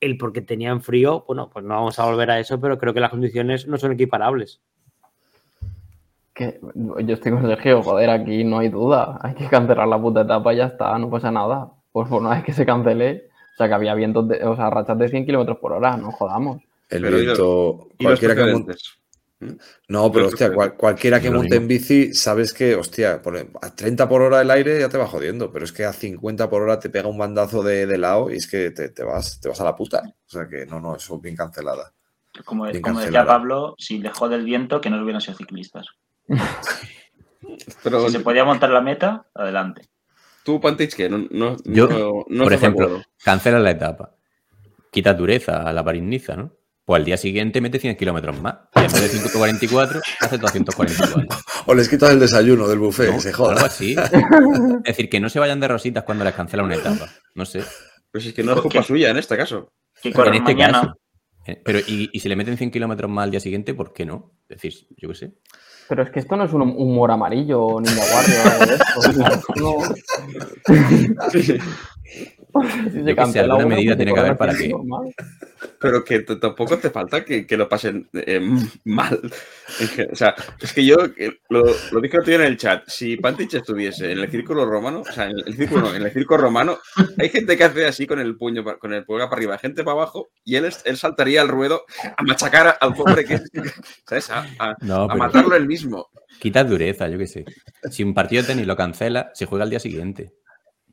El 0.00 0.18
porque 0.18 0.40
tenían 0.42 0.82
frío, 0.82 1.24
bueno, 1.28 1.48
pues 1.50 1.64
no 1.64 1.74
vamos 1.74 2.00
a 2.00 2.04
volver 2.04 2.32
a 2.32 2.40
eso, 2.40 2.60
pero 2.60 2.78
creo 2.78 2.92
que 2.92 3.00
las 3.00 3.10
condiciones 3.10 3.68
no 3.68 3.78
son 3.78 3.92
equiparables. 3.92 4.60
Que 6.38 6.60
yo 7.04 7.14
estoy 7.14 7.32
con 7.32 7.42
Sergio, 7.44 7.82
joder, 7.82 8.10
aquí 8.10 8.44
no 8.44 8.60
hay 8.60 8.68
duda. 8.68 9.18
Hay 9.22 9.34
que 9.34 9.48
cancelar 9.48 9.88
la 9.88 10.00
puta 10.00 10.20
etapa 10.20 10.54
y 10.54 10.58
ya 10.58 10.66
está, 10.66 10.96
no 10.96 11.10
pasa 11.10 11.32
nada. 11.32 11.72
Pues 11.90 12.08
por 12.08 12.20
una 12.22 12.30
vez 12.30 12.44
que 12.44 12.52
se 12.52 12.64
cancele, 12.64 13.28
o 13.54 13.56
sea 13.56 13.66
que 13.66 13.74
había 13.74 13.94
vientos, 13.94 14.28
de, 14.28 14.44
o 14.44 14.54
sea, 14.54 14.70
rachas 14.70 14.96
de 14.98 15.08
100 15.08 15.26
kilómetros 15.26 15.58
por 15.58 15.72
hora, 15.72 15.96
no 15.96 16.12
jodamos. 16.12 16.62
El 16.88 17.02
Pero 17.02 17.16
viento. 17.18 17.88
Y 17.98 18.04
los 18.04 18.20
Cualquiera 18.20 18.34
que 18.36 18.52
monte. 18.52 18.72
precedentes. 18.72 18.98
No, 19.88 20.10
pero 20.12 20.26
hostia, 20.28 20.52
cual- 20.52 20.74
cualquiera 20.74 21.20
que 21.20 21.28
Es 21.28 21.32
monte 21.32 21.56
en 21.56 21.68
bici, 21.68 22.12
sabes 22.14 22.52
que, 22.52 22.74
hostia, 22.76 23.20
por- 23.22 23.36
a 23.36 23.74
30 23.74 24.08
por 24.08 24.22
hora 24.22 24.40
el 24.42 24.50
aire 24.50 24.78
ya 24.80 24.88
te 24.88 24.98
va 24.98 25.06
jodiendo, 25.06 25.52
pero 25.52 25.64
es 25.64 25.72
que 25.72 25.84
a 25.84 25.92
50 25.92 26.48
por 26.50 26.62
hora 26.62 26.78
te 26.78 26.90
pega 26.90 27.08
un 27.08 27.18
bandazo 27.18 27.62
de, 27.62 27.86
de 27.86 27.98
lado 27.98 28.30
y 28.32 28.36
es 28.36 28.48
que 28.48 28.70
te, 28.70 28.88
te 28.90 29.02
vas, 29.04 29.40
te 29.40 29.48
vas 29.48 29.60
a 29.60 29.64
la 29.64 29.74
puta. 29.76 30.02
O 30.26 30.30
sea 30.30 30.48
que 30.48 30.66
no, 30.66 30.80
no, 30.80 30.94
eso 30.96 31.18
bien 31.20 31.34
cancelada. 31.36 31.92
Como, 32.44 32.64
Bien 32.64 32.80
como 32.82 33.00
decía. 33.00 33.24
Pablo, 33.26 33.74
si 33.78 33.98
le 33.98 34.10
jode 34.10 34.36
el 34.36 34.44
viento, 34.44 34.80
que 34.80 34.90
no 34.90 35.02
hubieran 35.02 35.20
sido 35.20 35.36
ciclistas. 35.36 35.86
Pero 37.82 38.06
Si 38.06 38.12
se 38.12 38.20
podía 38.20 38.44
montar 38.44 38.70
la 38.70 38.80
meta, 38.80 39.26
adelante. 39.34 39.82
tú, 40.44 40.60
Pantich, 40.60 40.94
que 40.94 41.08
no, 41.08 41.26
no, 41.30 41.56
Yo, 41.64 41.88
no, 41.88 42.24
no 42.28 42.44
por 42.44 42.52
ejemplo, 42.52 42.86
acuerdo. 42.86 43.04
cancela 43.24 43.58
la 43.58 43.70
etapa. 43.70 44.14
Quita 44.90 45.14
dureza 45.14 45.62
a 45.62 45.72
la 45.72 45.84
París-Niza, 45.84 46.36
¿no? 46.36 46.52
Pues 46.84 47.00
al 47.00 47.04
día 47.04 47.18
siguiente 47.18 47.60
mete 47.60 47.78
100 47.78 47.96
kilómetros 47.96 48.40
más. 48.40 48.54
Y 48.74 48.78
en 48.80 48.84
vez 48.92 49.02
de 49.02 49.08
144, 49.08 50.00
hace 50.20 50.38
244. 50.38 51.26
O 51.66 51.74
les 51.74 51.86
quitas 51.88 52.10
el 52.12 52.18
desayuno 52.20 52.66
del 52.66 52.78
buffet, 52.78 53.08
¿no? 53.10 53.16
que 53.16 53.20
se 53.20 53.28
Algo 53.28 53.44
joda. 53.44 53.66
así. 53.66 53.94
Es 54.84 54.96
decir, 54.96 55.10
que 55.10 55.20
no 55.20 55.28
se 55.28 55.38
vayan 55.38 55.60
de 55.60 55.68
rositas 55.68 56.04
cuando 56.04 56.24
les 56.24 56.32
cancela 56.34 56.62
una 56.62 56.76
etapa. 56.76 57.06
No 57.34 57.44
sé. 57.44 57.62
Pero 58.10 58.22
si 58.22 58.28
es 58.30 58.34
que 58.34 58.42
no 58.42 58.54
es 58.54 58.60
culpa 58.62 58.80
¿Qué? 58.80 58.86
suya 58.86 59.10
en 59.10 59.18
este 59.18 59.36
caso. 59.36 59.70
Que 60.02 60.08
En 60.08 60.34
este 60.34 60.40
mañana. 60.40 60.80
caso. 60.80 60.94
Eh, 61.44 61.60
Pero, 61.62 61.78
y, 61.80 62.08
y 62.10 62.20
si 62.20 62.28
le 62.30 62.36
meten 62.36 62.56
100 62.56 62.70
kilómetros 62.70 63.10
más 63.10 63.24
al 63.24 63.30
día 63.32 63.40
siguiente, 63.40 63.74
¿por 63.74 63.92
qué 63.92 64.06
no? 64.06 64.32
Es 64.48 64.56
decir, 64.62 64.86
yo 64.96 65.10
qué 65.10 65.14
sé. 65.14 65.34
Pero 65.88 66.02
es 66.02 66.10
que 66.10 66.18
esto 66.20 66.36
no 66.36 66.44
es 66.44 66.52
un 66.52 66.62
humor 66.62 67.10
amarillo 67.10 67.62
o 67.62 67.80
ninja 67.80 68.02
guardia 68.12 68.66
de 68.66 68.74
esto 68.74 69.54
no- 69.56 69.78
Si 72.92 73.02
se 73.04 73.14
cancela 73.14 73.44
alguna 73.54 73.66
uno, 73.66 73.76
medida 73.76 73.90
pues 73.90 73.96
tiene 73.98 74.12
que 74.14 74.20
haber 74.20 74.36
para 74.36 74.54
que-. 74.54 74.72
Pero 75.80 76.04
que 76.04 76.20
tampoco 76.20 76.74
hace 76.74 76.90
falta 76.90 77.24
que, 77.24 77.46
que 77.46 77.56
lo 77.56 77.68
pasen 77.68 78.08
eh, 78.12 78.40
mal. 78.84 79.20
O 80.12 80.16
sea, 80.16 80.34
es 80.60 80.72
que 80.72 80.84
yo 80.84 80.96
eh, 81.16 81.32
lo, 81.48 81.62
lo 81.92 82.00
dije 82.00 82.18
otro 82.18 82.30
día 82.30 82.36
en 82.36 82.42
el 82.52 82.56
chat. 82.56 82.82
Si 82.88 83.16
Pantich 83.16 83.54
estuviese 83.54 84.10
en 84.12 84.18
el 84.18 84.30
círculo 84.30 84.64
romano, 84.66 85.00
o 85.00 85.12
sea, 85.12 85.26
en 85.26 85.36
el 85.46 85.54
círculo 85.56 85.82
no, 85.82 85.94
en 85.94 86.02
el 86.02 86.12
circo 86.12 86.36
romano, 86.36 86.78
hay 87.18 87.28
gente 87.28 87.56
que 87.56 87.64
hace 87.64 87.86
así 87.86 88.06
con 88.06 88.18
el 88.20 88.36
puño, 88.36 88.64
con 88.78 88.92
el 88.92 89.04
pulgar 89.04 89.28
para 89.28 89.38
arriba, 89.38 89.58
gente 89.58 89.84
para 89.84 89.92
abajo, 89.94 90.28
y 90.44 90.56
él, 90.56 90.64
es- 90.66 90.82
él 90.84 90.96
saltaría 90.96 91.40
al 91.42 91.48
ruedo 91.48 91.84
a 92.16 92.22
machacar 92.22 92.76
al 92.80 92.94
pobre 92.94 93.24
que 93.24 93.40
¿sabes? 94.06 94.30
A, 94.30 94.46
a- 94.58 94.76
No, 94.80 95.02
a 95.04 95.08
pero 95.08 95.18
matarlo 95.18 95.54
él 95.56 95.66
mismo. 95.66 96.08
quita 96.40 96.64
dureza, 96.64 97.08
yo 97.08 97.18
qué 97.18 97.26
sé. 97.26 97.44
Si 97.90 98.02
un 98.02 98.14
partido 98.14 98.42
de 98.42 98.48
tenis 98.48 98.66
lo 98.66 98.76
cancela, 98.76 99.30
se 99.34 99.46
juega 99.46 99.64
al 99.64 99.70
día 99.70 99.80
siguiente. 99.80 100.32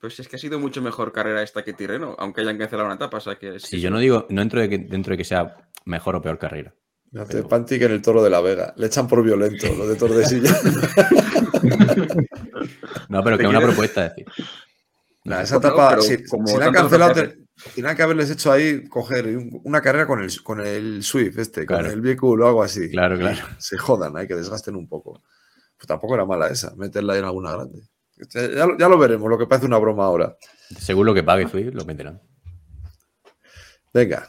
Pues 0.02 0.20
es 0.20 0.28
que 0.28 0.36
ha 0.36 0.40
sido 0.40 0.60
mucho 0.60 0.82
mejor 0.82 1.12
carrera 1.12 1.42
esta 1.42 1.64
que 1.64 1.74
Tirreno, 1.74 2.16
aunque 2.20 2.42
hayan 2.42 2.58
cancelado 2.58 2.86
una 2.88 2.96
etapa. 2.96 3.18
O 3.18 3.22
sea 3.22 3.36
que 3.36 3.58
que 3.70 3.80
yo 3.80 3.90
no 3.90 4.00
digo, 4.00 4.26
no 4.30 4.42
entro 4.42 4.60
de 4.62 4.70
que, 4.70 4.78
dentro 4.78 5.12
de 5.14 5.18
que 5.18 5.24
sea 5.24 5.56
mejor 5.86 6.16
o 6.16 6.22
peor 6.22 6.38
carrera. 6.38 6.74
Fíjate, 7.12 7.44
Pantic 7.44 7.82
en 7.84 7.92
el 7.94 8.02
toro 8.02 8.22
de 8.22 8.30
la 8.30 8.42
Vega. 8.42 8.74
Le 8.78 8.88
echan 8.88 9.08
por 9.08 9.24
violento, 9.24 9.68
lo 9.76 9.88
de 9.88 9.96
Tordesillas. 9.96 10.62
No, 13.10 13.24
pero 13.24 13.38
que 13.38 13.44
es 13.44 13.50
una 13.50 13.62
propuesta, 13.62 14.08
es 14.08 14.16
decir. 14.16 14.26
Nah, 15.24 15.42
esa 15.42 15.56
No, 15.56 15.60
etapa, 15.60 16.02
si, 16.02 16.24
como 16.26 16.48
si 16.48 16.58
la 16.58 16.66
han 16.68 16.74
cancelado, 16.74 17.14
tenían 17.74 17.96
que 17.96 18.04
haberles 18.04 18.30
hecho 18.30 18.52
ahí 18.52 18.88
coger 18.88 19.26
un- 19.38 19.62
una 19.64 19.82
carrera 19.82 20.06
con 20.06 20.22
el, 20.22 20.44
con 20.44 20.60
el 20.62 21.04
Swift, 21.04 21.38
este, 21.40 21.66
con 21.66 21.78
Claro. 21.78 21.92
el 21.94 22.02
Vehicle 22.02 22.30
o 22.44 22.48
algo 22.48 22.64
así. 22.64 22.90
Claro, 22.92 23.18
claro. 23.18 23.38
Se 23.58 23.78
jodan, 23.78 24.16
hay 24.18 24.28
que 24.28 24.36
desgasten 24.36 24.76
un 24.76 24.88
poco. 24.88 25.24
Pues 25.78 25.88
tampoco 25.88 26.16
era 26.16 26.26
mala 26.26 26.48
esa, 26.48 26.76
meterla 26.76 27.14
ahí 27.14 27.20
en 27.20 27.26
alguna 27.26 27.52
grande. 27.54 27.82
Ya, 28.34 28.48
ya 28.80 28.88
lo- 28.90 28.98
veremos, 28.98 29.30
lo 29.30 29.38
que 29.38 29.46
parece 29.48 29.66
una 29.68 29.78
broma 29.78 30.06
ahora. 30.06 30.36
Según 30.78 31.06
lo 31.06 31.14
que 31.14 31.24
pague 31.24 31.48
Zwift, 31.48 31.74
lo 31.74 31.86
meterán. 31.86 32.22
Venga. 33.94 34.28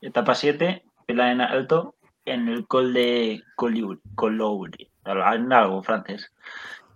Etapa 0.00 0.34
7, 0.34 0.84
pela 1.06 1.32
en 1.32 1.40
alto, 1.40 1.94
en 2.24 2.48
el 2.48 2.66
col 2.66 2.92
de 2.92 3.42
Collioure, 3.56 4.00
Colloure, 4.14 4.90
en 5.06 5.52
algo 5.52 5.82
francés. 5.82 6.32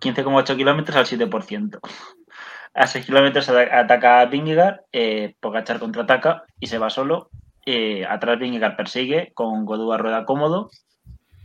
15,8 0.01 0.57
kilómetros 0.57 0.97
al 0.97 1.07
7%. 1.07 1.81
A 2.75 2.87
6 2.87 3.07
kilómetros 3.07 3.49
ata- 3.49 3.81
ataca 3.81 4.21
a 4.21 4.27
Vingegaard, 4.27 4.81
eh, 4.93 5.35
Pogachar 5.41 5.79
contraataca 5.79 6.45
y 6.61 6.67
se 6.69 6.79
va 6.79 6.91
solo. 6.91 7.31
Eh, 7.67 8.07
atrás 8.07 8.39
Vingegaard 8.39 8.77
persigue 8.77 9.33
con 9.35 9.65
Godú 9.67 9.93
a 9.93 9.99
rueda 9.99 10.25
cómodo. 10.25 10.71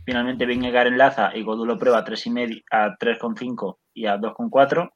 Finalmente 0.04 0.46
Vingegaard 0.46 0.88
enlaza 0.88 1.34
y 1.34 1.42
Godú 1.42 1.64
lo 1.64 1.78
prueba 1.78 1.98
a 1.98 2.04
3,5 2.04 2.62
a 2.70 2.96
3,5 2.98 3.78
y 3.94 4.06
a 4.06 4.18
2,4 4.18 4.90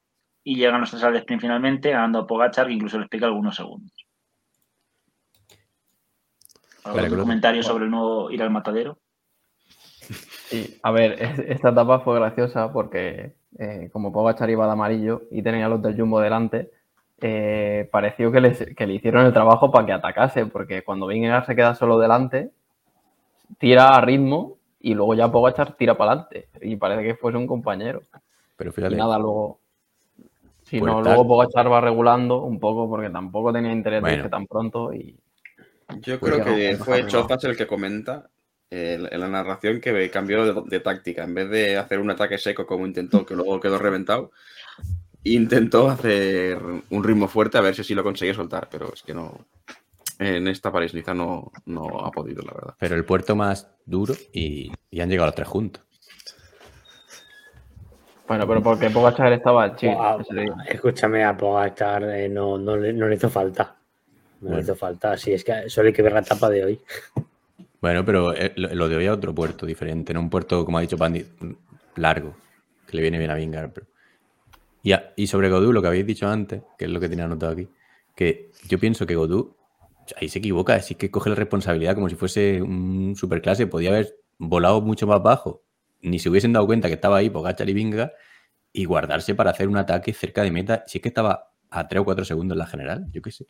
y 0.45 0.57
llegan 0.57 0.81
los 0.81 0.91
tres 0.91 1.03
al 1.05 1.17
sprint 1.17 1.43
finalmente, 1.43 1.91
ganando 1.91 2.21
a 2.21 2.27
Pogachar 2.27 2.67
que 2.67 2.73
incluso 2.75 2.99
les 2.99 3.09
pica 3.09 3.27
algunos 3.27 3.57
segundos. 3.57 3.93
¿Algún 6.85 7.11
que- 7.11 7.17
comentario 7.17 7.63
sobre 7.63 7.85
el 7.85 7.91
nuevo 7.91 8.31
ir 8.31 8.43
al 8.43 8.51
matadero? 8.51 8.99
Sí, 10.49 10.79
a 10.83 10.91
ver, 10.91 11.23
es- 11.23 11.39
esta 11.41 11.71
etapa 11.71 12.01
fue 12.01 12.19
graciosa 12.19 12.73
porque 12.73 13.35
eh, 13.59 13.89
como 13.93 14.13
Pogachar 14.13 14.49
iba 14.51 14.67
de 14.67 14.73
amarillo 14.73 15.23
y 15.31 15.43
tenía 15.43 15.67
a 15.67 15.69
los 15.71 15.83
del 15.83 15.99
Jumbo 15.99 16.21
delante, 16.21 16.71
eh, 17.21 17.89
pareció 17.91 18.31
que, 18.31 18.41
les- 18.41 18.75
que 18.77 18.87
le 18.87 18.95
hicieron 18.95 19.25
el 19.27 19.33
trabajo 19.33 19.71
para 19.73 19.87
que 19.87 19.93
atacase, 19.93 20.47
porque 20.47 20.83
cuando 20.85 21.07
Vingegaard 21.07 21.47
se 21.47 21.57
queda 21.57 21.75
solo 21.75 21.99
delante, 21.99 22.51
tira 23.59 23.97
a 23.97 24.01
ritmo 24.03 24.58
y 24.81 24.95
luego 24.95 25.15
ya 25.15 25.31
Pogachar 25.31 25.77
tira 25.77 25.97
para 25.97 26.13
adelante 26.13 26.49
y 26.61 26.77
parece 26.77 27.03
que 27.03 27.15
fuese 27.15 27.39
un 27.39 27.47
compañero. 27.47 28.03
Pero 28.57 28.71
Y 28.71 28.73
fíjate, 28.73 28.97
nada, 28.97 29.19
luego... 29.19 29.61
Si 30.63 30.79
Pues 30.79 30.93
no, 30.93 31.01
luego 31.01 31.27
Pogachar 31.27 31.71
va 31.73 31.81
regulando 31.81 32.43
un 32.43 32.61
poco 32.61 32.89
porque 32.89 33.11
tampoco 33.11 33.53
tenía 33.53 33.73
interés 33.73 34.03
de 34.03 34.15
irse 34.15 34.29
tan 34.29 34.47
pronto 34.47 34.93
y... 34.93 35.17
Yo 36.01 36.19
Pues 36.21 36.33
creo 36.33 36.45
no, 36.45 36.55
que 36.55 36.77
fue. 36.77 37.07
Chozas 37.07 37.43
el 37.45 37.57
que 37.57 37.67
comenta 37.67 38.29
eh, 38.71 39.09
en 39.11 39.21
la 39.21 39.29
narración 39.29 39.81
que 39.81 40.11
cambió 40.11 40.45
de, 40.45 40.63
de 40.69 40.81
táctica. 40.81 41.25
En 41.25 41.35
vez 41.35 41.49
de 41.49 41.79
hacer 41.79 41.99
un 41.99 42.11
ataque 42.11 42.37
seco 42.37 42.67
como 42.67 42.87
intentó, 42.87 43.25
que 43.25 43.35
luego 43.35 43.59
quedó 43.59 43.79
reventado, 43.79 44.31
intentó 45.25 45.89
hacer 45.89 46.59
un 46.91 47.03
ritmo 47.03 47.27
fuerte 47.27 47.57
a 47.57 47.63
ver 47.63 47.75
si 47.75 47.81
así 47.81 47.95
lo 47.95 48.05
conseguía 48.05 48.35
soltar. 48.35 48.69
Pero 48.71 48.93
es 48.93 49.03
que 49.03 49.15
no. 49.15 49.47
En 50.19 50.49
esta 50.49 50.73
París-Niza 50.73 51.15
no, 51.15 51.53
no 51.67 52.01
ha 52.05 52.11
podido, 52.11 52.43
la 52.43 52.53
verdad. 52.53 52.75
pero 52.79 52.97
el 52.97 53.05
puerto 53.05 53.37
más 53.37 53.71
duro 53.87 54.15
y, 54.33 54.73
y 54.91 55.01
han 55.01 55.09
llegado 55.09 55.27
los 55.29 55.35
tres 55.37 55.49
juntos. 55.49 55.85
Bueno, 58.27 58.47
pero 58.47 58.63
porque 58.63 58.91
Pogachar 58.91 59.33
estaba 59.33 59.69
día. 59.71 59.97
escúchame, 60.69 61.25
a 61.25 61.37
Pogacar 61.37 62.03
eh, 62.05 62.29
no, 62.29 62.59
no, 62.59 62.77
le, 62.77 62.93
no 62.93 63.09
le 63.09 63.15
hizo 63.15 63.31
falta. 63.31 63.77
No 64.41 64.49
Bueno. 64.49 64.57
le 64.59 64.63
hizo 64.65 64.75
falta. 64.77 65.17
Sí, 65.17 65.33
es 65.33 65.43
que 65.45 65.71
solo 65.71 65.87
hay 65.89 65.95
que 65.95 66.03
ver 66.03 66.13
la 66.13 66.21
etapa 66.21 66.49
de 66.51 66.65
hoy. 66.65 66.81
Bueno, 67.81 68.05
pero 68.05 68.35
eh, 68.35 68.53
lo, 68.57 68.89
de 68.89 68.97
hoy 68.97 69.05
es 69.05 69.11
otro 69.13 69.33
puerto 69.33 69.65
diferente, 69.65 70.13
no 70.13 70.19
un 70.19 70.29
puerto, 70.31 70.65
como 70.65 70.79
ha 70.79 70.81
dicho 70.81 70.99
Pandi, 70.99 71.25
largo, 71.95 72.35
que 72.89 72.97
le 72.97 73.03
viene 73.03 73.19
bien 73.19 73.31
a 73.31 73.35
Vingar. 73.35 73.73
Pero... 73.73 73.87
Y, 74.83 74.91
a- 74.91 75.13
y 75.15 75.29
sobre 75.29 75.49
Godú, 75.49 75.73
lo 75.73 75.81
que 75.81 75.87
habéis 75.87 76.05
dicho 76.05 76.27
antes, 76.27 76.63
que 76.77 76.87
es 76.87 76.91
lo 76.91 76.99
que 76.99 77.09
tenía 77.09 77.27
anotado 77.27 77.53
aquí, 77.53 77.69
que 78.17 78.51
yo 78.67 78.81
pienso 78.81 79.07
que 79.07 79.15
Godú, 79.15 79.55
ahí 80.17 80.29
se 80.29 80.39
equivoca, 80.39 80.75
así 80.75 80.95
que 80.95 81.11
coge 81.11 81.31
la 81.31 81.37
responsabilidad 81.37 81.95
como 81.95 82.09
si 82.09 82.17
fuese 82.17 82.63
un 82.63 83.15
superclase, 83.17 83.67
podía 83.67 83.91
haber 83.91 84.17
volado 84.39 84.81
mucho 84.81 85.07
más 85.07 85.23
bajo, 85.23 85.65
ni 86.01 86.19
se 86.19 86.29
hubiesen 86.29 86.53
dado 86.53 86.67
cuenta 86.67 86.89
que 86.89 86.95
estaba 86.95 87.19
ahí 87.19 87.31
Pogachar 87.31 87.69
y 87.69 87.75
Vinga, 87.75 88.13
y 88.73 88.85
guardarse 88.85 89.35
para 89.35 89.51
hacer 89.51 89.69
un 89.69 89.77
ataque 89.77 90.13
cerca 90.13 90.43
de 90.43 90.51
meta, 90.51 90.85
si 90.87 90.99
es 90.99 91.03
que 91.03 91.09
estaba 91.09 91.53
a 91.71 91.89
3 91.89 92.03
o 92.03 92.05
4 92.05 92.25
segundos 92.25 92.55
en 92.55 92.59
la 92.59 92.67
general, 92.67 93.07
yo 93.11 93.23
qué 93.23 93.31
sé. 93.31 93.47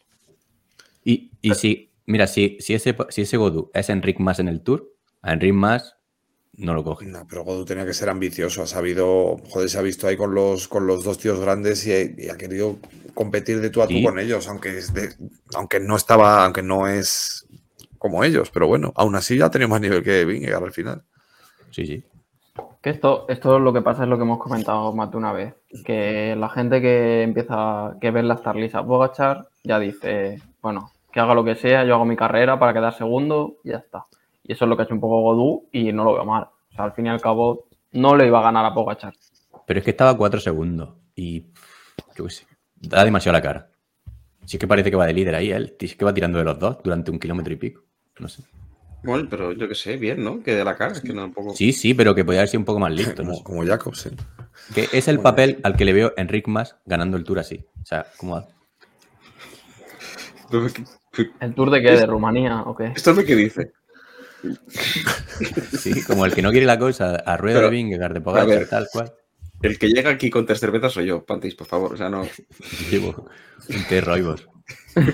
Y, 1.05 1.33
y 1.41 1.55
si, 1.55 1.93
mira, 2.07 2.27
si, 2.27 2.57
si, 2.61 2.75
ese, 2.75 2.97
si 3.11 3.23
ese 3.23 3.37
Godu 3.37 3.71
es 3.75 3.91
Enric 3.91 4.19
más 4.19 4.39
en 4.39 4.49
el 4.49 4.63
Tour, 4.63 4.95
a 5.23 5.33
Enric 5.33 5.53
más 5.53 5.98
no 6.59 6.75
lo 6.75 6.85
coge. 6.85 7.07
No, 7.07 7.27
pero 7.29 7.45
Godu 7.45 7.65
tenía 7.65 7.87
que 7.87 7.95
ser 7.95 8.09
ambicioso. 8.09 8.63
Ha 8.63 8.67
sabido, 8.67 9.37
joder, 9.49 9.69
se 9.71 9.79
ha 9.79 9.83
visto 9.83 10.07
ahí 10.07 10.17
con 10.17 10.35
los, 10.35 10.69
con 10.69 10.87
los 10.87 11.05
dos 11.05 11.19
tíos 11.19 11.41
grandes 11.41 11.87
y, 11.87 12.15
y 12.19 12.29
ha 12.29 12.37
querido 12.37 12.77
competir 13.15 13.61
de 13.61 13.71
tú 13.71 13.83
a 13.83 13.87
tú 13.87 13.95
Sí. 13.95 14.05
con 14.05 14.19
ellos, 14.19 14.47
aunque, 14.49 14.79
es 14.79 14.93
de- 14.95 15.15
aunque 15.55 15.81
no 15.81 15.97
estaba, 15.97 16.45
aunque 16.45 16.63
no 16.63 16.87
es 16.89 17.47
como 17.99 18.23
ellos, 18.23 18.51
pero 18.51 18.69
bueno, 18.69 18.93
aún 18.95 19.17
así 19.17 19.37
ya 19.39 19.47
ha 19.47 19.51
tenido 19.51 19.69
más 19.69 19.81
nivel 19.81 20.03
que 20.05 20.25
Vingegaard 20.25 20.65
al 20.65 20.73
final. 20.73 21.03
Sí, 21.71 21.85
sí. 21.87 22.05
Que 22.81 22.91
esto, 22.91 23.27
esto 23.29 23.57
es 23.57 23.63
lo 23.63 23.73
que 23.73 23.83
pasa, 23.83 24.05
es 24.05 24.09
lo 24.09 24.17
que 24.17 24.23
hemos 24.23 24.39
comentado 24.39 24.93
más 24.95 25.11
de 25.11 25.17
una 25.17 25.33
vez. 25.33 25.55
Que 25.85 26.37
la 26.37 26.49
gente 26.49 26.81
que 26.81 27.23
empieza, 27.23 27.97
que 28.01 28.11
ve 28.13 28.23
las 28.23 28.43
tarlisas 28.43 28.85
Bogachar, 28.87 29.49
ya 29.65 29.79
dice, 29.81 30.41
bueno, 30.63 30.93
que 31.13 31.19
haga 31.21 31.35
lo 31.35 31.45
que 31.45 31.57
sea, 31.57 31.85
yo 31.85 31.95
hago 31.95 32.05
mi 32.05 32.17
carrera 32.17 32.59
para 32.59 32.73
quedar 32.73 32.95
segundo 32.97 33.57
y 33.65 33.71
ya 33.71 33.79
está. 33.79 34.07
Y 34.49 34.55
eso 34.55 34.65
es 34.65 34.69
lo 34.69 34.77
que 34.77 34.83
ha 34.83 34.85
hecho 34.87 34.95
un 34.95 35.01
poco 35.01 35.21
Godú 35.21 35.69
y 35.71 35.93
no 35.93 36.05
lo 36.05 36.15
veo 36.15 36.25
mal. 36.25 36.45
O 36.45 36.75
sea, 36.75 36.87
al 36.87 36.93
fin 36.93 37.07
y 37.07 37.11
al 37.11 37.21
cabo, 37.21 37.69
no 37.93 38.17
le 38.17 38.27
iba 38.27 38.41
a 38.41 38.43
ganar 38.43 38.65
a 38.65 38.73
Pogachar. 38.73 39.15
Pero 39.67 39.79
es 39.79 39.85
que 39.85 39.91
estaba 39.91 40.13
a 40.13 40.17
4 40.17 40.41
segundos 40.41 40.95
y 41.15 41.49
yo 42.17 42.25
qué 42.25 42.31
sé, 42.31 42.47
da 42.75 43.05
demasiado 43.05 43.35
la 43.35 43.43
cara. 43.43 43.71
Si 44.47 44.57
es 44.57 44.61
que 44.61 44.67
parece 44.67 44.91
que 44.91 44.97
va 44.97 45.05
de 45.05 45.13
líder 45.13 45.35
ahí, 45.35 45.51
él, 45.51 45.77
si 45.79 45.87
es 45.87 45.97
que 45.97 46.05
va 46.07 46.15
tirando 46.15 46.39
de 46.39 46.45
los 46.45 46.59
dos 46.59 46.79
durante 46.83 47.11
un 47.11 47.19
kilómetro 47.19 47.53
y 47.53 47.57
pico. 47.57 47.83
No 48.19 48.29
sé. 48.29 48.43
Bueno, 49.05 49.29
pero 49.31 49.53
yo 49.53 49.69
qué 49.69 49.75
sé, 49.75 49.99
bien, 49.99 50.25
¿no? 50.25 50.43
Que 50.43 50.55
de 50.55 50.65
la 50.65 50.75
cara, 50.77 50.93
es 50.93 51.03
que 51.03 51.13
no 51.13 51.21
tampoco. 51.21 51.55
Sí, 51.55 51.75
sí, 51.75 51.93
pero 51.93 52.15
que 52.15 52.25
podría 52.25 52.41
haber 52.41 52.49
sido 52.49 52.61
un 52.61 52.65
poco 52.65 52.81
más 52.81 52.91
listo. 52.91 53.23
¿no? 53.23 53.33
Como, 53.43 53.45
como 53.45 53.67
Jacobsen. 53.67 54.17
Que 54.75 54.89
es 54.93 55.07
el 55.09 55.21
papel 55.21 55.61
al 55.63 55.77
que 55.77 55.85
le 55.85 55.93
veo 55.93 56.15
Enric 56.17 56.49
más 56.49 56.77
ganando 56.87 57.19
el 57.19 57.25
tour 57.25 57.39
así. 57.39 57.65
O 57.83 57.85
sea, 57.85 58.07
¿cómo 58.17 58.37
va? 58.37 58.49
¿El 61.41 61.55
Tour 61.55 61.71
de 61.71 61.83
qué? 61.83 61.91
¿De 61.93 62.07
Rumanía 62.07 62.63
o 62.63 62.75
qué? 62.75 62.87
¿Esto 62.87 63.11
es 63.11 63.17
lo 63.19 63.25
que 63.25 63.37
dice? 63.37 63.73
Sí, 65.78 66.03
como 66.05 66.24
el 66.26 66.34
que 66.34 66.43
no 66.43 66.51
quiere 66.51 66.66
la 66.66 66.78
cosa, 66.78 67.16
a 67.16 67.36
rueda 67.36 67.59
Pero, 67.59 67.70
de 67.70 67.76
Vingegaard, 67.76 68.12
de 68.14 68.20
a 68.20 68.22
Pogacar, 68.22 68.49
ver. 68.49 68.68
tal 68.68 68.86
cual. 68.93 69.12
El 69.62 69.78
que 69.78 69.89
llega 69.89 70.11
aquí 70.11 70.30
con 70.30 70.47
tres 70.47 70.61
cervezas 70.61 70.93
soy 70.93 71.07
yo, 71.07 71.24
Pantis, 71.24 71.55
por 71.55 71.66
favor. 71.66 71.95
O 71.95 71.97
sea, 71.97 72.09
no. 72.09 72.22
Llevo 72.91 73.26
un 73.68 73.84
té 73.89 74.01
roibos. 74.01 74.47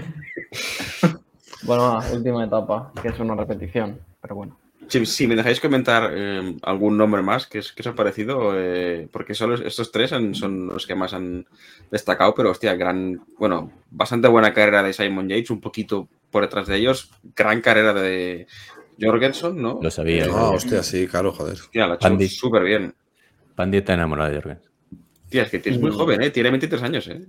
Bueno, 1.63 1.99
última 2.13 2.45
etapa, 2.45 2.93
que 3.01 3.09
es 3.09 3.19
una 3.19 3.35
repetición, 3.35 3.99
pero 4.21 4.35
bueno. 4.35 4.59
Si, 4.87 5.07
si 5.07 5.27
me 5.27 5.35
dejáis 5.35 5.61
comentar 5.61 6.11
eh, 6.15 6.57
algún 6.63 6.99
nombre 6.99 7.23
más 7.23 7.47
que, 7.47 7.61
os- 7.61 7.73
que 7.73 7.81
os 7.81 7.87
ha 7.87 7.95
parecido, 7.95 8.53
eh, 8.55 9.09
porque 9.11 9.33
solo 9.33 9.55
estos 9.55 9.91
tres 9.91 10.13
han- 10.13 10.35
son 10.35 10.67
los 10.67 10.87
que 10.87 10.95
más 10.95 11.15
han 11.15 11.47
destacado, 11.91 12.35
pero 12.35 12.51
hostia, 12.51 12.75
gran, 12.75 13.25
bueno, 13.39 13.73
bastante 13.91 14.29
buena 14.29 14.53
carrera 14.53 14.83
de 14.83 14.93
Simon 14.93 15.27
Yates, 15.31 15.49
un 15.51 15.63
poquito 15.63 16.07
por 16.31 16.43
detrás 16.43 16.67
de 16.67 16.77
ellos, 16.77 17.11
gran 17.35 17.63
carrera 17.63 17.95
de 17.95 18.47
Jorgensen, 19.01 19.61
¿no? 19.61 19.79
Lo 19.83 19.91
sabía. 19.91 20.27
Ah, 20.33 20.51
hostia, 20.51 20.83
sí, 20.83 21.07
claro, 21.07 21.33
joder. 21.33 21.55
Hostia, 21.55 21.87
la 21.87 21.95
ha 21.95 22.29
súper 22.29 22.63
bien. 22.65 22.95
Pandi 23.55 23.79
está 23.79 23.95
enamorado 23.95 24.31
de 24.31 24.37
Jorgen. 24.37 24.61
Tía, 25.29 25.43
es 25.43 25.51
que 25.51 25.63
es 25.71 25.81
muy 25.81 25.91
joven, 25.91 26.23
¿eh? 26.23 26.31
Tiene 26.31 26.51
23 26.51 26.83
años, 26.83 27.09
¿eh? 27.09 27.21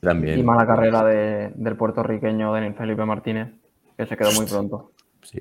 También. 0.00 0.38
Y 0.38 0.42
mala 0.42 0.66
carrera 0.66 1.04
de- 1.04 1.52
del 1.54 1.76
puertorriqueño 1.76 2.52
Daniel 2.52 2.74
Felipe 2.74 3.04
Martínez, 3.04 3.48
que 3.96 4.06
se 4.06 4.16
quedó 4.16 4.32
muy 4.32 4.46
pronto. 4.46 4.92
Sí. 5.22 5.40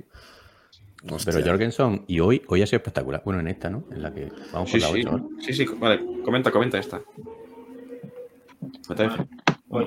Hostia. 1.10 1.32
Pero 1.34 1.46
Jorgensen, 1.48 2.04
y 2.08 2.20
hoy, 2.20 2.42
hoy 2.48 2.62
ha 2.62 2.68
sido 2.68 2.78
espectacular. 2.78 3.22
Bueno, 3.24 3.40
en 3.40 3.48
esta, 3.48 3.70
¿no? 3.70 3.86
En 3.92 4.02
la 4.02 4.14
que 4.14 4.30
vamos 4.52 4.70
Sí, 4.70 4.80
por 4.80 4.90
la 4.90 4.94
sí. 4.96 5.00
8 5.02 5.10
ahora. 5.12 5.24
Sí, 5.40 5.54
sí, 5.54 5.66
vale, 5.80 6.02
comenta, 6.26 6.52
comenta 6.52 6.78
esta. 6.78 7.02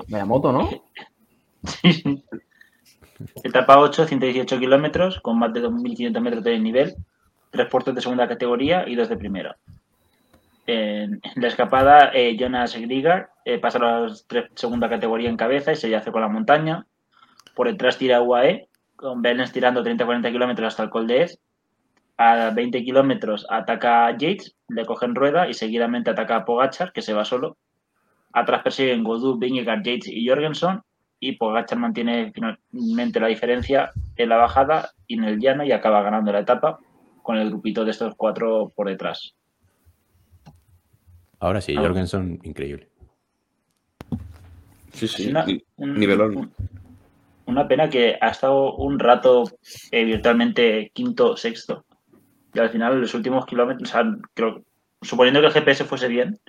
Vaya 0.09 0.25
moto, 0.25 0.51
¿no? 0.51 0.69
Etapa 3.43 3.79
8, 3.79 4.05
118 4.07 4.59
kilómetros, 4.59 5.19
con 5.21 5.39
más 5.39 5.53
de 5.53 5.63
2.500 5.63 6.19
metros 6.21 6.43
de 6.43 6.59
nivel, 6.59 6.95
tres 7.51 7.67
puertos 7.69 7.93
de 7.93 8.01
segunda 8.01 8.27
categoría 8.27 8.87
y 8.87 8.95
dos 8.95 9.09
de 9.09 9.17
primera. 9.17 9.57
En 10.65 11.21
la 11.35 11.47
escapada, 11.47 12.11
eh, 12.13 12.37
Jonas 12.39 12.75
Grieger 12.75 13.27
eh, 13.43 13.59
pasa 13.59 13.79
a 13.79 13.81
la 13.81 14.15
segunda 14.55 14.89
categoría 14.89 15.29
en 15.29 15.37
cabeza 15.37 15.73
y 15.73 15.75
se 15.75 15.93
hace 15.95 16.11
con 16.11 16.21
la 16.21 16.29
montaña. 16.29 16.87
Por 17.53 17.67
detrás 17.67 17.97
tira 17.97 18.21
UAE, 18.21 18.69
con 18.95 19.21
Belens 19.21 19.51
tirando 19.51 19.83
30-40 19.83 20.31
kilómetros 20.31 20.67
hasta 20.67 20.83
el 20.83 20.89
Col 20.89 21.07
de 21.07 21.23
Ez. 21.23 21.39
A 22.17 22.51
20 22.51 22.83
kilómetros 22.83 23.45
ataca 23.49 24.05
a 24.05 24.11
Yates, 24.11 24.55
le 24.69 24.85
cogen 24.85 25.15
rueda 25.15 25.49
y 25.49 25.53
seguidamente 25.53 26.11
ataca 26.11 26.37
a 26.37 26.45
Pogachar, 26.45 26.93
que 26.93 27.01
se 27.01 27.13
va 27.13 27.25
solo. 27.25 27.57
Atrás 28.31 28.61
persiguen 28.63 29.03
Godú, 29.03 29.37
Vingegaard, 29.37 29.83
Yates 29.83 30.07
y 30.07 30.27
Jorgensen 30.27 30.81
y 31.27 31.33
Pogacar 31.37 31.77
mantiene 31.77 32.31
finalmente 32.33 33.19
la 33.19 33.27
diferencia 33.27 33.91
en 34.15 34.29
la 34.29 34.37
bajada 34.37 34.91
y 35.07 35.17
en 35.17 35.23
el 35.25 35.39
llano 35.39 35.63
y 35.63 35.71
acaba 35.71 36.01
ganando 36.01 36.31
la 36.31 36.39
etapa 36.39 36.79
con 37.21 37.37
el 37.37 37.49
grupito 37.49 37.85
de 37.85 37.91
estos 37.91 38.13
cuatro 38.15 38.71
por 38.75 38.87
detrás. 38.89 39.33
Ahora 41.39 41.61
sí, 41.61 41.75
Ah. 41.77 41.81
Jorgensen, 41.81 42.39
increíble. 42.43 42.89
Sí, 44.93 45.07
sí, 45.07 45.29
Una- 45.29 45.45
ni- 45.45 45.63
un- 45.77 45.99
nivelón. 45.99 46.37
un- 46.37 46.53
Una 47.45 47.67
pena 47.67 47.89
que 47.89 48.17
ha 48.21 48.29
estado 48.29 48.73
un 48.75 48.99
rato 48.99 49.43
eh, 49.91 50.05
virtualmente 50.05 50.91
quinto, 50.93 51.35
sexto. 51.35 51.85
Y 52.53 52.59
al 52.59 52.69
final, 52.69 53.01
los 53.01 53.13
últimos 53.15 53.45
kilómetros, 53.45 53.89
o 53.89 53.91
sea, 53.91 54.05
creo, 54.33 54.63
suponiendo 55.01 55.41
que 55.41 55.47
el 55.47 55.51
GPS 55.53 55.83
fuese 55.83 56.07
bien, 56.07 56.39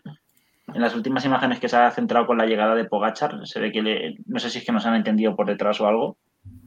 en 0.75 0.81
las 0.81 0.95
últimas 0.95 1.25
imágenes 1.25 1.61
que 1.61 1.69
se 1.69 1.77
ha 1.77 1.91
centrado 1.91 2.27
con 2.27 2.37
la 2.39 2.47
llegada 2.47 2.75
de 2.75 2.85
Pogachar, 2.85 3.47
se 3.47 3.61
ve 3.61 3.73
que 3.73 3.83
le, 3.83 4.17
no 4.27 4.39
sé 4.39 4.51
si 4.51 4.59
es 4.59 4.65
que 4.65 4.73
nos 4.73 4.85
han 4.87 4.95
entendido 4.97 5.35
por 5.37 5.47
detrás 5.47 5.81
o 5.81 5.87
algo, 5.87 6.17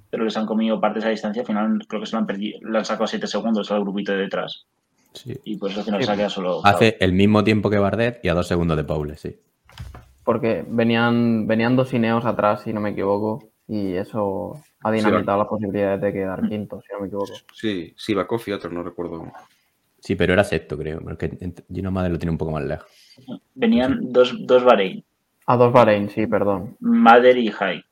pero 0.10 0.24
les 0.24 0.38
han 0.38 0.46
comido 0.46 0.80
parte 0.80 0.96
de 0.96 1.00
esa 1.02 1.10
distancia. 1.10 1.42
Al 1.42 1.48
final, 1.48 1.80
creo 1.88 2.02
que 2.02 2.08
se 2.08 2.14
lo 2.14 2.20
han 2.20 2.26
perdido, 2.28 2.60
le 2.62 2.78
han 2.78 2.86
sacado 2.86 3.08
7 3.08 3.28
segundos 3.28 3.70
al 3.72 3.82
grupito 3.82 4.14
de 4.14 4.20
detrás. 4.20 4.66
Sí. 5.14 5.38
Y 5.44 5.58
por 5.58 5.72
eso 5.72 5.80
al 5.80 5.86
final 5.86 6.02
Sí. 6.02 6.06
se 6.06 6.12
ha 6.12 6.16
quedado 6.16 6.30
solo. 6.30 6.62
Hace 6.66 6.98
el 7.00 7.14
mismo 7.14 7.44
tiempo 7.44 7.70
que 7.70 7.80
Bardet 7.80 8.20
y 8.24 8.30
a 8.30 8.34
dos 8.34 8.48
segundos 8.48 8.78
de 8.78 8.84
Paule, 8.84 9.18
sí. 9.18 9.36
Porque 10.24 10.66
venían, 10.68 11.48
venían 11.48 11.76
dos 11.76 11.90
cineos 11.90 12.26
atrás, 12.26 12.62
si 12.64 12.74
no 12.74 12.82
me 12.82 12.92
equivoco, 12.92 13.50
y 13.68 13.94
eso 13.96 14.62
ha 14.84 14.92
dinamitado 14.92 15.40
las 15.40 15.48
posibilidades 15.48 16.02
de 16.02 16.14
quedar 16.14 16.48
quinto, 16.48 16.82
si 16.82 16.94
no 16.94 17.00
me 17.02 17.08
equivoco. 17.08 17.34
Sí, 17.54 17.94
sí, 17.98 18.14
Bakov 18.14 18.42
y 18.48 18.52
otro, 18.52 18.70
no 18.70 18.84
recuerdo. 18.84 19.26
Sí, 20.08 20.16
pero 20.16 20.32
era 20.32 20.46
sexto, 20.46 20.78
creo. 20.78 21.02
Porque 21.02 21.38
Gino 21.70 21.92
Madre 21.92 22.12
lo 22.12 22.18
tiene 22.18 22.32
un 22.32 22.38
poco 22.38 22.54
más 22.54 22.64
lejos. 22.64 22.90
Venían 23.56 24.14
dos, 24.14 24.34
dos 24.40 24.64
Bahrein, 24.64 25.04
A 25.48 25.58
dos 25.58 25.74
Bahrein, 25.74 26.10
sí, 26.10 26.26
perdón. 26.28 26.78
Mader 26.80 27.38
y 27.38 27.52
High. 27.52 27.84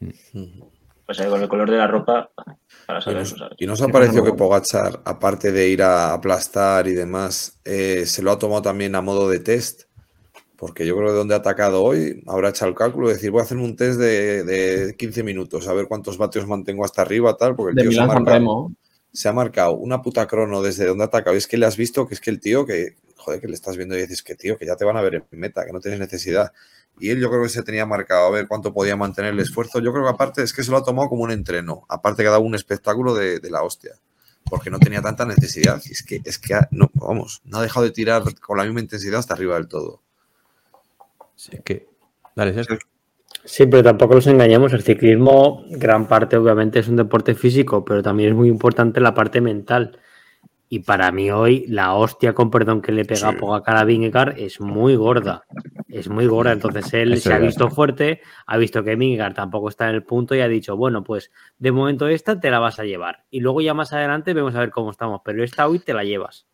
Ujú. 0.00 0.70
Pues 1.04 1.18
ahí 1.18 1.28
con 1.28 1.42
el 1.42 1.48
color 1.48 1.68
de 1.68 1.76
la 1.78 1.88
ropa, 1.88 2.30
para 2.86 3.00
Y 3.00 3.02
saber, 3.02 3.18
nos, 3.18 3.30
pues, 3.30 3.40
¿sabes? 3.40 3.56
y 3.58 3.66
nos 3.66 3.82
ha 3.82 3.88
parecido 3.88 4.22
pues, 4.22 4.32
que 4.32 4.38
Pogachar, 4.38 5.00
aparte 5.04 5.50
de 5.50 5.68
ir 5.68 5.82
a 5.82 6.12
aplastar 6.12 6.86
y 6.86 6.92
demás, 6.92 7.60
eh, 7.64 8.04
se 8.06 8.22
lo 8.22 8.30
ha 8.30 8.38
tomado 8.38 8.62
también 8.62 8.94
a 8.94 9.00
modo 9.00 9.28
de 9.28 9.40
test. 9.40 9.86
Porque 10.56 10.86
yo 10.86 10.96
creo 10.96 11.08
que 11.08 11.14
donde 11.14 11.34
ha 11.34 11.38
atacado 11.38 11.82
hoy 11.82 12.22
habrá 12.28 12.50
echado 12.50 12.68
el 12.68 12.76
cálculo 12.76 13.08
de 13.08 13.14
decir, 13.14 13.32
voy 13.32 13.40
a 13.40 13.42
hacer 13.42 13.58
un 13.58 13.74
test 13.74 13.98
de, 13.98 14.44
de 14.44 14.94
15 14.96 15.24
minutos, 15.24 15.66
a 15.66 15.72
ver 15.74 15.88
cuántos 15.88 16.16
vatios 16.16 16.46
mantengo 16.46 16.84
hasta 16.84 17.02
arriba, 17.02 17.36
tal, 17.36 17.56
porque 17.56 17.70
el 17.70 17.74
De 17.74 17.82
tío 17.82 17.90
se 17.90 17.98
ha, 17.98 18.02
Milán 18.06 18.24
San 18.24 18.26
Remo. 18.26 18.72
Se 19.16 19.28
ha 19.28 19.32
marcado 19.32 19.72
una 19.72 20.02
puta 20.02 20.26
crono 20.26 20.62
desde 20.62 20.86
donde 20.86 21.04
ha 21.04 21.06
atacado. 21.08 21.34
Y 21.34 21.38
es 21.38 21.46
que 21.46 21.56
le 21.56 21.66
has 21.66 21.76
visto 21.76 22.06
que 22.06 22.14
es 22.14 22.20
que 22.20 22.30
el 22.30 22.38
tío 22.40 22.64
que, 22.66 22.96
joder, 23.16 23.40
que 23.40 23.48
le 23.48 23.54
estás 23.54 23.76
viendo 23.76 23.96
y 23.96 24.02
dices 24.02 24.22
que 24.22 24.34
tío, 24.34 24.56
que 24.58 24.66
ya 24.66 24.76
te 24.76 24.84
van 24.84 24.96
a 24.96 25.00
ver 25.02 25.14
en 25.14 25.24
meta, 25.40 25.64
que 25.64 25.72
no 25.72 25.80
tienes 25.80 25.98
necesidad. 26.00 26.52
Y 26.98 27.10
él 27.10 27.20
yo 27.20 27.28
creo 27.28 27.42
que 27.42 27.48
se 27.48 27.62
tenía 27.62 27.84
marcado 27.86 28.26
a 28.26 28.30
ver 28.30 28.46
cuánto 28.48 28.72
podía 28.72 28.96
mantener 28.96 29.32
el 29.32 29.40
esfuerzo. 29.40 29.80
Yo 29.80 29.92
creo 29.92 30.04
que 30.04 30.10
aparte 30.10 30.42
es 30.42 30.52
que 30.52 30.62
se 30.62 30.70
lo 30.70 30.76
ha 30.78 30.84
tomado 30.84 31.08
como 31.08 31.24
un 31.24 31.30
entreno. 31.30 31.84
Aparte 31.88 32.22
que 32.22 32.28
ha 32.28 32.30
dado 32.32 32.42
un 32.42 32.54
espectáculo 32.54 33.14
de, 33.14 33.38
de 33.40 33.50
la 33.50 33.62
hostia. 33.62 33.92
Porque 34.48 34.70
no 34.70 34.78
tenía 34.78 35.02
tanta 35.02 35.24
necesidad. 35.26 35.82
Y 35.84 35.92
es 35.92 36.02
que, 36.02 36.22
es 36.24 36.38
que 36.38 36.54
ha- 36.54 36.68
no, 36.70 36.90
vamos, 36.94 37.42
no 37.44 37.58
ha 37.58 37.62
dejado 37.62 37.84
de 37.84 37.90
tirar 37.92 38.22
con 38.40 38.56
la 38.56 38.64
misma 38.64 38.80
intensidad 38.80 39.18
hasta 39.18 39.34
arriba 39.34 39.56
del 39.56 39.66
todo. 39.68 40.02
Sí, 41.34 41.50
es 41.54 41.62
que. 41.62 41.88
Dale, 42.34 42.54
Sergio. 42.54 42.78
Sí, 43.46 43.64
pero 43.66 43.84
tampoco 43.84 44.14
nos 44.14 44.26
engañemos. 44.26 44.72
El 44.72 44.82
ciclismo, 44.82 45.64
gran 45.70 46.08
parte, 46.08 46.36
obviamente, 46.36 46.80
es 46.80 46.88
un 46.88 46.96
deporte 46.96 47.36
físico, 47.36 47.84
pero 47.84 48.02
también 48.02 48.30
es 48.30 48.34
muy 48.34 48.48
importante 48.48 49.00
la 49.00 49.14
parte 49.14 49.40
mental. 49.40 50.00
Y 50.68 50.80
para 50.80 51.12
mí 51.12 51.30
hoy, 51.30 51.64
la 51.68 51.94
hostia, 51.94 52.34
con 52.34 52.50
perdón, 52.50 52.82
que 52.82 52.90
le 52.90 53.04
pega 53.04 53.30
Sí. 53.30 53.36
Pogacar 53.38 53.76
a 53.76 53.84
Vingegaard 53.84 54.36
es 54.36 54.60
muy 54.60 54.96
gorda. 54.96 55.44
Es 55.88 56.08
muy 56.08 56.26
gorda. 56.26 56.52
Entonces 56.52 56.92
él 56.94 57.12
Eso 57.12 57.28
se 57.28 57.34
ha 57.34 57.38
visto 57.38 57.70
fuerte, 57.70 58.20
ha 58.46 58.56
visto 58.56 58.82
que 58.82 58.96
Vingegaard 58.96 59.34
tampoco 59.34 59.68
está 59.68 59.88
en 59.88 59.94
el 59.94 60.02
punto 60.02 60.34
y 60.34 60.40
ha 60.40 60.48
dicho, 60.48 60.76
bueno, 60.76 61.04
pues 61.04 61.30
de 61.56 61.70
momento 61.70 62.08
esta 62.08 62.40
te 62.40 62.50
la 62.50 62.58
vas 62.58 62.80
a 62.80 62.84
llevar. 62.84 63.22
Y 63.30 63.38
luego 63.38 63.60
ya 63.60 63.74
más 63.74 63.92
adelante 63.92 64.34
vemos 64.34 64.56
a 64.56 64.60
ver 64.60 64.70
cómo 64.70 64.90
estamos. 64.90 65.20
Pero 65.24 65.44
esta 65.44 65.68
hoy 65.68 65.78
te 65.78 65.94
la 65.94 66.02
llevas. 66.02 66.48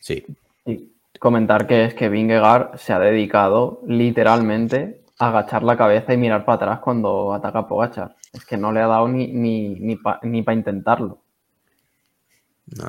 Sí. 0.00 0.26
Y 0.66 0.90
comentar 1.20 1.68
que 1.68 1.84
es 1.84 1.94
que 1.94 2.08
Vingegaard 2.08 2.76
se 2.78 2.92
ha 2.92 2.98
dedicado 2.98 3.80
literalmente 3.86 5.00
agachar 5.20 5.62
la 5.62 5.76
cabeza 5.76 6.14
y 6.14 6.16
mirar 6.16 6.44
para 6.46 6.56
atrás 6.56 6.80
cuando 6.80 7.34
ataca 7.34 7.60
a 7.60 7.68
Pogachar. 7.68 8.16
Es 8.32 8.44
que 8.46 8.56
no 8.56 8.72
le 8.72 8.80
ha 8.80 8.86
dado 8.86 9.06
ni, 9.06 9.28
ni, 9.28 9.76
ni 10.22 10.42
para 10.42 10.56
intentarlo. 10.56 11.22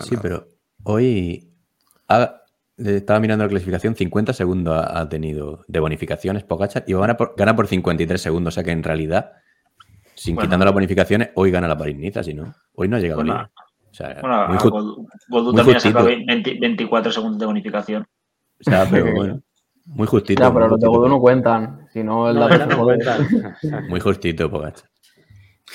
Sí, 0.02 0.16
pero 0.22 0.48
hoy 0.84 1.52
ha, 2.08 2.42
estaba 2.78 3.20
mirando 3.20 3.44
la 3.44 3.50
clasificación, 3.50 3.96
50 3.96 4.32
segundos 4.32 4.76
ha, 4.78 5.02
ha 5.02 5.10
tenido 5.10 5.66
de 5.68 5.80
bonificaciones 5.82 6.44
Pogachar 6.44 6.86
y 6.88 6.94
gana 6.94 7.18
por, 7.18 7.36
gana 7.36 7.54
por 7.54 7.68
53 7.68 8.22
segundos. 8.22 8.54
O 8.54 8.56
sea 8.56 8.64
que 8.64 8.72
en 8.72 8.84
realidad, 8.84 9.34
sin 10.16 10.36
Bueno. 10.36 10.48
quitando 10.48 10.66
las 10.66 10.74
bonificaciones, 10.74 11.32
hoy 11.36 11.52
gana 11.52 11.68
la 11.68 11.78
París-Niza, 11.78 12.24
si 12.24 12.34
no. 12.34 12.54
Hoy 12.76 12.88
no 12.88 12.96
ha 12.96 13.00
llegado 13.00 13.24
Bueno, 13.24 13.34
bien. 13.34 13.46
O 13.46 13.94
sea, 13.94 14.18
Bueno, 14.22 14.48
muy 14.48 14.58
a 14.58 15.42
muy 15.42 15.56
también 15.56 15.76
ha 15.76 15.80
sacado 15.82 16.06
justito. 16.06 16.26
20 16.28 16.60
24 16.62 17.12
segundos 17.12 17.40
de 17.40 17.46
bonificación. 17.46 18.04
o 18.04 18.64
sea, 18.64 18.88
pero 18.90 19.12
bueno, 19.16 19.42
muy 19.86 20.08
justito. 20.08 20.42
Ya, 20.42 20.54
pero 20.54 20.70
los 20.70 20.80
de 20.80 20.88
Godú 20.88 21.10
no 21.10 21.20
cuentan. 21.20 21.81
Si 21.94 22.04
no, 22.04 22.30
el 22.30 22.36
No, 22.36 22.50
se 22.50 22.66
no. 23.70 23.82
Muy 23.90 24.00
justito, 24.00 24.50
Pogachar. 24.50 24.90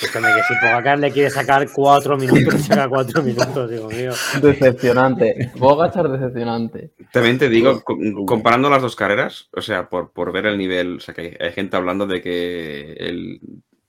Escúchame, 0.01 0.28
que 0.34 0.43
si 0.43 0.55
Pogacar 0.60 0.98
le 0.98 1.10
quiere 1.10 1.30
sacar 1.30 1.66
cuatro 1.72 2.18
minutos, 2.18 2.52
le 2.52 2.59
saca 2.60 2.88
cuatro 2.88 3.22
minutos, 3.22 3.70
digo 3.70 3.88
mío. 3.88 4.12
Decepcionante. 4.43 5.52
Bogachar 5.56 6.10
decepcionante. 6.10 6.93
También 7.12 7.38
te 7.38 7.48
digo, 7.48 7.82
co- 7.82 7.97
comparando 8.26 8.68
las 8.68 8.82
dos 8.82 8.94
carreras, 8.94 9.48
o 9.52 9.62
sea, 9.62 9.88
por, 9.88 10.12
por 10.12 10.32
ver 10.32 10.47
el 10.47 10.59
nivel, 10.59 10.97
o 10.97 11.01
sea, 11.01 11.14
que 11.14 11.20
hay, 11.22 11.36
hay 11.47 11.52
gente 11.52 11.76
hablando 11.76 12.06
de 12.06 12.20
que 12.20 12.93
el, 12.93 13.40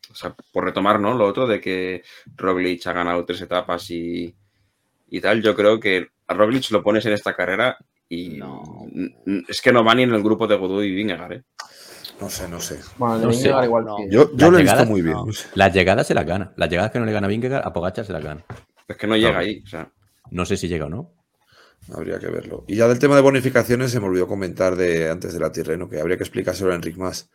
o 0.10 0.16
sea, 0.16 0.34
por 0.54 0.64
retomar, 0.64 1.00
¿no? 1.00 1.14
Lo 1.14 1.26
otro 1.28 1.46
de 1.46 1.60
que 1.60 2.04
Roglic 2.38 2.88
ha 2.88 2.94
ganado 2.94 3.26
tres 3.26 3.42
etapas 3.42 3.90
y, 3.92 4.34
y 5.10 5.20
tal, 5.20 5.42
yo 5.42 5.56
creo 5.56 5.78
que 5.78 6.08
a 6.28 6.34
Roglic 6.34 6.72
lo 6.72 6.84
pones 6.84 7.06
en 7.06 7.14
esta 7.14 7.34
carrera 7.36 7.78
y 8.08 8.40
es 9.50 9.62
que 9.62 9.74
no 9.74 9.84
va 9.84 9.94
ni 9.94 10.04
en 10.04 10.14
el 10.14 10.24
grupo 10.24 10.48
de 10.48 10.56
Godú 10.56 10.82
y 10.84 10.96
Vingegaard, 10.96 11.34
¿eh? 11.34 11.44
No 12.20 12.30
sé, 12.30 12.48
no 12.50 12.60
sé. 12.60 12.80
Bueno, 12.98 13.16
el 13.16 13.22
de 13.22 13.28
No 13.28 13.34
sé. 13.34 13.50
Igual 13.66 13.86
No. 13.86 13.98
Yo, 14.10 14.24
lo 14.26 14.30
he 14.30 14.34
visto 14.34 14.58
llegadas, 14.58 14.88
muy 14.90 15.02
bien. 15.02 15.16
no. 15.16 15.26
Las 15.54 15.74
llegadas 15.74 16.08
se 16.08 16.14
las 16.14 16.26
gana. 16.26 16.54
Las 16.58 16.70
llegadas 16.70 16.92
que 16.92 17.00
no 17.00 17.06
le 17.06 17.12
gana 17.12 17.28
Vingegaard, 17.28 17.66
a 17.66 17.74
Pogachar 17.74 18.06
se 18.06 18.14
las 18.14 18.24
gana. 18.24 18.44
Es 18.88 18.98
que 18.98 19.08
no 19.08 19.16
llega 19.16 19.38
ahí, 19.40 19.62
o 19.66 19.68
sea, 19.68 19.92
No 20.32 20.46
sé 20.46 20.58
si 20.58 20.68
llega 20.68 20.86
o 20.86 20.90
no. 20.90 21.14
Habría 21.94 22.20
que 22.20 22.28
verlo. 22.28 22.66
Y 22.68 22.76
ya 22.76 22.88
del 22.88 23.00
tema 23.00 23.16
de 23.16 23.22
bonificaciones 23.22 23.92
se 23.92 24.00
me 24.00 24.08
olvidó 24.08 24.28
comentar 24.28 24.76
de 24.76 25.10
antes 25.10 25.32
de 25.34 25.40
la 25.40 25.52
Tirreno, 25.52 25.88
que 25.88 26.00
habría 26.02 26.18
que 26.18 26.24
explicárselo 26.24 26.72
a 26.72 26.76
Enric 26.76 26.98
más. 26.98 27.30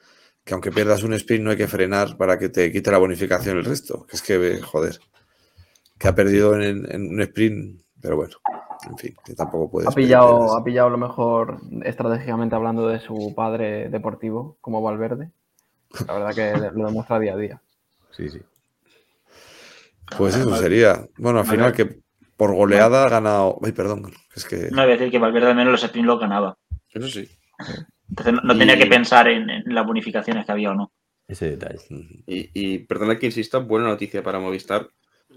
Que 0.44 0.54
aunque 0.54 0.72
pierdas 0.72 1.04
un 1.04 1.12
sprint 1.14 1.44
no 1.44 1.50
hay 1.52 1.56
que 1.56 1.68
frenar 1.68 2.16
para 2.16 2.38
que 2.38 2.48
te 2.48 2.72
quite 2.72 2.90
la 2.90 2.98
bonificación 2.98 3.58
el 3.58 3.64
resto. 3.64 4.04
Que 4.06 4.16
es 4.16 4.22
que, 4.22 4.60
joder, 4.60 4.98
que 5.98 6.08
ha 6.08 6.14
perdido 6.14 6.60
en, 6.60 6.90
en 6.90 7.08
un 7.10 7.20
sprint, 7.22 7.81
pero 8.02 8.16
bueno, 8.16 8.34
en 8.90 8.98
fin, 8.98 9.14
que 9.24 9.34
tampoco 9.34 9.70
puedes. 9.70 9.88
Ha 9.88 9.92
pillado, 9.92 10.56
ha 10.56 10.64
pillado 10.64 10.90
lo 10.90 10.98
mejor 10.98 11.58
estratégicamente 11.84 12.54
hablando 12.56 12.88
de 12.88 12.98
su 13.00 13.32
padre 13.34 13.88
deportivo, 13.88 14.56
como 14.60 14.82
Valverde. 14.82 15.30
La 16.06 16.14
verdad 16.14 16.34
que 16.34 16.52
lo 16.76 16.86
demuestra 16.86 17.18
día 17.18 17.34
a 17.34 17.36
día. 17.36 17.62
Sí, 18.10 18.28
sí. 18.28 18.40
Pues 20.16 20.36
eso 20.36 20.54
sería. 20.56 21.06
Bueno, 21.16 21.40
al 21.40 21.46
final 21.46 21.72
que 21.72 22.00
por 22.36 22.54
goleada 22.54 23.04
ha 23.06 23.08
ganado. 23.08 23.58
Ay, 23.62 23.72
perdón, 23.72 24.12
es 24.34 24.44
que. 24.44 24.68
No 24.70 24.82
voy 24.82 24.92
a 24.92 24.96
decir 24.96 25.10
que 25.10 25.18
Valverde 25.18 25.48
al 25.48 25.56
menos 25.56 25.72
los 25.72 25.82
sprints 25.82 26.06
los 26.06 26.20
ganaba. 26.20 26.58
eso 26.92 27.08
sí. 27.08 27.28
Entonces 28.10 28.34
no, 28.34 28.40
no 28.42 28.54
Y- 28.54 28.58
tenía 28.58 28.76
que 28.76 28.86
pensar 28.86 29.28
en, 29.28 29.48
en 29.48 29.62
las 29.74 29.86
bonificaciones 29.86 30.44
que 30.44 30.52
había 30.52 30.70
o 30.72 30.74
no. 30.74 30.92
Ese 31.28 31.50
detalle. 31.56 31.78
Y, 32.26 32.50
y 32.52 32.78
perdona 32.80 33.18
que 33.18 33.26
insista, 33.26 33.58
buena 33.58 33.86
noticia 33.86 34.22
para 34.22 34.38
Movistar 34.40 34.88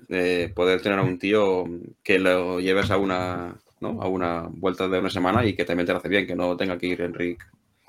eh, 0.10 0.52
poder 0.56 0.82
tener 0.82 1.00
a 1.00 1.04
un 1.04 1.18
tío 1.20 1.66
que 2.04 2.20
lo 2.20 2.60
lleves 2.60 2.92
a 2.92 2.98
una, 2.98 3.56
¿no? 3.80 4.02
a 4.02 4.08
una 4.08 4.48
vuelta 4.50 4.88
de 4.88 5.00
una 5.00 5.10
semana 5.10 5.46
y 5.46 5.54
que 5.56 5.66
también 5.66 5.86
te 5.88 5.92
lo 5.94 6.00
hace 6.00 6.10
bien, 6.10 6.26
que 6.28 6.36
no 6.36 6.56
tenga 6.58 6.78
que 6.78 6.88
ir 6.88 7.02
Enrique. 7.02 7.44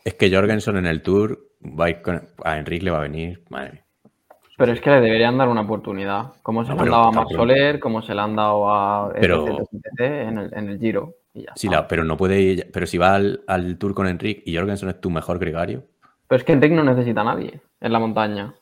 Es 0.05 0.15
que 0.15 0.31
Jorgensen 0.35 0.77
en 0.77 0.87
el 0.87 1.03
Tour 1.03 1.39
va 1.63 1.87
a 1.87 1.91
ir 1.91 2.03
con... 2.03 2.23
A 2.45 2.59
Enrique 2.59 2.85
le 2.85 2.91
va 2.93 2.99
a 2.99 3.03
venir. 3.03 3.43
Madre 3.51 3.73
mía. 3.73 3.83
Pero 4.59 4.73
es 4.73 4.81
que 4.81 4.89
le 4.91 5.01
deberían 5.01 5.37
dar 5.37 5.49
una 5.49 5.63
oportunidad. 5.63 6.33
Como 6.43 6.65
se 6.65 6.71
No, 6.71 6.77
le 6.77 6.83
han 6.83 6.91
dado 6.91 7.05
a 7.09 7.13
Max 7.13 7.29
Soler, 7.35 7.79
como 7.81 8.01
se 8.03 8.15
le 8.15 8.21
han 8.23 8.37
dado 8.37 8.71
a 8.73 9.13
Pero- 9.21 9.69
en, 9.99 10.39
el, 10.39 10.55
en 10.55 10.69
el 10.71 10.79
Giro. 10.79 11.15
Y 11.35 11.43
ya 11.43 11.53
Sí, 11.57 11.69
la- 11.69 11.87
pero 11.87 12.05
no 12.05 12.17
puede 12.17 12.41
ir- 12.41 12.71
Pero 12.73 12.87
si 12.87 12.97
va 12.97 13.15
al, 13.17 13.43
al 13.47 13.77
Tour 13.77 13.95
con 13.95 14.07
Enrique 14.07 14.43
y 14.47 14.57
Jorgensen 14.57 14.89
es 14.89 15.01
tu 15.01 15.11
mejor 15.11 15.39
gregario. 15.39 15.83
Pero 16.29 16.39
es 16.39 16.45
que 16.45 16.53
Enric 16.53 16.73
no 16.73 16.85
necesita 16.85 17.21
a 17.21 17.25
nadie 17.25 17.61
en 17.81 17.93
la 17.93 17.99
montaña. 17.99 18.55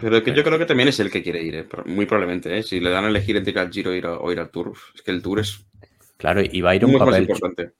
Pero 0.00 0.22
que 0.22 0.34
yo 0.34 0.42
creo 0.44 0.58
que 0.58 0.66
también 0.66 0.88
es 0.88 0.98
el 1.00 1.10
que 1.10 1.22
quiere 1.22 1.42
ir, 1.42 1.54
eh, 1.54 1.66
muy 1.86 2.06
probablemente. 2.06 2.56
¿eh? 2.58 2.62
Si 2.62 2.80
le 2.80 2.90
dan 2.90 3.04
a 3.04 3.08
elegir 3.08 3.36
entre 3.36 3.52
ir 3.52 3.58
al 3.58 3.70
Giro 3.70 3.90
o 3.90 3.94
ir, 3.94 4.06
a- 4.06 4.18
o 4.18 4.32
ir 4.32 4.38
al 4.40 4.50
Tour, 4.50 4.72
es 4.94 5.02
que 5.02 5.10
el 5.10 5.22
Tour 5.22 5.40
es 5.40 5.64
Claro, 6.16 6.40
y 6.40 6.60
va 6.60 6.70
a 6.70 6.76
ir 6.76 6.84
un 6.84 6.96
papel. 6.98 7.28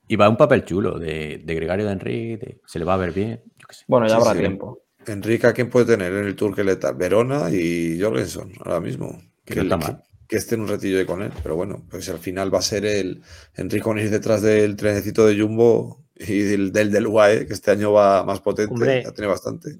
Y 0.08 0.16
va 0.16 0.26
a 0.26 0.28
un 0.28 0.36
papel 0.36 0.64
chulo 0.64 0.98
de, 0.98 1.40
de 1.44 1.54
gregario 1.54 1.86
de 1.86 1.92
Enrique. 1.92 2.36
de- 2.38 2.60
se 2.66 2.78
le 2.80 2.84
va 2.84 2.94
a 2.94 2.96
ver 2.96 3.12
bien. 3.12 3.40
Yo 3.58 3.66
qué 3.68 3.74
sé. 3.74 3.84
Bueno, 3.86 4.06
ya 4.08 4.16
Sí, 4.16 4.20
habrá 4.20 4.32
sí. 4.32 4.38
tiempo. 4.40 4.82
Enrique, 5.06 5.46
¿a 5.46 5.52
quién 5.52 5.70
puede 5.70 5.86
tener 5.86 6.12
en 6.12 6.24
el 6.26 6.34
Tour 6.34 6.54
que 6.54 6.64
le 6.64 6.74
tal? 6.76 6.96
Verona 6.96 7.50
y 7.52 8.00
Jorgensen, 8.00 8.52
ahora 8.64 8.80
mismo. 8.80 9.22
Que 9.44 9.54
no 9.56 9.62
está 9.62 9.78
que, 9.78 9.84
mal. 9.84 10.02
que 10.28 10.36
esté 10.36 10.54
en 10.56 10.62
un 10.62 10.68
ratillo 10.68 10.98
ahí 10.98 11.04
con 11.04 11.22
él. 11.22 11.30
Pero 11.42 11.54
bueno, 11.54 11.84
pues 11.88 12.08
al 12.08 12.18
final 12.18 12.52
va 12.52 12.58
a 12.58 12.62
ser 12.62 12.84
el 12.84 13.22
Enrique 13.54 13.82
con 13.84 13.98
ir 14.00 14.10
detrás 14.10 14.42
del 14.42 14.74
trenecito 14.76 15.24
de 15.26 15.40
Jumbo 15.40 16.04
y 16.16 16.38
del 16.40 16.72
del, 16.72 16.90
del 16.90 17.06
UAE, 17.06 17.46
que 17.46 17.52
este 17.52 17.70
año 17.70 17.92
va 17.92 18.24
más 18.24 18.40
potente. 18.40 18.72
Hombre. 18.72 19.02
Ya 19.04 19.12
tiene 19.12 19.28
bastante. 19.28 19.70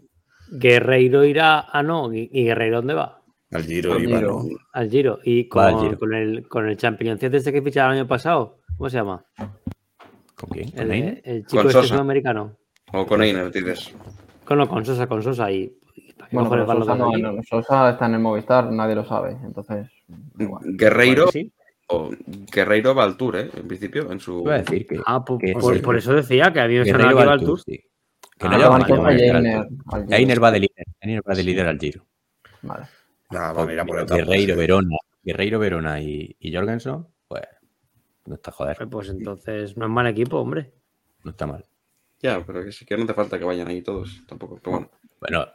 Guerreiro 0.59 1.25
irá. 1.25 1.61
Ah, 1.73 1.83
no. 1.83 2.13
¿Y 2.13 2.29
y 2.33 2.45
Guerreiro 2.45 2.77
dónde 2.77 2.95
va? 2.95 3.21
Al 3.51 3.65
Giro 3.65 3.95
Al 3.95 4.03
iba, 4.05 4.19
Giro. 4.19 4.43
¿no? 4.43 4.49
Al 4.73 4.91
Giro. 4.91 5.19
Y 5.25 5.41
al 5.43 5.49
con, 5.49 5.81
Giro. 5.83 5.99
con 5.99 6.15
el, 6.15 6.49
con 6.49 6.69
el 6.69 6.77
Championship 6.77 7.35
este 7.35 7.53
que 7.53 7.63
ficharon 7.63 7.93
el 7.93 8.01
año 8.01 8.09
pasado. 8.09 8.59
¿Cómo 8.77 8.89
se 8.91 8.97
llama? 8.97 9.25
¿Con 10.37 10.51
quién? 10.51 10.71
¿Con 10.71 10.81
El, 10.81 10.91
Einer? 10.93 11.23
el 11.25 11.47
chico 11.47 11.59
Con 11.63 11.67
este 11.69 11.73
Sosa. 11.83 11.95
sudamericano. 11.95 12.57
O 12.93 13.07
con 13.07 13.23
Einer, 13.23 13.51
dices. 13.53 13.95
Con, 14.45 14.59
no, 14.59 14.69
con 14.69 14.85
Sosa, 14.85 15.07
con 15.07 15.23
Sosa. 15.23 15.51
Y, 15.53 15.71
y 15.97 16.13
¿para 16.15 16.29
qué 16.31 16.37
Bueno, 16.37 16.51
pero 16.51 16.67
Sosa, 16.67 16.95
no, 16.97 17.11
no, 17.17 17.43
Sosa 17.43 17.91
está 17.91 18.07
en 18.07 18.15
el 18.15 18.21
Movistar, 18.21 18.71
nadie 18.73 18.95
lo 18.95 19.05
sabe. 19.05 19.37
Entonces, 19.45 19.87
igual. 20.39 20.63
Guerreiro, 20.77 21.27
Bueno, 21.27 21.33
sí. 21.33 21.53
o 21.89 22.11
Guerreiro 22.53 22.95
va 22.95 23.05
al 23.05 23.17
Tour, 23.17 23.37
¿eh? 23.37 23.51
En 23.55 23.69
principio, 23.69 24.11
en 24.11 24.19
su. 24.19 24.41
Iba 24.41 24.55
a 24.55 24.59
decir 24.59 24.87
que. 24.87 24.99
Ah, 25.07 25.23
por, 25.25 25.39
que- 25.39 25.53
por- 25.53 25.75
sí. 25.75 25.81
por 25.83 25.97
eso 25.97 26.13
decía 26.15 26.53
que 26.53 26.61
a 26.61 26.65
sonaba 26.65 26.85
Guerreiro 26.85 27.17
que 27.17 27.23
iba 27.23 27.33
al 27.33 27.41
Tour. 27.41 27.61
sí. 27.61 27.81
Que 28.39 28.47
Ah, 28.47 28.51
no 28.51 28.59
llegar 28.59 29.37
al 29.37 30.13
Einer 30.13 30.43
va 30.43 30.51
de 30.51 30.61
líder. 30.61 30.87
Einer 31.01 31.23
va 31.29 31.35
de 31.35 31.43
líder 31.43 31.67
al 31.67 31.79
Giro. 31.79 32.07
Vale. 32.63 32.87
Nah, 33.31 33.47
a 33.47 33.51
a 33.51 33.55
por 33.55 33.71
etapas, 33.71 34.17
Guerreiro. 34.19 34.57
Verona. 34.57 34.97
Guerreiro, 35.23 35.59
Verona 35.59 36.01
y, 36.01 36.37
y 36.41 36.53
Jorgensen, 36.55 37.07
pues 37.29 37.43
no 38.27 38.35
está 38.35 38.51
joder. 38.51 38.89
Pues 38.91 39.09
entonces 39.09 39.77
no 39.77 39.87
es 39.87 39.91
mal 39.91 40.07
equipo, 40.07 40.39
hombre. 40.39 40.73
No 41.25 41.31
está 41.31 41.47
mal. 41.47 41.65
Ya, 42.21 42.45
pero 42.45 42.65
que 42.65 42.73
sí 42.73 42.85
que 42.85 42.97
no 42.97 43.07
te 43.07 43.15
falta 43.15 43.39
que 43.39 43.45
vayan 43.45 43.69
ahí 43.69 43.83
todos, 43.83 44.23
tampoco. 44.27 44.59
Pero 44.63 44.71
bueno. 44.73 44.91
Bueno, 45.21 45.47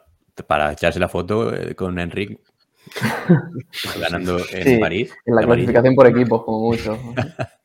para 0.47 0.71
echarse 0.71 0.99
la 0.99 1.09
foto 1.09 1.53
eh, 1.53 1.75
con 1.75 1.97
Enrique 1.99 2.39
ganando 3.99 4.37
en 4.51 4.63
Sí, 4.63 4.77
París. 4.77 5.13
En 5.25 5.35
la 5.35 5.41
clasificación 5.43 5.95
por 5.95 6.07
equipos, 6.07 6.43
como 6.43 6.61
mucho. 6.61 6.97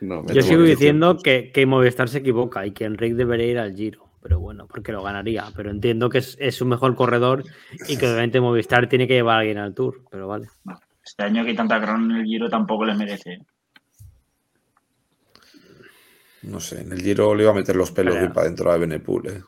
No, 0.00 0.26
Yo 0.26 0.42
sigo 0.42 0.62
diciendo 0.62 1.16
que, 1.22 1.52
que 1.52 1.64
Movistar 1.64 2.08
se 2.08 2.18
equivoca 2.18 2.66
y 2.66 2.72
que 2.72 2.84
Enrique 2.84 3.14
debería 3.14 3.46
ir 3.46 3.58
al 3.58 3.76
Giro. 3.76 4.07
Pero 4.22 4.40
bueno, 4.40 4.66
porque 4.66 4.92
lo 4.92 5.02
ganaría. 5.02 5.44
Pero 5.54 5.70
entiendo 5.70 6.08
que 6.08 6.18
es, 6.18 6.36
es 6.40 6.56
su 6.56 6.66
mejor 6.66 6.94
corredor 6.96 7.44
y 7.88 7.96
que 7.96 8.06
obviamente 8.06 8.40
Movistar 8.40 8.88
tiene 8.88 9.06
que 9.06 9.14
llevar 9.14 9.36
a 9.36 9.40
alguien 9.40 9.58
al 9.58 9.74
Tour. 9.74 10.02
Pero 10.10 10.26
vale. 10.28 10.48
Este 11.04 11.22
año 11.22 11.42
que 11.44 11.50
hay 11.50 11.56
tanta 11.56 11.78
gran 11.78 12.10
en 12.10 12.16
el 12.18 12.24
Giro 12.26 12.48
tampoco 12.48 12.84
les 12.84 12.96
merece. 12.96 13.38
No 16.42 16.60
sé, 16.60 16.80
en 16.82 16.92
el 16.92 17.02
Giro 17.02 17.34
le 17.34 17.42
iba 17.42 17.52
a 17.52 17.54
meter 17.54 17.74
los 17.76 17.90
pelos 17.90 18.16
y 18.22 18.28
para 18.28 18.46
dentro 18.46 18.70
a 18.70 18.76
Benepool, 18.78 19.26
¿eh? 19.28 19.42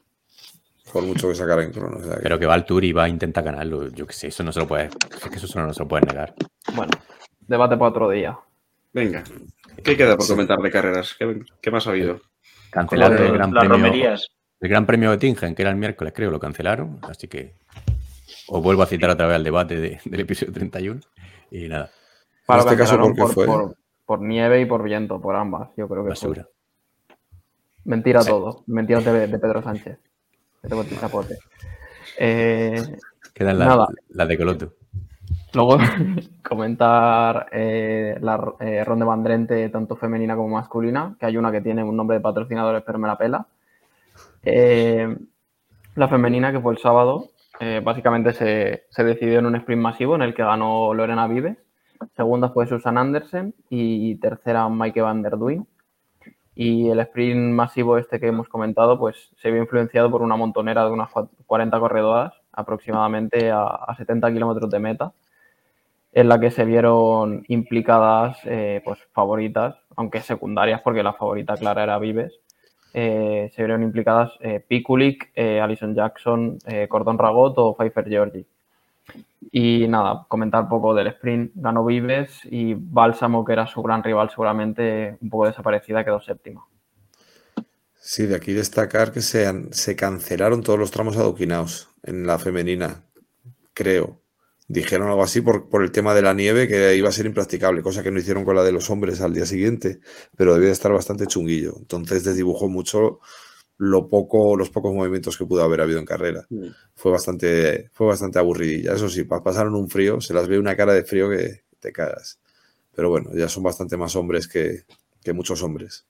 Por 0.92 1.04
mucho 1.04 1.28
que 1.28 1.36
sacara 1.36 1.62
en 1.62 1.70
crono. 1.72 1.98
o 1.98 2.02
sea 2.02 2.16
que- 2.16 2.22
Pero 2.22 2.38
que 2.38 2.46
va 2.46 2.54
al 2.54 2.64
Tour 2.64 2.84
y 2.84 2.92
va 2.92 3.04
a 3.04 3.08
intentar 3.08 3.44
ganarlo. 3.44 3.88
Yo 3.90 4.06
qué 4.06 4.12
sé, 4.12 4.26
eso 4.28 4.42
no 4.42 4.50
se 4.52 4.58
lo 4.60 4.66
puede. 4.66 4.86
Es 4.86 5.28
que 5.28 5.36
eso 5.36 5.46
solo 5.46 5.66
no 5.66 5.72
se 5.72 5.80
lo 5.80 5.88
puede 5.88 6.04
negar. 6.06 6.34
Bueno, 6.74 6.90
debate 7.40 7.76
para 7.76 7.90
otro 7.90 8.10
día. 8.10 8.36
Venga. 8.92 9.22
¿Qué 9.84 9.96
queda 9.96 10.16
por 10.16 10.26
comentar 10.26 10.58
de 10.58 10.70
carreras? 10.70 11.14
¿Qué, 11.16 11.42
qué 11.62 11.70
más 11.70 11.86
ha 11.86 11.90
habido? 11.90 12.20
Cancelaron 12.70 13.16
Joder, 13.18 13.30
el 13.30 13.36
gran, 13.38 13.54
las 13.54 13.60
premio, 13.66 13.76
romerías. 13.86 14.28
El 14.60 14.68
gran 14.68 14.86
premio 14.86 15.10
de 15.10 15.18
Tingen, 15.18 15.54
que 15.54 15.62
era 15.62 15.70
el 15.70 15.76
miércoles, 15.76 16.12
creo, 16.14 16.30
lo 16.30 16.38
cancelaron. 16.40 16.98
Así 17.02 17.28
que 17.28 17.54
os 18.48 18.62
vuelvo 18.62 18.82
a 18.82 18.86
citar 18.86 19.10
otra 19.10 19.26
vez 19.26 19.36
al 19.36 19.44
debate 19.44 19.76
de- 19.76 20.00
del 20.04 20.20
episodio 20.20 20.52
31. 20.52 21.00
Y 21.50 21.68
nada, 21.68 21.90
Para 22.46 22.60
este 22.62 22.76
caso, 22.76 22.98
¿por 22.98 23.14
qué 23.14 23.26
fue? 23.26 23.46
Por, 23.46 23.76
por 24.06 24.20
nieve 24.20 24.60
y 24.60 24.66
por 24.66 24.82
viento, 24.82 25.20
por 25.20 25.36
ambas. 25.36 25.70
Yo 25.76 25.88
creo 25.88 26.02
que 26.04 26.14
fue. 26.14 26.28
basura. 26.28 26.46
Mentira 27.84 28.22
Sí. 28.22 28.28
todo. 28.30 28.62
Mentira 28.66 29.00
de, 29.00 29.26
de 29.26 29.38
Pedro 29.38 29.62
Sánchez. 29.62 29.98
De. 30.62 31.38
Eh, 32.18 32.96
Quedan 33.32 33.58
las 33.58 33.88
las 34.10 34.28
de 34.28 34.36
Coloto. 34.36 34.74
luego 35.54 35.78
comentar 36.46 37.48
eh, 37.52 38.18
la 38.20 38.52
eh, 38.60 38.84
ronda 38.84 39.06
bandrente 39.06 39.66
tanto 39.70 39.96
femenina 39.96 40.36
como 40.36 40.48
masculina, 40.56 41.16
que 41.18 41.26
hay 41.26 41.36
una 41.38 41.50
que 41.50 41.62
tiene 41.62 41.82
un 41.82 41.96
nombre 41.96 42.18
de 42.18 42.20
patrocinadores 42.22 42.82
pero 42.84 42.98
me 42.98 43.08
la 43.08 43.16
pela. 43.16 43.46
Eh, 44.42 45.16
la 45.96 46.08
femenina, 46.08 46.52
que 46.52 46.60
fue 46.60 46.72
el 46.72 46.78
sábado, 46.78 47.30
eh, 47.60 47.80
básicamente 47.84 48.32
se, 48.32 48.84
se 48.90 49.04
decidió 49.04 49.38
en 49.38 49.46
un 49.46 49.56
sprint 49.56 49.82
masivo 49.82 50.14
en 50.14 50.22
el 50.22 50.34
que 50.34 50.42
ganó 50.44 50.94
Lorena 50.94 51.26
Vives. 51.26 51.58
Segunda 52.16 52.48
fue 52.50 52.66
Susan 52.66 52.96
Andersen 52.96 53.54
y 53.68 54.14
tercera 54.16 54.68
Maike 54.68 55.02
van 55.02 55.22
der 55.22 55.36
Duin. 55.36 55.66
Y 56.54 56.88
el 56.88 57.00
sprint 57.00 57.54
masivo 57.54 57.96
este 57.98 58.20
que 58.20 58.28
hemos 58.28 58.48
comentado, 58.48 58.98
pues 58.98 59.30
se 59.40 59.50
vio 59.50 59.62
influenciado 59.62 60.10
por 60.10 60.22
una 60.22 60.36
montonera 60.36 60.84
de 60.84 60.90
unas 60.90 61.10
cua- 61.10 61.28
40 61.46 61.78
corredoras, 61.78 62.32
aproximadamente 62.52 63.50
a, 63.50 63.62
a 63.64 63.94
70 63.96 64.30
kilómetros 64.32 64.70
de 64.70 64.78
meta, 64.78 65.12
en 66.12 66.28
la 66.28 66.40
que 66.40 66.50
se 66.50 66.64
vieron 66.64 67.44
implicadas, 67.48 68.38
eh, 68.44 68.82
pues 68.84 68.98
favoritas, 69.12 69.76
aunque 69.96 70.20
secundarias 70.20 70.80
porque 70.82 71.02
la 71.02 71.12
favorita 71.12 71.56
clara 71.56 71.84
era 71.84 71.98
Vives, 71.98 72.40
eh, 72.92 73.50
se 73.54 73.62
vieron 73.62 73.82
implicadas 73.82 74.32
eh, 74.40 74.64
Pikulik, 74.66 75.30
eh, 75.34 75.60
Alison 75.60 75.94
Jackson, 75.94 76.58
eh, 76.66 76.86
Cordon 76.88 77.18
Ragot 77.18 77.54
o 77.56 77.74
Pfeiffer 77.76 78.08
Georgie. 78.08 78.46
Y 79.52 79.88
nada, 79.88 80.26
comentar 80.28 80.68
poco 80.68 80.94
del 80.94 81.08
sprint. 81.08 81.52
Ganó 81.54 81.84
Vives 81.84 82.40
y 82.44 82.74
Bálsamo, 82.74 83.44
que 83.44 83.52
era 83.52 83.66
su 83.66 83.82
gran 83.82 84.02
rival, 84.02 84.30
seguramente 84.30 85.16
un 85.20 85.30
poco 85.30 85.46
desaparecida, 85.46 86.04
quedó 86.04 86.20
séptima. 86.20 86.64
Sí, 87.98 88.26
de 88.26 88.36
aquí 88.36 88.52
destacar 88.52 89.12
que 89.12 89.20
se, 89.20 89.72
se 89.72 89.96
cancelaron 89.96 90.62
todos 90.62 90.78
los 90.78 90.90
tramos 90.90 91.16
adoquinados 91.16 91.88
en 92.02 92.26
la 92.26 92.38
femenina, 92.38 93.02
creo. 93.74 94.19
Dijeron 94.72 95.08
algo 95.08 95.22
así 95.24 95.40
por, 95.40 95.68
por 95.68 95.82
el 95.82 95.90
tema 95.90 96.14
de 96.14 96.22
la 96.22 96.32
nieve, 96.32 96.68
que 96.68 96.94
iba 96.94 97.08
a 97.08 97.12
ser 97.12 97.26
impracticable, 97.26 97.82
cosa 97.82 98.04
que 98.04 98.12
no 98.12 98.20
hicieron 98.20 98.44
con 98.44 98.54
la 98.54 98.62
de 98.62 98.70
los 98.70 98.88
hombres 98.88 99.20
al 99.20 99.34
día 99.34 99.44
siguiente, 99.44 99.98
pero 100.36 100.54
debía 100.54 100.68
de 100.68 100.72
estar 100.74 100.92
bastante 100.92 101.26
chunguillo. 101.26 101.74
Entonces 101.78 102.22
desdibujó 102.22 102.68
mucho 102.68 103.18
lo 103.78 104.08
poco, 104.08 104.56
los 104.56 104.70
pocos 104.70 104.94
movimientos 104.94 105.36
que 105.38 105.46
pudo 105.46 105.62
haber 105.64 105.80
habido 105.80 105.98
en 105.98 106.06
carrera. 106.06 106.46
Mm. 106.50 106.68
Fue 106.94 107.10
bastante, 107.10 107.90
fue 107.94 108.06
bastante 108.06 108.38
aburridilla. 108.38 108.94
Eso 108.94 109.08
sí, 109.08 109.24
pa- 109.24 109.42
pasaron 109.42 109.74
un 109.74 109.88
frío, 109.90 110.20
se 110.20 110.34
las 110.34 110.46
ve 110.48 110.58
una 110.58 110.76
cara 110.76 110.92
de 110.94 111.04
frío 111.04 111.28
que 111.30 111.62
te 111.80 111.92
cagas. 111.92 112.38
Pero 112.94 113.10
bueno, 113.10 113.30
ya 113.34 113.48
son 113.48 113.64
bastante 113.64 113.96
más 113.96 114.14
hombres 114.16 114.46
que, 114.48 114.84
que 115.24 115.32
muchos 115.32 115.62
hombres. 115.62 116.06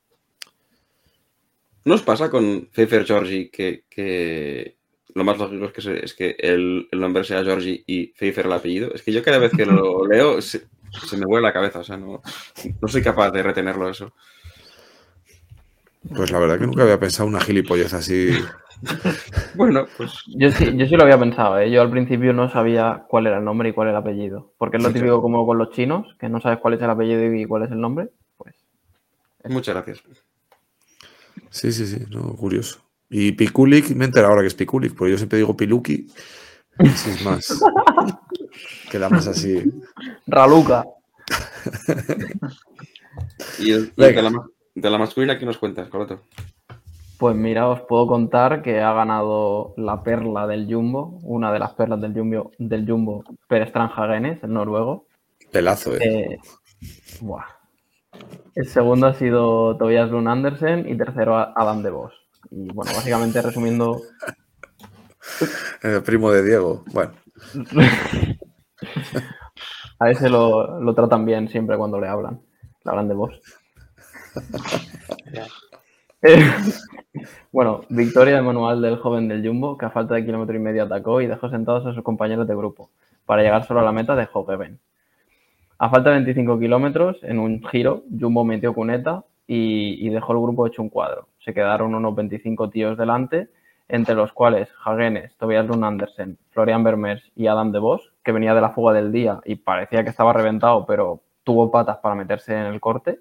¿No 1.84 1.94
os 1.94 2.02
pasa 2.02 2.30
con 2.30 2.66
Pfeiffer 2.72 3.04
Georgie 3.06 3.50
que, 3.50 3.84
que 3.88 4.76
lo 5.14 5.24
más 5.24 5.38
lógico 5.38 5.66
es 5.66 5.72
que, 5.72 5.80
se- 5.82 6.04
es 6.04 6.14
que 6.14 6.36
el, 6.38 6.88
el 6.90 7.00
nombre 7.00 7.24
sea 7.24 7.44
Georgie 7.44 7.82
y 7.86 8.08
Pfeiffer 8.08 8.46
el 8.46 8.52
apellido? 8.52 8.92
Es 8.94 9.02
que 9.02 9.12
yo 9.12 9.22
cada 9.22 9.38
vez 9.38 9.54
que 9.54 9.66
lo 9.66 10.06
leo 10.08 10.40
se, 10.42 10.68
se 11.02 11.16
me 11.16 11.26
vuelve 11.26 11.46
la 11.48 11.52
cabeza, 11.52 11.80
o 11.80 11.84
sea, 11.84 11.96
no, 11.96 12.22
no 12.80 12.88
soy 12.88 13.02
capaz 13.02 13.30
de 13.32 13.42
retenerlo 13.42 13.88
eso. 13.90 14.12
Pues 16.14 16.30
la 16.30 16.38
verdad 16.38 16.58
que 16.58 16.66
nunca 16.66 16.82
había 16.82 17.00
pensado 17.00 17.28
una 17.28 17.40
gilipollez 17.40 17.92
así. 17.94 18.38
Bueno, 19.52 19.88
pues 19.96 20.12
Yo 20.26 20.50
sí, 20.50 20.76
yo 20.76 20.86
sí 20.86 20.96
lo 20.96 21.02
había 21.04 21.18
pensado, 21.18 21.58
¿eh? 21.58 21.70
Yo 21.70 21.82
al 21.82 21.90
principio 21.90 22.32
no 22.32 22.48
sabía 22.50 23.04
cuál 23.08 23.26
era 23.26 23.38
el 23.38 23.44
nombre 23.44 23.68
y 23.68 23.72
cuál 23.72 23.88
era 23.88 23.98
el 23.98 24.02
apellido. 24.02 24.52
Porque 24.58 24.76
es 24.78 24.82
lo 24.82 24.92
Sí, 24.92 24.92
típico 24.92 25.20
como 25.22 25.46
con 25.46 25.58
los 25.58 25.70
chinos, 25.70 26.16
que 26.18 26.28
no 26.28 26.40
sabes 26.40 26.58
cuál 26.60 26.74
es 26.74 26.82
el 26.82 26.90
apellido 26.90 27.34
y 27.34 27.44
cuál 27.46 27.64
es 27.64 27.70
el 27.70 27.80
nombre. 27.80 28.10
Pues 28.36 28.54
muchas 29.44 29.74
gracias. 29.74 30.02
Sí, 31.50 31.72
sí, 31.72 31.86
sí, 31.86 32.04
no, 32.10 32.34
curioso. 32.36 32.80
Y 33.10 33.32
Pikulik, 33.32 33.90
me 33.96 34.04
he 34.04 34.06
enterado 34.06 34.30
ahora 34.32 34.42
que 34.42 34.48
es 34.48 34.54
Pikulik, 34.54 34.94
porque 34.94 35.10
yo 35.12 35.16
siempre 35.18 35.38
digo 35.38 35.56
Piluki. 35.56 36.06
Así 36.78 37.10
es 37.10 37.24
más. 37.24 37.60
Queda 38.90 39.08
más 39.08 39.26
así. 39.26 39.64
Raluca. 40.26 40.86
Y 43.58 43.72
el- 43.72 43.92
y 43.96 44.00
Venga. 44.00 44.16
de, 44.16 44.22
la, 44.22 44.30
ma- 44.30 44.46
de 44.74 44.90
la 44.90 44.98
masculina, 44.98 45.38
¿qué 45.38 45.44
nos 45.46 45.58
cuentas, 45.58 45.88
Coloto? 45.88 46.20
Pues 47.18 47.36
mira, 47.36 47.68
os 47.68 47.80
puedo 47.82 48.06
contar 48.06 48.62
que 48.62 48.80
ha 48.80 48.92
ganado 48.94 49.74
la 49.76 50.02
perla 50.02 50.46
del 50.46 50.72
Jumbo, 50.72 51.18
una 51.22 51.52
de 51.52 51.58
las 51.58 51.72
perlas 51.74 52.00
del 52.00 52.14
Jumbo, 52.14 52.50
del 52.58 52.88
Jumbo 52.88 53.24
Per 53.46 53.62
el 53.62 54.52
noruego. 54.52 55.06
Pelazo, 55.52 55.96
eh. 55.96 56.00
Eh, 56.02 56.38
buah. 57.20 57.44
El 58.54 58.66
segundo 58.68 59.06
ha 59.06 59.14
sido 59.14 59.76
Tobias 59.76 60.10
Lund 60.10 60.28
Andersen 60.28 60.88
y 60.88 60.96
tercero 60.96 61.36
Adam 61.36 61.82
de 61.82 61.90
Vos. 61.90 62.14
Y 62.50 62.72
bueno, 62.72 62.92
básicamente 62.94 63.42
resumiendo, 63.42 64.00
El 65.82 66.02
primo 66.02 66.30
de 66.30 66.42
Diego. 66.42 66.84
Bueno, 66.92 67.12
a 69.98 70.10
ese 70.10 70.28
lo, 70.28 70.80
lo 70.80 70.94
tratan 70.94 71.24
bien 71.24 71.48
siempre 71.48 71.76
cuando 71.76 72.00
le 72.00 72.08
hablan. 72.08 72.40
Le 72.84 72.90
hablan 72.90 73.08
de 73.08 73.14
Vos. 73.14 73.40
Eh, 76.22 76.44
bueno, 77.50 77.80
victoria 77.88 78.36
de 78.36 78.42
manual 78.42 78.82
del 78.82 78.98
joven 78.98 79.26
del 79.26 79.42
Jumbo, 79.42 79.78
que 79.78 79.86
a 79.86 79.90
falta 79.90 80.14
de 80.14 80.26
kilómetro 80.26 80.54
y 80.54 80.58
medio 80.58 80.82
atacó 80.82 81.22
y 81.22 81.26
dejó 81.26 81.48
sentados 81.48 81.86
a 81.86 81.94
sus 81.94 82.04
compañeros 82.04 82.46
de 82.46 82.54
grupo 82.54 82.90
para 83.24 83.42
llegar 83.42 83.66
solo 83.66 83.80
a 83.80 83.84
la 83.84 83.92
meta 83.92 84.14
de 84.14 84.28
Hogeben. 84.30 84.78
A 85.78 85.88
falta 85.88 86.10
de 86.10 86.16
25 86.16 86.58
kilómetros, 86.58 87.16
en 87.22 87.38
un 87.38 87.66
giro, 87.66 88.04
Jumbo 88.10 88.44
metió 88.44 88.74
cuneta 88.74 89.24
y, 89.52 90.08
dejó 90.10 90.32
el 90.32 90.38
grupo 90.38 90.66
hecho 90.66 90.80
un 90.80 90.90
cuadro. 90.90 91.26
Se 91.40 91.52
quedaron 91.52 91.94
unos 91.94 92.14
25 92.14 92.70
tíos 92.70 92.96
delante, 92.96 93.48
entre 93.88 94.14
los 94.14 94.32
cuales 94.32 94.68
Hagenes, 94.84 95.36
Tobias 95.36 95.66
Lund 95.66 95.84
Andersen, 95.84 96.38
Florian 96.50 96.84
Vermeers 96.84 97.32
y 97.34 97.48
Adam 97.48 97.72
de 97.72 97.80
Vos, 97.80 98.12
que 98.22 98.30
venía 98.30 98.54
de 98.54 98.60
la 98.60 98.70
fuga 98.70 98.92
del 98.92 99.10
día 99.10 99.40
y 99.44 99.56
parecía 99.56 100.04
que 100.04 100.10
estaba 100.10 100.32
reventado, 100.32 100.86
pero 100.86 101.22
tuvo 101.42 101.70
patas 101.70 101.98
para 101.98 102.14
meterse 102.14 102.54
en 102.54 102.66
el 102.66 102.80
corte 102.80 103.18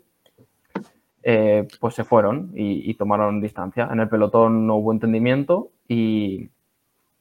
eh, 1.23 1.67
pues 1.79 1.95
se 1.95 2.03
fueron 2.03 2.51
y, 2.55 2.89
y 2.89 2.93
tomaron 2.93 3.41
distancia. 3.41 3.89
En 3.91 3.99
el 3.99 4.07
pelotón 4.07 4.67
no 4.67 4.75
hubo 4.75 4.93
entendimiento 4.93 5.71
y, 5.87 6.49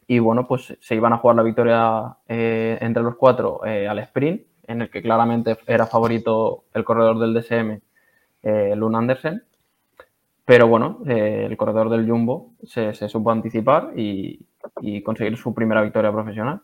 y, 0.07 0.19
bueno, 0.19 0.47
pues 0.47 0.77
se 0.81 0.95
iban 0.95 1.15
a 1.15 1.19
jugar 1.19 1.37
la 1.37 1.43
victoria 1.43 2.17
eh, 2.29 2.79
entre 2.81 3.03
los 3.03 3.17
cuatro 3.17 3.65
eh, 3.65 3.89
al 3.89 3.99
sprint, 4.01 4.43
en 4.67 4.83
el 4.83 4.91
que 4.91 5.03
claramente 5.03 5.57
era 5.67 5.87
favorito 5.87 6.65
el 6.75 6.85
corredor 6.85 7.19
del 7.19 7.35
DSM, 7.35 7.81
eh, 8.43 8.75
Lund 8.77 8.97
Andersen. 8.97 9.45
Pero 10.45 10.67
bueno, 10.67 11.03
eh, 11.07 11.47
el 11.49 11.57
corredor 11.57 11.91
del 11.91 12.09
Jumbo 12.09 12.55
se, 12.63 12.93
supo 13.09 13.31
anticipar 13.31 13.93
y, 13.97 14.47
y 14.81 15.03
conseguir 15.03 15.37
su 15.37 15.53
primera 15.53 15.83
victoria 15.83 16.11
profesional. 16.11 16.63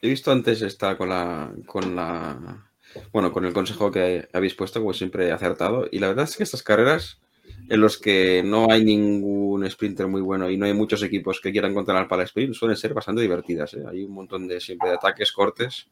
He 0.00 0.08
visto 0.08 0.32
antes 0.32 0.62
esta 0.62 0.96
con 0.96 1.08
la, 1.08 1.50
con 1.66 1.96
la, 1.96 2.70
bueno, 3.12 3.32
con 3.32 3.44
el 3.44 3.52
consejo 3.52 3.90
que 3.90 4.28
habéis 4.32 4.54
puesto, 4.54 4.80
como 4.80 4.92
siempre 4.92 5.28
he 5.28 5.32
acertado. 5.32 5.86
Y 5.90 5.98
la 5.98 6.08
verdad 6.08 6.24
es 6.24 6.36
que 6.36 6.42
estas 6.42 6.62
carreras 6.62 7.20
en 7.68 7.80
los 7.80 7.98
que 7.98 8.42
no 8.44 8.70
hay 8.70 8.84
ningún 8.84 9.68
sprinter 9.70 10.06
muy 10.06 10.20
bueno 10.20 10.50
y 10.50 10.56
no 10.56 10.66
hay 10.66 10.74
muchos 10.74 11.02
equipos 11.02 11.40
que 11.40 11.52
quieran 11.52 11.74
controlar 11.74 12.08
para 12.08 12.22
el 12.22 12.26
sprint 12.26 12.54
suelen 12.54 12.76
ser 12.76 12.94
bastante 12.94 13.22
divertidas. 13.22 13.74
¿eh? 13.74 13.84
Hay 13.88 14.04
un 14.04 14.12
montón 14.12 14.46
de 14.46 14.60
siempre 14.60 14.90
de 14.90 14.96
ataques, 14.96 15.32
cortes. 15.32 15.88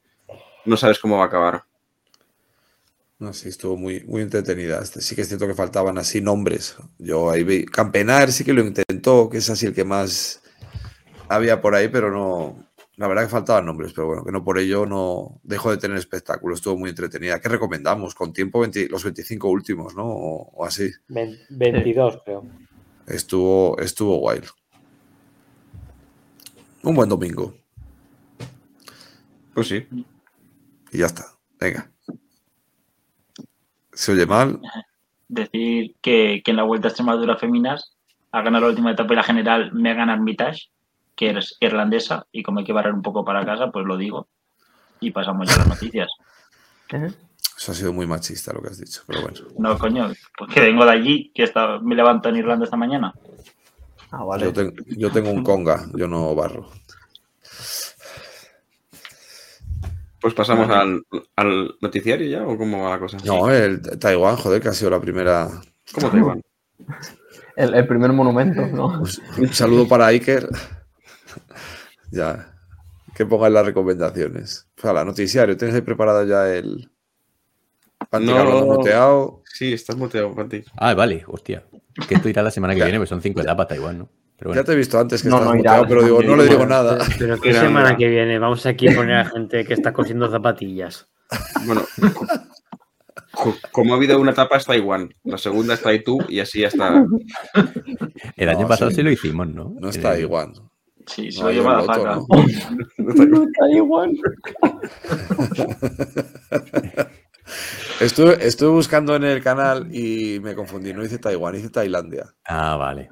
No 0.64 0.76
sabes 0.76 0.98
cómo 0.98 1.16
va 1.16 1.24
a 1.24 1.26
acabar. 1.26 1.64
No, 3.22 3.32
sí, 3.32 3.48
estuvo 3.48 3.76
muy, 3.76 4.02
muy 4.04 4.20
entretenida. 4.22 4.80
Este, 4.82 5.00
Sí 5.00 5.14
que 5.14 5.22
es 5.22 5.28
cierto 5.28 5.46
que 5.46 5.54
faltaban 5.54 5.96
así 5.96 6.20
nombres. 6.20 6.76
Yo 6.98 7.30
ahí 7.30 7.44
vi. 7.44 7.64
Campenar 7.64 8.32
sí 8.32 8.42
que 8.42 8.52
lo 8.52 8.62
intentó, 8.64 9.30
que 9.30 9.38
es 9.38 9.48
así 9.48 9.66
el 9.66 9.74
que 9.74 9.84
más 9.84 10.42
había 11.28 11.60
por 11.60 11.74
ahí, 11.76 11.86
pero 11.88 12.10
no. 12.10 12.68
La 12.96 13.06
verdad 13.06 13.22
que 13.22 13.28
faltaban 13.30 13.64
nombres, 13.64 13.92
pero 13.94 14.08
bueno, 14.08 14.24
que 14.24 14.32
no 14.32 14.44
por 14.44 14.58
ello 14.58 14.84
no 14.86 15.40
dejó 15.44 15.70
de 15.70 15.76
tener 15.76 15.96
espectáculo. 15.96 16.54
Estuvo 16.54 16.76
muy 16.76 16.90
entretenida. 16.90 17.40
¿Qué 17.40 17.48
recomendamos? 17.48 18.14
Con 18.14 18.32
tiempo 18.32 18.58
20 18.60 18.88
los 18.88 19.04
25 19.04 19.48
últimos, 19.48 19.94
¿no? 19.94 20.04
O, 20.04 20.50
o 20.52 20.64
así. 20.64 20.90
Ve- 21.08 21.38
22, 21.48 22.18
creo. 22.24 22.44
Estuvo, 23.06 23.78
estuvo 23.78 24.16
guay. 24.18 24.40
Un 26.82 26.94
buen 26.96 27.08
domingo. 27.08 27.54
Pues 29.54 29.68
sí. 29.68 29.86
Y 30.90 30.98
ya 30.98 31.06
está. 31.06 31.26
Venga. 31.60 31.91
¿Se 33.92 34.12
oye 34.12 34.26
mal? 34.26 34.60
Decir 35.28 35.94
que, 36.00 36.42
que 36.44 36.50
en 36.50 36.56
la 36.56 36.62
Vuelta 36.62 36.88
a 36.88 36.90
Extremadura 36.90 37.36
Feminas 37.36 37.92
ha 38.32 38.42
ganado 38.42 38.64
la 38.64 38.70
última 38.70 38.92
etapa 38.92 39.12
y 39.12 39.16
la 39.16 39.22
general 39.22 39.72
Megan 39.72 40.10
Armitage, 40.10 40.70
que 41.14 41.30
es 41.30 41.56
irlandesa, 41.60 42.26
y 42.32 42.42
como 42.42 42.60
hay 42.60 42.64
que 42.64 42.72
barrer 42.72 42.94
un 42.94 43.02
poco 43.02 43.24
para 43.24 43.44
casa, 43.44 43.70
pues 43.70 43.84
lo 43.86 43.96
digo. 43.96 44.26
Y 45.00 45.10
pasamos 45.10 45.48
ya 45.48 45.56
a 45.56 45.58
las 45.58 45.68
noticias. 45.68 46.08
¿Eh? 46.92 47.12
Eso 47.56 47.72
ha 47.72 47.74
sido 47.74 47.92
muy 47.92 48.06
machista 48.06 48.52
lo 48.52 48.60
que 48.60 48.68
has 48.68 48.78
dicho, 48.78 49.02
pero 49.06 49.22
bueno. 49.22 49.38
No, 49.58 49.78
coño, 49.78 50.12
pues 50.36 50.52
que 50.52 50.60
vengo 50.60 50.84
de 50.84 50.90
allí, 50.90 51.30
que 51.34 51.44
está, 51.44 51.78
me 51.78 51.94
levanto 51.94 52.28
en 52.28 52.36
Irlanda 52.36 52.64
esta 52.64 52.76
mañana. 52.76 53.14
Ah, 54.10 54.24
vale. 54.24 54.52
Yo 54.86 55.10
tengo 55.10 55.30
un 55.30 55.44
conga, 55.44 55.86
yo 55.94 56.08
no 56.08 56.34
barro. 56.34 56.70
Pues 60.22 60.34
pasamos 60.34 60.70
al, 60.70 61.04
al 61.36 61.74
noticiario 61.82 62.26
ya 62.28 62.46
o 62.46 62.56
cómo 62.56 62.84
va 62.84 62.90
la 62.90 62.98
cosa. 63.00 63.18
No, 63.24 63.50
el 63.50 63.82
Taiwán, 63.98 64.36
joder, 64.36 64.62
que 64.62 64.68
ha 64.68 64.72
sido 64.72 64.90
la 64.90 65.00
primera. 65.00 65.48
¿Cómo 65.92 66.26
van? 66.26 66.42
El, 67.54 67.74
el 67.74 67.86
primer 67.86 68.10
monumento, 68.14 68.66
¿no? 68.66 69.00
Pues, 69.00 69.20
un 69.36 69.52
saludo 69.52 69.86
para 69.86 70.06
Iker. 70.06 70.48
ya. 72.10 72.48
Que 73.14 73.26
pongan 73.26 73.52
las 73.52 73.66
recomendaciones. 73.66 74.68
O 74.78 74.80
sea, 74.80 74.94
la 74.94 75.04
noticiario, 75.04 75.54
¿tienes 75.54 75.74
ahí 75.76 75.82
preparado 75.82 76.24
ya 76.24 76.48
el. 76.48 76.90
Panti 78.08 78.28
No. 78.32 78.64
muteado. 78.64 79.42
Sí, 79.44 79.74
estás 79.74 79.96
muteado, 79.96 80.34
Panti. 80.34 80.64
Ah, 80.78 80.94
vale, 80.94 81.24
hostia. 81.26 81.62
Que 82.08 82.14
esto 82.14 82.30
irá 82.30 82.42
la 82.42 82.50
semana 82.50 82.74
que 82.74 82.82
viene, 82.82 82.96
pues 82.98 83.10
son 83.10 83.20
cinco 83.20 83.42
etapas 83.42 83.68
Taiwán, 83.68 83.98
¿no? 83.98 84.08
Pero 84.38 84.50
bueno. 84.50 84.60
Ya 84.62 84.64
te 84.66 84.72
he 84.72 84.76
visto 84.76 84.98
antes 84.98 85.22
que 85.22 85.28
No, 85.28 85.36
estás 85.36 85.50
no 85.50 85.56
muteado, 85.56 85.86
pero 85.88 86.02
digo, 86.02 86.22
no 86.22 86.36
le 86.36 86.48
digo 86.48 86.66
nada. 86.66 86.98
Pero, 87.18 87.36
qué 87.40 87.52
semana 87.54 87.96
que 87.96 88.08
viene 88.08 88.38
vamos 88.38 88.66
aquí 88.66 88.88
a 88.88 88.94
poner 88.96 89.16
a 89.16 89.24
gente 89.26 89.64
que 89.64 89.74
está 89.74 89.92
cosiendo 89.92 90.30
zapatillas. 90.30 91.08
Bueno, 91.64 91.82
co- 92.14 92.26
co- 93.32 93.56
como 93.70 93.94
ha 93.94 93.96
habido 93.96 94.20
una 94.20 94.32
etapa 94.32 94.56
es 94.58 94.66
Taiwán, 94.66 95.14
la 95.24 95.38
segunda 95.38 95.74
está 95.74 95.88
ahí 95.90 96.02
tú 96.02 96.18
y 96.28 96.40
así 96.40 96.60
ya 96.60 96.68
está. 96.68 97.04
El 98.36 98.48
año 98.48 98.62
No, 98.62 98.68
pasado 98.68 98.90
sí. 98.90 98.96
sí 98.96 99.02
lo 99.02 99.10
hicimos, 99.10 99.48
¿no? 99.48 99.72
No 99.80 99.88
está 99.88 100.16
Eh, 100.16 100.20
igual. 100.22 100.52
Sí, 101.06 101.30
se 101.32 101.40
No, 101.40 101.46
lo 101.46 101.52
lleva 101.52 101.76
la 101.78 101.82
faca. 101.84 102.16
¿no? 102.98 103.42
Está 103.44 103.70
igual. 103.72 104.10
Estuve, 108.00 108.46
estuve 108.46 108.70
buscando 108.70 109.14
en 109.16 109.24
el 109.24 109.42
canal 109.42 109.88
y 109.94 110.38
me 110.40 110.54
confundí. 110.54 110.92
No 110.92 111.04
hice 111.04 111.18
Taiwán, 111.18 111.54
hice 111.54 111.70
Tailandia. 111.70 112.26
Ah, 112.44 112.76
vale. 112.76 113.08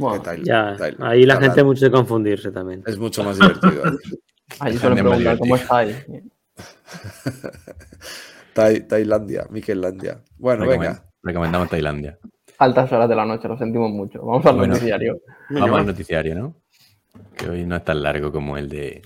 Bueno, 0.00 0.22
Ya, 0.44 0.76
ahí 1.00 1.24
la 1.24 1.38
gente 1.40 1.62
mucho 1.62 1.84
de 1.84 1.90
confundirse 1.90 2.50
también. 2.50 2.82
Es 2.86 2.98
mucho 2.98 3.22
más 3.22 3.38
divertido. 3.38 3.86
¿eh? 3.86 3.96
ahí 4.60 4.76
suelen 4.78 5.04
preguntar 5.04 5.38
cómo 5.38 5.56
estáis. 5.56 6.06
Tai- 8.54 8.86
Tailandia, 8.88 9.46
Miquellandia. 9.50 10.22
Bueno, 10.38 10.66
venga. 10.66 11.04
Recomendamos 11.22 11.68
Tailandia. 11.68 12.18
Altas 12.58 12.90
horas 12.92 13.08
de 13.08 13.14
la 13.14 13.24
noche, 13.24 13.48
lo 13.48 13.56
sentimos 13.56 13.90
mucho. 13.90 14.24
Vamos 14.24 14.44
al 14.46 14.56
Bueno. 14.56 14.74
noticiario. 14.74 15.20
Vamos 15.50 15.78
al 15.80 15.86
noticiario, 15.86 16.34
¿no? 16.34 16.56
Que 17.36 17.48
hoy 17.48 17.64
no 17.64 17.76
es 17.76 17.84
tan 17.84 18.02
largo 18.02 18.32
como 18.32 18.56
el 18.56 18.68
de 18.68 19.02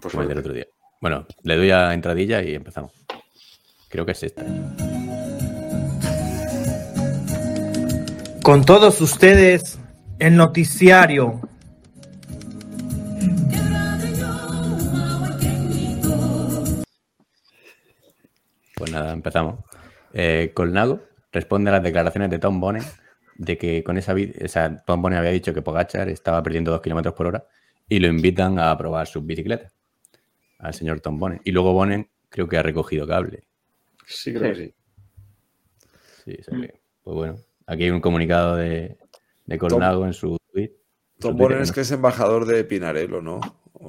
Pues 0.00 0.12
como 0.12 0.22
el 0.22 0.28
del 0.28 0.38
otro 0.38 0.52
día. 0.52 0.66
Bueno, 1.00 1.26
le 1.42 1.56
doy 1.56 1.70
a 1.70 1.92
entradilla 1.94 2.42
y 2.42 2.54
empezamos. 2.54 2.92
Creo 3.88 4.06
que 4.06 4.12
es 4.12 4.22
esta. 4.22 4.44
Con 8.42 8.64
todos 8.64 9.00
ustedes, 9.00 9.78
el 10.18 10.36
noticiario. 10.36 11.40
Pues 18.74 18.90
nada, 18.90 19.12
empezamos. 19.12 19.60
Eh, 20.12 20.50
Colnago 20.54 21.00
responde 21.30 21.70
a 21.70 21.74
las 21.74 21.84
declaraciones 21.84 22.30
de 22.30 22.40
Tom 22.40 22.58
Bonnet 22.58 22.82
de 23.36 23.56
que 23.56 23.84
con 23.84 23.96
esa, 23.96 24.12
o 24.12 24.48
sea, 24.48 24.76
Tom 24.84 25.00
Bonnet 25.00 25.20
había 25.20 25.30
dicho 25.30 25.54
que 25.54 25.62
Pogachar 25.62 26.08
estaba 26.08 26.42
perdiendo 26.42 26.72
2 26.72 26.82
kilómetros 26.82 27.14
por 27.14 27.28
hora 27.28 27.46
y 27.88 28.00
lo 28.00 28.08
invitan 28.08 28.58
a 28.58 28.76
probar 28.76 29.06
sus 29.06 29.24
bicicletas 29.24 29.72
al 30.58 30.74
señor 30.74 31.00
Tom 31.00 31.16
Bonnet. 31.16 31.42
Y 31.44 31.52
luego 31.52 31.72
Bonnet 31.74 32.08
creo 32.28 32.48
que 32.48 32.58
ha 32.58 32.62
recogido 32.64 33.06
cable. 33.06 33.44
Sí, 34.04 34.34
creo 34.34 34.52
que 34.52 34.58
sí. 34.58 34.74
Sí, 36.24 36.36
que, 36.36 36.80
pues 37.02 37.16
bueno, 37.16 37.38
aquí 37.72 37.84
hay 37.84 37.90
un 37.90 38.00
comunicado 38.00 38.56
de, 38.56 38.96
de 39.46 39.58
Colnago 39.58 40.06
en 40.06 40.12
su 40.12 40.36
tweet. 40.52 40.72
Tom 41.18 41.36
Twitter, 41.36 41.60
es 41.62 41.68
¿no? 41.68 41.74
que 41.74 41.80
es 41.82 41.90
embajador 41.90 42.46
de 42.46 42.64
Pinarello, 42.64 43.20
¿no? 43.22 43.40
O, 43.74 43.88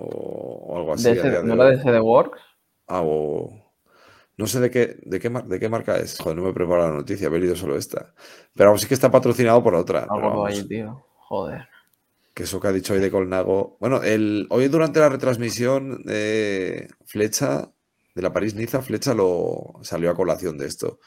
o 0.70 0.78
algo 0.78 0.94
así. 0.94 1.04
De 1.06 1.12
ese- 1.20 1.44
¿No 1.44 1.54
era 1.54 1.66
de 1.66 1.76
ese 1.76 1.92
de 1.92 2.00
Works? 2.00 2.40
Ah, 2.88 3.02
o- 3.04 3.52
No 4.38 4.48
sé 4.48 4.60
de 4.60 4.70
qué, 4.72 4.98
de, 5.04 5.20
qué, 5.20 5.30
mar- 5.30 5.46
de 5.46 5.60
qué 5.60 5.70
marca 5.70 5.98
es. 5.98 6.18
Joder, 6.20 6.38
no 6.38 6.44
me 6.44 6.50
he 6.50 6.54
preparado 6.54 6.90
la 6.90 6.96
noticia, 6.96 7.28
he 7.28 7.40
leído 7.40 7.56
solo 7.56 7.78
esta. 7.78 8.14
Pero 8.56 8.70
vamos, 8.70 8.82
sí 8.82 8.88
que 8.88 8.94
está 8.96 9.12
patrocinado 9.12 9.62
por 9.64 9.76
otra. 9.76 10.08
Algo 10.10 10.46
ahí, 10.46 10.64
tío. 10.68 11.06
Joder. 11.18 11.68
que 12.34 12.44
eso 12.44 12.60
que 12.60 12.68
ha 12.68 12.72
dicho 12.72 12.94
hoy 12.94 13.00
de 13.00 13.12
Colnago. 13.12 13.78
Bueno, 13.80 14.02
el, 14.04 14.48
hoy 14.50 14.68
durante 14.68 15.00
la 15.00 15.10
retransmisión 15.10 16.04
de 16.04 16.88
Flecha, 17.06 17.72
de 18.16 18.22
la 18.24 18.34
París-Niza, 18.34 18.82
Flecha 18.82 19.14
lo 19.14 19.74
salió 19.84 20.10
a 20.10 20.16
colación 20.16 20.58
de 20.58 20.66
esto. 20.68 21.00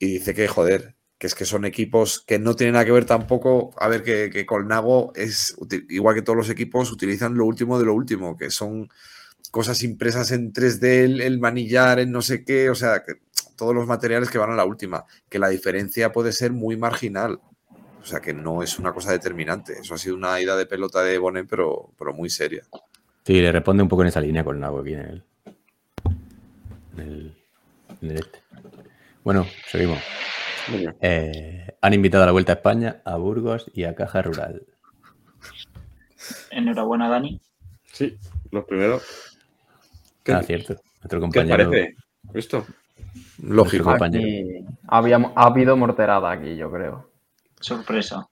Y 0.00 0.06
dice 0.14 0.34
que, 0.34 0.48
joder, 0.48 0.96
que 1.18 1.26
es 1.26 1.34
que 1.34 1.44
son 1.44 1.64
equipos 1.64 2.24
que 2.26 2.38
no 2.38 2.56
tienen 2.56 2.74
nada 2.74 2.84
que 2.84 2.92
ver 2.92 3.04
tampoco. 3.04 3.70
A 3.78 3.88
ver, 3.88 4.02
que, 4.02 4.30
que 4.30 4.46
Colnago 4.46 5.12
es, 5.14 5.56
igual 5.88 6.14
que 6.14 6.22
todos 6.22 6.36
los 6.36 6.50
equipos, 6.50 6.90
utilizan 6.90 7.34
lo 7.34 7.46
último 7.46 7.78
de 7.78 7.86
lo 7.86 7.94
último, 7.94 8.36
que 8.36 8.50
son 8.50 8.88
cosas 9.50 9.84
impresas 9.84 10.32
en 10.32 10.52
3D, 10.52 11.22
el, 11.22 11.38
manillar, 11.38 12.00
en 12.00 12.10
no 12.10 12.22
sé 12.22 12.44
qué, 12.44 12.70
o 12.70 12.74
sea, 12.74 13.04
que 13.04 13.20
todos 13.56 13.72
los 13.72 13.86
materiales 13.86 14.28
que 14.28 14.38
van 14.38 14.50
a 14.50 14.56
la 14.56 14.64
última, 14.64 15.04
que 15.28 15.38
la 15.38 15.48
diferencia 15.48 16.10
puede 16.10 16.32
ser 16.32 16.52
muy 16.52 16.76
marginal. 16.76 17.40
O 18.02 18.04
sea, 18.04 18.20
que 18.20 18.34
no 18.34 18.62
es 18.62 18.78
una 18.78 18.92
cosa 18.92 19.12
determinante. 19.12 19.78
Eso 19.80 19.94
ha 19.94 19.98
sido 19.98 20.16
una 20.16 20.38
ida 20.40 20.56
de 20.56 20.66
pelota 20.66 21.02
de 21.02 21.16
Bonet, 21.16 21.46
pero, 21.48 21.92
pero 21.96 22.12
muy 22.12 22.28
seria. 22.28 22.64
Sí, 23.24 23.40
le 23.40 23.50
responde 23.50 23.82
un 23.82 23.88
poco 23.88 24.02
en 24.02 24.08
esa 24.08 24.20
línea 24.20 24.42
aquí 24.42 24.92
el, 24.92 25.24
en 26.96 27.00
el, 27.00 27.36
en 28.02 28.10
el 28.10 28.16
este. 28.16 28.42
Bueno, 29.22 29.46
seguimos. 29.70 30.00
Eh, 31.00 31.66
han 31.80 31.94
invitado 31.94 32.22
a 32.24 32.26
la 32.26 32.32
Vuelta 32.32 32.52
a 32.52 32.56
España, 32.56 33.02
a 33.04 33.16
Burgos 33.16 33.70
y 33.74 33.84
a 33.84 33.94
Caja 33.94 34.22
Rural. 34.22 34.62
Enhorabuena, 36.50 37.08
Dani. 37.08 37.40
Sí, 37.92 38.16
los 38.50 38.64
primeros. 38.64 39.02
¿Qué, 40.22 40.32
Ah, 40.32 40.42
cierto. 40.42 40.74
Nuestro 41.02 41.18
¿qué 41.18 41.20
compañero. 41.20 41.70
parece 41.70 41.94
esto? 42.32 42.66
Lógico. 43.42 43.84
compañero. 43.84 44.66
Había, 44.88 45.16
ha 45.34 45.44
habido 45.46 45.76
morterada 45.76 46.30
aquí, 46.30 46.56
yo 46.56 46.70
creo. 46.70 47.10
Sorpresa. 47.60 48.26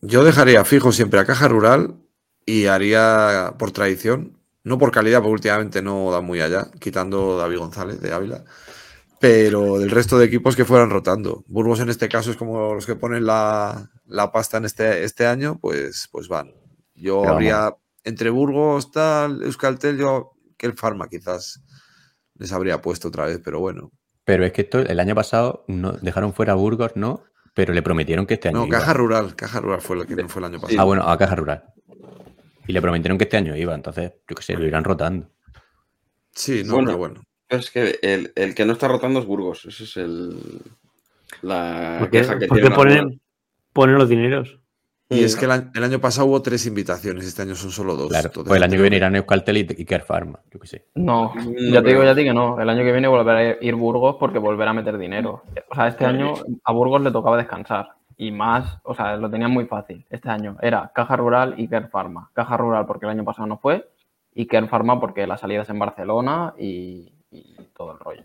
Yo 0.00 0.24
dejaría 0.24 0.64
fijo 0.64 0.92
siempre 0.92 1.20
a 1.20 1.24
Caja 1.24 1.48
Rural 1.48 1.94
y 2.46 2.66
haría 2.66 3.54
por 3.58 3.70
tradición, 3.70 4.36
no 4.64 4.78
por 4.78 4.90
calidad, 4.90 5.18
porque 5.18 5.32
últimamente 5.32 5.82
no 5.82 6.10
da 6.10 6.20
muy 6.20 6.40
allá, 6.40 6.68
quitando 6.80 7.36
David 7.38 7.58
González 7.58 8.00
de 8.00 8.12
Ávila, 8.12 8.44
pero 9.20 9.78
del 9.78 9.90
resto 9.90 10.18
de 10.18 10.26
equipos 10.26 10.56
que 10.56 10.64
fueran 10.64 10.90
rotando. 10.90 11.44
Burgos 11.48 11.80
en 11.80 11.88
este 11.88 12.08
caso 12.08 12.30
es 12.30 12.36
como 12.36 12.74
los 12.74 12.86
que 12.86 12.96
ponen 12.96 13.26
la, 13.26 13.90
la 14.06 14.32
pasta 14.32 14.58
en 14.58 14.64
este, 14.64 15.04
este 15.04 15.26
año, 15.26 15.58
pues, 15.60 16.08
pues 16.10 16.28
van. 16.28 16.52
Yo 16.94 17.20
Pero 17.22 17.34
habría 17.34 17.74
entre 18.04 18.30
Burgos, 18.30 18.90
tal, 18.90 19.42
Euskaltel, 19.42 19.98
yo 19.98 20.32
que 20.56 20.66
el 20.66 20.74
Farma 20.74 21.08
quizás 21.08 21.62
les 22.34 22.52
habría 22.52 22.80
puesto 22.80 23.08
otra 23.08 23.26
vez, 23.26 23.40
pero 23.44 23.60
bueno. 23.60 23.92
Pero 24.24 24.44
es 24.44 24.52
que 24.52 24.62
esto, 24.62 24.80
el 24.80 25.00
año 25.00 25.14
pasado 25.14 25.64
no, 25.68 25.92
dejaron 25.92 26.32
fuera 26.32 26.52
a 26.52 26.56
Burgos, 26.56 26.92
¿no? 26.94 27.24
Pero 27.54 27.72
le 27.72 27.82
prometieron 27.82 28.26
que 28.26 28.34
este 28.34 28.48
año. 28.48 28.58
No, 28.58 28.66
iba. 28.66 28.78
Caja 28.78 28.92
Rural, 28.92 29.34
Caja 29.34 29.60
Rural 29.60 29.80
fue 29.80 29.96
el 29.96 30.06
que 30.06 30.14
no 30.14 30.28
fue 30.28 30.40
el 30.40 30.46
año 30.46 30.60
pasado. 30.60 30.80
Ah, 30.80 30.84
bueno, 30.84 31.02
a 31.08 31.18
Caja 31.18 31.34
Rural. 31.34 31.64
Y 32.66 32.72
le 32.72 32.82
prometieron 32.82 33.18
que 33.18 33.24
este 33.24 33.36
año 33.36 33.56
iba, 33.56 33.74
entonces, 33.74 34.12
yo 34.28 34.36
qué 34.36 34.42
sé, 34.42 34.54
lo 34.54 34.66
irán 34.66 34.84
rotando. 34.84 35.30
Sí, 36.32 36.62
no, 36.64 36.74
Bueno. 36.74 36.86
pero 36.86 36.98
bueno. 36.98 37.22
Es 37.48 37.70
que 37.70 37.98
el, 38.02 38.32
el 38.34 38.54
que 38.54 38.64
no 38.64 38.72
está 38.72 38.88
rotando 38.88 39.20
es 39.20 39.26
Burgos. 39.26 39.64
Ese 39.64 39.84
es 39.84 39.96
el. 39.96 40.62
La 41.42 41.96
¿Por 41.98 42.10
qué, 42.10 42.20
queja 42.20 42.38
que 42.38 42.46
por 42.46 42.56
qué 42.56 42.62
tienen 42.62 42.78
algunos. 42.78 42.98
ponen, 43.00 43.20
ponen 43.72 43.98
los 43.98 44.08
dineros? 44.08 44.58
Y 45.10 45.24
es 45.24 45.36
que 45.36 45.46
el 45.46 45.52
año, 45.52 45.70
el 45.74 45.84
año 45.84 46.00
pasado 46.00 46.26
hubo 46.26 46.42
tres 46.42 46.66
invitaciones, 46.66 47.26
este 47.26 47.40
año 47.40 47.54
son 47.54 47.70
solo 47.70 47.96
dos. 47.96 48.08
Claro, 48.10 48.30
pues 48.30 48.46
el 48.50 48.62
año 48.62 48.76
que 48.76 48.82
viene 48.82 48.96
irán 48.96 49.16
Euskaltel 49.16 49.56
y, 49.56 49.66
y 49.78 49.84
Care 49.86 50.04
Pharma, 50.04 50.40
yo 50.50 50.60
qué 50.60 50.66
sé. 50.66 50.84
No, 50.96 51.32
No 51.34 51.72
ya 51.72 51.82
te 51.82 51.88
digo 51.88 52.04
ya 52.04 52.10
a 52.10 52.14
ti 52.14 52.24
que 52.24 52.34
no. 52.34 52.60
El 52.60 52.68
año 52.68 52.82
que 52.84 52.92
viene 52.92 53.08
volverá 53.08 53.38
a 53.38 53.56
ir 53.64 53.74
Burgos 53.74 54.16
porque 54.20 54.38
volverá 54.38 54.72
a 54.72 54.74
meter 54.74 54.98
dinero. 54.98 55.44
O 55.70 55.74
sea, 55.74 55.88
este 55.88 56.04
año 56.04 56.34
a 56.62 56.72
Burgos 56.72 57.00
le 57.00 57.10
tocaba 57.10 57.38
descansar. 57.38 57.88
Y 58.18 58.32
más, 58.32 58.78
o 58.82 58.94
sea, 58.94 59.16
lo 59.16 59.30
tenían 59.30 59.52
muy 59.52 59.64
fácil. 59.64 60.04
Este 60.10 60.28
año 60.28 60.58
era 60.60 60.90
Caja 60.94 61.16
Rural 61.16 61.54
y 61.56 61.68
Care 61.68 61.88
Pharma. 61.88 62.30
Caja 62.34 62.56
Rural 62.58 62.84
porque 62.84 63.06
el 63.06 63.12
año 63.12 63.24
pasado 63.24 63.46
no 63.46 63.58
fue 63.58 63.88
y 64.34 64.46
Care 64.46 64.68
Pharma 64.68 65.00
porque 65.00 65.26
la 65.26 65.38
salida 65.38 65.62
es 65.62 65.70
en 65.70 65.78
Barcelona 65.78 66.52
y, 66.58 67.14
y 67.30 67.54
todo 67.76 67.92
el 67.92 67.98
rollo. 67.98 68.22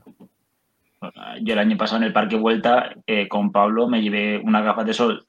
Yo 1.42 1.54
el 1.54 1.60
año 1.60 1.76
pasado 1.78 1.98
en 1.98 2.04
el 2.08 2.14
Parque 2.14 2.38
Vuelta 2.38 2.96
eh, 3.06 3.28
con 3.28 3.52
Pablo 3.52 3.90
me 3.90 4.02
llevé 4.02 4.38
unas 4.38 4.64
gafas 4.64 4.86
de 4.86 4.94
sol 4.94 5.26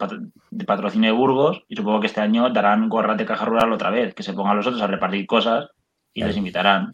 de 0.51 0.65
patrocinio 0.65 1.11
de 1.11 1.17
Burgos 1.19 1.65
y 1.69 1.75
supongo 1.75 2.01
que 2.01 2.07
este 2.07 2.21
año 2.21 2.49
darán 2.51 2.89
gorras 2.89 3.19
de 3.19 3.27
caja 3.27 3.45
rural 3.45 3.73
otra 3.73 3.91
vez, 3.91 4.15
que 4.15 4.23
se 4.23 4.35
pongan 4.35 4.57
los 4.57 4.67
otros 4.69 4.83
a 4.83 4.87
repartir 4.87 5.27
cosas 5.27 5.69
y 6.13 6.21
Claro. 6.21 6.29
les 6.29 6.37
invitarán. 6.37 6.93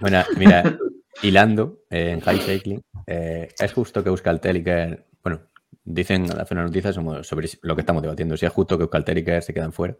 Bueno, 0.00 0.22
mira, 0.36 0.78
hilando 1.22 1.80
eh, 1.90 2.10
en 2.12 2.20
High 2.20 2.40
Cycling, 2.40 2.82
eh, 3.06 3.48
es 3.58 3.72
justo 3.72 4.02
que 4.02 4.10
Euskaltel 4.10 4.58
y 4.58 4.62
Care, 4.64 5.06
bueno, 5.22 5.40
dicen, 5.84 6.24
hacen 6.38 6.58
una 6.58 6.66
noticia 6.68 6.92
sobre, 6.92 7.24
sobre 7.24 7.48
lo 7.62 7.74
que 7.74 7.80
estamos 7.82 8.02
debatiendo, 8.02 8.36
si 8.36 8.46
es 8.46 8.52
justo 8.52 8.76
que 8.76 8.82
Euskaltel 8.84 9.18
y 9.18 9.24
Care 9.24 9.42
se 9.42 9.52
quedan 9.54 9.72
fuera. 9.72 9.96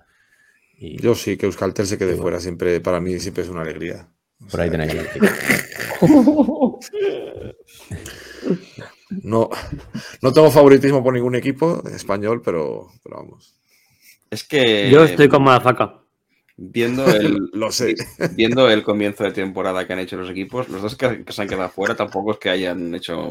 Y 0.78 1.00
Yo 1.00 1.14
sí, 1.14 1.36
que 1.36 1.46
Euskaltel 1.46 1.86
se 1.86 1.98
quede 1.98 2.14
Sí, 2.14 2.20
fuera, 2.20 2.38
siempre, 2.40 2.80
para 2.80 3.00
mí 3.00 3.18
siempre 3.18 3.42
es 3.42 3.48
una 3.48 3.62
alegría. 3.62 4.08
Por 4.50 4.60
ahí 4.60 4.70
tenéis 4.70 4.92
no, 9.22 9.48
no 10.20 10.32
tengo 10.32 10.50
favoritismo 10.50 11.02
por 11.02 11.14
ningún 11.14 11.34
equipo 11.36 11.82
español, 11.88 12.42
pero, 12.44 12.90
pero 13.02 13.16
vamos. 13.16 13.54
Es 14.30 14.44
que. 14.44 14.90
Yo 14.90 15.04
estoy 15.04 15.28
con 15.28 15.44
Madafaka. 15.44 16.00
Viendo 16.56 17.06
el, 17.14 17.50
Lo 17.52 17.72
sé. 17.72 17.94
viendo 18.32 18.68
el 18.68 18.82
comienzo 18.82 19.24
de 19.24 19.32
temporada 19.32 19.86
que 19.86 19.92
han 19.92 20.00
hecho 20.00 20.16
los 20.16 20.28
equipos, 20.30 20.68
los 20.68 20.82
dos 20.82 20.96
que, 20.96 21.24
que 21.24 21.32
se 21.32 21.42
han 21.42 21.48
quedado 21.48 21.70
fuera 21.70 21.94
tampoco 21.96 22.32
es 22.32 22.38
que 22.38 22.50
hayan 22.50 22.94
hecho 22.94 23.30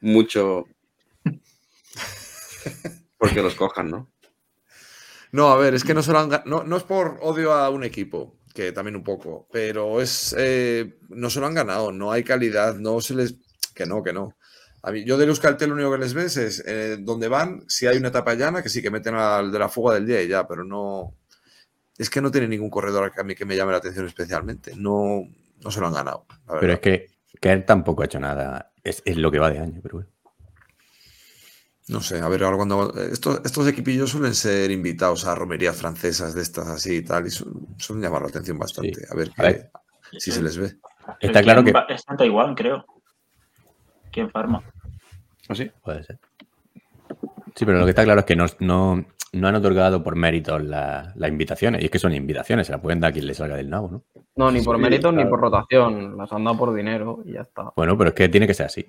mucho 0.00 0.66
porque 3.18 3.40
los 3.42 3.54
cojan, 3.54 3.88
¿no? 3.88 4.08
No, 5.30 5.48
a 5.48 5.56
ver, 5.56 5.74
es 5.74 5.84
que 5.84 5.94
no 5.94 6.02
se 6.02 6.12
lo 6.12 6.18
han 6.18 6.42
no, 6.44 6.64
no 6.64 6.76
es 6.76 6.82
por 6.82 7.18
odio 7.22 7.52
a 7.52 7.70
un 7.70 7.84
equipo, 7.84 8.36
que 8.52 8.72
también 8.72 8.96
un 8.96 9.04
poco, 9.04 9.48
pero 9.50 10.00
es 10.00 10.34
eh, 10.38 10.98
no 11.08 11.30
se 11.30 11.40
lo 11.40 11.46
han 11.46 11.54
ganado, 11.54 11.92
no 11.92 12.12
hay 12.12 12.22
calidad, 12.24 12.76
no 12.76 13.00
se 13.00 13.14
les 13.14 13.34
que 13.74 13.86
no, 13.86 14.02
que 14.02 14.12
no. 14.12 14.36
A 14.82 14.90
mí, 14.90 15.04
yo 15.04 15.16
del 15.16 15.28
Euskaltel 15.28 15.68
lo 15.68 15.76
único 15.76 15.92
que 15.92 15.98
les 15.98 16.12
ves 16.12 16.36
es 16.36 16.62
eh, 16.66 16.96
donde 16.98 17.28
van, 17.28 17.64
si 17.68 17.86
hay 17.86 17.96
una 17.96 18.08
etapa 18.08 18.34
llana, 18.34 18.62
que 18.62 18.68
sí 18.68 18.82
que 18.82 18.90
meten 18.90 19.14
al 19.14 19.52
de 19.52 19.58
la 19.58 19.68
fuga 19.68 19.94
del 19.94 20.06
día 20.06 20.22
y 20.22 20.28
ya, 20.28 20.46
pero 20.46 20.64
no. 20.64 21.14
Es 21.96 22.10
que 22.10 22.20
no 22.20 22.30
tiene 22.30 22.48
ningún 22.48 22.70
corredor 22.70 23.12
a 23.16 23.22
mí 23.22 23.34
que 23.34 23.44
me 23.44 23.54
llame 23.54 23.72
la 23.72 23.78
atención 23.78 24.06
especialmente. 24.06 24.72
No, 24.76 25.22
no 25.62 25.70
se 25.70 25.80
lo 25.80 25.86
han 25.86 25.94
ganado. 25.94 26.26
Pero 26.60 26.72
es 26.72 26.80
que 26.80 27.10
Care 27.40 27.62
tampoco 27.62 28.02
ha 28.02 28.06
hecho 28.06 28.18
nada, 28.18 28.72
es, 28.82 29.02
es 29.04 29.16
lo 29.16 29.30
que 29.30 29.38
va 29.38 29.50
de 29.50 29.58
año, 29.60 29.80
pero 29.82 29.98
bueno. 29.98 30.10
No 31.88 32.00
sé, 32.00 32.20
a 32.20 32.28
ver, 32.28 32.44
ahora 32.44 32.56
cuando. 32.56 32.94
Estos, 32.96 33.40
estos 33.44 33.66
equipillos 33.66 34.10
suelen 34.10 34.34
ser 34.34 34.70
invitados 34.70 35.26
a 35.26 35.34
romerías 35.34 35.76
francesas 35.76 36.34
de 36.34 36.42
estas 36.42 36.68
así 36.68 36.96
y 36.98 37.02
tal, 37.02 37.26
y 37.26 37.30
su- 37.30 37.66
suelen 37.76 38.04
llamar 38.04 38.22
la 38.22 38.28
atención 38.28 38.58
bastante. 38.58 38.94
Sí. 38.94 39.06
A 39.10 39.16
ver, 39.16 39.30
A 39.36 39.42
ver. 39.42 39.70
qué- 40.10 40.20
si 40.20 40.30
se 40.30 40.42
les 40.42 40.56
ve. 40.56 40.66
Está 41.20 41.40
El 41.40 41.44
claro 41.44 41.64
que- 41.64 41.70
Está 41.88 42.12
en 42.12 42.16
Taiwán, 42.18 42.54
creo. 42.54 42.84
¿Quién 44.12 44.30
farma? 44.30 44.62
¿Así? 45.48 45.70
Puede 45.82 46.04
ser. 46.04 46.18
Sí, 47.56 47.64
pero 47.66 47.78
lo 47.78 47.84
que 47.84 47.90
está 47.90 48.04
claro 48.04 48.20
es 48.20 48.26
que 48.26 48.36
no, 48.36 48.46
no, 48.60 49.04
no 49.32 49.48
han 49.48 49.54
otorgado 49.56 50.02
por 50.04 50.14
méritos 50.14 50.62
la- 50.62 51.12
las 51.16 51.30
invitaciones. 51.30 51.82
Y 51.82 51.86
es 51.86 51.90
que 51.90 51.98
son 51.98 52.14
invitaciones, 52.14 52.66
se 52.68 52.72
las 52.72 52.80
pueden 52.80 53.00
dar 53.00 53.10
a 53.10 53.12
quien 53.12 53.26
le 53.26 53.34
salga 53.34 53.56
del 53.56 53.68
nabo, 53.68 53.90
¿no? 53.90 54.02
No, 54.36 54.50
ni 54.52 54.62
por 54.62 54.76
Sí, 54.76 54.82
méritos 54.82 55.12
ni 55.12 55.16
claro. 55.22 55.30
por 55.30 55.40
rotación. 55.40 56.16
Las 56.16 56.32
han 56.32 56.44
dado 56.44 56.56
por 56.58 56.72
dinero 56.74 57.22
y 57.24 57.32
ya 57.32 57.40
está. 57.40 57.72
Bueno, 57.74 57.98
pero 57.98 58.10
es 58.10 58.14
que 58.14 58.28
tiene 58.28 58.46
que 58.46 58.54
ser 58.54 58.66
así. 58.66 58.86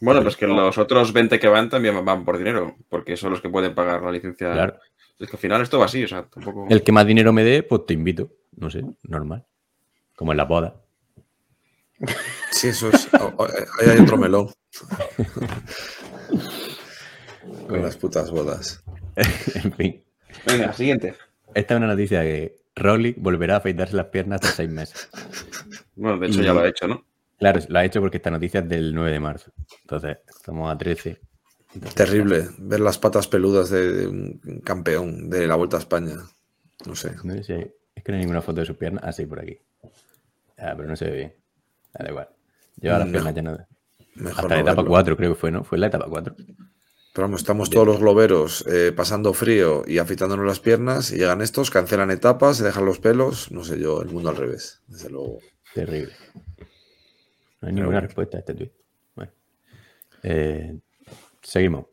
Bueno, 0.00 0.22
pues 0.22 0.36
que 0.36 0.46
los 0.46 0.78
otros 0.78 1.12
20 1.12 1.38
que 1.38 1.48
van 1.48 1.68
también 1.68 2.04
van 2.04 2.24
por 2.24 2.38
dinero, 2.38 2.76
porque 2.88 3.16
son 3.16 3.30
los 3.30 3.40
que 3.40 3.48
pueden 3.48 3.74
pagar 3.74 4.02
la 4.02 4.12
licencia. 4.12 4.52
Claro. 4.52 4.78
Es 5.18 5.28
que 5.28 5.36
al 5.36 5.40
final 5.40 5.62
esto 5.62 5.78
va 5.78 5.86
así, 5.86 6.04
o 6.04 6.08
sea, 6.08 6.24
tampoco. 6.24 6.66
El 6.68 6.82
que 6.82 6.92
más 6.92 7.06
dinero 7.06 7.32
me 7.32 7.44
dé, 7.44 7.62
pues 7.62 7.86
te 7.86 7.94
invito. 7.94 8.30
No 8.56 8.70
sé, 8.70 8.84
normal. 9.02 9.44
Como 10.16 10.32
en 10.32 10.38
la 10.38 10.44
boda. 10.44 10.80
Sí, 12.50 12.68
eso 12.68 12.90
es. 12.90 13.08
Ahí 13.14 13.90
hay 13.90 14.00
otro 14.00 14.16
melón. 14.16 14.48
Con 17.68 17.82
las 17.82 17.96
putas 17.96 18.30
bodas. 18.30 18.82
en 19.16 19.72
fin. 19.72 20.04
Venga, 20.46 20.72
siguiente. 20.72 21.14
Esta 21.54 21.74
es 21.74 21.78
una 21.78 21.86
noticia 21.86 22.22
que 22.22 22.56
Rowling 22.74 23.14
volverá 23.16 23.54
a 23.54 23.58
afeitarse 23.58 23.96
las 23.96 24.06
piernas 24.06 24.40
tras 24.40 24.54
seis 24.54 24.70
meses. 24.70 25.08
Bueno, 25.94 26.18
de 26.18 26.26
hecho 26.26 26.42
ya 26.42 26.52
lo 26.52 26.60
ha 26.60 26.68
hecho, 26.68 26.88
¿no? 26.88 27.04
Claro, 27.52 27.60
lo 27.68 27.78
ha 27.78 27.84
hecho 27.84 28.00
porque 28.00 28.16
esta 28.16 28.30
noticia 28.30 28.60
es 28.60 28.68
del 28.68 28.94
9 28.94 29.12
de 29.12 29.20
marzo. 29.20 29.52
Entonces, 29.82 30.18
estamos 30.34 30.72
a 30.72 30.78
13. 30.78 31.20
Terrible 31.94 32.48
ver 32.58 32.80
las 32.80 32.98
patas 32.98 33.28
peludas 33.28 33.68
de, 33.68 34.06
un 34.06 34.40
campeón 34.64 35.28
de 35.28 35.46
la 35.46 35.56
Vuelta 35.56 35.76
a 35.76 35.80
España. 35.80 36.14
No 36.86 36.94
sé. 36.96 37.12
No 37.22 37.34
sé 37.34 37.44
si 37.44 37.52
hay- 37.52 37.70
es 37.94 38.02
que 38.02 38.12
no 38.12 38.16
hay 38.16 38.22
ninguna 38.22 38.40
foto 38.40 38.60
de 38.60 38.66
sus 38.66 38.76
piernas. 38.76 39.04
Ah, 39.06 39.12
sí, 39.12 39.26
por 39.26 39.40
aquí. 39.40 39.58
Ah, 40.56 40.72
pero 40.76 40.88
no 40.88 40.96
se 40.96 41.04
ve 41.04 41.16
bien. 41.16 41.34
Ah, 41.94 42.02
da 42.04 42.10
igual. 42.10 42.28
Lleva 42.80 42.98
las 42.98 43.06
No. 43.08 43.12
piernas 43.12 43.34
llenas 43.34 43.58
de... 43.58 44.30
Hasta 44.30 44.48
la 44.48 44.60
etapa 44.60 44.76
verlo. 44.76 44.88
4 44.90 45.16
creo 45.16 45.34
que 45.34 45.40
fue, 45.40 45.50
¿no? 45.50 45.64
Fue 45.64 45.76
la 45.78 45.88
etapa 45.88 46.06
4. 46.08 46.34
Pero 46.36 47.26
vamos, 47.28 47.40
estamos 47.42 47.68
todos 47.70 47.86
los 47.86 47.98
globeros 47.98 48.64
eh, 48.68 48.90
pasando 48.96 49.34
frío 49.34 49.84
y 49.86 49.98
afeitándonos 49.98 50.46
las 50.46 50.60
piernas 50.60 51.12
y 51.12 51.18
llegan 51.18 51.42
estos, 51.42 51.70
cancelan 51.70 52.10
etapas, 52.10 52.56
se 52.56 52.64
dejan 52.64 52.84
los 52.86 52.98
pelos. 53.00 53.52
No 53.52 53.64
sé 53.64 53.78
yo, 53.78 54.00
el 54.02 54.08
mundo 54.08 54.30
al 54.30 54.36
revés, 54.36 54.82
desde 54.88 55.10
luego. 55.10 55.38
Terrible. 55.74 56.12
No 57.64 57.68
hay 57.68 57.74
ninguna 57.74 57.96
bueno. 57.96 58.06
respuesta 58.06 58.36
a 58.36 58.40
este 58.40 58.54
tweet. 58.54 58.72
Bueno. 59.14 59.32
Eh, 60.22 60.78
seguimos. 61.42 61.86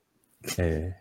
Eh, 0.58 0.94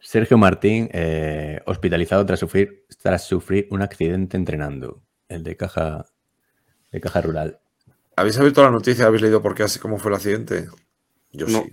Sergio 0.00 0.36
Martín, 0.36 0.88
eh, 0.92 1.60
hospitalizado 1.66 2.24
tras 2.26 2.40
sufrir, 2.40 2.86
tras 3.00 3.24
sufrir 3.24 3.68
un 3.70 3.82
accidente 3.82 4.36
entrenando. 4.36 5.02
El 5.28 5.44
de 5.44 5.56
caja, 5.56 6.06
de 6.90 7.00
caja 7.00 7.20
rural. 7.20 7.60
¿Habéis 8.16 8.36
abierto 8.38 8.62
la 8.62 8.70
noticia? 8.70 9.06
¿Habéis 9.06 9.22
leído 9.22 9.40
por 9.42 9.54
qué 9.54 9.62
así 9.62 9.78
cómo 9.78 9.98
fue 9.98 10.10
el 10.10 10.16
accidente? 10.16 10.66
Yo 11.32 11.46
No. 11.46 11.62
sí. 11.62 11.72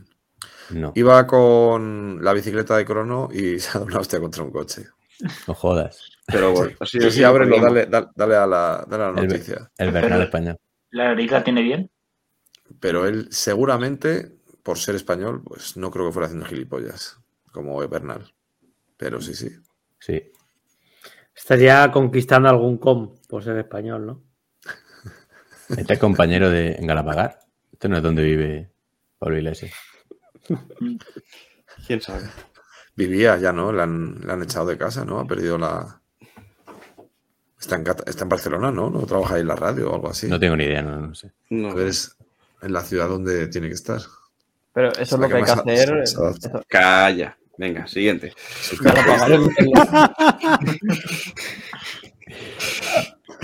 No, 0.72 0.92
Iba 0.96 1.26
con 1.28 2.24
la 2.24 2.34
bicicleta 2.34 2.76
de 2.78 2.86
crono 2.86 3.30
y 3.32 3.60
se 3.60 3.70
ha 3.70 3.74
dado 3.74 3.86
una 3.86 4.00
hostia 4.00 4.20
contra 4.20 4.44
un 4.44 4.52
coche. 4.52 4.84
no 5.48 5.54
jodas. 5.56 6.12
Pero 6.28 6.52
bueno, 6.52 6.76
Sí, 6.86 7.00
sí, 7.12 7.24
ábrelo, 7.24 7.60
dale, 7.62 7.86
dale, 7.86 8.08
dale 8.16 8.36
a 8.36 8.46
la, 8.48 8.86
dale 8.88 9.04
a 9.06 9.12
la 9.12 9.22
El, 9.22 9.28
noticia. 9.28 9.72
el 9.78 9.92
Bernal 9.92 10.22
español. 10.24 10.58
¿La 10.92 11.06
nariz 11.06 11.32
la 11.32 11.44
tiene 11.44 11.62
bien? 11.62 11.90
Pero 12.80 13.06
él 13.06 13.28
seguramente, 13.32 14.32
por 14.64 14.78
ser 14.78 14.96
español, 14.96 15.42
pues 15.44 15.78
no 15.78 15.92
creo 15.92 16.08
que 16.08 16.14
fuera 16.14 16.28
haciendo 16.28 16.46
gilipollas, 16.46 17.20
como 17.52 17.78
Bernal. 17.88 18.34
Pero 18.98 19.22
sí, 19.22 19.34
sí. 19.34 19.50
Sí. 20.00 20.32
Estaría 21.36 21.92
conquistando 21.92 22.50
algún 22.50 22.78
com 22.78 23.16
por 23.28 23.44
ser 23.44 23.58
español, 23.58 24.06
¿no? 24.06 24.24
Este 25.78 25.94
es 25.94 26.00
compañero 26.00 26.50
de 26.50 26.74
en 26.74 26.88
Galapagar. 26.88 27.40
Este 27.72 27.90
no 27.90 27.98
es 27.98 28.04
donde 28.04 28.24
vive 28.24 28.72
Pablo 29.20 29.38
Iglesias. 29.38 29.74
¿Quién 31.88 32.02
sabe? 32.02 32.24
Vivía 32.96 33.38
ya, 33.38 33.52
¿no? 33.52 33.72
La 33.72 33.84
han, 33.84 34.30
han 34.30 34.44
echado 34.44 34.68
de 34.68 34.78
casa, 34.78 35.04
¿no? 35.04 35.20
Ha 35.20 35.26
perdido 35.26 35.58
la... 35.58 36.02
Está 37.60 37.76
en, 37.76 37.84
está 38.06 38.24
en 38.24 38.30
Barcelona, 38.30 38.72
¿no? 38.72 38.90
¿No 38.90 39.06
trabaja 39.06 39.36
ahí 39.36 39.42
en 39.42 39.48
la 39.48 39.56
radio 39.56 39.92
o 39.92 39.96
algo 39.96 40.10
así? 40.10 40.28
No 40.28 40.40
tengo 40.40 40.56
ni 40.56 40.66
idea, 40.66 40.82
no, 40.82 41.00
no 41.00 41.16
sé. 41.16 41.34
No. 41.50 41.74
En 42.62 42.74
la 42.74 42.82
ciudad 42.82 43.08
donde 43.10 43.48
tiene 43.48 43.68
que 43.68 43.74
estar. 43.76 44.02
Pero 44.74 44.92
eso 44.94 45.02
es 45.04 45.12
lo 45.14 45.28
que 45.28 45.28
que 45.28 45.36
hay 45.40 45.44
que 45.46 45.52
hacer. 45.52 45.98
eso- 46.00 46.34
Calla. 46.68 47.38
Venga, 47.58 47.88
siguiente. 47.88 48.34
El- 49.28 49.50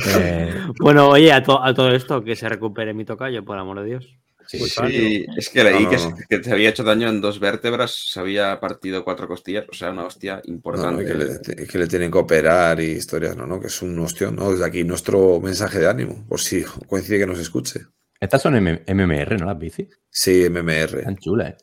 Eh, 0.08 0.54
Bueno, 0.80 1.10
oye, 1.10 1.32
a, 1.32 1.44
to- 1.44 1.64
a 1.64 1.74
todo 1.74 1.92
esto, 1.94 2.24
que 2.24 2.36
se 2.36 2.50
recupere 2.50 2.94
mi 2.94 3.06
tocayo, 3.06 3.44
por 3.44 3.58
amor 3.58 3.80
de 3.82 3.86
Dios. 3.86 4.18
sí, 4.48 4.58
Pues 4.58 4.74
sí. 4.74 5.26
Es 5.38 5.50
que 5.50 5.64
leí 5.64 5.84
No, 5.84 5.90
que, 5.90 5.96
no, 5.98 6.02
se- 6.02 6.10
no. 6.10 6.16
que 6.30 6.44
se 6.44 6.52
había 6.52 6.70
hecho 6.70 6.84
daño 6.84 7.10
en 7.10 7.22
dos 7.22 7.40
vértebras, 7.40 7.92
se 8.12 8.20
había 8.20 8.60
partido 8.60 9.04
cuatro 9.04 9.28
costillas, 9.28 9.66
o 9.70 9.74
sea, 9.74 9.92
una 9.92 10.06
hostia 10.06 10.42
No, 10.48 10.54
importante. 10.54 11.06
que, 11.06 11.14
le, 11.14 11.68
que 11.68 11.78
le 11.78 11.88
tienen 11.88 12.12
que 12.12 12.18
operar 12.18 12.80
y 12.80 12.86
historias, 12.92 13.36
¿no? 13.38 13.46
¿no? 13.46 13.60
Que 13.60 13.68
es 13.68 13.82
un 13.82 13.98
hostión, 14.00 14.36
¿no? 14.36 14.52
Desde 14.52 14.66
aquí 14.66 14.84
nuestro 14.84 15.40
mensaje 15.40 15.80
de 15.80 15.90
ánimo, 15.90 16.26
por 16.28 16.40
si 16.40 16.64
coincide 16.88 17.20
que 17.20 17.28
nos 17.28 17.40
escuche. 17.40 17.82
Estas 18.22 18.42
son 18.42 18.56
M- 18.56 18.84
MMR, 18.88 19.38
¿no? 19.40 19.48
Las 19.48 19.58
bicis. 19.60 19.88
Sí, 20.10 20.48
MMR. 20.50 21.00
Están 21.00 21.18
chulas, 21.18 21.50
¿eh? 21.50 21.58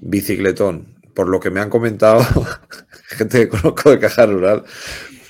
Bicicletón. 0.00 0.96
Por 1.14 1.28
lo 1.28 1.38
que 1.38 1.50
me 1.50 1.60
han 1.60 1.68
comentado, 1.70 2.24
gente 3.08 3.40
que 3.40 3.48
conozco 3.48 3.90
de 3.90 3.98
Caja 3.98 4.24
Rural, 4.26 4.64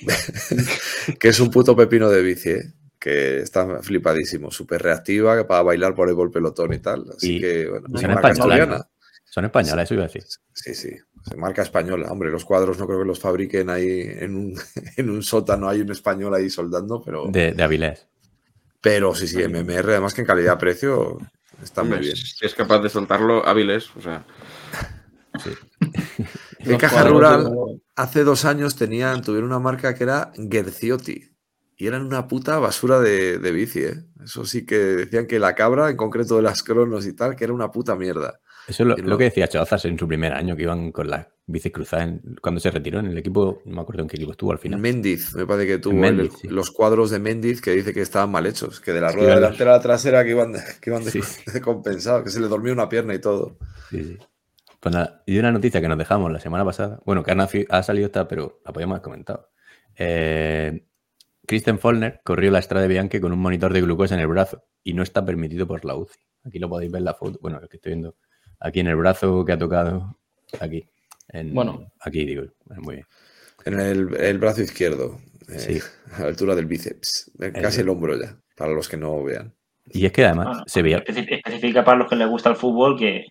que 1.19 1.29
es 1.29 1.41
un 1.41 1.51
puto 1.51 1.75
pepino 1.77 2.09
de 2.09 2.23
bici, 2.23 2.51
¿eh? 2.51 2.73
que 2.99 3.39
está 3.39 3.81
flipadísimo, 3.83 4.51
súper 4.51 4.83
reactiva, 4.83 5.37
que 5.37 5.45
para 5.45 5.63
bailar 5.63 5.95
por 5.95 6.09
el 6.11 6.31
pelotón 6.31 6.73
y 6.75 6.79
tal. 6.81 7.05
Así 7.17 7.37
Y- 7.37 7.41
que, 7.41 7.69
bueno, 7.69 7.87
son 7.99 8.11
españolas. 8.11 8.69
¿no? 8.69 8.85
Son 9.25 9.45
españolas, 9.45 9.85
eso 9.85 9.95
iba 9.95 10.05
a 10.05 10.07
decir. 10.07 10.25
Sí, 10.53 10.75
sí, 10.75 10.91
se 11.29 11.37
marca 11.37 11.63
española. 11.63 12.11
Hombre, 12.11 12.31
los 12.31 12.45
cuadros 12.45 12.79
no 12.79 12.87
creo 12.87 13.01
que 13.01 13.05
los 13.07 13.21
fabriquen 13.21 13.69
ahí 13.71 14.01
en 14.03 14.35
un, 14.35 14.55
en 14.97 15.11
un 15.11 15.23
sótano, 15.23 15.69
hay 15.69 15.81
un 15.81 15.91
español 15.93 16.35
ahí 16.35 16.51
soldando, 16.51 17.03
pero, 17.05 17.27
De, 17.31 17.53
de 17.53 17.63
Avilés. 17.63 18.07
Pero 18.81 19.15
sí, 19.15 19.27
sí, 19.27 19.43
MMR, 19.43 19.91
además 19.91 20.15
que 20.15 20.21
en 20.23 20.27
calidad-precio 20.27 21.19
está 21.63 21.83
muy 21.83 21.99
bien. 21.99 22.17
Si 22.17 22.45
es 22.47 22.55
capaz 22.55 22.81
de 22.81 22.89
soltarlo 22.89 23.47
hábiles, 23.47 23.91
o 23.97 24.01
sea, 24.01 24.25
En 26.59 26.73
los 26.73 26.81
Caja 26.81 27.05
Rural, 27.05 27.45
de- 27.45 27.81
hace 27.97 28.25
dos 28.25 28.45
años 28.45 28.77
tenían, 28.77 29.23
tuvieron 29.23 29.51
una 29.51 29.59
marca 29.61 29.95
que 29.95 30.05
era 30.05 30.33
Gerziotti. 30.51 31.31
Y 31.81 31.87
eran 31.87 32.05
una 32.05 32.27
puta 32.27 32.59
basura 32.59 32.99
de, 32.99 33.39
de 33.39 33.53
bici, 33.53 33.85
¿eh? 33.85 33.95
Eso 34.25 34.45
sí 34.45 34.67
que 34.67 34.77
decían 34.77 35.29
que 35.29 35.39
la 35.39 35.55
cabra, 35.55 35.89
en 35.91 35.97
concreto 35.97 36.35
de 36.35 36.43
las 36.43 36.65
cronos 36.65 37.07
y 37.07 37.13
tal, 37.15 37.37
que 37.37 37.45
era 37.45 37.53
una 37.53 37.71
puta 37.71 37.95
mierda. 37.95 38.41
Eso 38.67 38.83
es 38.83 38.89
lo, 38.89 38.97
lo 38.97 39.17
que 39.17 39.25
decía 39.25 39.47
Chozas 39.47 39.85
en 39.85 39.97
su 39.97 40.09
primer 40.09 40.33
año, 40.33 40.57
que 40.57 40.65
iban 40.65 40.91
con 40.91 41.09
las 41.09 41.27
bicis 41.49 41.73
cruzadas 41.73 42.09
en- 42.09 42.37
cuando 42.41 42.61
se 42.61 42.70
retiró 42.70 43.01
en 43.01 43.07
el 43.07 43.19
equipo, 43.19 43.62
no 43.65 43.77
me 43.77 43.81
acuerdo 43.83 44.03
en 44.03 44.09
qué 44.09 44.16
equipo 44.16 44.33
estuvo 44.33 44.53
al 44.53 44.59
final. 44.59 44.79
Mendiz, 44.79 45.35
me 45.35 45.47
parece 45.47 45.66
que 45.66 45.79
tuvo 45.79 45.95
Mendiz, 45.95 46.33
el- 46.35 46.39
sí. 46.41 46.49
los 46.49 46.70
cuadros 46.70 47.11
de 47.11 47.19
Mendiz 47.19 47.61
que 47.61 47.73
dice 47.73 47.93
que 47.93 48.03
estaban 48.03 48.31
mal 48.31 48.47
hechos, 48.47 48.81
que 48.81 48.93
de 48.93 49.01
la 49.01 49.11
rueda 49.11 49.35
delantera 49.35 49.73
a 49.73 49.77
la 49.79 49.83
trasera 49.83 50.23
que 50.25 50.31
iban, 50.31 50.53
que 50.81 50.91
iban 50.91 51.03
Sí. 51.05 51.20
descompensados, 51.53 52.23
que 52.23 52.31
se 52.31 52.39
le 52.41 52.49
dormía 52.49 52.73
una 52.73 52.89
pierna 52.89 53.15
y 53.15 53.19
todo. 53.19 53.57
Pues 54.81 54.95
nada, 54.95 55.23
y 55.27 55.39
una 55.39 55.51
noticia 55.51 55.81
que 55.81 55.89
nos 55.89 55.99
dejamos 55.99 56.31
la 56.31 56.39
semana 56.39 56.65
pasada, 56.65 57.01
bueno, 57.05 57.25
que 57.25 57.33
ha, 57.69 57.83
salido 57.83 58.07
esta, 58.07 58.29
pero 58.29 58.61
la 58.65 58.73
podíamos 58.73 58.95
haber 58.97 59.03
comentado. 59.03 59.51
Eh, 59.97 60.85
Kristen 61.47 61.79
Follner 61.79 62.20
corrió 62.25 62.51
la 62.51 62.59
Estrada 62.59 62.83
de 62.83 62.89
Bianchi 62.89 63.20
con 63.20 63.33
un 63.33 63.41
monitor 63.41 63.73
de 63.73 63.81
glucosa 63.81 64.15
en 64.15 64.20
el 64.20 64.27
brazo 64.29 64.62
y 64.85 64.93
no 64.93 65.03
está 65.03 65.25
permitido 65.25 65.66
por 65.66 65.85
la 65.85 65.97
UCI. 65.97 66.19
Aquí 66.45 66.59
lo 66.59 66.69
podéis 66.69 66.93
ver 66.93 67.03
la 67.03 67.15
foto, 67.15 67.39
bueno, 67.43 67.59
lo 67.59 67.69
que 67.69 67.79
estoy 67.79 67.93
viendo, 67.93 68.15
aquí 68.61 68.81
en 68.81 68.87
el 68.89 68.97
brazo 68.97 69.45
que 69.45 69.53
ha 69.53 69.59
tocado, 69.59 70.16
aquí. 70.61 70.87
En- 71.29 71.55
Bueno. 71.55 71.91
Aquí 72.01 72.25
digo, 72.25 72.45
muy 72.77 72.97
bien. 72.97 73.07
En 73.65 73.81
el, 73.81 74.15
el 74.17 74.39
brazo 74.39 74.63
izquierdo, 74.63 75.19
eh, 75.49 75.59
Sí. 75.59 75.79
a 76.15 76.21
la 76.23 76.27
altura 76.29 76.55
del 76.55 76.67
bíceps, 76.67 77.31
eh, 77.41 77.53
casi 77.53 77.81
el 77.81 77.89
hombro 77.89 78.19
ya, 78.21 78.37
para 78.57 78.73
los 78.73 78.89
que 78.89 78.97
no 78.97 79.23
vean. 79.23 79.53
Y 79.91 80.07
es 80.07 80.13
que 80.13 80.25
además 80.25 80.47
Bueno, 80.49 80.65
se 80.67 80.83
veía, 80.83 81.05
especi- 81.05 81.27
Especifica 81.37 81.85
para 81.85 81.99
los 81.99 82.09
que 82.09 82.17
les 82.17 82.29
gusta 82.29 82.51
el 82.51 82.57
fútbol 82.57 82.99
que 82.99 83.27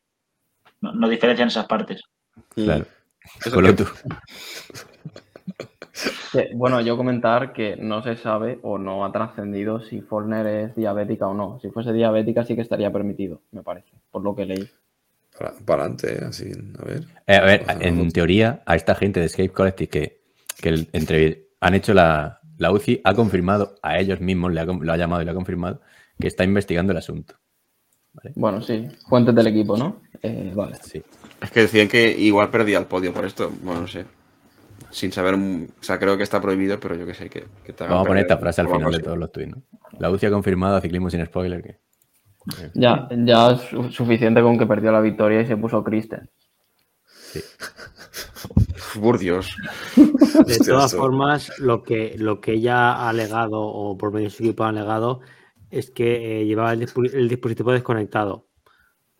no, 0.81 0.91
no 0.93 1.07
diferencian 1.09 1.47
esas 1.49 1.65
partes. 1.67 2.01
claro, 2.55 2.85
Eso 3.39 3.51
Colo 3.51 3.67
que- 3.69 3.83
tú. 3.83 3.85
que, 6.31 6.49
bueno, 6.55 6.81
yo 6.81 6.97
comentar 6.97 7.53
que 7.53 7.75
no 7.77 8.03
se 8.03 8.15
sabe 8.17 8.59
o 8.61 8.77
no 8.77 9.03
ha 9.05 9.11
trascendido 9.11 9.79
si 9.81 10.01
Follner 10.01 10.45
es 10.47 10.75
diabética 10.75 11.27
o 11.27 11.33
no. 11.33 11.59
Si 11.61 11.69
fuese 11.69 11.93
diabética 11.93 12.43
sí 12.45 12.55
que 12.55 12.61
estaría 12.61 12.91
permitido, 12.91 13.41
me 13.51 13.63
parece, 13.63 13.89
por 14.11 14.23
lo 14.23 14.35
que 14.35 14.45
leí. 14.45 14.69
Para, 15.37 15.51
para 15.53 15.83
adelante, 15.83 16.13
eh, 16.15 16.25
así, 16.27 16.51
a 16.79 16.85
ver. 16.85 17.03
Eh, 17.27 17.35
a 17.35 17.41
ver, 17.45 17.65
en 17.79 18.11
teoría, 18.11 18.63
a 18.65 18.75
esta 18.75 18.95
gente 18.95 19.19
de 19.19 19.27
Escape 19.27 19.49
Collective 19.49 19.89
que, 19.89 20.21
que 20.61 20.69
el- 20.69 20.89
entre, 20.93 21.49
han 21.61 21.75
hecho 21.75 21.93
la, 21.93 22.39
la 22.57 22.71
UCI, 22.71 23.01
ha 23.03 23.13
confirmado 23.13 23.75
a 23.83 23.99
ellos 23.99 24.19
mismos, 24.19 24.51
le 24.53 24.61
ha, 24.61 24.65
lo 24.65 24.91
ha 24.91 24.97
llamado 24.97 25.21
y 25.21 25.25
lo 25.25 25.31
ha 25.31 25.35
confirmado, 25.35 25.81
que 26.19 26.27
está 26.27 26.43
investigando 26.43 26.91
el 26.91 26.97
asunto. 26.97 27.35
Bueno, 28.35 28.61
sí, 28.61 28.87
fuentes 29.07 29.35
del 29.35 29.45
equipo, 29.47 29.77
¿no? 29.77 30.01
Eh, 30.23 30.51
vale. 30.55 30.75
Sí. 30.81 31.03
Es 31.39 31.51
que 31.51 31.59
decían 31.61 31.87
que 31.87 32.09
igual 32.17 32.49
perdía 32.49 32.79
el 32.79 32.85
podio 32.85 33.13
por 33.13 33.25
esto. 33.25 33.51
Bueno, 33.61 33.81
no 33.81 33.87
sé. 33.87 34.05
Sin 34.89 35.11
saber, 35.11 35.37
mm, 35.37 35.67
o 35.79 35.83
sea, 35.83 35.99
creo 35.99 36.17
que 36.17 36.23
está 36.23 36.41
prohibido, 36.41 36.79
pero 36.79 36.95
yo 36.95 37.05
que 37.05 37.13
sé 37.13 37.29
que, 37.29 37.43
que 37.63 37.73
te 37.73 37.83
Vamos 37.83 38.05
a 38.05 38.07
poner 38.07 38.23
esta 38.23 38.37
frase 38.37 38.61
al 38.61 38.69
final 38.69 38.91
de 38.91 38.99
todos 38.99 39.17
los 39.17 39.31
tweets. 39.31 39.55
¿no? 39.55 39.61
La 39.99 40.09
UCI 40.09 40.25
ha 40.27 40.31
confirmado 40.31 40.81
ciclismo 40.81 41.11
sin 41.11 41.23
spoiler. 41.25 41.61
Que... 41.61 41.77
Ya, 42.73 43.07
ya 43.11 43.51
es 43.51 43.61
su- 43.61 43.91
suficiente 43.91 44.41
con 44.41 44.57
que 44.57 44.65
perdió 44.65 44.91
la 44.91 45.01
victoria 45.01 45.41
y 45.41 45.45
se 45.47 45.57
puso 45.57 45.83
Kristen. 45.83 46.29
Por 49.01 49.19
Dios. 49.19 49.55
De 49.95 50.03
Hostia, 50.41 50.73
todas 50.73 50.95
formas, 50.95 51.51
lo 51.59 51.83
que, 51.83 52.15
lo 52.17 52.41
que 52.41 52.53
ella 52.53 52.93
ha 52.93 53.09
alegado, 53.09 53.61
o 53.61 53.97
por 53.97 54.11
medio 54.11 54.25
de 54.27 54.31
su 54.31 54.43
equipo 54.43 54.63
ha 54.63 54.69
alegado, 54.69 55.19
es 55.69 55.91
que 55.91 56.41
eh, 56.41 56.45
llevaba 56.45 56.73
el, 56.73 56.79
dispo- 56.81 57.13
el 57.13 57.27
dispositivo 57.29 57.71
desconectado. 57.71 58.47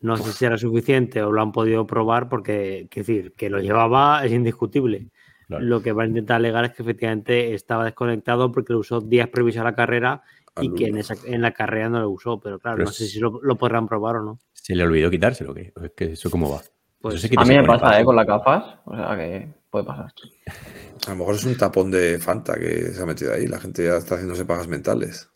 No 0.00 0.16
sé 0.16 0.32
si 0.32 0.44
era 0.44 0.56
suficiente 0.58 1.22
o 1.22 1.32
lo 1.32 1.42
han 1.42 1.52
podido 1.52 1.86
probar 1.86 2.28
porque, 2.28 2.86
quiero 2.90 3.06
decir, 3.06 3.32
que 3.36 3.50
lo 3.50 3.60
llevaba 3.60 4.24
es 4.24 4.32
indiscutible. 4.32 5.08
Claro. 5.48 5.64
Lo 5.64 5.82
que 5.82 5.92
va 5.92 6.04
a 6.04 6.06
intentar 6.06 6.36
alegar 6.36 6.64
es 6.66 6.72
que 6.72 6.82
efectivamente 6.82 7.54
estaba 7.54 7.84
desconectado 7.84 8.52
porque 8.52 8.72
lo 8.72 8.80
usó 8.80 9.00
días 9.00 9.28
previos 9.28 9.56
a 9.56 9.64
la 9.64 9.74
carrera 9.74 10.22
y 10.60 10.74
que 10.74 10.84
en, 10.84 10.94
Alumno. 10.96 11.00
esa, 11.00 11.14
en 11.26 11.42
la 11.42 11.52
carrera 11.52 11.88
no 11.88 12.00
lo 12.00 12.10
usó. 12.10 12.40
Pero 12.40 12.58
claro, 12.58 12.76
Pero 12.76 12.86
no 12.88 12.92
sé 12.92 13.06
si 13.06 13.18
lo, 13.20 13.40
lo 13.42 13.56
podrán 13.56 13.86
probar 13.86 14.16
o 14.16 14.22
no. 14.22 14.38
¿Se 14.52 14.74
le 14.74 14.84
olvidó 14.84 15.10
quitárselo? 15.10 15.54
¿qué? 15.54 15.72
¿O 15.76 15.84
es 15.84 15.92
que 15.96 16.12
eso 16.12 16.30
cómo 16.30 16.50
va? 16.50 16.60
Pues 17.00 17.14
Eso 17.14 17.22
se 17.22 17.30
quita 17.30 17.42
A 17.42 17.44
mí 17.44 17.56
me 17.56 17.64
pasa. 17.64 18.00
¿eh? 18.00 18.04
Con 18.04 18.16
las 18.16 18.26
gafas. 18.26 18.64
O 18.84 18.96
sea 18.96 19.16
que 19.16 19.48
puede 19.70 19.84
pasar. 19.84 20.12
A 21.06 21.10
lo 21.10 21.16
mejor 21.16 21.36
es 21.36 21.44
un 21.44 21.56
tapón 21.56 21.90
de 21.90 22.18
Fanta 22.18 22.54
que 22.58 22.92
se 22.92 23.02
ha 23.02 23.06
metido 23.06 23.32
ahí. 23.32 23.46
La 23.46 23.60
gente 23.60 23.84
ya 23.84 23.96
está 23.96 24.16
haciéndose 24.16 24.44
pagas 24.44 24.68
mentales. 24.68 25.30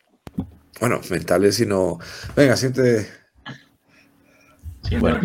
Bueno, 0.80 1.00
mentales 1.10 1.60
y 1.60 1.66
no. 1.66 1.98
Venga, 2.34 2.56
siente. 2.56 3.06
Bueno. 4.98 5.20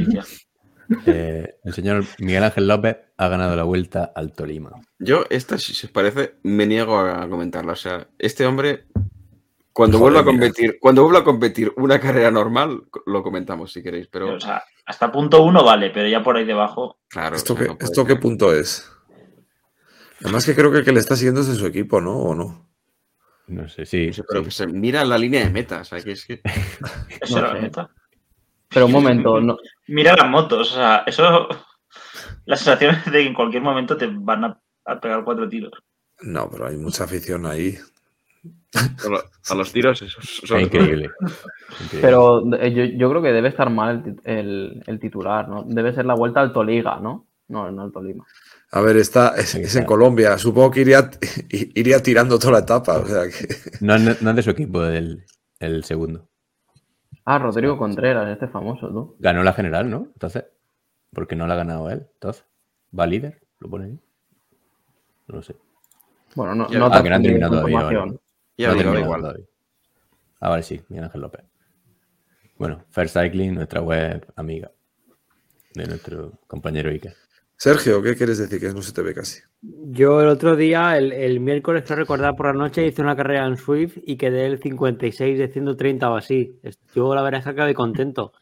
Eh, 1.06 1.56
el 1.64 1.74
señor 1.74 2.06
Miguel 2.20 2.44
Ángel 2.44 2.68
López 2.68 2.98
ha 3.18 3.28
ganado 3.28 3.56
la 3.56 3.64
vuelta 3.64 4.12
al 4.16 4.32
Tolima. 4.32 4.72
Yo, 5.00 5.26
esta, 5.30 5.58
si 5.58 5.74
se 5.74 5.88
parece, 5.88 6.36
me 6.44 6.66
niego 6.66 6.98
a 6.98 7.28
comentarla. 7.28 7.74
O 7.74 7.78
sea, 7.78 8.08
este 8.20 8.46
hombre, 8.46 8.86
cuando 9.78 10.00
Joder, 10.00 10.14
vuelva 10.14 10.20
a 10.32 10.34
mira. 10.34 10.48
competir, 10.48 10.80
cuando 10.80 11.04
vuelva 11.04 11.20
a 11.20 11.24
competir 11.24 11.72
una 11.78 12.00
carrera 12.00 12.32
normal, 12.32 12.86
lo 13.06 13.22
comentamos 13.22 13.72
si 13.72 13.84
queréis. 13.84 14.08
Pero 14.08 14.34
O 14.34 14.40
sea, 14.40 14.64
hasta 14.88 15.12
punto 15.12 15.44
uno 15.44 15.64
vale, 15.64 15.92
pero 15.92 16.08
ya 16.08 16.24
por 16.24 16.36
ahí 16.36 16.46
debajo. 16.46 16.98
claro, 17.08 17.36
¿Esto, 17.36 17.54
o 17.54 17.58
sea, 17.58 17.66
qué, 17.68 17.68
no 17.68 17.78
puede 17.78 17.92
¿esto 17.92 18.04
qué 18.04 18.14
ser. 18.14 18.20
punto 18.20 18.56
es? 18.56 18.92
Además 20.24 20.48
que 20.48 20.56
creo 20.56 20.72
que 20.72 20.80
el 20.80 20.84
que 20.84 20.94
le 20.94 21.00
está 21.00 21.16
siguiendo 21.16 21.42
es 21.42 21.48
de 21.48 21.54
su 21.54 21.68
equipo, 21.68 22.02
¿no? 22.02 22.18
¿O 22.18 22.34
no? 22.34 22.68
No 23.46 23.70
sé, 23.70 23.86
sí. 23.86 24.08
No 24.08 24.14
sé, 24.14 24.24
pero 24.28 24.40
sí. 24.40 24.46
que 24.46 24.52
se 24.52 24.66
mira 24.66 25.06
la 25.06 25.20
línea 25.20 25.44
de 25.44 25.52
meta. 25.52 25.82
O 25.82 25.86
sea, 25.86 26.02
que 26.02 26.14
es 26.14 26.26
que. 26.26 26.42
Eso 27.22 27.36
No 27.36 27.46
era 27.46 27.54
la 27.54 27.62
meta. 27.62 27.92
Pero 28.70 28.88
un 28.88 28.94
momento, 28.94 29.40
no, 29.40 29.60
Mira 29.86 30.16
las 30.16 30.28
motos, 30.28 30.72
o 30.72 30.76
sea, 30.76 31.04
eso. 31.06 31.48
La 32.46 32.58
sensación 32.58 32.96
es 32.96 33.06
de 33.06 33.12
que 33.12 33.28
en 33.28 33.34
cualquier 33.36 33.62
momento 33.62 33.96
te 33.96 34.08
van 34.08 34.44
a, 34.44 34.60
a 34.86 35.00
pegar 35.00 35.24
cuatro 35.24 35.48
tiros. 35.48 35.72
No, 36.22 36.50
pero 36.50 36.66
hay 36.66 36.78
mucha 36.78 37.04
afición 37.04 37.46
ahí. 37.46 37.78
A 38.76 39.10
lo- 39.10 39.24
a 39.50 39.56
los 39.56 39.72
tiros, 39.72 40.02
eso. 40.02 40.20
Es 40.22 40.44
increíble. 40.44 40.62
Increíble. 40.62 41.10
pero 42.02 42.54
eh, 42.56 42.74
yo, 42.74 42.84
yo 42.84 43.10
creo 43.10 43.22
que 43.22 43.32
debe 43.32 43.50
estar 43.50 43.70
mal 43.70 44.04
el, 44.24 44.38
el- 44.38 44.84
el 44.86 45.00
titular, 45.00 45.48
¿no? 45.48 45.64
Debe 45.68 45.94
ser 45.94 46.06
la 46.06 46.16
vuelta 46.16 46.42
al 46.42 46.52
Toliga, 46.54 47.00
¿no? 47.00 47.28
No, 47.50 47.72
no 47.72 47.82
al 47.84 47.92
Tolima. 47.92 48.26
A 48.72 48.82
ver, 48.82 48.98
está, 48.98 49.36
es, 49.38 49.56
en 49.76 49.86
Colombia. 49.86 50.38
Supongo 50.38 50.72
que 50.72 50.82
iría, 50.82 51.10
iría 51.50 52.04
tirando 52.04 52.38
toda 52.38 52.54
la 52.54 52.60
etapa. 52.60 52.98
O 52.98 53.06
sea 53.06 53.24
que. 53.24 53.48
No, 53.82 53.96
es- 53.96 54.22
no 54.22 54.30
es 54.32 54.36
de 54.36 54.44
su 54.44 54.50
equipo 54.50 54.84
el, 54.84 55.24
el 55.60 55.84
segundo. 55.84 56.28
Ah, 57.24 57.40
Rodrigo 57.40 57.78
Contreras, 57.78 58.30
este 58.30 58.48
famoso, 58.48 58.88
tú. 58.90 59.16
Ganó 59.20 59.44
la 59.44 59.54
general, 59.54 59.90
¿no? 59.90 60.08
Entonces, 60.14 60.46
porque 61.14 61.36
no 61.36 61.46
la 61.48 61.54
ha 61.56 61.58
ganado 61.58 61.90
él. 61.90 62.08
Entonces, 62.14 62.46
¿va 62.98 63.06
líder? 63.08 63.42
¿Lo 63.60 63.70
pone 63.70 63.86
ahí? 63.86 64.00
No 65.28 65.36
lo 65.38 65.42
sé. 65.42 65.56
Bueno, 66.36 66.56
no, 66.56 66.68
no 66.70 66.86
Ah, 66.92 67.02
que 67.04 67.10
no 67.10 67.16
han 67.16 67.24
terminado 67.24 67.54
todavía. 67.66 68.06
Ya 68.58 68.70
No 68.70 68.78
terminado 68.78 69.04
igual. 69.04 69.48
Ah, 70.40 70.50
vale, 70.50 70.64
sí, 70.64 70.82
Miguel 70.90 71.06
Ángel 71.06 71.22
López. 71.22 71.46
Bueno, 72.58 72.84
Fair 72.90 73.10
Cycling, 73.10 73.54
nuestra 73.54 73.82
web 73.82 74.26
amiga 74.36 74.72
de 75.74 75.86
nuestro 75.86 76.40
compañero 76.48 76.90
Iker. 76.90 77.14
Sergio, 77.56 78.02
¿qué 78.04 78.16
quieres 78.16 78.38
decir? 78.38 78.60
Que 78.60 78.74
no 78.74 78.82
se 78.82 78.94
te 78.94 79.02
ve 79.02 79.14
casi. 79.14 79.42
Yo 79.62 80.22
el 80.22 80.28
otro 80.28 80.56
día, 80.56 80.96
el, 80.98 81.12
el 81.12 81.40
miércoles, 81.40 81.84
creo 81.86 81.98
recordar 81.98 82.36
por 82.36 82.48
la 82.48 82.54
noche, 82.54 82.86
hice 82.86 83.02
una 83.02 83.16
carrera 83.16 83.48
en 83.48 83.58
Swift 83.58 83.98
y 84.06 84.16
quedé 84.16 84.46
el 84.46 84.60
56 84.60 85.40
de 85.40 85.48
130 85.48 86.10
o 86.12 86.16
así. 86.16 86.60
Yo 86.94 87.16
la 87.16 87.24
verdad 87.24 87.40
es 87.40 87.46
que 87.46 87.52
acabé 87.52 87.74
contento. 87.74 88.34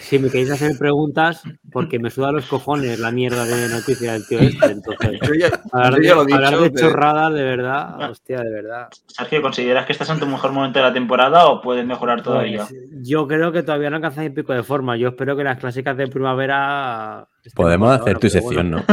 Si 0.00 0.18
me 0.18 0.30
queréis 0.30 0.50
hacer 0.50 0.72
preguntas, 0.78 1.42
porque 1.70 1.98
me 1.98 2.08
suda 2.10 2.32
los 2.32 2.46
cojones 2.46 2.98
la 2.98 3.10
mierda 3.10 3.44
de 3.44 3.68
noticia 3.68 4.14
del 4.14 4.26
tío 4.26 4.38
este. 4.40 4.66
Entonces, 4.72 5.20
Yo 5.22 5.34
ya, 5.34 5.50
hablar 5.70 5.92
yo 5.92 5.98
de, 6.00 6.06
ya 6.06 6.14
lo 6.14 6.20
he 6.20 6.34
hablar 6.34 6.50
dicho. 6.50 6.62
de 6.62 6.70
de- 6.70 6.80
chorradas, 6.80 7.34
de 7.34 7.42
verdad, 7.42 8.10
hostia, 8.10 8.40
de 8.40 8.50
verdad. 8.50 8.88
Sergio, 9.06 9.42
¿consideras 9.42 9.84
que 9.86 9.92
estás 9.92 10.08
en 10.10 10.18
tu 10.18 10.26
mejor 10.26 10.52
momento 10.52 10.78
de 10.78 10.84
la 10.86 10.92
temporada 10.94 11.46
o 11.48 11.60
puedes 11.60 11.84
mejorar 11.84 12.22
todavía? 12.22 12.66
Pues, 12.68 12.74
yo 13.02 13.28
creo 13.28 13.52
que 13.52 13.62
todavía 13.62 13.90
no 13.90 13.96
alcanzáis 13.96 14.30
pico 14.30 14.54
de 14.54 14.62
forma. 14.62 14.96
Yo 14.96 15.08
espero 15.08 15.36
que 15.36 15.44
las 15.44 15.58
clásicas 15.58 15.96
de 15.96 16.06
primavera. 16.08 17.28
estén 17.44 17.54
Podemos 17.54 17.90
hacer 17.90 18.16
ahora, 18.16 18.20
tu 18.20 18.28
bueno. 18.40 18.40
sección, 18.40 18.70
¿no? 18.70 18.84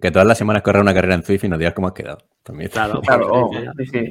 Que, 0.00 0.10
todas 0.10 0.26
las 0.26 0.36
semanas 0.36 0.62
corra 0.62 0.80
una 0.80 0.92
carrera 0.94 1.14
en 1.14 1.22
Zwift 1.22 1.44
y 1.44 1.48
nos 1.48 1.58
digas 1.60 1.74
cómo 1.74 1.86
has 1.88 1.94
quedado. 1.94 2.18
También. 2.42 2.70
Claro, 2.70 3.00
Claro, 3.02 3.28
oh. 3.32 3.50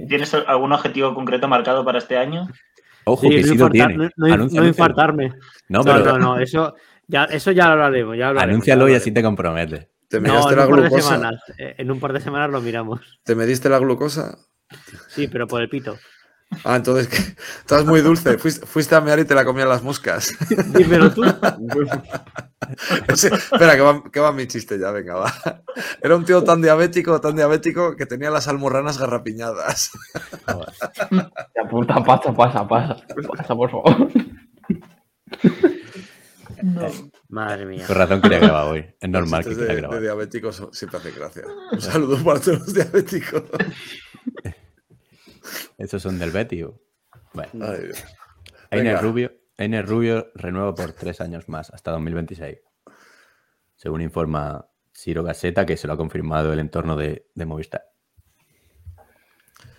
¿Tienes 0.08 0.34
algún 0.34 0.72
objetivo 0.74 1.14
concreto 1.14 1.48
marcado 1.48 1.84
para 1.86 1.98
este 2.00 2.18
año? 2.18 2.48
Ojo, 3.06 3.22
Sí, 3.28 3.30
que 3.30 3.42
no, 3.42 3.48
sí 3.48 3.58
lo 3.58 3.70
tiene. 3.70 4.10
no- 4.18 4.34
Anuncia- 4.34 4.66
infartarme. 4.66 5.30
No, 5.70 5.80
No, 5.80 5.84
pero 5.84 6.06
no, 6.06 6.18
no, 6.18 6.40
eso 6.40 6.76
ya, 7.08 7.26
eso 7.26 7.52
ya 7.52 7.66
lo 7.68 7.72
hablaremos. 7.74 8.16
Ya 8.18 8.26
lo 8.26 8.30
hablaremos, 8.30 8.54
anúncialo 8.56 8.88
ya 8.88 8.94
y 8.94 8.98
así 8.98 9.12
te 9.12 9.22
comprometes. 9.24 9.88
¿Te 10.08 10.20
No, 10.22 10.28
en 10.52 10.56
la 10.58 10.66
un 10.66 10.70
par 10.72 10.82
de 10.82 10.88
glucosa? 10.90 11.16
semanas. 11.16 11.42
eh, 11.58 11.76
En 11.78 11.92
un 11.92 12.00
par 12.00 12.14
de 12.14 12.20
semanas 12.22 12.50
lo 12.52 12.62
miramos. 12.62 13.02
¿Te 13.24 13.36
mediste 13.36 13.70
la 13.70 13.80
glucosa? 13.80 14.38
Sí, 15.08 15.28
pero 15.28 15.48
por 15.48 15.62
el 15.62 15.70
pito. 15.70 15.98
Ah, 16.64 16.76
entonces 16.78 17.08
que 17.08 17.18
estás 17.60 17.86
muy 17.86 18.02
dulce. 18.02 18.38
Fuiste, 18.38 18.66
fuiste 18.66 18.96
a 18.96 19.02
mear 19.02 19.20
y 19.20 19.26
te 19.26 19.36
la 19.36 19.44
comían 19.44 19.68
las 19.68 19.84
moscas. 19.84 20.32
Dímelo 20.74 21.12
tú. 21.12 21.24
Ese- 23.08 23.34
espera, 23.34 23.76
que 23.76 23.82
va, 23.82 24.04
que 24.12 24.20
va 24.20 24.32
mi 24.32 24.48
chiste 24.48 24.80
ya, 24.80 24.92
venga, 24.92 25.16
va. 25.16 25.34
Era 26.02 26.16
un 26.16 26.24
tío 26.24 26.44
tan 26.44 26.62
diabético, 26.62 27.20
tan 27.20 27.36
diabético, 27.36 27.96
que 27.96 28.06
tenía 28.06 28.30
las 28.32 28.48
almorranas 28.48 28.98
garrapiñadas. 28.98 29.92
Ya, 31.12 31.70
puta, 31.70 31.96
pasa, 32.04 32.34
pasa, 32.34 32.68
pasa. 32.68 32.98
Pasa, 33.38 33.56
por 33.56 33.72
favor. 33.72 34.08
Madre 37.30 37.66
mía. 37.66 37.86
Con 37.88 37.96
razón 37.96 38.22
quería 38.22 38.40
grabar 38.40 38.68
hoy. 38.68 38.86
Es 39.00 39.10
normal 39.10 39.44
que 39.44 39.56
de, 39.56 39.76
grabar. 39.76 39.98
de 39.98 40.04
diabéticos 40.04 40.64
siempre 40.72 41.00
hacen 41.00 41.16
gracia. 41.16 41.44
Un 41.72 41.82
saludo 41.82 42.18
para 42.24 42.40
todos 42.40 42.60
los 42.60 42.74
diabéticos. 42.74 43.44
Esos 45.78 46.02
son 46.02 46.18
del 46.20 46.32
Betty. 46.32 46.64
Bueno, 46.64 47.50
Ay, 47.62 47.84
Dios. 47.86 48.04
Einer 48.72 48.84
venga. 48.96 49.02
Rubio, 49.02 49.32
Einer 49.58 49.86
Rubio 49.86 50.28
renueva 50.36 50.74
por 50.76 50.92
tres 50.94 51.22
años 51.22 51.48
más, 51.50 51.70
hasta 51.72 51.92
2026. 51.92 52.60
Según 53.76 54.02
informa 54.02 54.68
Ciro 54.94 55.24
Gaceta, 55.24 55.66
que 55.66 55.78
se 55.78 55.88
lo 55.88 55.94
ha 55.94 55.98
confirmado 55.98 56.54
el 56.54 56.60
entorno 56.60 56.96
de, 56.96 57.28
de 57.36 57.46
Movistar. 57.46 57.84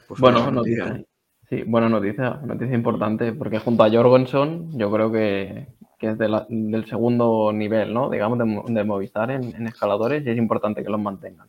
Pues 0.09 0.21
Bueno, 0.21 0.39
buena 0.43 0.53
noticia, 0.53 0.85
noticia. 0.87 1.03
¿eh? 1.03 1.07
Sí, 1.49 1.63
buena 1.65 1.89
noticia, 1.89 2.31
noticia 2.45 2.75
importante, 2.75 3.33
porque 3.33 3.59
junto 3.59 3.85
a 3.85 3.91
Jorgensen, 3.91 4.77
yo 4.79 4.91
creo 4.91 5.11
que, 5.13 5.69
que 5.99 6.11
es 6.11 6.19
de 6.19 6.29
la- 6.29 6.47
del 6.49 6.87
segundo 6.87 7.53
nivel, 7.53 7.95
¿no? 7.95 8.11
Digamos, 8.11 8.39
de, 8.39 8.45
Mo- 8.45 8.65
de 8.67 8.85
Movistar 8.85 9.31
en, 9.31 9.55
en 9.55 9.67
escaladores 9.67 10.25
y 10.27 10.31
es 10.31 10.37
importante 10.39 10.83
que 10.83 10.91
los 10.91 11.01
mantengan. 11.01 11.49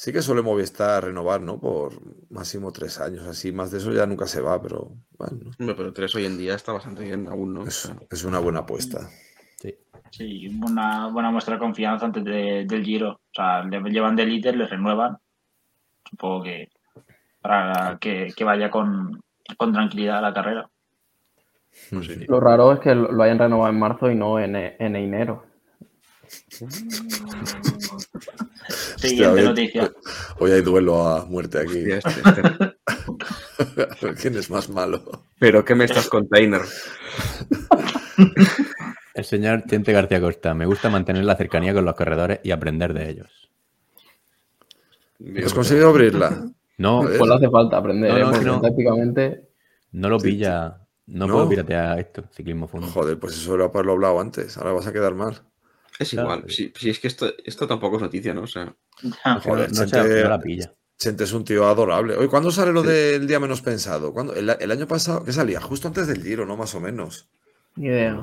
Sí 0.00 0.12
que 0.12 0.22
suele 0.22 0.42
Movistar 0.42 1.02
renovar, 1.02 1.40
¿no? 1.40 1.58
Por 1.58 1.92
máximo 2.30 2.70
tres 2.70 3.00
años, 3.00 3.26
así. 3.26 3.50
Más 3.50 3.72
de 3.72 3.78
eso 3.78 3.90
ya 3.92 4.06
nunca 4.06 4.28
se 4.28 4.40
va, 4.40 4.62
pero 4.62 4.92
bueno, 5.18 5.50
Hombre, 5.58 5.74
pero 5.74 5.92
tres 5.92 6.14
hoy 6.14 6.24
en 6.24 6.38
día 6.38 6.54
está 6.54 6.70
bastante 6.72 7.02
bien 7.02 7.26
aún, 7.26 7.52
¿no? 7.52 7.64
Es, 7.66 8.24
una 8.24 8.38
buena 8.38 8.60
apuesta. 8.60 9.10
Sí. 9.60 9.74
Sí, 10.12 10.46
una 10.46 11.08
buena 11.08 11.32
muestra 11.32 11.54
de 11.54 11.58
confianza 11.58 12.06
antes 12.06 12.22
de- 12.22 12.64
del 12.64 12.84
Giro. 12.84 13.10
O 13.10 13.34
sea, 13.34 13.64
le 13.64 13.80
llevan 13.90 14.14
de 14.14 14.24
líder, 14.24 14.56
le 14.56 14.68
renuevan. 14.68 15.18
Supongo 16.08 16.44
que 16.44 16.68
para 17.40 17.98
que, 18.00 18.28
que 18.36 18.44
vaya 18.44 18.70
con, 18.70 19.20
con 19.56 19.72
tranquilidad 19.72 20.18
a 20.18 20.22
la 20.22 20.32
carrera. 20.32 20.70
pues 21.90 22.06
sí. 22.06 22.24
Lo 22.28 22.38
raro 22.38 22.72
es 22.72 22.78
que 22.78 22.94
lo 22.94 23.10
lo 23.10 23.22
hayan 23.24 23.40
renovado 23.40 23.72
en 23.72 23.78
marzo 23.80 24.08
y 24.12 24.14
no 24.14 24.38
en, 24.38 24.54
en 24.54 24.94
enero. 24.94 25.47
Siguiente 28.96 29.26
hoy- 29.28 29.44
noticia. 29.44 29.92
Hoy 30.38 30.50
hay 30.52 30.62
duelo 30.62 31.06
a 31.06 31.24
muerte 31.24 31.58
aquí. 31.60 31.90
Hostia, 31.92 31.98
este- 31.98 32.76
este- 33.58 34.14
¿Quién 34.20 34.36
es 34.36 34.50
más 34.50 34.68
malo? 34.68 35.02
Pero 35.38 35.64
¿qué 35.64 35.74
me 35.74 35.84
estás 35.84 36.08
container? 36.08 36.60
El 39.14 39.24
señor 39.24 39.64
Chente 39.68 39.92
García 39.92 40.20
Costa. 40.20 40.54
Me 40.54 40.66
gusta 40.66 40.90
mantener 40.90 41.24
la 41.24 41.36
cercanía 41.36 41.72
con 41.74 41.84
los 41.84 41.94
corredores 41.94 42.40
y 42.42 42.50
aprender 42.50 42.92
de 42.92 43.08
ellos. 43.10 43.50
¿Has 45.44 45.54
conseguido 45.54 45.88
abrirla? 45.90 46.46
No. 46.76 47.00
Pues 47.02 47.20
le 47.20 47.34
hace 47.34 47.48
falta 47.50 47.78
aprender, 47.78 48.10
No, 48.12 48.16
¿eh? 48.16 48.20
no, 48.20 48.30
porque 48.30 48.44
no. 48.44 48.60
tácticamente 48.60 49.48
no 49.92 50.08
lo 50.08 50.18
pilla. 50.18 50.78
No, 51.06 51.26
No. 51.26 51.32
puedo 51.34 51.48
piratear 51.48 51.98
esto, 51.98 52.24
ciclismo 52.30 52.68
fondo. 52.68 52.86
Joder, 52.88 53.18
pues 53.18 53.34
eso 53.34 53.54
era 53.54 53.66
para 53.68 53.78
haberlo 53.78 53.92
hablado 53.94 54.20
antes. 54.20 54.56
Ahora 54.58 54.72
vas 54.72 54.86
a 54.86 54.92
quedar 54.92 55.14
mal. 55.14 55.40
Es 55.98 56.10
Claro. 56.10 56.34
igual. 56.34 56.50
Si, 56.50 56.72
si 56.76 56.90
es 56.90 56.98
que 57.00 57.08
esto, 57.08 57.32
esto 57.44 57.66
tampoco 57.66 57.96
es 57.96 58.02
noticia, 58.02 58.32
¿no? 58.34 58.42
O 58.42 58.46
sea, 58.46 58.74
Ya. 59.02 59.40
Joder, 59.40 59.68
no, 59.70 59.74
se- 59.74 59.86
Chente- 59.86 60.22
no 60.22 60.28
la 60.28 60.40
pilla. 60.40 60.72
Chente 60.98 61.24
es 61.24 61.32
un 61.32 61.44
tío 61.44 61.66
adorable. 61.66 62.16
Oye, 62.16 62.28
¿cuándo 62.28 62.50
sale 62.50 62.72
lo 62.72 62.82
del 62.82 63.26
día 63.26 63.38
menos 63.38 63.62
pensado? 63.62 64.12
¿Cuándo? 64.12 64.34
El, 64.34 64.50
el 64.50 64.70
año 64.70 64.86
pasado, 64.88 65.24
¿qué 65.24 65.32
salía? 65.32 65.60
Justo 65.60 65.86
antes 65.88 66.06
del 66.08 66.22
Giro, 66.22 66.44
¿no? 66.46 66.56
Más 66.56 66.74
o 66.74 66.80
menos. 66.80 67.28
Ni 67.76 67.86
idea. 67.86 68.20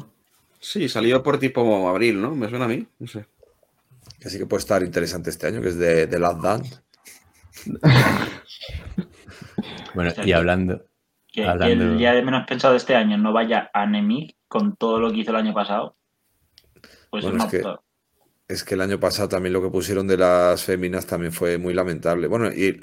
Sí, 0.59 0.89
salió 0.89 1.23
por 1.23 1.37
tipo 1.39 1.87
abril, 1.87 2.21
¿no? 2.21 2.35
Me 2.35 2.49
suena 2.49 2.65
a 2.65 2.67
mí. 2.67 2.85
No 2.99 3.07
sé. 3.07 3.25
Que 4.19 4.29
sí 4.29 4.37
que 4.37 4.45
puede 4.45 4.59
estar 4.61 4.83
interesante 4.83 5.29
este 5.29 5.47
año, 5.47 5.61
que 5.61 5.69
es 5.69 5.77
de, 5.77 6.07
de 6.07 6.19
Last 6.19 6.41
Dance. 6.41 6.79
Bueno, 9.93 10.11
y 10.17 10.21
que- 10.25 10.33
hablando, 10.35 10.85
Que, 11.31 11.43
el 11.45 11.97
día 11.97 12.13
de 12.13 12.21
menos 12.21 12.45
pensado 12.47 12.73
de 12.73 12.77
este 12.77 12.95
año 12.95 13.17
no 13.17 13.31
vaya 13.33 13.69
a 13.73 13.85
Nemic 13.85 14.35
con 14.47 14.75
todo 14.75 14.99
lo 14.99 15.11
que 15.11 15.19
hizo 15.19 15.31
el 15.31 15.37
año 15.37 15.53
pasado. 15.53 15.95
Pues 17.15 17.23
Bueno, 17.23 17.45
es 17.45 17.53
es 17.53 17.61
que-. 17.61 17.75
Es 18.47 18.63
que 18.63 18.75
el 18.75 18.81
año 18.81 18.99
pasado 18.99 19.27
también 19.27 19.53
lo 19.53 19.61
que 19.61 19.69
pusieron 19.69 20.05
de 20.07 20.17
las 20.17 20.63
féminas 20.63 21.07
también 21.07 21.31
fue 21.31 21.57
muy 21.57 21.73
lamentable. 21.73 22.27
Bueno, 22.27 22.51
y 22.51 22.79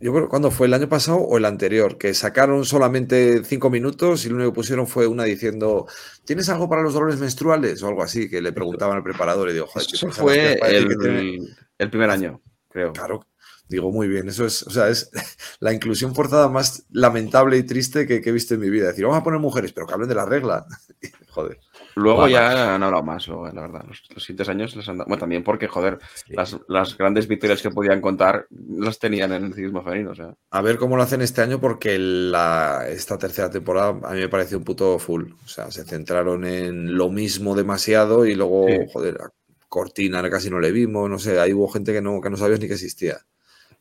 yo 0.00 0.12
creo, 0.12 0.28
¿cuándo 0.28 0.50
fue? 0.50 0.66
¿El 0.66 0.74
año 0.74 0.88
pasado 0.88 1.18
o 1.18 1.36
el 1.36 1.44
anterior? 1.44 1.96
Que 1.96 2.12
sacaron 2.12 2.64
solamente 2.64 3.44
cinco 3.44 3.70
minutos 3.70 4.24
y 4.24 4.30
lo 4.30 4.36
único 4.36 4.50
que 4.50 4.54
pusieron 4.54 4.88
fue 4.88 5.06
una 5.06 5.24
diciendo, 5.24 5.86
¿tienes 6.24 6.48
algo 6.48 6.68
para 6.68 6.82
los 6.82 6.94
dolores 6.94 7.20
menstruales? 7.20 7.82
O 7.82 7.88
algo 7.88 8.02
así, 8.02 8.28
que 8.28 8.40
le 8.40 8.52
preguntaban 8.52 8.96
al 8.96 9.04
preparador 9.04 9.50
y 9.50 9.52
digo, 9.52 9.66
joder, 9.66 9.86
Eso 9.92 10.10
fue 10.10 10.58
el, 10.62 11.90
primer 11.90 12.10
año, 12.10 12.40
creo. 12.68 12.92
Claro, 12.92 13.28
digo, 13.68 13.92
muy 13.92 14.08
bien, 14.08 14.28
eso 14.28 14.44
es, 14.44 14.62
o 14.64 14.70
sea, 14.70 14.88
es 14.88 15.10
la 15.60 15.72
inclusión 15.72 16.16
forzada 16.16 16.48
más 16.48 16.84
lamentable 16.90 17.58
y 17.58 17.62
triste 17.62 18.08
que, 18.08 18.20
que 18.20 18.30
he 18.30 18.32
visto 18.32 18.54
en 18.54 18.60
mi 18.60 18.70
vida. 18.70 18.88
Decir, 18.88 19.04
vamos 19.04 19.20
a 19.20 19.24
poner 19.24 19.38
mujeres, 19.38 19.72
pero 19.72 19.86
que 19.86 19.94
hablen 19.94 20.08
de 20.08 20.14
la 20.16 20.26
regla. 20.26 20.66
Joder. 21.28 21.60
Luego 21.98 22.28
ya 22.28 22.74
han 22.74 22.82
hablado 22.82 23.02
más, 23.02 23.26
luego, 23.26 23.46
la 23.48 23.62
verdad. 23.62 23.82
Los, 23.88 24.02
los 24.14 24.22
siguientes 24.22 24.48
años 24.50 24.76
les 24.76 24.86
han 24.88 24.98
dado. 24.98 25.08
Bueno, 25.08 25.18
también 25.20 25.42
porque, 25.42 25.66
joder, 25.66 25.98
sí, 26.14 26.34
las, 26.34 26.56
las 26.68 26.96
grandes 26.98 27.26
victorias 27.26 27.62
que 27.62 27.70
podían 27.70 28.02
contar 28.02 28.46
las 28.50 28.98
tenían 28.98 29.32
en 29.32 29.44
el 29.46 29.54
ciclismo 29.54 29.82
femenino. 29.82 30.10
O 30.10 30.14
sea, 30.14 30.34
A 30.50 30.60
ver 30.60 30.76
cómo 30.76 30.96
lo 30.96 31.02
hacen 31.02 31.22
este 31.22 31.40
año, 31.40 31.58
porque 31.58 31.98
la, 31.98 32.84
esta 32.88 33.16
tercera 33.16 33.48
temporada 33.50 33.98
a 34.04 34.12
mí 34.12 34.20
me 34.20 34.28
pareció 34.28 34.58
un 34.58 34.64
puto 34.64 34.98
full. 34.98 35.32
O 35.42 35.48
sea, 35.48 35.70
se 35.70 35.84
centraron 35.84 36.44
en 36.44 36.94
lo 36.96 37.08
mismo 37.08 37.54
demasiado 37.54 38.26
y 38.26 38.34
luego, 38.34 38.66
Sí. 38.68 38.76
joder, 38.92 39.16
a 39.22 39.30
Cortina 39.68 40.28
casi 40.28 40.50
no 40.50 40.60
le 40.60 40.72
vimos, 40.72 41.08
no 41.08 41.18
sé, 41.18 41.40
ahí 41.40 41.52
hubo 41.54 41.68
gente 41.68 41.94
que 41.94 42.02
no, 42.02 42.20
que 42.20 42.28
no 42.28 42.36
sabías 42.36 42.60
ni 42.60 42.66
que 42.68 42.74
existía. 42.74 43.16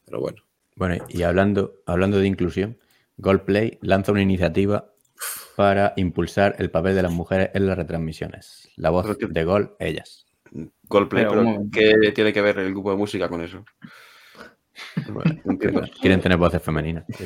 Pero 0.06 0.22
bueno, 0.22 0.42
Bueno, 0.78 1.04
y 1.10 1.24
hablando, 1.24 1.74
hablando 1.86 2.18
de 2.20 2.28
inclusión, 2.28 2.78
Goldplay 3.18 3.78
lanza 3.82 4.12
una 4.14 4.22
iniciativa 4.22 4.90
para 5.56 5.94
impulsar 5.96 6.56
el 6.60 6.70
papel 6.70 6.96
de 6.96 7.02
las 7.04 7.12
mujeres 7.12 7.50
en 7.54 7.68
las 7.68 7.78
retransmisiones. 7.78 8.70
La 8.76 8.90
voz 8.90 9.18
que- 9.18 9.28
de 9.28 9.44
Gol, 9.44 9.76
ellas. 9.80 10.26
Goldplay, 10.84 11.26
Pero. 11.28 11.64
¿qué 11.72 12.12
tiene 12.14 12.32
que 12.34 12.42
ver 12.42 12.60
el 12.60 12.72
grupo 12.72 12.92
de 12.92 12.98
música 12.98 13.28
con 13.30 13.42
eso? 13.42 13.64
Bueno, 15.08 15.42
No 15.46 15.58
quieren 16.02 16.22
tener 16.22 16.38
voces 16.38 16.62
femeninas. 16.62 17.06
sí. 17.18 17.26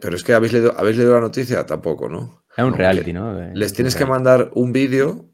pero 0.00 0.14
es 0.16 0.22
que 0.22 0.34
habéis 0.34 0.52
leído, 0.52 0.74
¿habéis 0.78 0.96
leído 0.98 1.14
la 1.14 1.20
noticia, 1.20 1.64
tampoco, 1.66 2.08
¿no? 2.08 2.44
Es 2.56 2.64
un 2.64 2.70
No, 2.72 2.76
reality, 2.76 3.12
¿no? 3.12 3.34
De- 3.34 3.54
Les 3.54 3.72
tienes 3.72 3.96
que 3.96 4.06
mandar 4.06 4.50
un 4.54 4.72
vídeo 4.72 5.30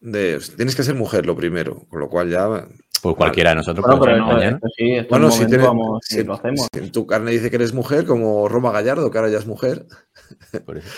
de. 0.00 0.40
Tienes 0.56 0.74
que 0.74 0.82
ser 0.82 0.94
mujer 0.94 1.26
lo 1.26 1.36
primero, 1.36 1.86
con 1.88 2.00
lo 2.00 2.08
cual 2.08 2.30
ya. 2.30 2.66
Pues 3.02 3.16
cualquiera 3.16 3.50
de 3.50 3.56
nosotros 3.56 3.84
Bueno, 3.86 4.00
pero 4.00 4.12
podemos 4.12 4.28
esto, 4.28 4.36
mañana. 4.38 4.56
esto 4.56 4.68
sí, 4.76 4.92
esto 4.92 5.08
Bueno, 5.10 5.26
en 5.26 5.32
un 5.32 5.38
si, 5.38 5.46
tienes- 5.46 5.66
vamos 5.66 6.00
si- 6.04 6.24
lo 6.24 6.34
hacemos. 6.34 6.68
si 6.72 6.78
en 6.80 6.92
tu 6.92 7.06
carne 7.06 7.30
dice 7.30 7.50
que 7.50 7.56
eres 7.56 7.72
mujer, 7.74 8.04
como 8.04 8.48
Roma 8.48 8.72
Gallardo, 8.72 9.10
que 9.10 9.18
ahora 9.18 9.30
ya 9.30 9.38
es 9.38 9.46
mujer, 9.46 9.86
por 10.66 10.76
eso. 10.78 10.88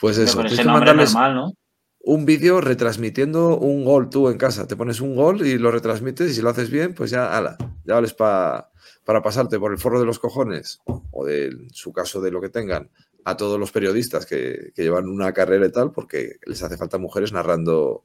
pues 0.00 0.18
eso. 0.18 0.36
Pero 0.36 0.48
ese 0.48 0.56
que 0.58 0.64
nombre 0.64 0.80
mandarles 0.86 1.12
normal, 1.14 1.34
¿no? 1.34 1.52
un 2.00 2.24
vídeo 2.24 2.60
retransmitiendo 2.60 3.58
un 3.58 3.84
gol 3.84 4.08
tú 4.08 4.28
en 4.30 4.38
casa. 4.38 4.66
Te 4.66 4.76
pones 4.76 5.00
un 5.00 5.14
gol 5.14 5.44
y 5.46 5.58
lo 5.58 5.70
retransmites 5.70 6.30
y 6.30 6.34
si 6.34 6.40
lo 6.42 6.48
haces 6.48 6.70
bien, 6.70 6.94
pues 6.94 7.10
ya, 7.10 7.36
ala, 7.36 7.56
ya 7.84 7.94
vales 7.94 8.14
pa- 8.14 8.70
para 9.04 9.20
pasarte 9.22 9.58
por 9.58 9.72
el 9.72 9.78
forro 9.78 9.98
de 10.00 10.06
los 10.06 10.18
cojones 10.18 10.80
o 11.10 11.24
de 11.26 11.46
en 11.48 11.68
su 11.70 11.92
caso 11.92 12.20
de 12.22 12.30
lo 12.30 12.40
que 12.40 12.48
tengan 12.48 12.88
a 13.24 13.36
todos 13.36 13.58
los 13.60 13.72
periodistas 13.72 14.24
que, 14.24 14.70
que 14.74 14.82
llevan 14.84 15.06
una 15.08 15.32
carrera 15.34 15.66
y 15.66 15.72
tal, 15.72 15.92
porque 15.92 16.36
les 16.46 16.62
hace 16.62 16.78
falta 16.78 16.96
mujeres 16.96 17.32
narrando 17.32 18.04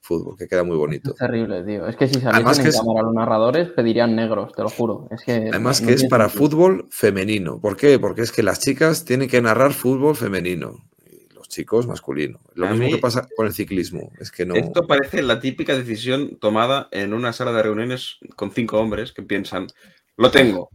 fútbol, 0.00 0.36
que 0.38 0.46
queda 0.48 0.64
muy 0.64 0.76
bonito. 0.76 1.10
Es 1.10 1.16
terrible, 1.16 1.62
tío. 1.64 1.86
Es 1.86 1.96
que 1.96 2.08
si 2.08 2.20
saliesen 2.20 2.62
en 2.64 2.68
es- 2.68 2.76
cámara 2.78 3.02
los 3.02 3.14
narradores, 3.14 3.68
pedirían 3.70 4.14
negros, 4.16 4.52
te 4.52 4.62
lo 4.62 4.68
juro. 4.68 5.08
Es 5.10 5.22
que 5.22 5.48
Además 5.50 5.80
no 5.80 5.88
que 5.88 5.94
es 5.94 6.04
para 6.04 6.28
sentido. 6.28 6.48
fútbol 6.48 6.86
femenino. 6.90 7.60
¿Por 7.60 7.76
qué? 7.76 7.98
Porque 7.98 8.22
es 8.22 8.32
que 8.32 8.42
las 8.42 8.60
chicas 8.60 9.04
tienen 9.04 9.28
que 9.28 9.40
narrar 9.42 9.72
fútbol 9.72 10.14
femenino 10.16 10.84
y 11.10 11.32
los 11.34 11.48
chicos 11.48 11.86
masculino. 11.86 12.40
Lo 12.54 12.66
A 12.66 12.70
mismo 12.70 12.86
mí- 12.86 12.92
que 12.92 12.98
pasa 12.98 13.26
con 13.36 13.46
el 13.46 13.52
ciclismo. 13.52 14.10
Es 14.20 14.30
que 14.30 14.44
no... 14.46 14.54
Esto 14.54 14.86
parece 14.86 15.22
la 15.22 15.40
típica 15.40 15.74
decisión 15.76 16.36
tomada 16.38 16.88
en 16.90 17.14
una 17.14 17.32
sala 17.32 17.52
de 17.52 17.62
reuniones 17.62 18.16
con 18.36 18.50
cinco 18.52 18.78
hombres 18.80 19.12
que 19.12 19.22
piensan, 19.22 19.66
lo 20.16 20.30
tengo. 20.30 20.70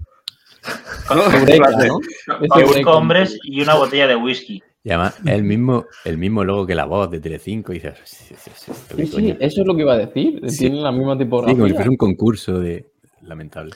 ¿No? 1.09 1.23
Hombres 2.91 3.38
y 3.43 3.61
una 3.61 3.76
botella 3.76 4.07
de 4.07 4.15
whisky. 4.15 4.61
Y 4.84 4.89
además, 4.91 5.15
es 5.26 5.26
el 5.34 5.43
mismo, 5.43 5.85
el 6.06 6.18
mismo 6.18 6.43
logo 6.43 6.65
que 6.65 6.76
la 6.76 6.85
voz 6.85 7.10
de 7.11 7.19
Telecinco. 7.19 7.72
Y 7.73 7.76
dices, 7.76 7.95
sí, 8.06 8.35
sí, 8.35 8.51
sí, 8.56 8.72
Sí, 8.97 9.06
sí, 9.07 9.38
eso 9.39 9.61
es 9.61 9.68
lo 9.68 9.76
que 9.76 9.81
iba 9.81 9.93
a 9.93 9.97
decir. 9.97 10.41
Sí. 10.49 10.57
Tienen 10.60 10.84
la 10.84 10.91
misma 10.91 11.14
Sí, 11.14 11.19
tipografía. 11.19 11.56
como 11.57 11.68
si 11.68 11.73
fuera 11.76 11.89
un 11.89 11.97
concurso 11.97 12.60
de. 12.60 12.85
Lamentable. 13.22 13.76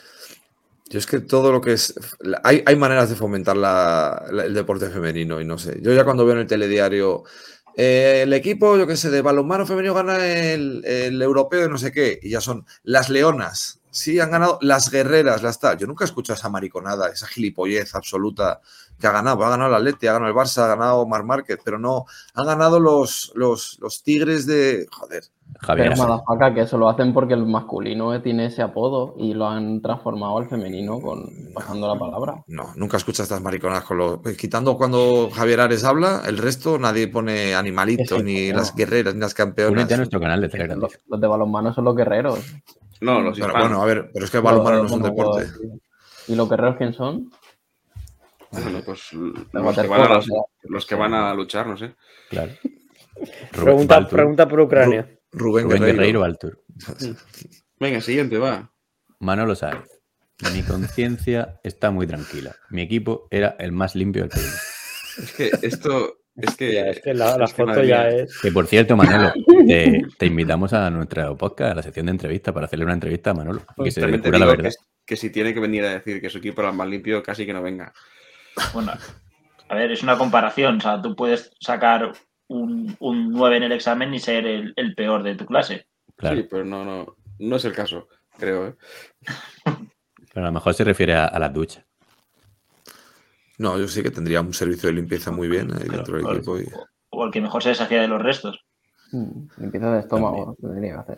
Yo 0.90 1.00
es 1.00 1.06
que 1.06 1.20
todo 1.20 1.52
lo 1.52 1.60
que 1.62 1.74
es. 1.74 1.94
Hay, 2.44 2.64
hay 2.66 2.76
maneras 2.76 3.10
de 3.10 3.16
fomentar 3.16 3.58
la- 3.58 4.24
la- 4.32 4.46
el 4.46 4.54
deporte 4.54 4.90
femenino 4.90 5.42
y 5.42 5.46
no 5.46 5.58
sé. 5.58 5.80
Yo 5.82 5.94
ya 5.94 6.04
cuando 6.06 6.26
veo 6.26 6.36
en 6.36 6.42
el 6.42 6.48
telediario. 6.48 7.24
eh, 7.76 8.22
el 8.24 8.34
equipo, 8.34 8.78
yo 8.78 8.86
qué 8.86 8.96
sé, 8.96 9.10
de 9.10 9.22
balonmano 9.24 9.66
femenino 9.66 9.96
gana 9.96 10.24
el, 10.26 10.86
el 10.86 11.20
europeo 11.22 11.62
de 11.62 11.70
no 11.70 11.80
sé 11.80 11.92
qué, 11.92 12.20
y 12.22 12.30
ya 12.30 12.40
son 12.40 12.66
las 12.84 13.10
leonas. 13.10 13.80
Sí, 13.90 14.20
han 14.20 14.30
ganado 14.30 14.60
las 14.62 14.92
guerreras, 14.92 15.42
las 15.42 15.60
tal. 15.60 15.78
Yo 15.80 15.88
nunca 15.88 16.04
he 16.04 16.08
escuchado 16.08 16.38
esa 16.38 16.50
mariconada, 16.50 17.10
esa 17.10 17.26
gilipollez 17.28 17.96
absoluta 17.96 18.62
que 19.00 19.08
ha 19.08 19.12
ganado. 19.12 19.44
Ha 19.44 19.50
ganado 19.50 19.70
el 19.70 19.76
Atleti, 19.76 20.08
ha 20.08 20.14
ganado 20.14 20.32
el 20.32 20.38
Barça, 20.38 20.64
ha 20.64 20.68
ganado 20.68 21.06
Mar 21.06 21.24
Márquez, 21.24 21.60
pero 21.64 21.78
no. 21.80 22.06
Han 22.36 22.46
ganado 22.46 22.80
los, 22.80 23.32
los, 23.36 23.78
los 23.82 24.04
tigres 24.04 24.46
de. 24.46 24.88
Joder. 24.92 25.24
Javier. 25.60 25.94
Pero 25.96 26.54
que 26.54 26.62
eso 26.62 26.78
lo 26.78 26.90
hacen 26.90 27.14
porque 27.14 27.34
el 27.34 27.46
masculino 27.46 28.20
tiene 28.22 28.48
ese 28.48 28.62
apodo 28.62 29.16
y 29.18 29.34
lo 29.34 29.48
han 29.48 29.82
transformado 29.82 30.38
al 30.38 30.50
femenino 30.50 31.00
con 31.00 31.30
pasando 31.54 31.88
la 31.88 31.98
palabra. 31.98 32.44
No, 32.48 32.74
nunca 32.76 32.98
escuchas 32.98 33.26
estas 33.26 33.42
mariconadas 33.42 33.84
con 33.84 33.98
los. 33.98 34.26
eh, 34.26 34.36
Quitando 34.36 34.76
cuando 34.78 35.30
Javier 35.34 35.62
Ares 35.62 35.84
habla, 35.84 36.24
el 36.26 36.38
resto 36.38 36.80
nadie 36.80 37.08
pone 37.08 37.56
animalitos, 37.56 38.24
ni 38.24 38.50
no. 38.50 38.58
las 38.58 38.76
guerreras, 38.76 39.14
ni 39.14 39.22
las 39.22 39.34
campeonas. 39.34 39.74
Únete 39.74 39.94
a 39.94 39.98
nuestro 39.98 40.20
canal 40.20 40.42
de 40.42 40.50
Telegram. 40.50 40.80
Los, 40.80 41.00
los 41.08 41.22
de 41.22 41.28
balonmano 41.28 41.74
son 41.74 41.86
los 41.86 41.96
guerreros. 41.96 42.40
No, 43.02 43.22
los 43.22 43.40
Pero 43.40 43.54
bueno, 43.54 43.82
a 43.82 43.86
ver, 43.86 44.10
pero 44.14 44.26
es 44.26 44.32
que 44.32 44.38
el 44.38 44.44
balonmano 44.44 44.80
no 44.80 44.86
es 44.86 44.92
un 44.92 45.04
deporte. 45.04 45.48
¿Y 46.28 46.36
los 46.36 46.50
guerreros 46.50 46.78
quién 46.78 46.94
son? 46.94 47.30
Bueno, 48.62 48.82
pues 48.86 49.14
los 49.14 49.76
que, 49.76 49.88
van 49.88 50.02
a, 50.02 50.18
o 50.18 50.22
sea. 50.22 50.42
los 50.64 50.86
que 50.86 50.96
van 50.96 51.14
a 51.14 51.34
luchar, 51.34 51.68
no 51.68 51.78
sé. 51.78 51.96
Claro. 52.30 52.52
Pregunta, 53.52 54.08
pregunta 54.08 54.48
por 54.48 54.60
Ucrania. 54.62 55.08
Rubén, 55.32 55.66
Rubén 55.66 55.68
Guerreiro. 55.70 55.94
Guerreiro 55.94 56.20
Baltur. 56.22 56.64
Venga, 57.80 58.02
siguiente, 58.02 58.38
va. 58.38 58.72
Manolo 59.20 59.56
Sáez. 59.56 60.02
Mi 60.52 60.64
conciencia 60.64 61.60
está 61.64 61.92
muy 61.92 62.08
tranquila. 62.08 62.56
Mi 62.70 62.82
equipo 62.82 63.28
era 63.30 63.56
el 63.60 63.72
más 63.72 63.96
limpio 63.96 64.24
del 64.24 64.32
país. 64.32 65.16
Es 65.18 65.32
que 65.34 65.52
esto. 65.62 66.18
Es 66.36 66.56
que, 66.56 66.70
Hostia, 66.70 66.90
es 66.90 67.00
que 67.02 67.14
la, 67.14 67.38
la 67.38 67.46
es 67.46 67.52
que, 67.52 67.58
foto 67.58 67.68
madre 67.68 67.88
ya 67.88 68.10
es. 68.10 68.40
Que 68.42 68.52
por 68.52 68.66
cierto, 68.66 68.98
Manolo, 68.98 69.32
te, 69.68 70.02
te 70.18 70.26
invitamos 70.26 70.74
a 70.74 70.90
nuestro 70.90 71.38
podcast, 71.38 71.72
a 71.74 71.76
la 71.76 71.84
sección 71.84 72.08
de 72.08 72.14
entrevista, 72.14 72.52
para 72.52 72.66
hacerle 72.66 72.86
una 72.86 72.96
entrevista 72.96 73.30
a 73.30 73.34
Manolo. 73.36 73.62
Y 73.78 73.84
que 73.84 73.92
se 73.92 74.02
la 74.02 74.58
que, 74.58 74.70
que 75.06 75.16
si 75.16 75.30
tiene 75.30 75.54
que 75.54 75.60
venir 75.60 75.86
a 75.86 75.94
decir 75.94 76.20
que 76.20 76.32
su 76.32 76.40
equipo 76.40 76.62
era 76.62 76.72
el 76.72 76.76
más 76.76 76.88
limpio, 76.88 77.22
casi 77.22 77.46
que 77.46 77.54
no 77.54 77.62
venga. 77.62 77.94
Bueno, 78.74 78.94
a 79.70 79.76
ver, 79.76 79.92
es 79.92 80.04
una 80.04 80.18
comparación. 80.18 80.78
O 80.78 80.82
sea, 80.82 81.02
tú 81.02 81.16
puedes 81.16 81.52
sacar 81.60 82.12
un, 82.48 82.96
un 83.00 83.32
9 83.32 83.58
en 83.58 83.64
el 83.64 83.72
examen 83.72 84.14
y 84.14 84.20
ser 84.20 84.46
el, 84.46 84.74
el 84.76 84.96
peor 84.96 85.24
de 85.24 85.36
tu 85.36 85.46
clase. 85.46 85.88
Claro. 86.16 86.38
Sí, 86.38 86.48
pero 86.50 86.64
no, 86.66 86.84
no, 86.86 87.16
no 87.40 87.56
es 87.56 87.66
el 87.66 87.74
caso, 87.74 88.08
creo. 88.38 88.68
¿eh? 88.68 88.76
Pero 90.34 90.46
a 90.46 90.50
lo 90.50 90.54
mejor 90.54 90.74
se 90.74 90.84
refiere 90.84 91.16
a, 91.16 91.26
a 91.26 91.40
las 91.40 91.54
duchas. 91.54 91.86
No, 93.58 93.78
yo 93.78 93.88
sí 93.88 94.02
que 94.02 94.12
tendría 94.12 94.42
un 94.42 94.54
servicio 94.54 94.88
de 94.90 94.94
limpieza 94.96 95.32
muy 95.32 95.48
bien 95.48 95.72
ahí 95.74 95.88
dentro 95.88 96.16
del 96.16 96.24
Claro. 96.24 96.38
equipo. 96.38 96.60
y- 96.60 96.68
O 97.10 97.26
el 97.26 97.32
que 97.32 97.42
mejor 97.42 97.62
se 97.62 97.70
deshacía 97.70 98.02
de 98.02 98.08
los 98.08 98.22
restos. 98.22 98.60
Mm, 99.12 99.48
Limpieza 99.58 99.94
de 99.94 100.00
estómago, 100.00 100.56
tendría 100.60 100.94
que 100.94 101.00
hacer. 101.00 101.18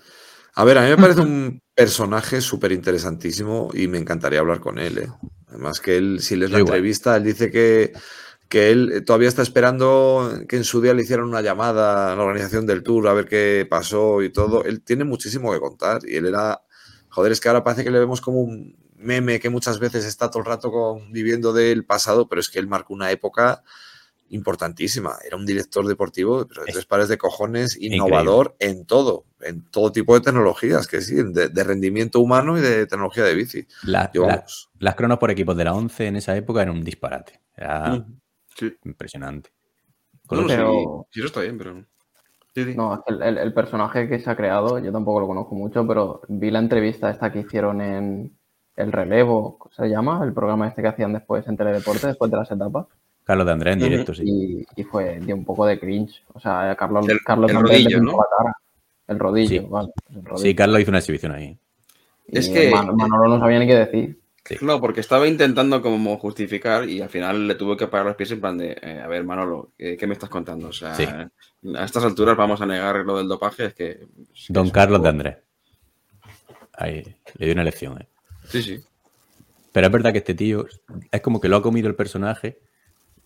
A 0.56 0.64
ver, 0.66 0.78
a 0.78 0.82
mí 0.84 0.90
me 0.90 0.98
parece 0.98 1.22
un 1.22 1.62
personaje 1.76 2.42
súper 2.42 2.72
interesantísimo 2.74 3.70
y 3.74 3.88
me 3.88 3.98
encantaría 3.98 4.40
hablar 4.40 4.60
con 4.60 4.80
él. 4.80 4.98
¿eh? 4.98 5.08
Además 5.56 5.80
que 5.80 5.96
él, 5.96 6.20
si 6.20 6.36
lees 6.36 6.52
la 6.52 6.60
igual. 6.60 6.76
entrevista, 6.76 7.16
él 7.16 7.24
dice 7.24 7.50
que, 7.50 7.94
que 8.50 8.72
él 8.72 9.04
todavía 9.06 9.30
está 9.30 9.42
esperando 9.42 10.44
que 10.50 10.58
en 10.58 10.66
su 10.66 10.82
día 10.82 10.94
le 10.94 11.04
hicieran 11.04 11.26
una 11.26 11.42
llamada 11.42 12.12
a 12.12 12.16
la 12.16 12.24
organización 12.24 12.66
del 12.66 12.84
tour 12.84 13.08
a 13.08 13.14
ver 13.14 13.26
qué 13.26 13.66
pasó 13.70 14.22
y 14.22 14.30
todo. 14.32 14.66
Él 14.66 14.82
tiene 14.82 15.06
muchísimo 15.06 15.54
que 15.54 15.60
contar 15.60 16.02
y 16.06 16.18
él 16.18 16.26
era... 16.26 16.62
Joder, 17.08 17.32
es 17.32 17.40
que 17.40 17.48
ahora 17.48 17.64
parece 17.64 17.86
que 17.86 17.92
le 17.92 18.00
vemos 18.00 18.20
como 18.20 18.42
un 18.42 18.76
meme 18.98 19.40
que 19.40 19.50
muchas 19.50 19.80
veces 19.80 20.04
está 20.04 20.30
todo 20.30 20.40
el 20.42 20.46
rato 20.46 20.72
con, 20.72 21.14
viviendo 21.14 21.54
del 21.54 21.86
pasado, 21.86 22.28
pero 22.28 22.42
es 22.42 22.50
que 22.50 22.60
él 22.60 22.68
marcó 22.68 22.94
una 22.94 23.12
época 23.12 23.64
importantísima. 24.30 25.14
Era 25.26 25.38
un 25.38 25.46
director 25.46 25.86
deportivo, 25.88 26.46
pero 26.48 26.64
de 26.64 26.70
Es- 26.70 26.74
tres 26.74 26.86
pares 26.86 27.08
de 27.10 27.18
cojones, 27.18 27.78
innovador 27.80 28.56
en 28.60 28.86
todo, 28.86 29.26
en 29.42 29.64
todo 29.70 29.92
tipo 29.92 30.14
de 30.16 30.22
tecnologías, 30.22 30.88
que 30.88 31.02
sí, 31.02 31.16
de, 31.16 31.50
de 31.50 31.64
rendimiento 31.64 32.20
humano 32.20 32.58
y 32.58 32.62
de 32.62 32.86
tecnología 32.88 33.24
de 33.24 33.36
bici. 33.36 33.68
La- 33.84 34.12
Yo, 34.14 34.24
la- 34.28 34.36
vamos, 34.38 34.70
las 34.80 34.96
cronos 34.96 35.20
por 35.20 35.32
equipos 35.32 35.56
de 35.56 35.64
la 35.66 35.74
11 35.74 36.08
en 36.08 36.16
esa 36.18 36.36
época 36.36 36.62
eran 36.62 36.76
un 36.78 36.84
disparate. 36.84 37.40
Era 37.56 38.06
Sí. 38.56 38.74
impresionante. 38.86 39.52
No, 40.32 40.42
no, 40.42 40.48
Pero- 40.48 40.72
sí, 40.72 41.08
sí, 41.14 41.20
eso 41.20 41.28
está 41.28 41.42
bien, 41.42 41.58
pero. 41.58 41.86
Sí, 42.56 42.64
sí. 42.64 42.74
No, 42.76 43.04
el, 43.06 43.22
el- 43.22 43.38
el 43.38 43.54
personaje 43.54 44.08
que 44.08 44.18
se 44.20 44.30
ha 44.30 44.36
creado, 44.36 44.80
yo 44.80 44.92
tampoco 44.92 45.20
lo 45.20 45.28
conozco 45.28 45.56
mucho, 45.56 45.86
pero 45.86 46.22
vi 46.30 46.50
la 46.52 46.60
entrevista 46.60 47.10
esta 47.12 47.32
que 47.32 47.40
hicieron 47.42 47.82
en 47.82 48.38
El 48.78 48.92
Relevo, 48.92 49.58
¿cómo 49.60 49.74
se 49.74 49.88
llama? 49.88 50.22
El 50.24 50.34
programa 50.34 50.68
este 50.68 50.82
que 50.82 50.88
hacían 50.88 51.14
después 51.14 51.46
en 51.48 51.58
Teledeporte, 51.58 52.08
después 52.08 52.32
de 52.32 52.38
las 52.38 52.50
etapas. 52.52 52.88
Carlos 53.26 53.46
de 53.48 53.52
Andrés 53.52 53.74
en 53.74 53.80
directo, 53.80 54.14
sí. 54.14 54.24
Y, 54.26 54.82
y 54.82 54.84
fue 54.84 55.20
dio 55.20 55.36
un 55.36 55.44
poco 55.44 55.66
de 55.66 55.80
cringe. 55.80 56.24
O 56.34 56.40
sea, 56.40 56.76
Carlos, 56.78 57.08
El- 57.10 57.20
Carlos 57.26 57.50
el 57.52 57.58
Andrés 57.58 57.80
le 57.80 57.84
rodillo, 57.86 58.00
pintó 58.00 58.12
¿no? 58.12 58.18
la 58.20 58.38
cara. 58.38 58.58
El 59.08 59.20
rodillo, 59.20 59.62
Sí. 59.62 59.68
vale. 59.70 59.90
el 60.10 60.26
rodillo. 60.26 60.38
Sí, 60.38 60.56
Carlos 60.56 60.80
hizo 60.82 60.92
una 60.92 61.00
exhibición 61.00 61.32
ahí. 61.32 61.58
Y 62.28 62.38
Es 62.38 62.50
que- 62.50 62.70
Man- 62.72 62.96
Manolo 62.96 63.28
no 63.28 63.40
sabía 63.40 63.60
ni 63.60 63.68
qué 63.68 63.76
decir. 63.76 64.20
Sí. 64.48 64.58
No, 64.62 64.80
porque 64.80 65.00
estaba 65.00 65.28
intentando 65.28 65.82
como 65.82 66.18
justificar 66.20 66.88
y 66.88 67.02
al 67.02 67.10
final 67.10 67.48
le 67.48 67.56
tuve 67.56 67.76
que 67.78 67.88
parar 67.88 68.06
los 68.06 68.16
pies 68.16 68.30
en 68.32 68.42
plan 68.42 68.56
de, 68.60 68.78
eh, 68.80 69.02
a 69.04 69.08
ver, 69.08 69.24
Manolo, 69.24 69.72
¿qué, 69.76 69.98
qué 69.98 70.06
me 70.06 70.14
estás 70.14 70.30
contando? 70.30 70.68
O 70.68 70.72
sea, 70.74 70.94
Sí. 70.94 71.04
a 71.06 71.84
estas 71.84 72.04
alturas 72.04 72.38
vamos 72.38 72.62
a 72.62 72.66
negar 72.68 72.98
lo 72.98 73.18
del 73.18 73.28
dopaje, 73.28 73.66
es 73.66 73.74
que... 73.74 73.90
es 74.36 74.46
Don 74.50 74.70
Carlos 74.70 75.02
de 75.02 75.10
Andrés. 75.10 75.38
Ahí, 76.74 77.04
le 77.38 77.46
dio 77.46 77.54
una 77.56 77.64
lección. 77.64 78.00
¿eh? 78.00 78.08
Sí, 78.48 78.62
sí. 78.62 78.80
Pero 79.72 79.88
es 79.88 79.94
verdad 79.94 80.12
que 80.12 80.20
este 80.20 80.36
tío 80.36 80.66
es 81.12 81.22
como 81.22 81.42
que 81.42 81.50
lo 81.50 81.58
ha 81.58 81.62
comido 81.64 81.88
el 81.88 81.96
personaje, 81.96 82.60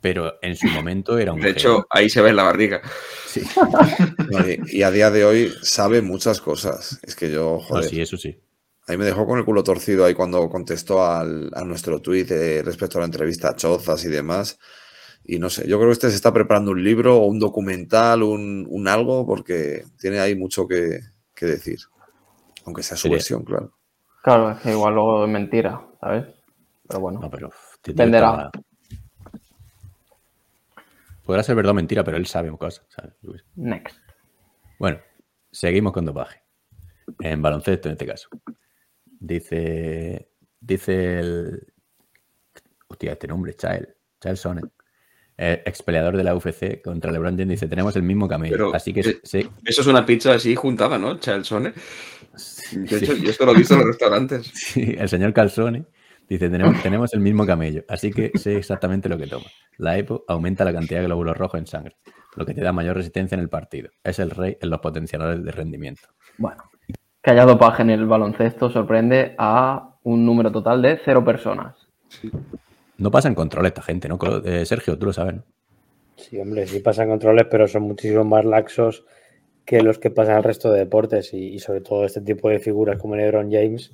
pero 0.01 0.35
en 0.41 0.55
su 0.55 0.67
momento 0.67 1.17
era 1.17 1.33
un 1.33 1.39
De 1.39 1.47
genio. 1.53 1.57
hecho, 1.59 1.87
ahí 1.89 2.09
se 2.09 2.21
ve 2.21 2.33
la 2.33 2.43
barriga. 2.43 2.81
Sí. 3.27 3.41
y, 4.71 4.77
y 4.79 4.83
a 4.83 4.91
día 4.91 5.11
de 5.11 5.25
hoy 5.25 5.53
sabe 5.61 6.01
muchas 6.01 6.41
cosas. 6.41 6.99
Es 7.03 7.15
que 7.15 7.31
yo, 7.31 7.57
No, 7.57 7.59
joder, 7.59 7.85
sí, 7.89 8.01
eso 8.01 8.17
sí. 8.17 8.39
ahí 8.87 8.97
me 8.97 9.05
dejó 9.05 9.25
con 9.25 9.37
el 9.39 9.45
culo 9.45 9.63
torcido 9.63 10.05
ahí 10.05 10.13
cuando 10.13 10.47
contestó 10.49 11.03
al- 11.05 11.49
a 11.53 11.63
nuestro 11.63 12.01
tuit 12.01 12.29
eh, 12.31 12.61
respecto 12.63 12.97
a 12.97 13.01
la 13.01 13.05
entrevista 13.05 13.49
a 13.49 13.55
Chozas 13.55 14.03
y 14.05 14.09
demás. 14.09 14.59
Y 15.23 15.37
no 15.37 15.49
sé, 15.49 15.67
yo 15.67 15.77
creo 15.77 15.89
que 15.89 15.93
este 15.93 16.09
se 16.09 16.15
está 16.15 16.33
preparando 16.33 16.71
un 16.71 16.83
libro 16.83 17.17
o 17.17 17.25
un 17.27 17.37
documental, 17.39 18.23
un, 18.23 18.65
un 18.69 18.87
algo, 18.87 19.25
porque 19.27 19.83
tiene 19.99 20.19
ahí 20.19 20.35
mucho 20.35 20.65
que, 20.67 21.01
que 21.35 21.45
decir. 21.45 21.77
Aunque 22.65 22.83
sea 22.83 22.97
su 22.97 23.03
Sería- 23.03 23.15
versión, 23.17 23.43
claro. 23.43 23.73
Claro, 24.23 24.51
es 24.51 24.57
que 24.61 24.71
igual 24.71 24.93
luego 24.95 25.25
es 25.25 25.31
mentira, 25.31 25.81
¿sabes? 26.01 26.25
Pero 26.87 26.99
bueno. 26.99 27.19
No, 27.21 27.29
pero 27.29 27.51
Venderá. 27.93 28.49
Podrá 31.29 31.43
ser 31.43 31.55
verdad 31.55 31.73
o 31.73 31.75
mentira, 31.75 32.03
pero 32.03 32.17
él 32.17 32.25
sabe 32.25 32.49
cosas. 32.57 32.83
Next. 33.53 33.99
Bueno, 34.79 34.99
seguimos 35.51 35.93
con 35.93 36.03
dopaje. 36.03 36.41
En 37.19 37.39
baloncesto, 37.39 37.87
en 37.87 37.91
este 37.91 38.07
caso. 38.07 38.29
Dice. 39.05 40.31
Dice 40.59 41.19
el. 41.19 41.67
Hostia, 42.87 43.11
este 43.11 43.27
nombre, 43.27 43.53
Chael. 43.53 43.95
Chael 44.19 44.37
Sonnen. 44.37 44.71
ex 45.37 45.83
peleador 45.83 46.17
de 46.17 46.23
la 46.23 46.35
UFC 46.35 46.81
contra 46.81 47.11
LeBron 47.11 47.37
James. 47.37 47.49
Dice: 47.49 47.67
Tenemos 47.67 47.95
el 47.95 48.01
mismo 48.01 48.27
camello. 48.27 48.53
Pero, 48.53 48.73
así 48.73 48.91
que 48.91 49.01
eh, 49.01 49.19
sí, 49.21 49.47
Eso 49.63 49.81
es 49.81 49.87
una 49.87 50.03
pizza 50.03 50.33
así 50.33 50.55
juntada, 50.55 50.97
¿no? 50.97 51.19
Chalsone. 51.19 51.73
sí, 52.37 52.79
De 52.79 52.97
hecho, 52.97 53.13
yo 53.13 53.29
esto 53.29 53.45
lo 53.45 53.51
he 53.51 53.57
visto 53.57 53.75
en 53.75 53.81
los 53.81 53.89
restaurantes. 53.89 54.47
sí, 54.55 54.95
el 54.97 55.07
señor 55.07 55.33
Calzone 55.33 55.85
dice: 56.29 56.49
tenemos, 56.49 56.81
tenemos 56.81 57.13
el 57.13 57.19
mismo 57.19 57.45
camello. 57.45 57.83
Así 57.87 58.11
que 58.11 58.31
sé 58.35 58.57
exactamente 58.57 59.09
lo 59.09 59.17
que 59.17 59.27
toma. 59.27 59.45
La 59.77 59.97
EPO 59.97 60.25
aumenta 60.27 60.63
la 60.65 60.73
cantidad 60.73 60.99
de 60.99 61.05
glóbulos 61.05 61.37
rojos 61.37 61.59
en 61.59 61.67
sangre, 61.67 61.97
lo 62.35 62.45
que 62.45 62.53
te 62.53 62.61
da 62.61 62.71
mayor 62.71 62.95
resistencia 62.95 63.35
en 63.35 63.41
el 63.41 63.49
partido. 63.49 63.89
Es 64.03 64.19
el 64.19 64.29
rey 64.29 64.57
en 64.61 64.69
los 64.69 64.79
potenciadores 64.79 65.43
de 65.43 65.51
rendimiento. 65.51 66.07
Bueno, 66.37 66.63
que 67.21 67.31
haya 67.31 67.45
dopaje 67.45 67.81
en 67.81 67.89
el 67.89 68.05
baloncesto 68.05 68.69
sorprende 68.69 69.35
a 69.37 69.97
un 70.03 70.25
número 70.25 70.51
total 70.51 70.81
de 70.81 70.99
cero 71.03 71.23
personas. 71.23 71.75
No 72.97 73.11
pasan 73.11 73.35
control 73.35 73.65
esta 73.65 73.81
gente, 73.81 74.07
¿no? 74.07 74.17
Eh, 74.45 74.65
Sergio, 74.65 74.97
tú 74.97 75.07
lo 75.07 75.13
sabes, 75.13 75.35
¿no? 75.35 75.43
Sí, 76.15 76.37
hombre, 76.37 76.67
sí 76.67 76.79
pasan 76.81 77.07
controles, 77.07 77.45
pero 77.49 77.67
son 77.67 77.83
muchísimo 77.83 78.25
más 78.25 78.43
laxos 78.43 79.05
que 79.63 79.81
los 79.81 79.99
que 79.99 80.09
pasan 80.09 80.35
al 80.35 80.43
resto 80.43 80.71
de 80.71 80.79
deportes 80.79 81.33
y, 81.33 81.53
y 81.53 81.59
sobre 81.59 81.81
todo 81.81 82.03
este 82.03 82.21
tipo 82.21 82.49
de 82.49 82.59
figuras 82.59 82.99
como 82.99 83.15
LeBron 83.15 83.51
James. 83.51 83.93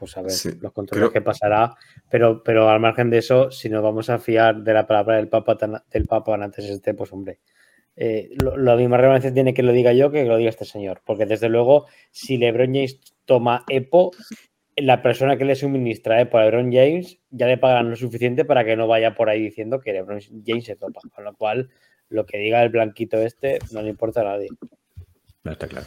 Pues 0.00 0.16
a 0.16 0.22
ver, 0.22 0.30
Sí, 0.32 0.50
los 0.60 0.72
controles 0.72 1.10
creo- 1.10 1.12
que 1.12 1.20
pasará, 1.20 1.74
pero, 2.10 2.42
pero 2.42 2.68
al 2.68 2.80
margen 2.80 3.10
de 3.10 3.18
eso, 3.18 3.50
si 3.52 3.68
nos 3.68 3.82
vamos 3.82 4.10
a 4.10 4.18
fiar 4.18 4.62
de 4.62 4.72
la 4.74 4.86
palabra 4.86 5.16
del 5.18 5.28
Papa 5.28 5.56
tan- 5.56 5.82
del 5.92 6.06
Papa 6.06 6.34
antes 6.34 6.64
este, 6.64 6.94
pues 6.94 7.12
hombre, 7.12 7.38
eh, 7.96 8.30
lo, 8.42 8.56
la 8.56 8.76
misma 8.76 8.96
relevancia 8.96 9.32
tiene 9.32 9.52
que 9.54 9.62
lo 9.62 9.72
diga 9.72 9.92
yo 9.92 10.10
que 10.10 10.22
que 10.22 10.28
lo 10.28 10.38
diga 10.38 10.48
este 10.50 10.64
señor, 10.64 11.02
porque 11.04 11.26
desde 11.26 11.48
luego, 11.50 11.86
si 12.10 12.38
LeBron 12.38 12.66
James 12.74 12.98
toma 13.26 13.64
EPO, 13.68 14.10
la 14.76 15.02
persona 15.02 15.36
que 15.36 15.44
le 15.44 15.54
suministra 15.54 16.20
EPO 16.20 16.38
a 16.38 16.44
LeBron 16.44 16.72
James 16.72 17.18
ya 17.30 17.46
le 17.46 17.58
pagan 17.58 17.90
lo 17.90 17.96
suficiente 17.96 18.44
para 18.46 18.64
que 18.64 18.76
no 18.76 18.86
vaya 18.86 19.14
por 19.14 19.28
ahí 19.28 19.42
diciendo 19.42 19.80
que 19.80 19.92
LeBron 19.92 20.20
James 20.46 20.64
se 20.64 20.76
topa, 20.76 21.00
con 21.14 21.24
lo 21.24 21.34
cual 21.36 21.68
lo 22.08 22.24
que 22.24 22.38
diga 22.38 22.62
el 22.62 22.70
blanquito 22.70 23.18
este 23.18 23.58
no 23.72 23.82
le 23.82 23.90
importa 23.90 24.22
a 24.22 24.24
nadie. 24.24 24.48
No 25.44 25.52
está 25.52 25.68
claro. 25.68 25.86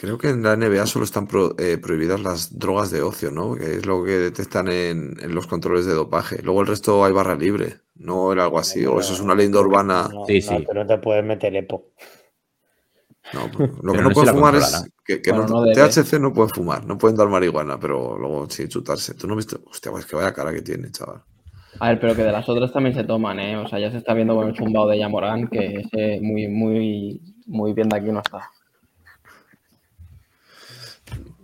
Creo 0.00 0.16
que 0.16 0.28
en 0.28 0.44
la 0.44 0.52
NBA 0.52 0.86
solo 0.86 1.04
están 1.04 1.26
pro- 1.26 1.56
eh, 1.58 1.76
prohibidas 1.76 2.20
las 2.22 2.56
drogas 2.56 2.92
de 2.92 3.02
ocio, 3.02 3.32
¿no? 3.32 3.56
Que 3.56 3.74
es 3.78 3.84
lo 3.84 4.04
que 4.04 4.12
detectan 4.12 4.68
en, 4.68 5.16
en 5.20 5.34
los 5.34 5.48
controles 5.48 5.86
de 5.86 5.92
dopaje. 5.94 6.40
Luego 6.40 6.60
el 6.60 6.68
resto 6.68 7.04
hay 7.04 7.12
barra 7.12 7.34
libre, 7.34 7.80
no 7.96 8.32
era 8.32 8.44
algo 8.44 8.60
así. 8.60 8.86
O 8.86 9.00
eso 9.00 9.12
es 9.12 9.20
una 9.20 9.34
leyenda 9.34 9.60
urbana. 9.60 10.08
No, 10.12 10.24
Sí, 10.24 10.34
no, 10.34 10.40
sí. 10.40 10.64
tú 10.64 10.72
no 10.74 10.86
te 10.86 10.98
puedes 10.98 11.24
meter 11.24 11.54
EPO. 11.56 11.82
No, 13.34 13.50
pues, 13.50 13.70
lo 13.70 13.92
Pero 13.92 13.92
que 13.92 14.02
no 14.02 14.10
puedes 14.12 14.30
fumar 14.30 14.54
es 14.54 14.84
que, 15.04 15.20
que 15.20 15.30
Bueno, 15.32 15.48
no- 15.48 15.54
no 15.54 15.62
debe. 15.62 15.74
THC 15.74 16.20
no 16.20 16.32
puedes 16.32 16.52
fumar, 16.52 16.86
no 16.86 16.96
pueden 16.96 17.16
dar 17.16 17.28
marihuana, 17.28 17.78
pero 17.80 18.16
luego 18.16 18.48
sí 18.48 18.68
chutarse. 18.68 19.14
Tú 19.14 19.26
no 19.26 19.34
viste, 19.34 19.56
hostia, 19.66 19.90
pues 19.90 20.06
que 20.06 20.14
vaya 20.16 20.32
cara 20.32 20.52
que 20.52 20.62
tiene, 20.62 20.90
chaval. 20.92 21.22
A 21.80 21.88
ver, 21.88 22.00
pero 22.00 22.14
que 22.14 22.22
de 22.22 22.32
las 22.32 22.48
otras 22.48 22.72
también 22.72 22.94
se 22.94 23.04
toman, 23.04 23.38
¿eh? 23.40 23.56
O 23.56 23.66
sea, 23.68 23.78
ya 23.80 23.90
se 23.90 23.98
está 23.98 24.14
viendo 24.14 24.34
con 24.36 24.46
el 24.48 24.56
zumbado 24.56 24.88
de 24.88 24.98
Yamorán, 24.98 25.48
que 25.48 25.80
ese 25.80 26.20
muy, 26.22 26.46
muy, 26.48 27.20
muy 27.46 27.72
bien 27.72 27.88
de 27.88 27.96
aquí 27.96 28.10
no 28.12 28.20
está. 28.20 28.48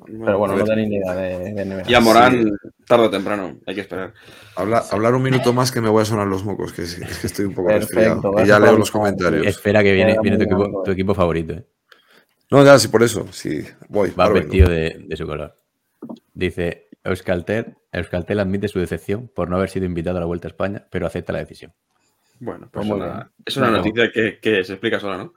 Pero 0.07 0.39
bueno, 0.39 0.57
no 0.57 0.65
tenéis 0.65 0.89
ni 0.89 0.97
idea 0.97 1.15
de, 1.15 1.53
de 1.55 1.65
NBA. 1.65 1.83
Y 1.91 1.95
a 1.95 2.01
Morán, 2.01 2.51
tarde 2.87 3.07
o 3.07 3.11
temprano, 3.11 3.59
hay 3.67 3.75
que 3.75 3.81
esperar. 3.81 4.13
Habla- 4.57 4.85
hablar 4.91 5.15
un 5.15 5.23
minuto 5.23 5.53
más 5.53 5.73
que 5.73 5.81
me 5.81 5.89
voy 5.89 6.03
a 6.03 6.05
sonar 6.05 6.27
los 6.27 6.45
mocos, 6.45 6.73
que, 6.73 6.85
sí, 6.87 7.01
es 7.03 7.19
que 7.19 7.27
estoy 7.27 7.47
un 7.47 7.55
poco 7.55 7.69
Perfecto, 7.69 7.97
resfriado. 7.97 8.45
Y 8.45 8.47
ya 8.47 8.59
leo 8.61 8.77
los 8.77 8.91
comentarios. 8.91 9.47
Espera 9.47 9.83
que 9.83 9.93
viene, 9.93 10.15
tu, 10.17 10.21
equipo, 10.43 10.65
alto, 10.65 10.83
tu 10.85 10.91
equipo 10.91 11.15
favorito. 11.15 11.55
¿eh? 11.55 11.65
No, 12.51 12.65
ya, 12.65 12.79
sí, 12.79 12.89
por 12.89 13.03
eso, 13.03 13.27
sí, 13.33 13.65
voy. 13.89 14.11
Va 14.11 14.29
vestido 14.29 14.69
de, 14.69 15.05
de 15.09 15.17
su 15.17 15.27
color. 15.27 15.57
Dice, 16.35 16.89
Euskaltel, 17.03 17.75
Euskaltel 17.93 18.41
admite 18.41 18.69
su 18.69 18.79
decepción 18.79 19.29
por 19.35 19.49
no 19.49 19.57
haber 19.57 19.71
sido 19.71 19.87
invitado 19.87 20.19
a 20.19 20.21
la 20.21 20.27
Vuelta 20.27 20.49
a 20.49 20.51
España, 20.51 20.87
pero 20.91 21.07
acepta 21.07 21.33
la 21.33 21.39
decisión. 21.39 21.73
Bueno, 22.41 22.69
pues 22.71 22.87
una- 22.89 23.31
es 23.45 23.57
una 23.57 23.71
noticia 23.71 24.11
que, 24.13 24.39
que 24.41 24.63
se 24.65 24.73
explica 24.75 25.01
sola, 25.01 25.17
¿no? 25.17 25.33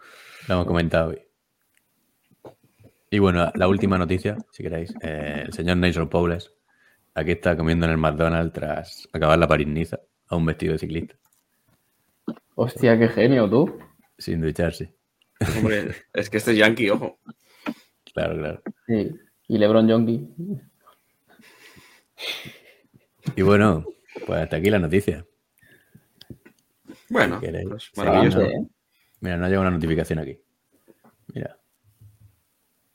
Lo 0.47 0.53
hemos 0.55 0.67
comentado 0.67 1.09
hoy. 1.11 1.19
Y 3.09 3.19
bueno, 3.19 3.51
la 3.55 3.67
última 3.67 3.97
noticia, 3.97 4.37
si 4.51 4.63
queréis. 4.63 4.93
eh, 5.01 5.43
el 5.45 5.53
señor 5.53 5.77
Nigel 5.77 6.09
Powles 6.09 6.53
aquí 7.13 7.31
está 7.31 7.55
comiendo 7.57 7.85
en 7.85 7.93
el 7.93 7.97
McDonald's 7.97 8.53
tras 8.53 9.07
acabar 9.13 9.39
la 9.39 9.47
París-Niza 9.47 9.99
a 10.27 10.35
un 10.35 10.45
vestido 10.45 10.73
de 10.73 10.79
ciclista, 10.79 11.15
Hostia, 12.55 12.97
qué 12.99 13.07
genio 13.07 13.49
tú. 13.49 13.79
sin 14.17 14.41
ducharse. 14.41 14.93
Hombre, 15.57 15.91
es 16.13 16.29
que 16.29 16.37
este 16.37 16.51
es 16.51 16.57
yankee, 16.57 16.89
ojo. 16.89 17.19
Claro, 18.13 18.35
claro. 18.37 18.61
Sí. 18.87 19.11
Y 19.47 19.57
LeBron 19.57 19.87
Jonky. 19.89 20.27
Y 23.35 23.41
bueno, 23.41 23.85
pues 24.25 24.41
hasta 24.41 24.57
aquí 24.57 24.69
la 24.69 24.79
noticia. 24.79 25.25
Bueno, 27.09 27.39
Si 27.39 27.45
queréis, 27.45 27.69
pues 27.69 27.91
maravilloso. 27.97 28.41
¿eh? 28.41 28.67
Mira, 29.21 29.37
no 29.37 29.45
ha 29.45 29.47
llegado 29.47 29.61
una 29.67 29.71
notificación 29.77 30.19
aquí. 30.19 30.39
Mira. 31.33 31.57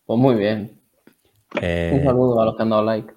Pues 0.04 0.18
muy 0.18 0.34
bien. 0.36 0.80
eh, 1.60 1.92
Un 1.94 2.04
saludo 2.04 2.40
a 2.40 2.44
los 2.46 2.56
que 2.56 2.62
han 2.62 2.70
dado 2.70 2.84
like. 2.84 3.12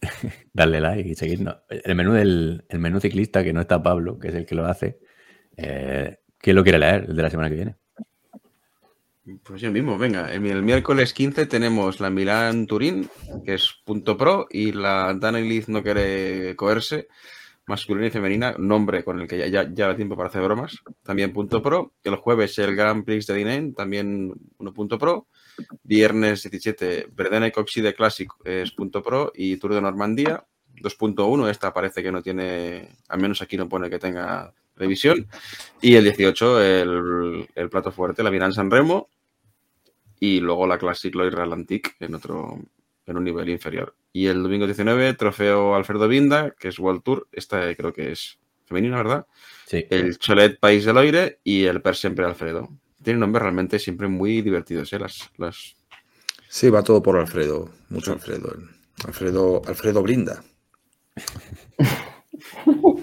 darle 0.52 0.80
like 0.80 1.08
y 1.08 1.14
seguirnos. 1.14 1.56
El 1.68 1.94
menú 1.94 2.12
del 2.12 2.64
el 2.68 2.78
menú 2.78 3.00
ciclista, 3.00 3.42
que 3.42 3.52
no 3.52 3.60
está 3.60 3.82
Pablo, 3.82 4.18
que 4.18 4.28
es 4.28 4.34
el 4.34 4.46
que 4.46 4.54
lo 4.54 4.66
hace. 4.66 4.98
Eh, 5.56 6.18
¿Quién 6.38 6.56
lo 6.56 6.62
quiere 6.62 6.78
leer? 6.78 7.06
El 7.08 7.16
de 7.16 7.22
la 7.22 7.30
semana 7.30 7.48
que 7.48 7.56
viene. 7.56 7.76
Pues 9.42 9.60
yo 9.60 9.70
mismo, 9.70 9.98
venga. 9.98 10.32
El, 10.32 10.46
el 10.46 10.62
miércoles 10.62 11.12
15 11.12 11.46
tenemos 11.46 12.00
la 12.00 12.08
Milán 12.10 12.66
Turín, 12.66 13.08
que 13.44 13.54
es 13.54 13.74
punto 13.84 14.16
pro, 14.16 14.46
y 14.50 14.72
la 14.72 15.14
Dana 15.18 15.38
Liz 15.38 15.68
no 15.68 15.82
quiere 15.82 16.56
coerse, 16.56 17.08
masculina 17.66 18.06
y 18.06 18.10
femenina, 18.10 18.54
nombre 18.56 19.04
con 19.04 19.20
el 19.20 19.28
que 19.28 19.36
ya, 19.36 19.46
ya, 19.48 19.70
ya 19.70 19.88
da 19.88 19.96
tiempo 19.96 20.16
para 20.16 20.30
hacer 20.30 20.42
bromas, 20.42 20.78
también 21.02 21.34
punto 21.34 21.60
pro. 21.60 21.92
El 22.02 22.16
jueves 22.16 22.58
el 22.58 22.74
Grand 22.74 23.04
Prix 23.04 23.26
de 23.26 23.34
Dineen, 23.34 23.74
también 23.74 24.32
uno 24.56 24.72
punto 24.72 24.98
pro. 24.98 25.26
Viernes 25.82 26.42
17, 26.42 27.08
Verdena 27.12 27.46
y 27.46 27.52
Coxide 27.52 27.94
Classic 27.94 28.30
es 28.44 28.72
punto 28.72 29.02
pro 29.02 29.32
y 29.34 29.56
Tour 29.56 29.74
de 29.74 29.80
Normandía 29.80 30.44
2.1. 30.76 31.50
Esta 31.50 31.72
parece 31.72 32.02
que 32.02 32.12
no 32.12 32.22
tiene, 32.22 32.96
al 33.08 33.20
menos 33.20 33.42
aquí 33.42 33.56
no 33.56 33.68
pone 33.68 33.90
que 33.90 33.98
tenga 33.98 34.52
revisión. 34.76 35.26
Y 35.80 35.94
el 35.96 36.04
18, 36.04 36.62
el, 36.62 37.48
el 37.54 37.70
plato 37.70 37.92
fuerte, 37.92 38.22
la 38.22 38.30
Miran 38.30 38.52
San 38.52 38.70
Remo. 38.70 39.08
Y 40.20 40.40
luego 40.40 40.66
la 40.66 40.78
Classic 40.78 41.14
Lloyd 41.14 41.34
Atlantic 41.34 41.96
en 42.00 42.14
otro 42.14 42.58
en 43.06 43.16
un 43.16 43.24
nivel 43.24 43.48
inferior. 43.48 43.94
Y 44.12 44.26
el 44.26 44.42
domingo 44.42 44.66
19, 44.66 45.14
trofeo 45.14 45.74
Alfredo 45.74 46.08
Vinda, 46.08 46.50
que 46.58 46.68
es 46.68 46.78
World 46.78 47.02
Tour. 47.02 47.28
Esta 47.32 47.74
creo 47.74 47.92
que 47.92 48.12
es 48.12 48.38
femenina, 48.66 48.98
¿verdad? 48.98 49.26
Sí. 49.66 49.86
El 49.88 50.18
Cholet 50.18 50.58
País 50.58 50.84
del 50.84 50.98
Oire 50.98 51.40
y 51.42 51.64
el 51.64 51.80
Per 51.80 51.96
Siempre 51.96 52.26
Alfredo. 52.26 52.68
Tienen 53.02 53.20
nombres 53.20 53.42
realmente 53.42 53.78
siempre 53.78 54.08
muy 54.08 54.42
divertidos, 54.42 54.92
¿eh? 54.92 54.98
Las, 54.98 55.30
las... 55.36 55.76
Sí, 56.48 56.70
va 56.70 56.82
todo 56.82 57.02
por 57.02 57.16
Alfredo. 57.16 57.70
Mucho 57.90 58.12
Alfredo. 58.12 58.54
Alfredo, 59.06 59.62
Alfredo 59.66 60.02
brinda. 60.02 60.42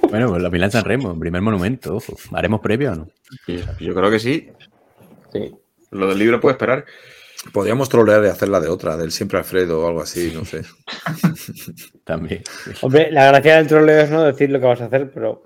Bueno, 0.09 0.29
pues 0.29 0.41
la 0.41 0.49
Milán 0.49 0.71
San 0.71 0.85
Remo, 0.85 1.17
primer 1.19 1.41
monumento. 1.41 1.95
Ojo. 1.95 2.15
¿Haremos 2.33 2.61
previo 2.61 2.93
o 2.93 2.95
no? 2.95 3.09
Yo 3.79 3.93
creo 3.93 4.09
que 4.09 4.19
sí. 4.19 4.49
Sí. 5.33 5.53
Lo 5.91 6.07
del 6.07 6.19
libro 6.19 6.39
puede 6.39 6.53
esperar. 6.53 6.85
Podríamos 7.51 7.89
trolear 7.89 8.23
y 8.23 8.27
hacer 8.27 8.49
la 8.49 8.59
de 8.59 8.69
otra, 8.69 8.97
del 8.97 9.11
siempre 9.11 9.37
Alfredo 9.37 9.81
o 9.81 9.87
algo 9.87 10.01
así, 10.01 10.31
no 10.33 10.45
sé. 10.45 10.63
También. 12.03 12.43
Hombre, 12.81 13.11
la 13.11 13.27
gracia 13.27 13.57
del 13.57 13.67
troleo 13.67 14.01
es 14.01 14.09
no 14.09 14.23
decir 14.23 14.49
lo 14.49 14.59
que 14.59 14.65
vas 14.65 14.81
a 14.81 14.85
hacer, 14.85 15.11
pero. 15.13 15.43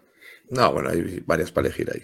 No, 0.49 0.71
bueno, 0.71 0.89
hay 0.89 1.21
varias 1.25 1.51
para 1.51 1.67
elegir 1.67 1.89
ahí. 1.91 2.01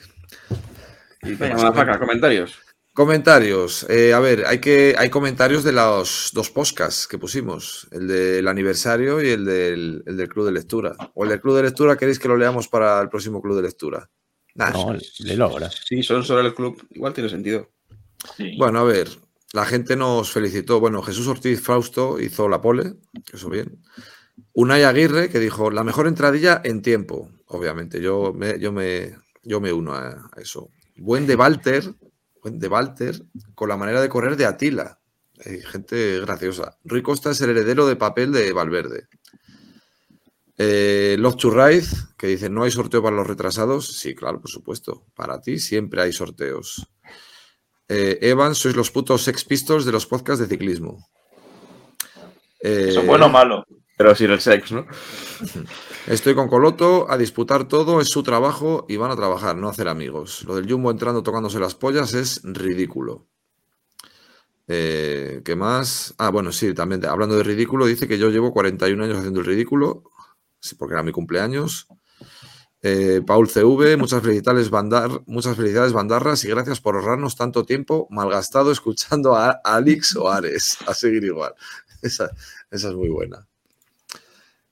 Y 1.23 1.35
venga, 1.35 1.55
más 1.55 1.71
para 1.71 1.93
acá, 1.93 1.99
comentarios. 1.99 2.59
Comentarios. 2.93 3.85
Eh, 3.89 4.13
a 4.13 4.19
ver, 4.19 4.45
hay 4.45 4.59
que 4.59 4.95
hay 4.97 5.09
comentarios 5.09 5.65
de 5.65 5.73
los 5.73 6.29
dos 6.33 6.49
podcasts 6.49 7.07
que 7.07 7.17
pusimos, 7.17 7.87
el 7.91 8.07
del 8.07 8.47
aniversario 8.47 9.21
y 9.21 9.29
el 9.29 9.43
del, 9.43 10.03
el 10.05 10.15
del 10.15 10.29
club 10.29 10.45
de 10.45 10.53
lectura. 10.53 10.95
O 11.13 11.23
el 11.23 11.29
del 11.29 11.41
club 11.41 11.57
de 11.57 11.63
lectura, 11.63 11.97
¿queréis 11.97 12.19
que 12.19 12.29
lo 12.29 12.37
leamos 12.37 12.69
para 12.69 13.01
el 13.01 13.09
próximo 13.09 13.41
club 13.41 13.57
de 13.57 13.63
lectura? 13.63 14.09
Nah, 14.55 14.69
No, 14.69 14.97
léelo 15.19 15.45
ahora. 15.45 15.69
Sí, 15.69 16.01
son 16.03 16.23
sobre 16.23 16.47
el 16.47 16.55
club. 16.55 16.87
Igual 16.91 17.13
tiene 17.13 17.29
sentido. 17.29 17.69
Sí. 18.37 18.55
Bueno, 18.57 18.79
a 18.79 18.83
ver, 18.85 19.09
la 19.51 19.65
gente 19.65 19.97
nos 19.97 20.31
felicitó. 20.31 20.79
Bueno, 20.79 21.01
Jesús 21.01 21.27
Ortiz 21.27 21.61
Fausto 21.61 22.17
hizo 22.19 22.47
la 22.47 22.61
pole, 22.61 22.93
eso 23.33 23.49
bien. 23.49 23.81
Unai 24.53 24.83
Aguirre, 24.83 25.29
que 25.29 25.39
dijo, 25.39 25.69
la 25.69 25.83
mejor 25.83 26.07
entradilla 26.07 26.61
en 26.63 26.81
tiempo, 26.81 27.29
obviamente. 27.47 28.01
Yo 28.01 28.33
me, 28.33 28.57
yo 28.57 28.71
me, 28.71 29.17
yo 29.43 29.59
me 29.59 29.73
uno 29.73 29.93
a, 29.93 30.29
a 30.33 30.41
eso. 30.41 30.69
Buen 30.97 31.27
de 31.27 31.35
Walter, 31.35 31.93
buen 32.41 32.59
de 32.59 32.67
Walter, 32.67 33.22
con 33.53 33.69
la 33.69 33.77
manera 33.77 34.01
de 34.01 34.09
correr 34.09 34.38
de 34.38 34.45
Atila. 34.45 34.99
Hay 35.45 35.61
gente 35.61 36.19
graciosa. 36.22 36.77
Rui 36.85 37.01
Costa 37.01 37.31
es 37.31 37.41
el 37.41 37.49
heredero 37.49 37.85
de 37.85 37.95
papel 37.95 38.31
de 38.31 38.53
Valverde. 38.53 39.07
Eh, 40.57 41.17
Love 41.19 41.35
to 41.35 41.49
Ride, 41.51 41.88
que 42.17 42.27
dice, 42.27 42.49
¿no 42.49 42.63
hay 42.63 42.72
sorteo 42.72 43.03
para 43.03 43.15
los 43.15 43.27
retrasados? 43.27 43.97
Sí, 43.97 44.15
claro, 44.15 44.39
por 44.39 44.49
supuesto. 44.49 45.05
Para 45.13 45.41
ti 45.41 45.59
siempre 45.59 46.01
hay 46.01 46.13
sorteos. 46.13 46.88
Eh, 47.88 48.17
Evan, 48.22 48.55
sois 48.55 48.76
los 48.76 48.89
putos 48.89 49.23
Sex 49.23 49.43
Pistols 49.43 49.85
de 49.85 49.91
los 49.91 50.07
podcasts 50.07 50.39
de 50.39 50.47
ciclismo. 50.47 51.07
Eh, 52.61 52.88
¿Eso 52.89 53.01
es 53.01 53.05
bueno 53.05 53.27
o 53.27 53.30
malo? 53.30 53.65
Pero 53.97 54.15
sin 54.15 54.31
el 54.31 54.41
sex, 54.41 54.72
¿no? 54.72 54.88
Estoy 56.07 56.36
con 56.36 56.48
Coloto, 56.48 57.10
a 57.10 57.18
disputar 57.18 57.68
todo, 57.68 57.99
es 57.99 58.10
su 58.10 58.22
trabajo 58.22 58.86
y 58.88 58.98
van 58.98 59.10
a 59.10 59.15
trabajar, 59.15 59.57
no 59.57 59.69
hacer 59.69 59.88
amigos. 59.88 60.44
Lo 60.44 60.56
del 60.56 60.72
Jumbo 60.72 60.91
entrando 60.91 61.23
tocándose 61.23 61.60
las 61.60 61.73
pollas 61.73 62.14
es 62.14 62.41
ridículo. 62.44 63.26
Eh, 64.68 65.41
¿Qué 65.44 65.56
más? 65.56 66.14
Ah, 66.19 66.30
bueno, 66.30 66.52
sí, 66.52 66.76
también 66.76 67.03
hablando 67.07 67.36
de 67.38 67.44
ridículo, 67.44 67.88
dice 67.88 68.07
que 68.07 68.19
yo 68.19 68.30
llevo 68.30 68.53
41 68.53 69.03
años 69.03 69.18
haciendo 69.18 69.40
el 69.40 69.48
ridículo, 69.48 70.03
porque 70.77 70.94
era 70.94 71.02
mi 71.02 71.11
cumpleaños. 71.11 71.88
Eh, 72.84 73.22
Paul 73.26 73.49
CV, 73.49 73.98
muchas 73.98 74.22
felicidades, 74.22 74.69
Bandar, 74.69 75.23
muchas 75.26 75.57
felicidades, 75.57 75.91
Bandarras, 75.91 76.44
y 76.45 76.49
gracias 76.49 76.82
por 76.82 76.95
ahorrarnos 76.95 77.36
tanto 77.36 77.65
tiempo 77.65 78.07
malgastado 78.11 78.72
escuchando 78.72 79.36
a 79.36 79.60
Alex 79.64 80.18
o 80.18 80.30
Ares. 80.30 80.77
A 80.86 80.94
seguir 80.94 81.23
igual. 81.23 81.56
Esa, 82.03 82.30
esa 82.69 82.90
es 82.90 82.94
muy 82.94 83.10
buena. 83.10 83.48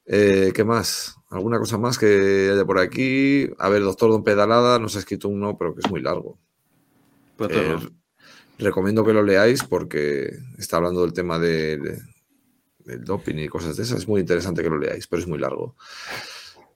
Eh, 0.05 0.51
¿Qué 0.53 0.63
más? 0.63 1.15
¿Alguna 1.33 1.59
cosa 1.59 1.77
más 1.77 1.97
que 1.97 2.49
haya 2.53 2.65
por 2.65 2.79
aquí? 2.79 3.49
A 3.59 3.69
ver, 3.69 3.81
Doctor 3.81 4.11
Don 4.11 4.23
Pedalada 4.23 4.79
nos 4.79 4.95
ha 4.95 4.99
escrito 4.99 5.27
uno, 5.29 5.57
pero 5.57 5.73
que 5.73 5.81
es 5.83 5.89
muy 5.89 6.01
largo. 6.01 6.37
Pues 7.37 7.49
Eh, 7.51 7.75
recomiendo 8.59 9.03
que 9.03 9.13
lo 9.13 9.23
leáis 9.23 9.63
porque 9.63 10.29
está 10.57 10.77
hablando 10.77 11.01
del 11.01 11.13
tema 11.13 11.39
de- 11.39 11.77
de- 11.77 11.99
del 12.85 13.03
doping 13.03 13.35
y 13.37 13.47
cosas 13.47 13.75
de 13.77 13.83
esas. 13.83 13.99
Es 13.99 14.07
muy 14.07 14.21
interesante 14.21 14.61
que 14.61 14.69
lo 14.69 14.77
leáis, 14.77 15.07
pero 15.07 15.21
es 15.21 15.27
muy 15.27 15.39
largo. 15.39 15.75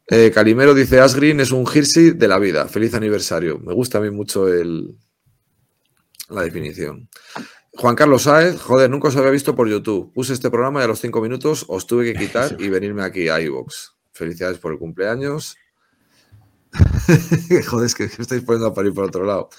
Eh, 0.10 0.32
Calimero 0.34 0.74
dice: 0.74 1.00
Asgreen 1.02 1.40
es 1.42 1.52
un 1.52 1.66
Hirsi 1.72 2.12
de 2.12 2.28
la 2.28 2.40
vida. 2.40 2.68
Feliz 2.68 2.94
aniversario. 2.94 3.60
Me 3.60 3.74
gusta 3.74 3.98
a 3.98 4.02
mí 4.02 4.10
mucho 4.10 4.48
el, 4.48 4.98
la 6.30 6.42
definición. 6.44 7.10
Juan 7.74 7.96
Carlos 7.96 8.24
Saez, 8.24 8.60
joder, 8.60 8.90
nunca 8.90 9.10
os 9.10 9.16
había 9.18 9.30
visto 9.32 9.56
por 9.56 9.68
YouTube. 9.70 10.12
Puse 10.14 10.34
este 10.34 10.50
programa 10.50 10.80
y 10.82 10.86
a 10.86 10.88
los 10.88 11.00
cinco 11.00 11.22
minutos 11.22 11.66
os 11.68 11.86
tuve 11.86 12.06
que 12.12 12.20
quitar 12.20 12.56
y 12.60 12.70
venirme 12.70 13.04
aquí 13.04 13.28
a 13.30 13.40
iVoox. 13.42 13.97
Felicidades 14.18 14.58
por 14.58 14.72
el 14.74 14.80
cumpleaños. 14.80 15.56
joder, 17.68 17.86
es 17.86 17.96
que 17.96 18.04
estáis 18.06 18.42
poniendo 18.42 18.68
a 18.68 18.74
parir 18.74 18.94
por 18.94 19.06
otro 19.06 19.24
lado. 19.26 19.50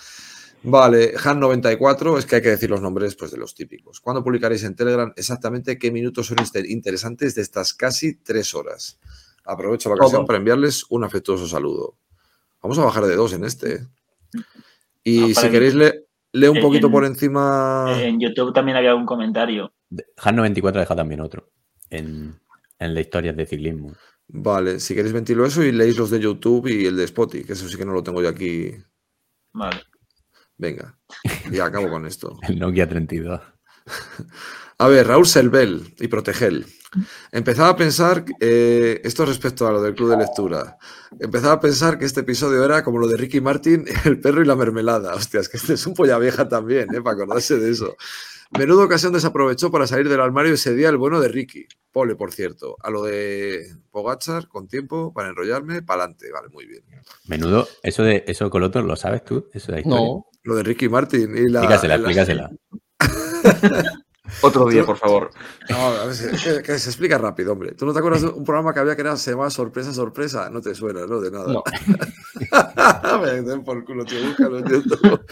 Vale, 0.63 1.15
Han94, 1.17 2.19
es 2.19 2.27
que 2.27 2.37
hay 2.37 2.43
que 2.43 2.49
decir 2.51 2.69
los 2.69 2.81
nombres 2.81 3.15
pues, 3.15 3.31
de 3.31 3.39
los 3.39 3.55
típicos. 3.55 4.01
¿Cuándo 4.01 4.25
publicaréis 4.25 4.65
en 4.65 4.75
Telegram 4.75 5.13
exactamente 5.17 5.79
qué 5.79 5.91
minutos 5.93 6.27
son 6.27 6.39
inter- 6.41 6.67
interesantes 6.69 7.35
de 7.37 7.43
estas 7.43 7.75
casi 7.75 8.15
tres 8.17 8.55
horas? 8.55 8.99
Aprovecho 9.45 9.89
la 9.89 9.95
ocasión 9.95 10.27
para 10.27 10.39
enviarles 10.39 10.85
un 10.91 11.05
afectuoso 11.05 11.47
saludo. 11.47 11.97
Vamos 12.61 12.79
a 12.79 12.85
bajar 12.85 13.07
de 13.07 13.15
dos 13.15 13.33
en 13.33 13.45
este. 13.45 13.75
¿eh? 13.75 13.87
Y 15.05 15.31
Ah, 15.33 15.41
si 15.43 15.49
queréis, 15.49 15.75
le, 15.75 16.07
lee 16.33 16.49
un 16.49 16.61
poquito 16.61 16.89
en- 16.89 16.93
por 16.93 17.05
encima. 17.05 17.97
En 18.03 18.21
YouTube 18.21 18.53
también 18.53 18.77
había 18.77 18.95
un 18.97 19.07
comentario. 19.07 19.73
Han94 20.19 20.73
deja 20.81 20.97
también 20.97 21.21
otro. 21.21 21.51
En, 21.89 22.39
en 22.81 22.95
la 22.95 23.01
historia 23.01 23.33
de 23.33 23.47
ciclismo. 23.47 23.95
Vale, 24.29 24.79
si 24.79 24.95
queréis 24.95 25.15
ventilo 25.15 25.47
eso 25.47 25.63
y 25.63 25.73
leéis 25.73 25.97
los 25.97 26.11
de 26.11 26.21
YouTube 26.21 26.69
y 26.69 26.87
el 26.87 26.97
de 26.97 27.05
Spotify, 27.05 27.45
que 27.45 27.55
eso 27.55 27.67
sí 27.69 27.77
que 27.77 27.87
no 27.87 27.93
lo 27.93 28.03
tengo 28.03 28.23
yo 28.23 28.29
aquí. 28.29 28.73
Vale. 29.55 29.81
Venga, 30.59 30.99
y 31.51 31.59
acabo 31.61 31.89
con 31.89 32.05
esto. 32.05 32.37
El 32.49 32.59
Nokia 32.59 32.89
32. 32.89 33.41
A 34.81 34.87
ver, 34.87 35.09
Raúl 35.09 35.27
Selbel 35.27 35.93
y 35.99 36.07
Protegel. 36.07 36.65
Empezaba 37.33 37.71
a 37.71 37.77
pensar, 37.77 38.25
eh, 38.41 39.01
esto 39.03 39.27
respecto 39.27 39.67
a 39.67 39.73
lo 39.73 39.83
del 39.83 39.95
club 39.95 40.11
de 40.11 40.19
lectura, 40.19 40.79
empezaba 41.19 41.55
a 41.55 41.61
pensar 41.61 41.99
que 41.99 42.05
este 42.05 42.21
episodio 42.21 42.65
era 42.65 42.85
como 42.85 42.99
lo 42.99 43.09
de 43.09 43.17
Ricky 43.17 43.41
Martin, 43.41 43.85
el 44.05 44.21
perro 44.21 44.41
y 44.41 44.47
la 44.47 44.55
mermelada. 44.55 45.15
Hostias, 45.15 45.49
que 45.49 45.57
este 45.57 45.75
es 45.75 45.85
un 45.87 45.95
polla 45.95 46.17
vieja 46.19 46.49
también, 46.49 46.95
eh, 46.95 47.03
para 47.03 47.15
acordarse 47.17 47.59
de 47.59 47.71
eso. 47.73 47.97
Menudo 48.57 48.85
ocasión 48.85 49.13
desaprovechó 49.13 49.71
para 49.71 49.87
salir 49.87 50.09
del 50.09 50.21
armario 50.21 50.55
ese 50.55 50.75
día 50.75 50.89
el 50.89 50.97
bueno 50.97 51.21
de 51.21 51.29
Ricky. 51.29 51.67
Pole, 51.93 52.15
por 52.15 52.33
cierto. 52.33 52.77
A 52.81 52.89
lo 52.91 53.03
de 53.03 53.67
Pogachar, 53.91 54.49
con 54.49 54.69
tiempo, 54.69 55.13
para 55.13 55.29
enrollarme, 55.29 55.83
para 55.83 56.05
adelante. 56.05 56.31
Vale, 56.33 56.49
muy 56.51 56.67
bien. 56.67 56.83
Menudo, 57.27 57.69
eso 57.83 58.05
de 58.05 58.25
eso 58.27 58.49
Coloto, 58.49 58.81
¿lo 58.81 58.97
sabes 58.97 59.25
tú? 59.25 59.49
Eso 59.53 59.73
de. 59.73 59.83
No, 59.85 60.27
Lo 60.45 60.55
de 60.55 60.63
Ricky 60.63 60.89
Martin 60.89 61.37
y 61.37 61.49
la... 61.51 61.59
Explícasela, 61.61 61.97
la- 61.99 62.03
explícasela. 62.03 62.51
Otro 64.43 64.69
día, 64.69 64.85
por 64.85 64.99
favor. 64.99 65.31
No, 65.71 65.77
a 65.77 66.05
ver, 66.05 66.15
se- 66.15 66.31
que, 66.31 66.63
que 66.63 66.79
se 66.79 66.91
explica 66.91 67.17
rápido, 67.17 67.53
hombre. 67.53 67.73
¿Tú 67.73 67.87
no 67.87 67.95
te 67.95 67.99
acuerdas 67.99 68.23
de 68.23 68.29
un 68.29 68.45
programa 68.45 68.75
que 68.75 68.81
había 68.81 68.95
que 68.95 69.01
era, 69.01 69.17
se 69.17 69.31
llamaba 69.31 69.49
Sorpresa, 69.51 69.93
Sorpresa? 69.95 70.51
No 70.51 70.61
te 70.61 70.75
suena, 70.75 71.07
¿no? 71.07 71.19
De 71.21 71.31
nada. 71.31 71.51
no. 71.51 71.63
Me 73.23 73.41
den 73.43 73.65
por 73.65 73.83
culo, 73.85 74.05
tío, 74.05 74.23
búscalo 74.27 74.59
YouTube. 74.61 75.25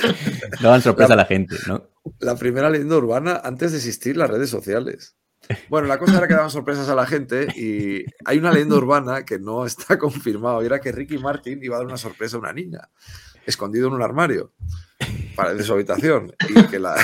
Daban 0.62 0.80
sorpresa 0.80 1.12
a 1.12 1.16
la 1.16 1.26
gente, 1.26 1.56
¿no? 1.66 1.90
La 2.20 2.36
primera 2.36 2.70
leyenda 2.70 2.96
urbana 2.96 3.40
antes 3.44 3.72
de 3.72 3.78
existir 3.78 4.16
las 4.16 4.30
redes 4.30 4.48
sociales. 4.48 5.14
Bueno, 5.68 5.86
la 5.86 5.98
cosa 5.98 6.18
era 6.18 6.26
que 6.26 6.34
daban 6.34 6.50
sorpresas 6.50 6.88
a 6.88 6.94
la 6.94 7.06
gente 7.06 7.46
y 7.56 8.04
hay 8.24 8.38
una 8.38 8.50
leyenda 8.52 8.76
urbana 8.76 9.24
que 9.24 9.38
no 9.38 9.66
está 9.66 9.98
confirmada 9.98 10.62
y 10.62 10.66
era 10.66 10.80
que 10.80 10.90
Ricky 10.92 11.18
Martin 11.18 11.62
iba 11.62 11.76
a 11.76 11.78
dar 11.78 11.86
una 11.86 11.96
sorpresa 11.96 12.36
a 12.36 12.40
una 12.40 12.52
niña, 12.52 12.88
escondido 13.46 13.88
en 13.88 13.94
un 13.94 14.02
armario 14.02 14.52
para, 15.38 15.54
de 15.54 15.62
su 15.62 15.72
habitación. 15.72 16.34
Y 16.48 16.66
que 16.66 16.80
la, 16.80 16.96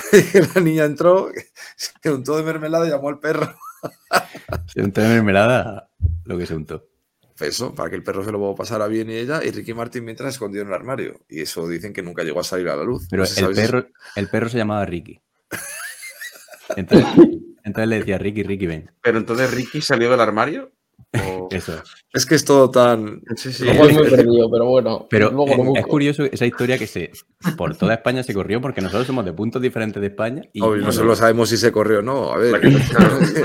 niña 0.61 0.85
entró, 0.85 1.31
se 1.77 2.11
untó 2.11 2.37
de 2.37 2.43
mermelada 2.43 2.87
y 2.87 2.91
llamó 2.91 3.09
al 3.09 3.21
perro. 3.21 3.55
Se 4.67 4.83
untó 4.83 5.03
de 5.03 5.09
mermelada 5.09 5.89
lo 6.25 6.37
que 6.37 6.47
se 6.47 6.55
untó. 6.55 6.89
Eso, 7.39 7.75
para 7.75 7.91
que 7.91 7.97
el 7.97 8.03
perro 8.03 8.25
se 8.25 8.33
lo 8.33 8.55
pasara 8.55 8.87
bien 8.89 9.11
y 9.11 9.15
ella, 9.15 9.41
y 9.45 9.51
Ricky 9.51 9.75
Martin 9.75 10.05
mientras 10.05 10.35
escondido 10.35 10.63
en 10.63 10.69
el 10.69 10.75
armario. 10.75 11.21
Y 11.29 11.43
eso 11.43 11.69
dicen 11.69 11.93
que 11.93 12.03
nunca 12.03 12.25
llegó 12.25 12.41
a 12.41 12.45
salir 12.45 12.69
a 12.69 12.77
la 12.77 12.85
luz. 12.85 13.07
Pero 13.09 13.23
No 13.23 13.27
sé 13.27 13.35
si 13.37 13.45
el 13.45 13.55
perro, 13.55 13.87
el 14.17 14.29
perro 14.29 14.49
se 14.49 14.59
llamaba 14.59 14.85
Ricky. 14.85 15.21
Entonces, 16.77 17.07
entonces 17.63 17.89
le 17.89 17.99
decía 17.99 18.19
Ricky, 18.19 18.43
Ricky, 18.43 18.67
ven. 18.67 18.91
Pero 19.01 19.19
entonces 19.19 19.51
Ricky 19.53 19.81
salió 19.81 20.11
del 20.11 20.21
armario. 20.21 20.73
¿O- 21.23 21.49
Eso. 21.51 21.83
Es 22.13 22.27
que 22.27 22.35
es 22.35 22.45
todo 22.45 22.71
tan. 22.71 23.23
Sí, 23.37 23.53
sí. 23.53 23.69
Estoy 23.69 23.93
muy 23.93 24.09
perdido, 24.09 24.51
pero 24.51 24.67
bueno. 24.67 25.07
Pero 25.11 25.31
luego 25.31 25.75
es, 25.77 25.81
es 25.81 25.87
curioso 25.87 26.25
esa 26.25 26.47
historia 26.47 26.79
que 26.79 26.87
se 26.87 27.11
por 27.57 27.77
toda 27.77 27.95
España 27.95 28.23
se 28.23 28.33
corrió 28.35 28.61
porque 28.61 28.81
nosotros 28.81 29.07
somos 29.07 29.25
de 29.25 29.33
puntos 29.33 29.61
diferentes 29.61 30.01
de 30.01 30.09
España 30.09 30.43
y, 30.53 30.61
Obvio, 30.63 30.83
no 30.83 30.93
solo 30.93 31.15
sabemos 31.17 31.49
si 31.49 31.57
se 31.57 31.71
corrió 31.73 31.99
o 31.99 32.03
no. 32.03 32.33
A 32.33 32.39
ver, 32.39 32.61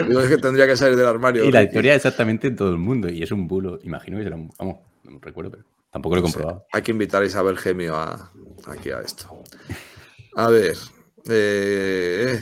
digo, 0.07 0.21
es 0.21 0.29
que 0.29 0.37
tendría 0.37 0.67
que 0.67 0.77
salir 0.77 0.95
del 0.95 1.07
armario. 1.07 1.43
y 1.45 1.51
la 1.51 1.63
historia 1.63 1.91
es 1.93 1.97
exactamente 1.97 2.47
en 2.47 2.55
todo 2.55 2.69
el 2.69 2.77
mundo 2.77 3.09
y 3.09 3.21
es 3.23 3.31
un 3.31 3.47
bulo. 3.47 3.79
Imagino 3.83 4.17
que 4.17 4.23
será 4.23 4.35
un, 4.35 4.51
vamos, 4.57 4.77
no 5.03 5.19
recuerdo, 5.21 5.51
pero 5.51 5.63
Tampoco 5.91 6.15
lo 6.15 6.19
he 6.21 6.23
comprobado. 6.23 6.65
Hay 6.71 6.83
que 6.83 6.91
invitar 6.91 7.23
a 7.23 7.25
Isabel 7.25 7.57
Gemio 7.57 7.95
a, 7.95 8.31
aquí 8.67 8.91
a 8.91 8.99
esto. 8.99 9.41
A 10.35 10.47
ver. 10.49 10.75
eh, 11.27 12.39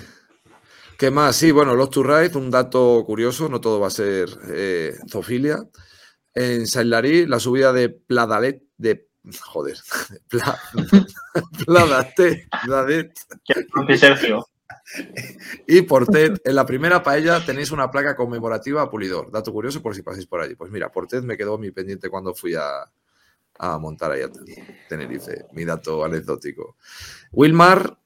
¿Qué 0.97 1.11
más? 1.11 1.35
Sí, 1.35 1.51
bueno, 1.51 1.75
Lost 1.75 1.93
to 1.93 2.03
Ride, 2.03 2.35
un 2.37 2.49
dato 2.49 3.03
curioso, 3.05 3.47
no 3.49 3.61
todo 3.61 3.79
va 3.79 3.87
a 3.87 3.91
ser 3.91 4.29
eh, 4.49 4.95
zoofilia. 5.07 5.59
En 6.33 6.65
Sailari, 6.65 7.27
la 7.27 7.39
subida 7.39 7.71
de 7.71 7.89
Pladalet, 7.89 8.63
de. 8.77 9.07
Joder, 9.41 9.77
Pla, 10.29 10.59
Pladate, 11.65 12.47
Pladet 12.63 13.13
Ante 13.73 13.97
Sergio. 13.97 14.47
y 15.67 15.81
Portet, 15.81 16.41
en 16.45 16.55
la 16.55 16.65
primera 16.65 17.03
paella 17.03 17.45
tenéis 17.45 17.71
una 17.71 17.91
placa 17.91 18.15
conmemorativa 18.15 18.81
a 18.81 18.89
Pulidor. 18.89 19.31
Dato 19.31 19.51
curioso 19.51 19.81
por 19.81 19.93
si 19.93 20.01
pasáis 20.01 20.25
por 20.25 20.41
allí. 20.41 20.55
Pues 20.55 20.71
mira, 20.71 20.91
Portet 20.91 21.23
me 21.23 21.37
quedó 21.37 21.57
mi 21.57 21.71
pendiente 21.71 22.09
cuando 22.09 22.33
fui 22.33 22.55
a, 22.55 22.89
a 23.59 23.77
montar 23.77 24.11
ahí 24.11 24.21
a 24.21 24.31
Tenerife. 24.89 25.45
Mi 25.51 25.65
dato 25.65 26.03
anecdótico. 26.03 26.77
Wilmar, 27.31 27.97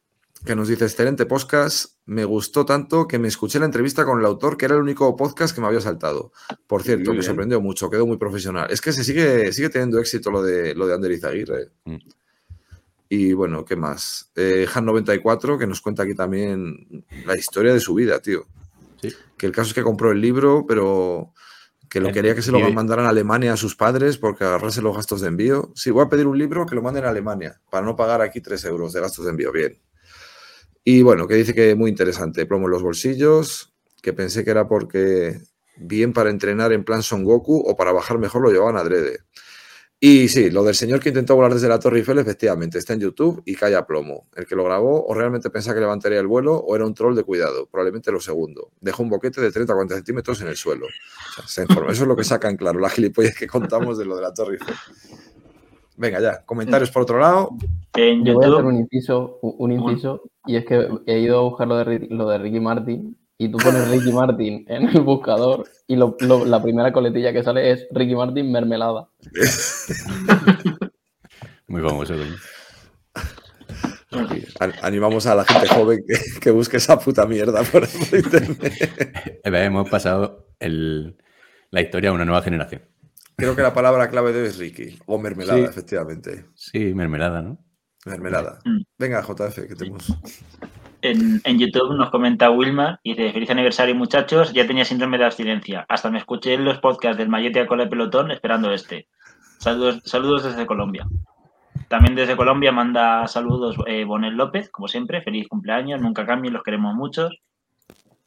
que 0.46 0.56
nos 0.56 0.68
dice, 0.68 0.86
excelente 0.86 1.26
podcast. 1.26 1.98
Me 2.06 2.26
gustó 2.26 2.66
tanto 2.66 3.08
que 3.08 3.20
me 3.20 3.28
escuché 3.28 3.60
la 3.60 3.66
entrevista 3.66 4.06
con 4.06 4.20
el 4.20 4.26
autor, 4.26 4.58
que 4.58 4.66
era 4.66 4.76
el 4.76 4.82
único 4.82 5.16
podcast 5.16 5.54
que 5.54 5.62
me 5.62 5.68
había 5.68 5.82
saltado. 5.82 6.32
Por 6.68 6.82
cierto, 6.84 7.14
me 7.14 7.22
sorprendió 7.22 7.62
mucho, 7.62 7.90
quedó 7.90 8.06
muy 8.08 8.18
profesional. 8.18 8.68
Es 8.72 8.82
que 8.82 8.92
se 8.92 9.04
sigue, 9.04 9.52
sigue 9.54 9.70
teniendo 9.70 10.00
éxito 10.00 10.32
lo 10.32 10.42
de, 10.42 10.74
lo 10.76 10.88
de 10.88 10.94
Ander 10.96 11.12
Izaguirre. 11.12 11.70
Mm. 11.86 11.96
Y 13.10 13.34
bueno, 13.34 13.66
¿qué 13.66 13.76
más? 13.76 14.32
Eh, 14.36 14.66
Han94, 14.74 15.60
que 15.60 15.68
nos 15.68 15.82
cuenta 15.82 16.04
aquí 16.04 16.16
también 16.16 17.06
la 17.26 17.38
historia 17.38 17.74
de 17.74 17.80
su 17.80 17.94
vida, 17.94 18.20
tío. 18.20 18.46
Sí. 19.02 19.14
Que 19.38 19.46
el 19.46 19.52
caso 19.52 19.70
es 19.70 19.74
que 19.74 19.84
compró 19.84 20.12
el 20.12 20.22
libro, 20.22 20.66
pero 20.68 21.34
que 21.90 22.00
lo 22.00 22.08
El- 22.08 22.14
quería 22.14 22.34
que 22.36 22.42
se 22.42 22.52
lo 22.54 22.60
mandaran 22.72 23.06
a 23.06 23.10
Alemania 23.10 23.54
a 23.54 23.58
sus 23.58 23.76
padres 23.76 24.18
porque 24.18 24.46
agarrarse 24.46 24.82
los 24.82 24.96
gastos 24.96 25.20
de 25.22 25.28
envío. 25.28 25.72
Sí, 25.76 25.92
voy 25.92 26.06
a 26.06 26.10
pedir 26.10 26.26
un 26.26 26.38
libro 26.38 26.66
que 26.66 26.74
lo 26.74 26.82
manden 26.82 27.04
a 27.04 27.10
Alemania 27.10 27.60
para 27.70 27.86
no 27.86 27.96
pagar 27.98 28.22
aquí 28.22 28.40
3 28.40 28.64
euros 28.66 28.94
de 28.94 29.02
gastos 29.02 29.26
de 29.26 29.32
envío. 29.32 29.52
Bien. 29.52 29.78
Y 30.84 31.02
bueno, 31.04 31.28
que 31.28 31.36
dice 31.36 31.54
que 31.54 31.76
muy 31.76 31.90
interesante. 31.90 32.46
Plomo 32.46 32.66
en 32.66 32.72
los 32.72 32.84
bolsillos, 32.84 33.74
que 34.02 34.14
pensé 34.14 34.44
que 34.44 34.52
era 34.52 34.68
porque 34.68 35.40
bien 35.78 36.14
para 36.14 36.30
entrenar 36.30 36.74
en 36.74 36.84
plan 36.84 37.04
Son 37.04 37.24
Goku 37.24 37.64
o 37.66 37.76
para 37.76 37.92
bajar 37.92 38.18
mejor 38.18 38.42
lo 38.42 38.52
llevaban 38.52 38.78
adrede. 38.78 39.20
Y 40.04 40.30
sí, 40.30 40.50
lo 40.50 40.64
del 40.64 40.74
señor 40.74 41.00
que 41.00 41.10
intentó 41.10 41.36
volar 41.36 41.54
desde 41.54 41.68
la 41.68 41.78
Torre 41.78 42.00
Eiffel, 42.00 42.18
efectivamente, 42.18 42.80
está 42.80 42.94
en 42.94 43.02
YouTube 43.02 43.44
y 43.46 43.54
cae 43.54 43.76
a 43.76 43.86
plomo. 43.86 44.28
El 44.36 44.48
que 44.48 44.56
lo 44.56 44.64
grabó 44.64 45.06
o 45.06 45.14
realmente 45.14 45.52
pensaba 45.52 45.76
que 45.76 45.82
levantaría 45.82 46.20
el 46.20 46.26
vuelo 46.26 46.56
o 46.56 46.76
era 46.76 46.88
un 46.88 46.96
troll 46.96 47.16
de 47.16 47.24
cuidado, 47.24 47.68
probablemente 47.68 48.12
lo 48.12 48.20
segundo. 48.20 48.72
Dejó 48.82 49.04
un 49.04 49.10
boquete 49.10 49.40
de 49.42 49.52
30 49.52 49.72
a 49.72 49.76
40 49.76 49.96
centímetros 49.98 50.42
en 50.42 50.48
el 50.48 50.58
suelo. 50.58 50.88
Eso 51.48 51.88
es 51.88 52.00
lo 52.00 52.16
que 52.16 52.24
sacan 52.24 52.58
claro, 52.58 52.80
la 52.80 52.90
gilipollas 52.90 53.36
que 53.36 53.46
contamos 53.46 54.00
de 54.00 54.06
lo 54.06 54.16
de 54.16 54.24
la 54.24 54.34
Torre 54.34 54.54
Eiffel. 54.54 54.76
Venga, 56.02 56.20
ya. 56.20 56.44
Comentarios 56.46 56.90
por 56.90 57.04
otro 57.04 57.20
lado. 57.20 57.52
En 57.94 58.26
Yo 58.26 58.34
voy 58.34 58.46
a 58.46 58.48
hacer 58.50 58.66
un 58.66 58.78
inciso, 58.78 59.38
u- 59.44 59.56
un 59.64 59.72
inciso, 59.72 60.24
y 60.48 60.56
es 60.56 60.66
que 60.66 60.88
he 61.06 61.20
ido 61.20 61.38
a 61.38 61.44
buscar 61.44 61.68
lo 61.68 61.78
de, 61.78 61.86
Ri- 61.86 62.08
lo 62.10 62.28
de 62.28 62.40
Ricky 62.40 62.60
Martin, 62.60 63.16
y 63.38 63.50
tú 63.50 63.60
pones 63.60 63.88
Ricky 63.88 64.12
Martin 64.12 64.66
en 64.68 64.90
el 64.90 65.02
buscador, 65.02 65.66
y 65.88 65.96
lo- 65.98 66.16
lo- 66.22 66.44
la 66.46 66.60
primera 66.64 66.92
coletilla 66.92 67.32
que 67.32 67.44
sale 67.44 67.70
es 67.72 67.88
Ricky 67.92 68.16
Martin 68.16 68.52
mermelada. 68.52 69.10
Muy 71.68 71.82
famoso, 71.84 72.16
coño. 72.16 72.36
Animamos 74.82 75.26
a 75.28 75.36
la 75.36 75.46
gente 75.46 75.68
joven 75.70 76.04
que, 76.08 76.16
que 76.42 76.52
busque 76.52 76.78
esa 76.78 77.00
puta 77.00 77.26
mierda 77.28 77.62
por 77.64 77.88
por 77.88 78.20
internet. 78.20 79.40
Hemos 79.44 79.88
pasado 79.90 80.48
el- 80.60 81.16
la 81.70 81.82
historia 81.82 82.10
a 82.10 82.14
una 82.14 82.26
nueva 82.26 82.42
generación. 82.42 82.82
Creo 83.38 83.56
que 83.56 83.62
la 83.62 83.74
palabra 83.74 84.10
clave 84.10 84.34
de 84.34 84.42
hoy 84.42 84.48
es 84.48 84.58
Ricky. 84.60 85.00
O 85.06 85.18
mermelada, 85.20 85.60
Sí. 85.60 85.66
efectivamente. 85.66 86.46
Sí, 86.54 86.94
mermelada, 86.94 87.42
¿no? 87.42 87.58
Mermelada. 88.06 88.60
Mm. 88.66 88.82
Venga, 88.98 89.22
JF, 89.22 89.68
que 89.68 89.76
tenemos. 89.76 90.14
en, 91.02 91.42
en 91.44 91.60
YouTube 91.60 91.96
nos 91.96 92.10
comenta 92.12 92.50
Wilma 92.52 93.00
y 93.04 93.16
dice, 93.16 93.32
feliz 93.34 93.50
aniversario 93.50 93.96
muchachos, 93.96 94.54
ya 94.54 94.68
tenía 94.68 94.86
síndrome 94.86 95.18
de 95.18 95.26
abstinencia. 95.26 95.86
Hasta 95.90 96.10
me 96.12 96.18
escuché 96.20 96.54
en 96.54 96.66
los 96.66 96.80
podcasts 96.80 97.18
del 97.18 97.30
Mayete 97.30 97.60
a 97.62 97.68
Cola 97.68 97.86
de 97.86 97.90
Pelotón 97.90 98.32
esperando 98.32 98.72
este. 98.72 99.08
Saludos, 99.58 100.02
saludos 100.06 100.44
desde 100.44 100.66
Colombia. 100.66 101.08
También 101.88 102.16
desde 102.16 102.38
Colombia 102.38 102.72
manda 102.72 103.28
saludos 103.28 103.76
eh, 103.86 104.04
Bonel 104.06 104.36
López, 104.36 104.70
como 104.70 104.88
siempre, 104.88 105.22
feliz 105.22 105.48
cumpleaños, 105.48 106.00
nunca 106.02 106.26
cambien, 106.26 106.54
los 106.54 106.64
queremos 106.64 106.96
muchos. 106.96 107.42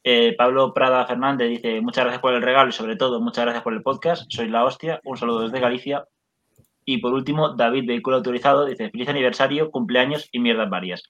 Eh, 0.07 0.35
Pablo 0.37 0.71
Prada 0.71 1.03
Fernández 1.07 1.49
dice, 1.49 1.81
muchas 1.81 2.03
gracias 2.03 2.21
por 2.21 2.35
el 2.35 2.43
regalo 2.43 2.69
y 2.69 2.73
sobre 2.73 2.95
todo 2.95 3.19
muchas 3.19 3.43
gracias 3.43 3.63
por 3.63 3.73
el 3.73 3.81
podcast, 3.81 4.25
sois 4.29 4.51
la 4.51 4.63
hostia, 4.63 5.01
un 5.03 5.17
saludo 5.17 5.41
desde 5.41 5.59
Galicia. 5.59 6.05
Y 6.85 6.99
por 6.99 7.11
último, 7.11 7.55
David 7.55 7.87
Vehículo 7.87 8.17
Autorizado 8.17 8.65
dice, 8.65 8.91
feliz 8.91 9.09
aniversario, 9.09 9.71
cumpleaños 9.71 10.29
y 10.31 10.37
mierdas 10.37 10.69
varias. 10.69 11.01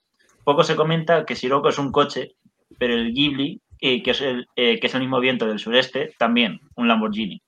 Poco 0.45 0.63
se 0.63 0.77
comenta 0.77 1.25
que 1.25 1.35
Sirocco 1.35 1.67
es 1.67 1.77
un 1.77 1.91
coche, 1.91 2.37
pero 2.79 2.93
el 2.93 3.13
Ghibli, 3.13 3.61
eh, 3.81 4.01
que, 4.01 4.11
es 4.11 4.21
el, 4.21 4.47
eh, 4.55 4.79
que 4.79 4.87
es 4.87 4.93
el 4.93 5.01
mismo 5.01 5.19
viento 5.19 5.45
del 5.45 5.59
sureste, 5.59 6.15
también 6.17 6.61
un 6.77 6.87
Lamborghini. 6.87 7.41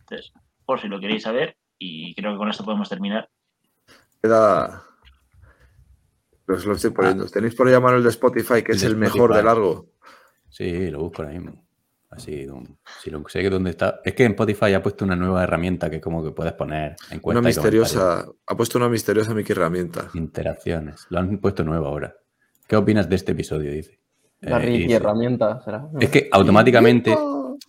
Entonces, 0.00 0.32
por 0.64 0.80
si 0.80 0.88
lo 0.88 1.00
queréis 1.00 1.24
saber, 1.24 1.58
y 1.78 2.14
creo 2.14 2.32
que 2.32 2.38
con 2.38 2.48
esto 2.48 2.64
podemos 2.64 2.88
terminar. 2.88 3.28
Queda. 4.22 4.84
Os 6.48 6.64
lo 6.64 6.72
estoy 6.72 6.92
poniendo. 6.92 7.26
Tenéis 7.26 7.54
por 7.54 7.66
ahí 7.66 7.74
llamar 7.74 7.96
el 7.96 8.02
de 8.02 8.08
Spotify, 8.08 8.62
que 8.62 8.72
es 8.72 8.82
el 8.84 8.96
mejor 8.96 9.34
de 9.34 9.42
largo. 9.42 9.97
Sí, 10.50 10.90
lo 10.90 11.00
busco 11.00 11.22
ahora 11.22 11.34
mismo. 11.34 11.64
Así, 12.10 12.46
un- 12.46 12.78
si 13.02 13.10
lo 13.10 13.22
sé 13.28 13.42
que 13.42 13.50
dónde 13.50 13.70
está. 13.70 14.00
Es 14.02 14.14
que 14.14 14.24
en 14.24 14.32
Spotify 14.32 14.72
ha 14.72 14.82
puesto 14.82 15.04
una 15.04 15.14
nueva 15.14 15.42
herramienta 15.44 15.90
que 15.90 16.00
como 16.00 16.24
que 16.24 16.30
puedes 16.30 16.54
poner 16.54 16.96
Una 17.08 17.16
encuestas 17.16 17.44
y 17.44 17.46
misteriosa. 17.48 18.26
Ha 18.46 18.56
puesto 18.56 18.78
una 18.78 18.88
misteriosa 18.88 19.34
Mickey 19.34 19.52
herramienta. 19.52 20.08
interacciones. 20.14 21.06
Lo 21.10 21.18
han 21.18 21.36
puesto 21.38 21.64
nuevo 21.64 21.86
ahora. 21.86 22.16
¿Qué 22.66 22.76
opinas 22.76 23.08
de 23.08 23.16
este 23.16 23.32
episodio? 23.32 23.70
Dice. 23.72 23.98
La 24.40 24.62
Eh, 24.62 24.70
dice, 24.70 24.94
herramienta, 24.94 25.60
¿será? 25.62 25.86
Es 26.00 26.08
que 26.10 26.28
automáticamente 26.32 27.14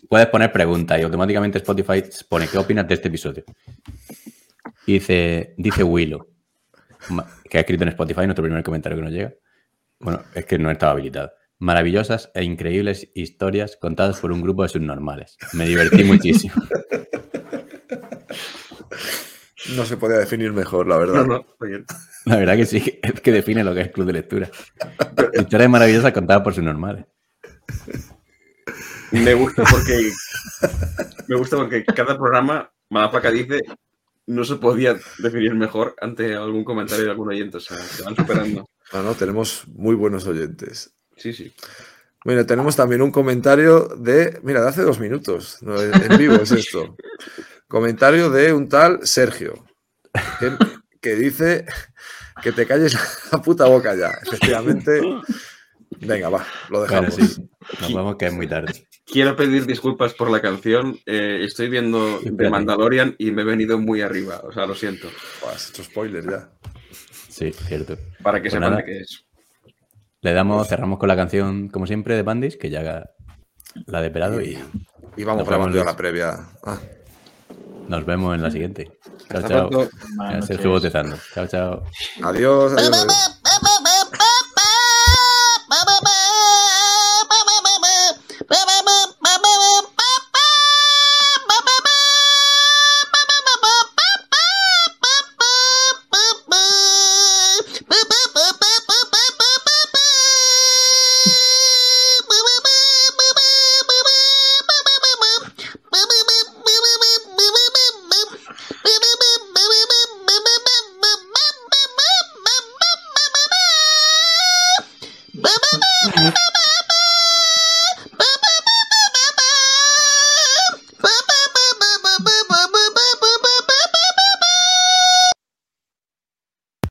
puedes 0.08 0.28
poner 0.28 0.52
preguntas 0.52 1.00
y 1.00 1.04
automáticamente 1.04 1.58
Spotify 1.58 2.04
pone 2.30 2.48
¿qué 2.48 2.58
opinas 2.60 2.88
de 2.88 2.94
este 2.94 3.08
episodio? 3.10 3.44
Y 4.86 4.94
dice, 4.94 5.54
dice 5.58 5.84
Willow, 5.84 6.28
que 7.50 7.58
ha 7.58 7.62
escrito 7.62 7.84
en 7.84 7.90
Spotify, 7.90 8.22
nuestro 8.26 8.44
primer 8.44 8.64
comentario 8.64 8.98
que 8.98 9.04
nos 9.04 9.12
llega. 9.12 9.34
Bueno, 10.00 10.22
es 10.34 10.46
que 10.46 10.58
no 10.58 10.72
estaba 10.72 10.94
habilitado. 10.94 11.32
Maravillosas 11.60 12.32
e 12.34 12.44
increíbles 12.44 13.10
historias 13.14 13.78
contadas 13.80 14.20
por 14.20 14.32
un 14.32 14.42
grupo 14.42 14.64
de 14.64 14.70
subnormales. 14.70 15.38
Me 15.54 15.66
divertí 15.68 16.04
muchísimo. 16.04 16.54
No 19.76 19.86
se 19.86 19.98
podía 19.98 20.18
definir 20.18 20.54
mejor, 20.54 20.88
la 20.88 20.98
verdad. 20.98 21.26
No, 21.26 21.26
no, 21.26 21.40
está 21.42 21.66
bien. 21.66 21.86
La 22.26 22.38
verdad 22.38 22.56
que 22.56 22.66
sí, 22.66 23.00
es 23.04 23.22
que 23.22 23.32
define 23.32 23.64
lo 23.64 23.76
que 23.76 23.82
es 23.82 23.92
club 23.92 24.08
de 24.08 24.14
lectura. 24.14 24.50
Historias 25.34 25.70
maravillosas 25.70 26.14
contadas 26.14 26.44
por 26.44 26.54
subnormales. 26.54 27.06
Me 29.12 29.34
gusta 29.34 29.64
porque 29.70 30.12
me 31.28 31.36
gusta 31.36 31.58
porque 31.58 31.84
cada 31.84 32.18
programa 32.18 32.72
Malapaca 32.90 33.32
dice 33.32 33.62
no 34.28 34.44
se 34.44 34.58
podía 34.58 34.96
definir 35.18 35.56
mejor 35.56 35.96
ante 36.00 36.36
algún 36.36 36.64
comentario 36.64 37.06
de 37.06 37.12
algún 37.12 37.30
oyente. 37.30 37.58
O 37.58 37.60
sea, 37.60 37.78
se 37.78 38.04
van 38.04 38.16
superando. 38.16 38.66
No, 38.94 39.04
no, 39.04 39.16
tenemos 39.16 39.68
muy 39.68 39.96
buenos 39.96 40.28
oyentes. 40.28 40.96
Sí, 41.20 41.34
sí. 41.34 41.54
Bueno, 42.26 42.46
tenemos 42.46 42.76
también 42.76 43.02
un 43.02 43.12
comentario 43.12 43.82
de. 43.98 44.40
Mira, 44.44 44.62
de 44.62 44.70
hace 44.70 44.82
dos 44.82 45.00
minutos. 45.00 45.58
no, 45.62 45.80
en 45.82 46.18
vivo 46.18 46.36
es 46.36 46.52
esto. 46.52 46.96
Comentario 47.68 48.30
de 48.30 48.52
un 48.54 48.68
tal 48.68 49.00
Sergio. 49.06 49.66
Que, 50.40 50.52
que 51.02 51.16
dice 51.16 51.66
que 52.42 52.52
te 52.52 52.66
calles 52.66 52.98
la 53.32 53.42
puta 53.42 53.66
boca 53.66 53.96
ya. 53.96 54.12
Efectivamente. 54.26 55.02
Venga, 56.02 56.30
va, 56.30 56.46
lo 56.70 56.80
Bueno, 56.80 57.02
dejamos. 57.02 57.16
sí, 57.16 57.50
nos 57.82 57.94
vamos 57.94 58.16
que 58.18 58.28
es 58.28 58.34
muy 58.34 58.48
tarde. 58.48 58.88
Quiero 59.06 59.36
pedir 59.36 59.66
disculpas 59.66 60.14
por 60.14 60.30
la 60.30 60.42
canción. 60.42 60.98
Eh, 61.06 61.42
estoy 61.44 61.68
viendo 61.70 62.20
The. 62.24 62.50
Mandalorian 62.50 63.16
y 63.18 63.32
me 63.32 63.42
he 63.42 63.46
venido 63.46 63.78
muy 63.80 64.02
arriba. 64.02 64.42
O 64.44 64.52
sea, 64.52 64.66
lo 64.66 64.76
siento. 64.76 65.10
Buah, 65.42 65.54
has 65.54 65.70
hecho 65.70 65.84
spoiler 65.84 66.24
ya. 66.30 66.50
Sí, 67.28 67.52
cierto. 67.52 67.98
Para 68.24 68.38
que 68.40 68.50
Pues 68.50 68.54
sepan 68.54 68.72
nada. 68.72 68.78
de 68.78 68.86
qué 68.86 68.98
es. 69.00 69.26
Le 70.22 70.34
damos, 70.34 70.68
cerramos 70.68 71.00
con 71.00 71.08
la 71.08 71.16
canción, 71.16 71.70
como 71.70 71.88
siempre, 71.88 72.16
de 72.16 72.24
Bandis, 72.24 72.58
que 72.58 72.70
ya 72.70 72.82
haga 72.82 73.12
la 73.86 74.02
de 74.02 74.10
Pelado 74.12 74.42
y 74.42 74.60
Y 75.16 75.24
vamos 75.24 75.48
grabando 75.48 75.84
la 75.84 75.96
previa. 75.96 76.50
Ah, 76.66 76.78
nos 77.88 78.06
vemos 78.06 78.36
en 78.36 78.42
la 78.42 78.52
siguiente. 78.52 78.92
Chao, 79.30 79.38
Hasta 79.40 79.48
chao. 79.48 79.70
pronto. 79.70 79.90
Buenas 80.18 80.18
Ya 80.18 80.30
se 80.32 80.36
noches. 80.36 80.50
estuvo 80.58 80.74
botezando. 80.74 81.18
Chao, 81.34 81.48
chao. 81.48 81.84
adiós. 82.24 82.74
adiós. 82.74 83.08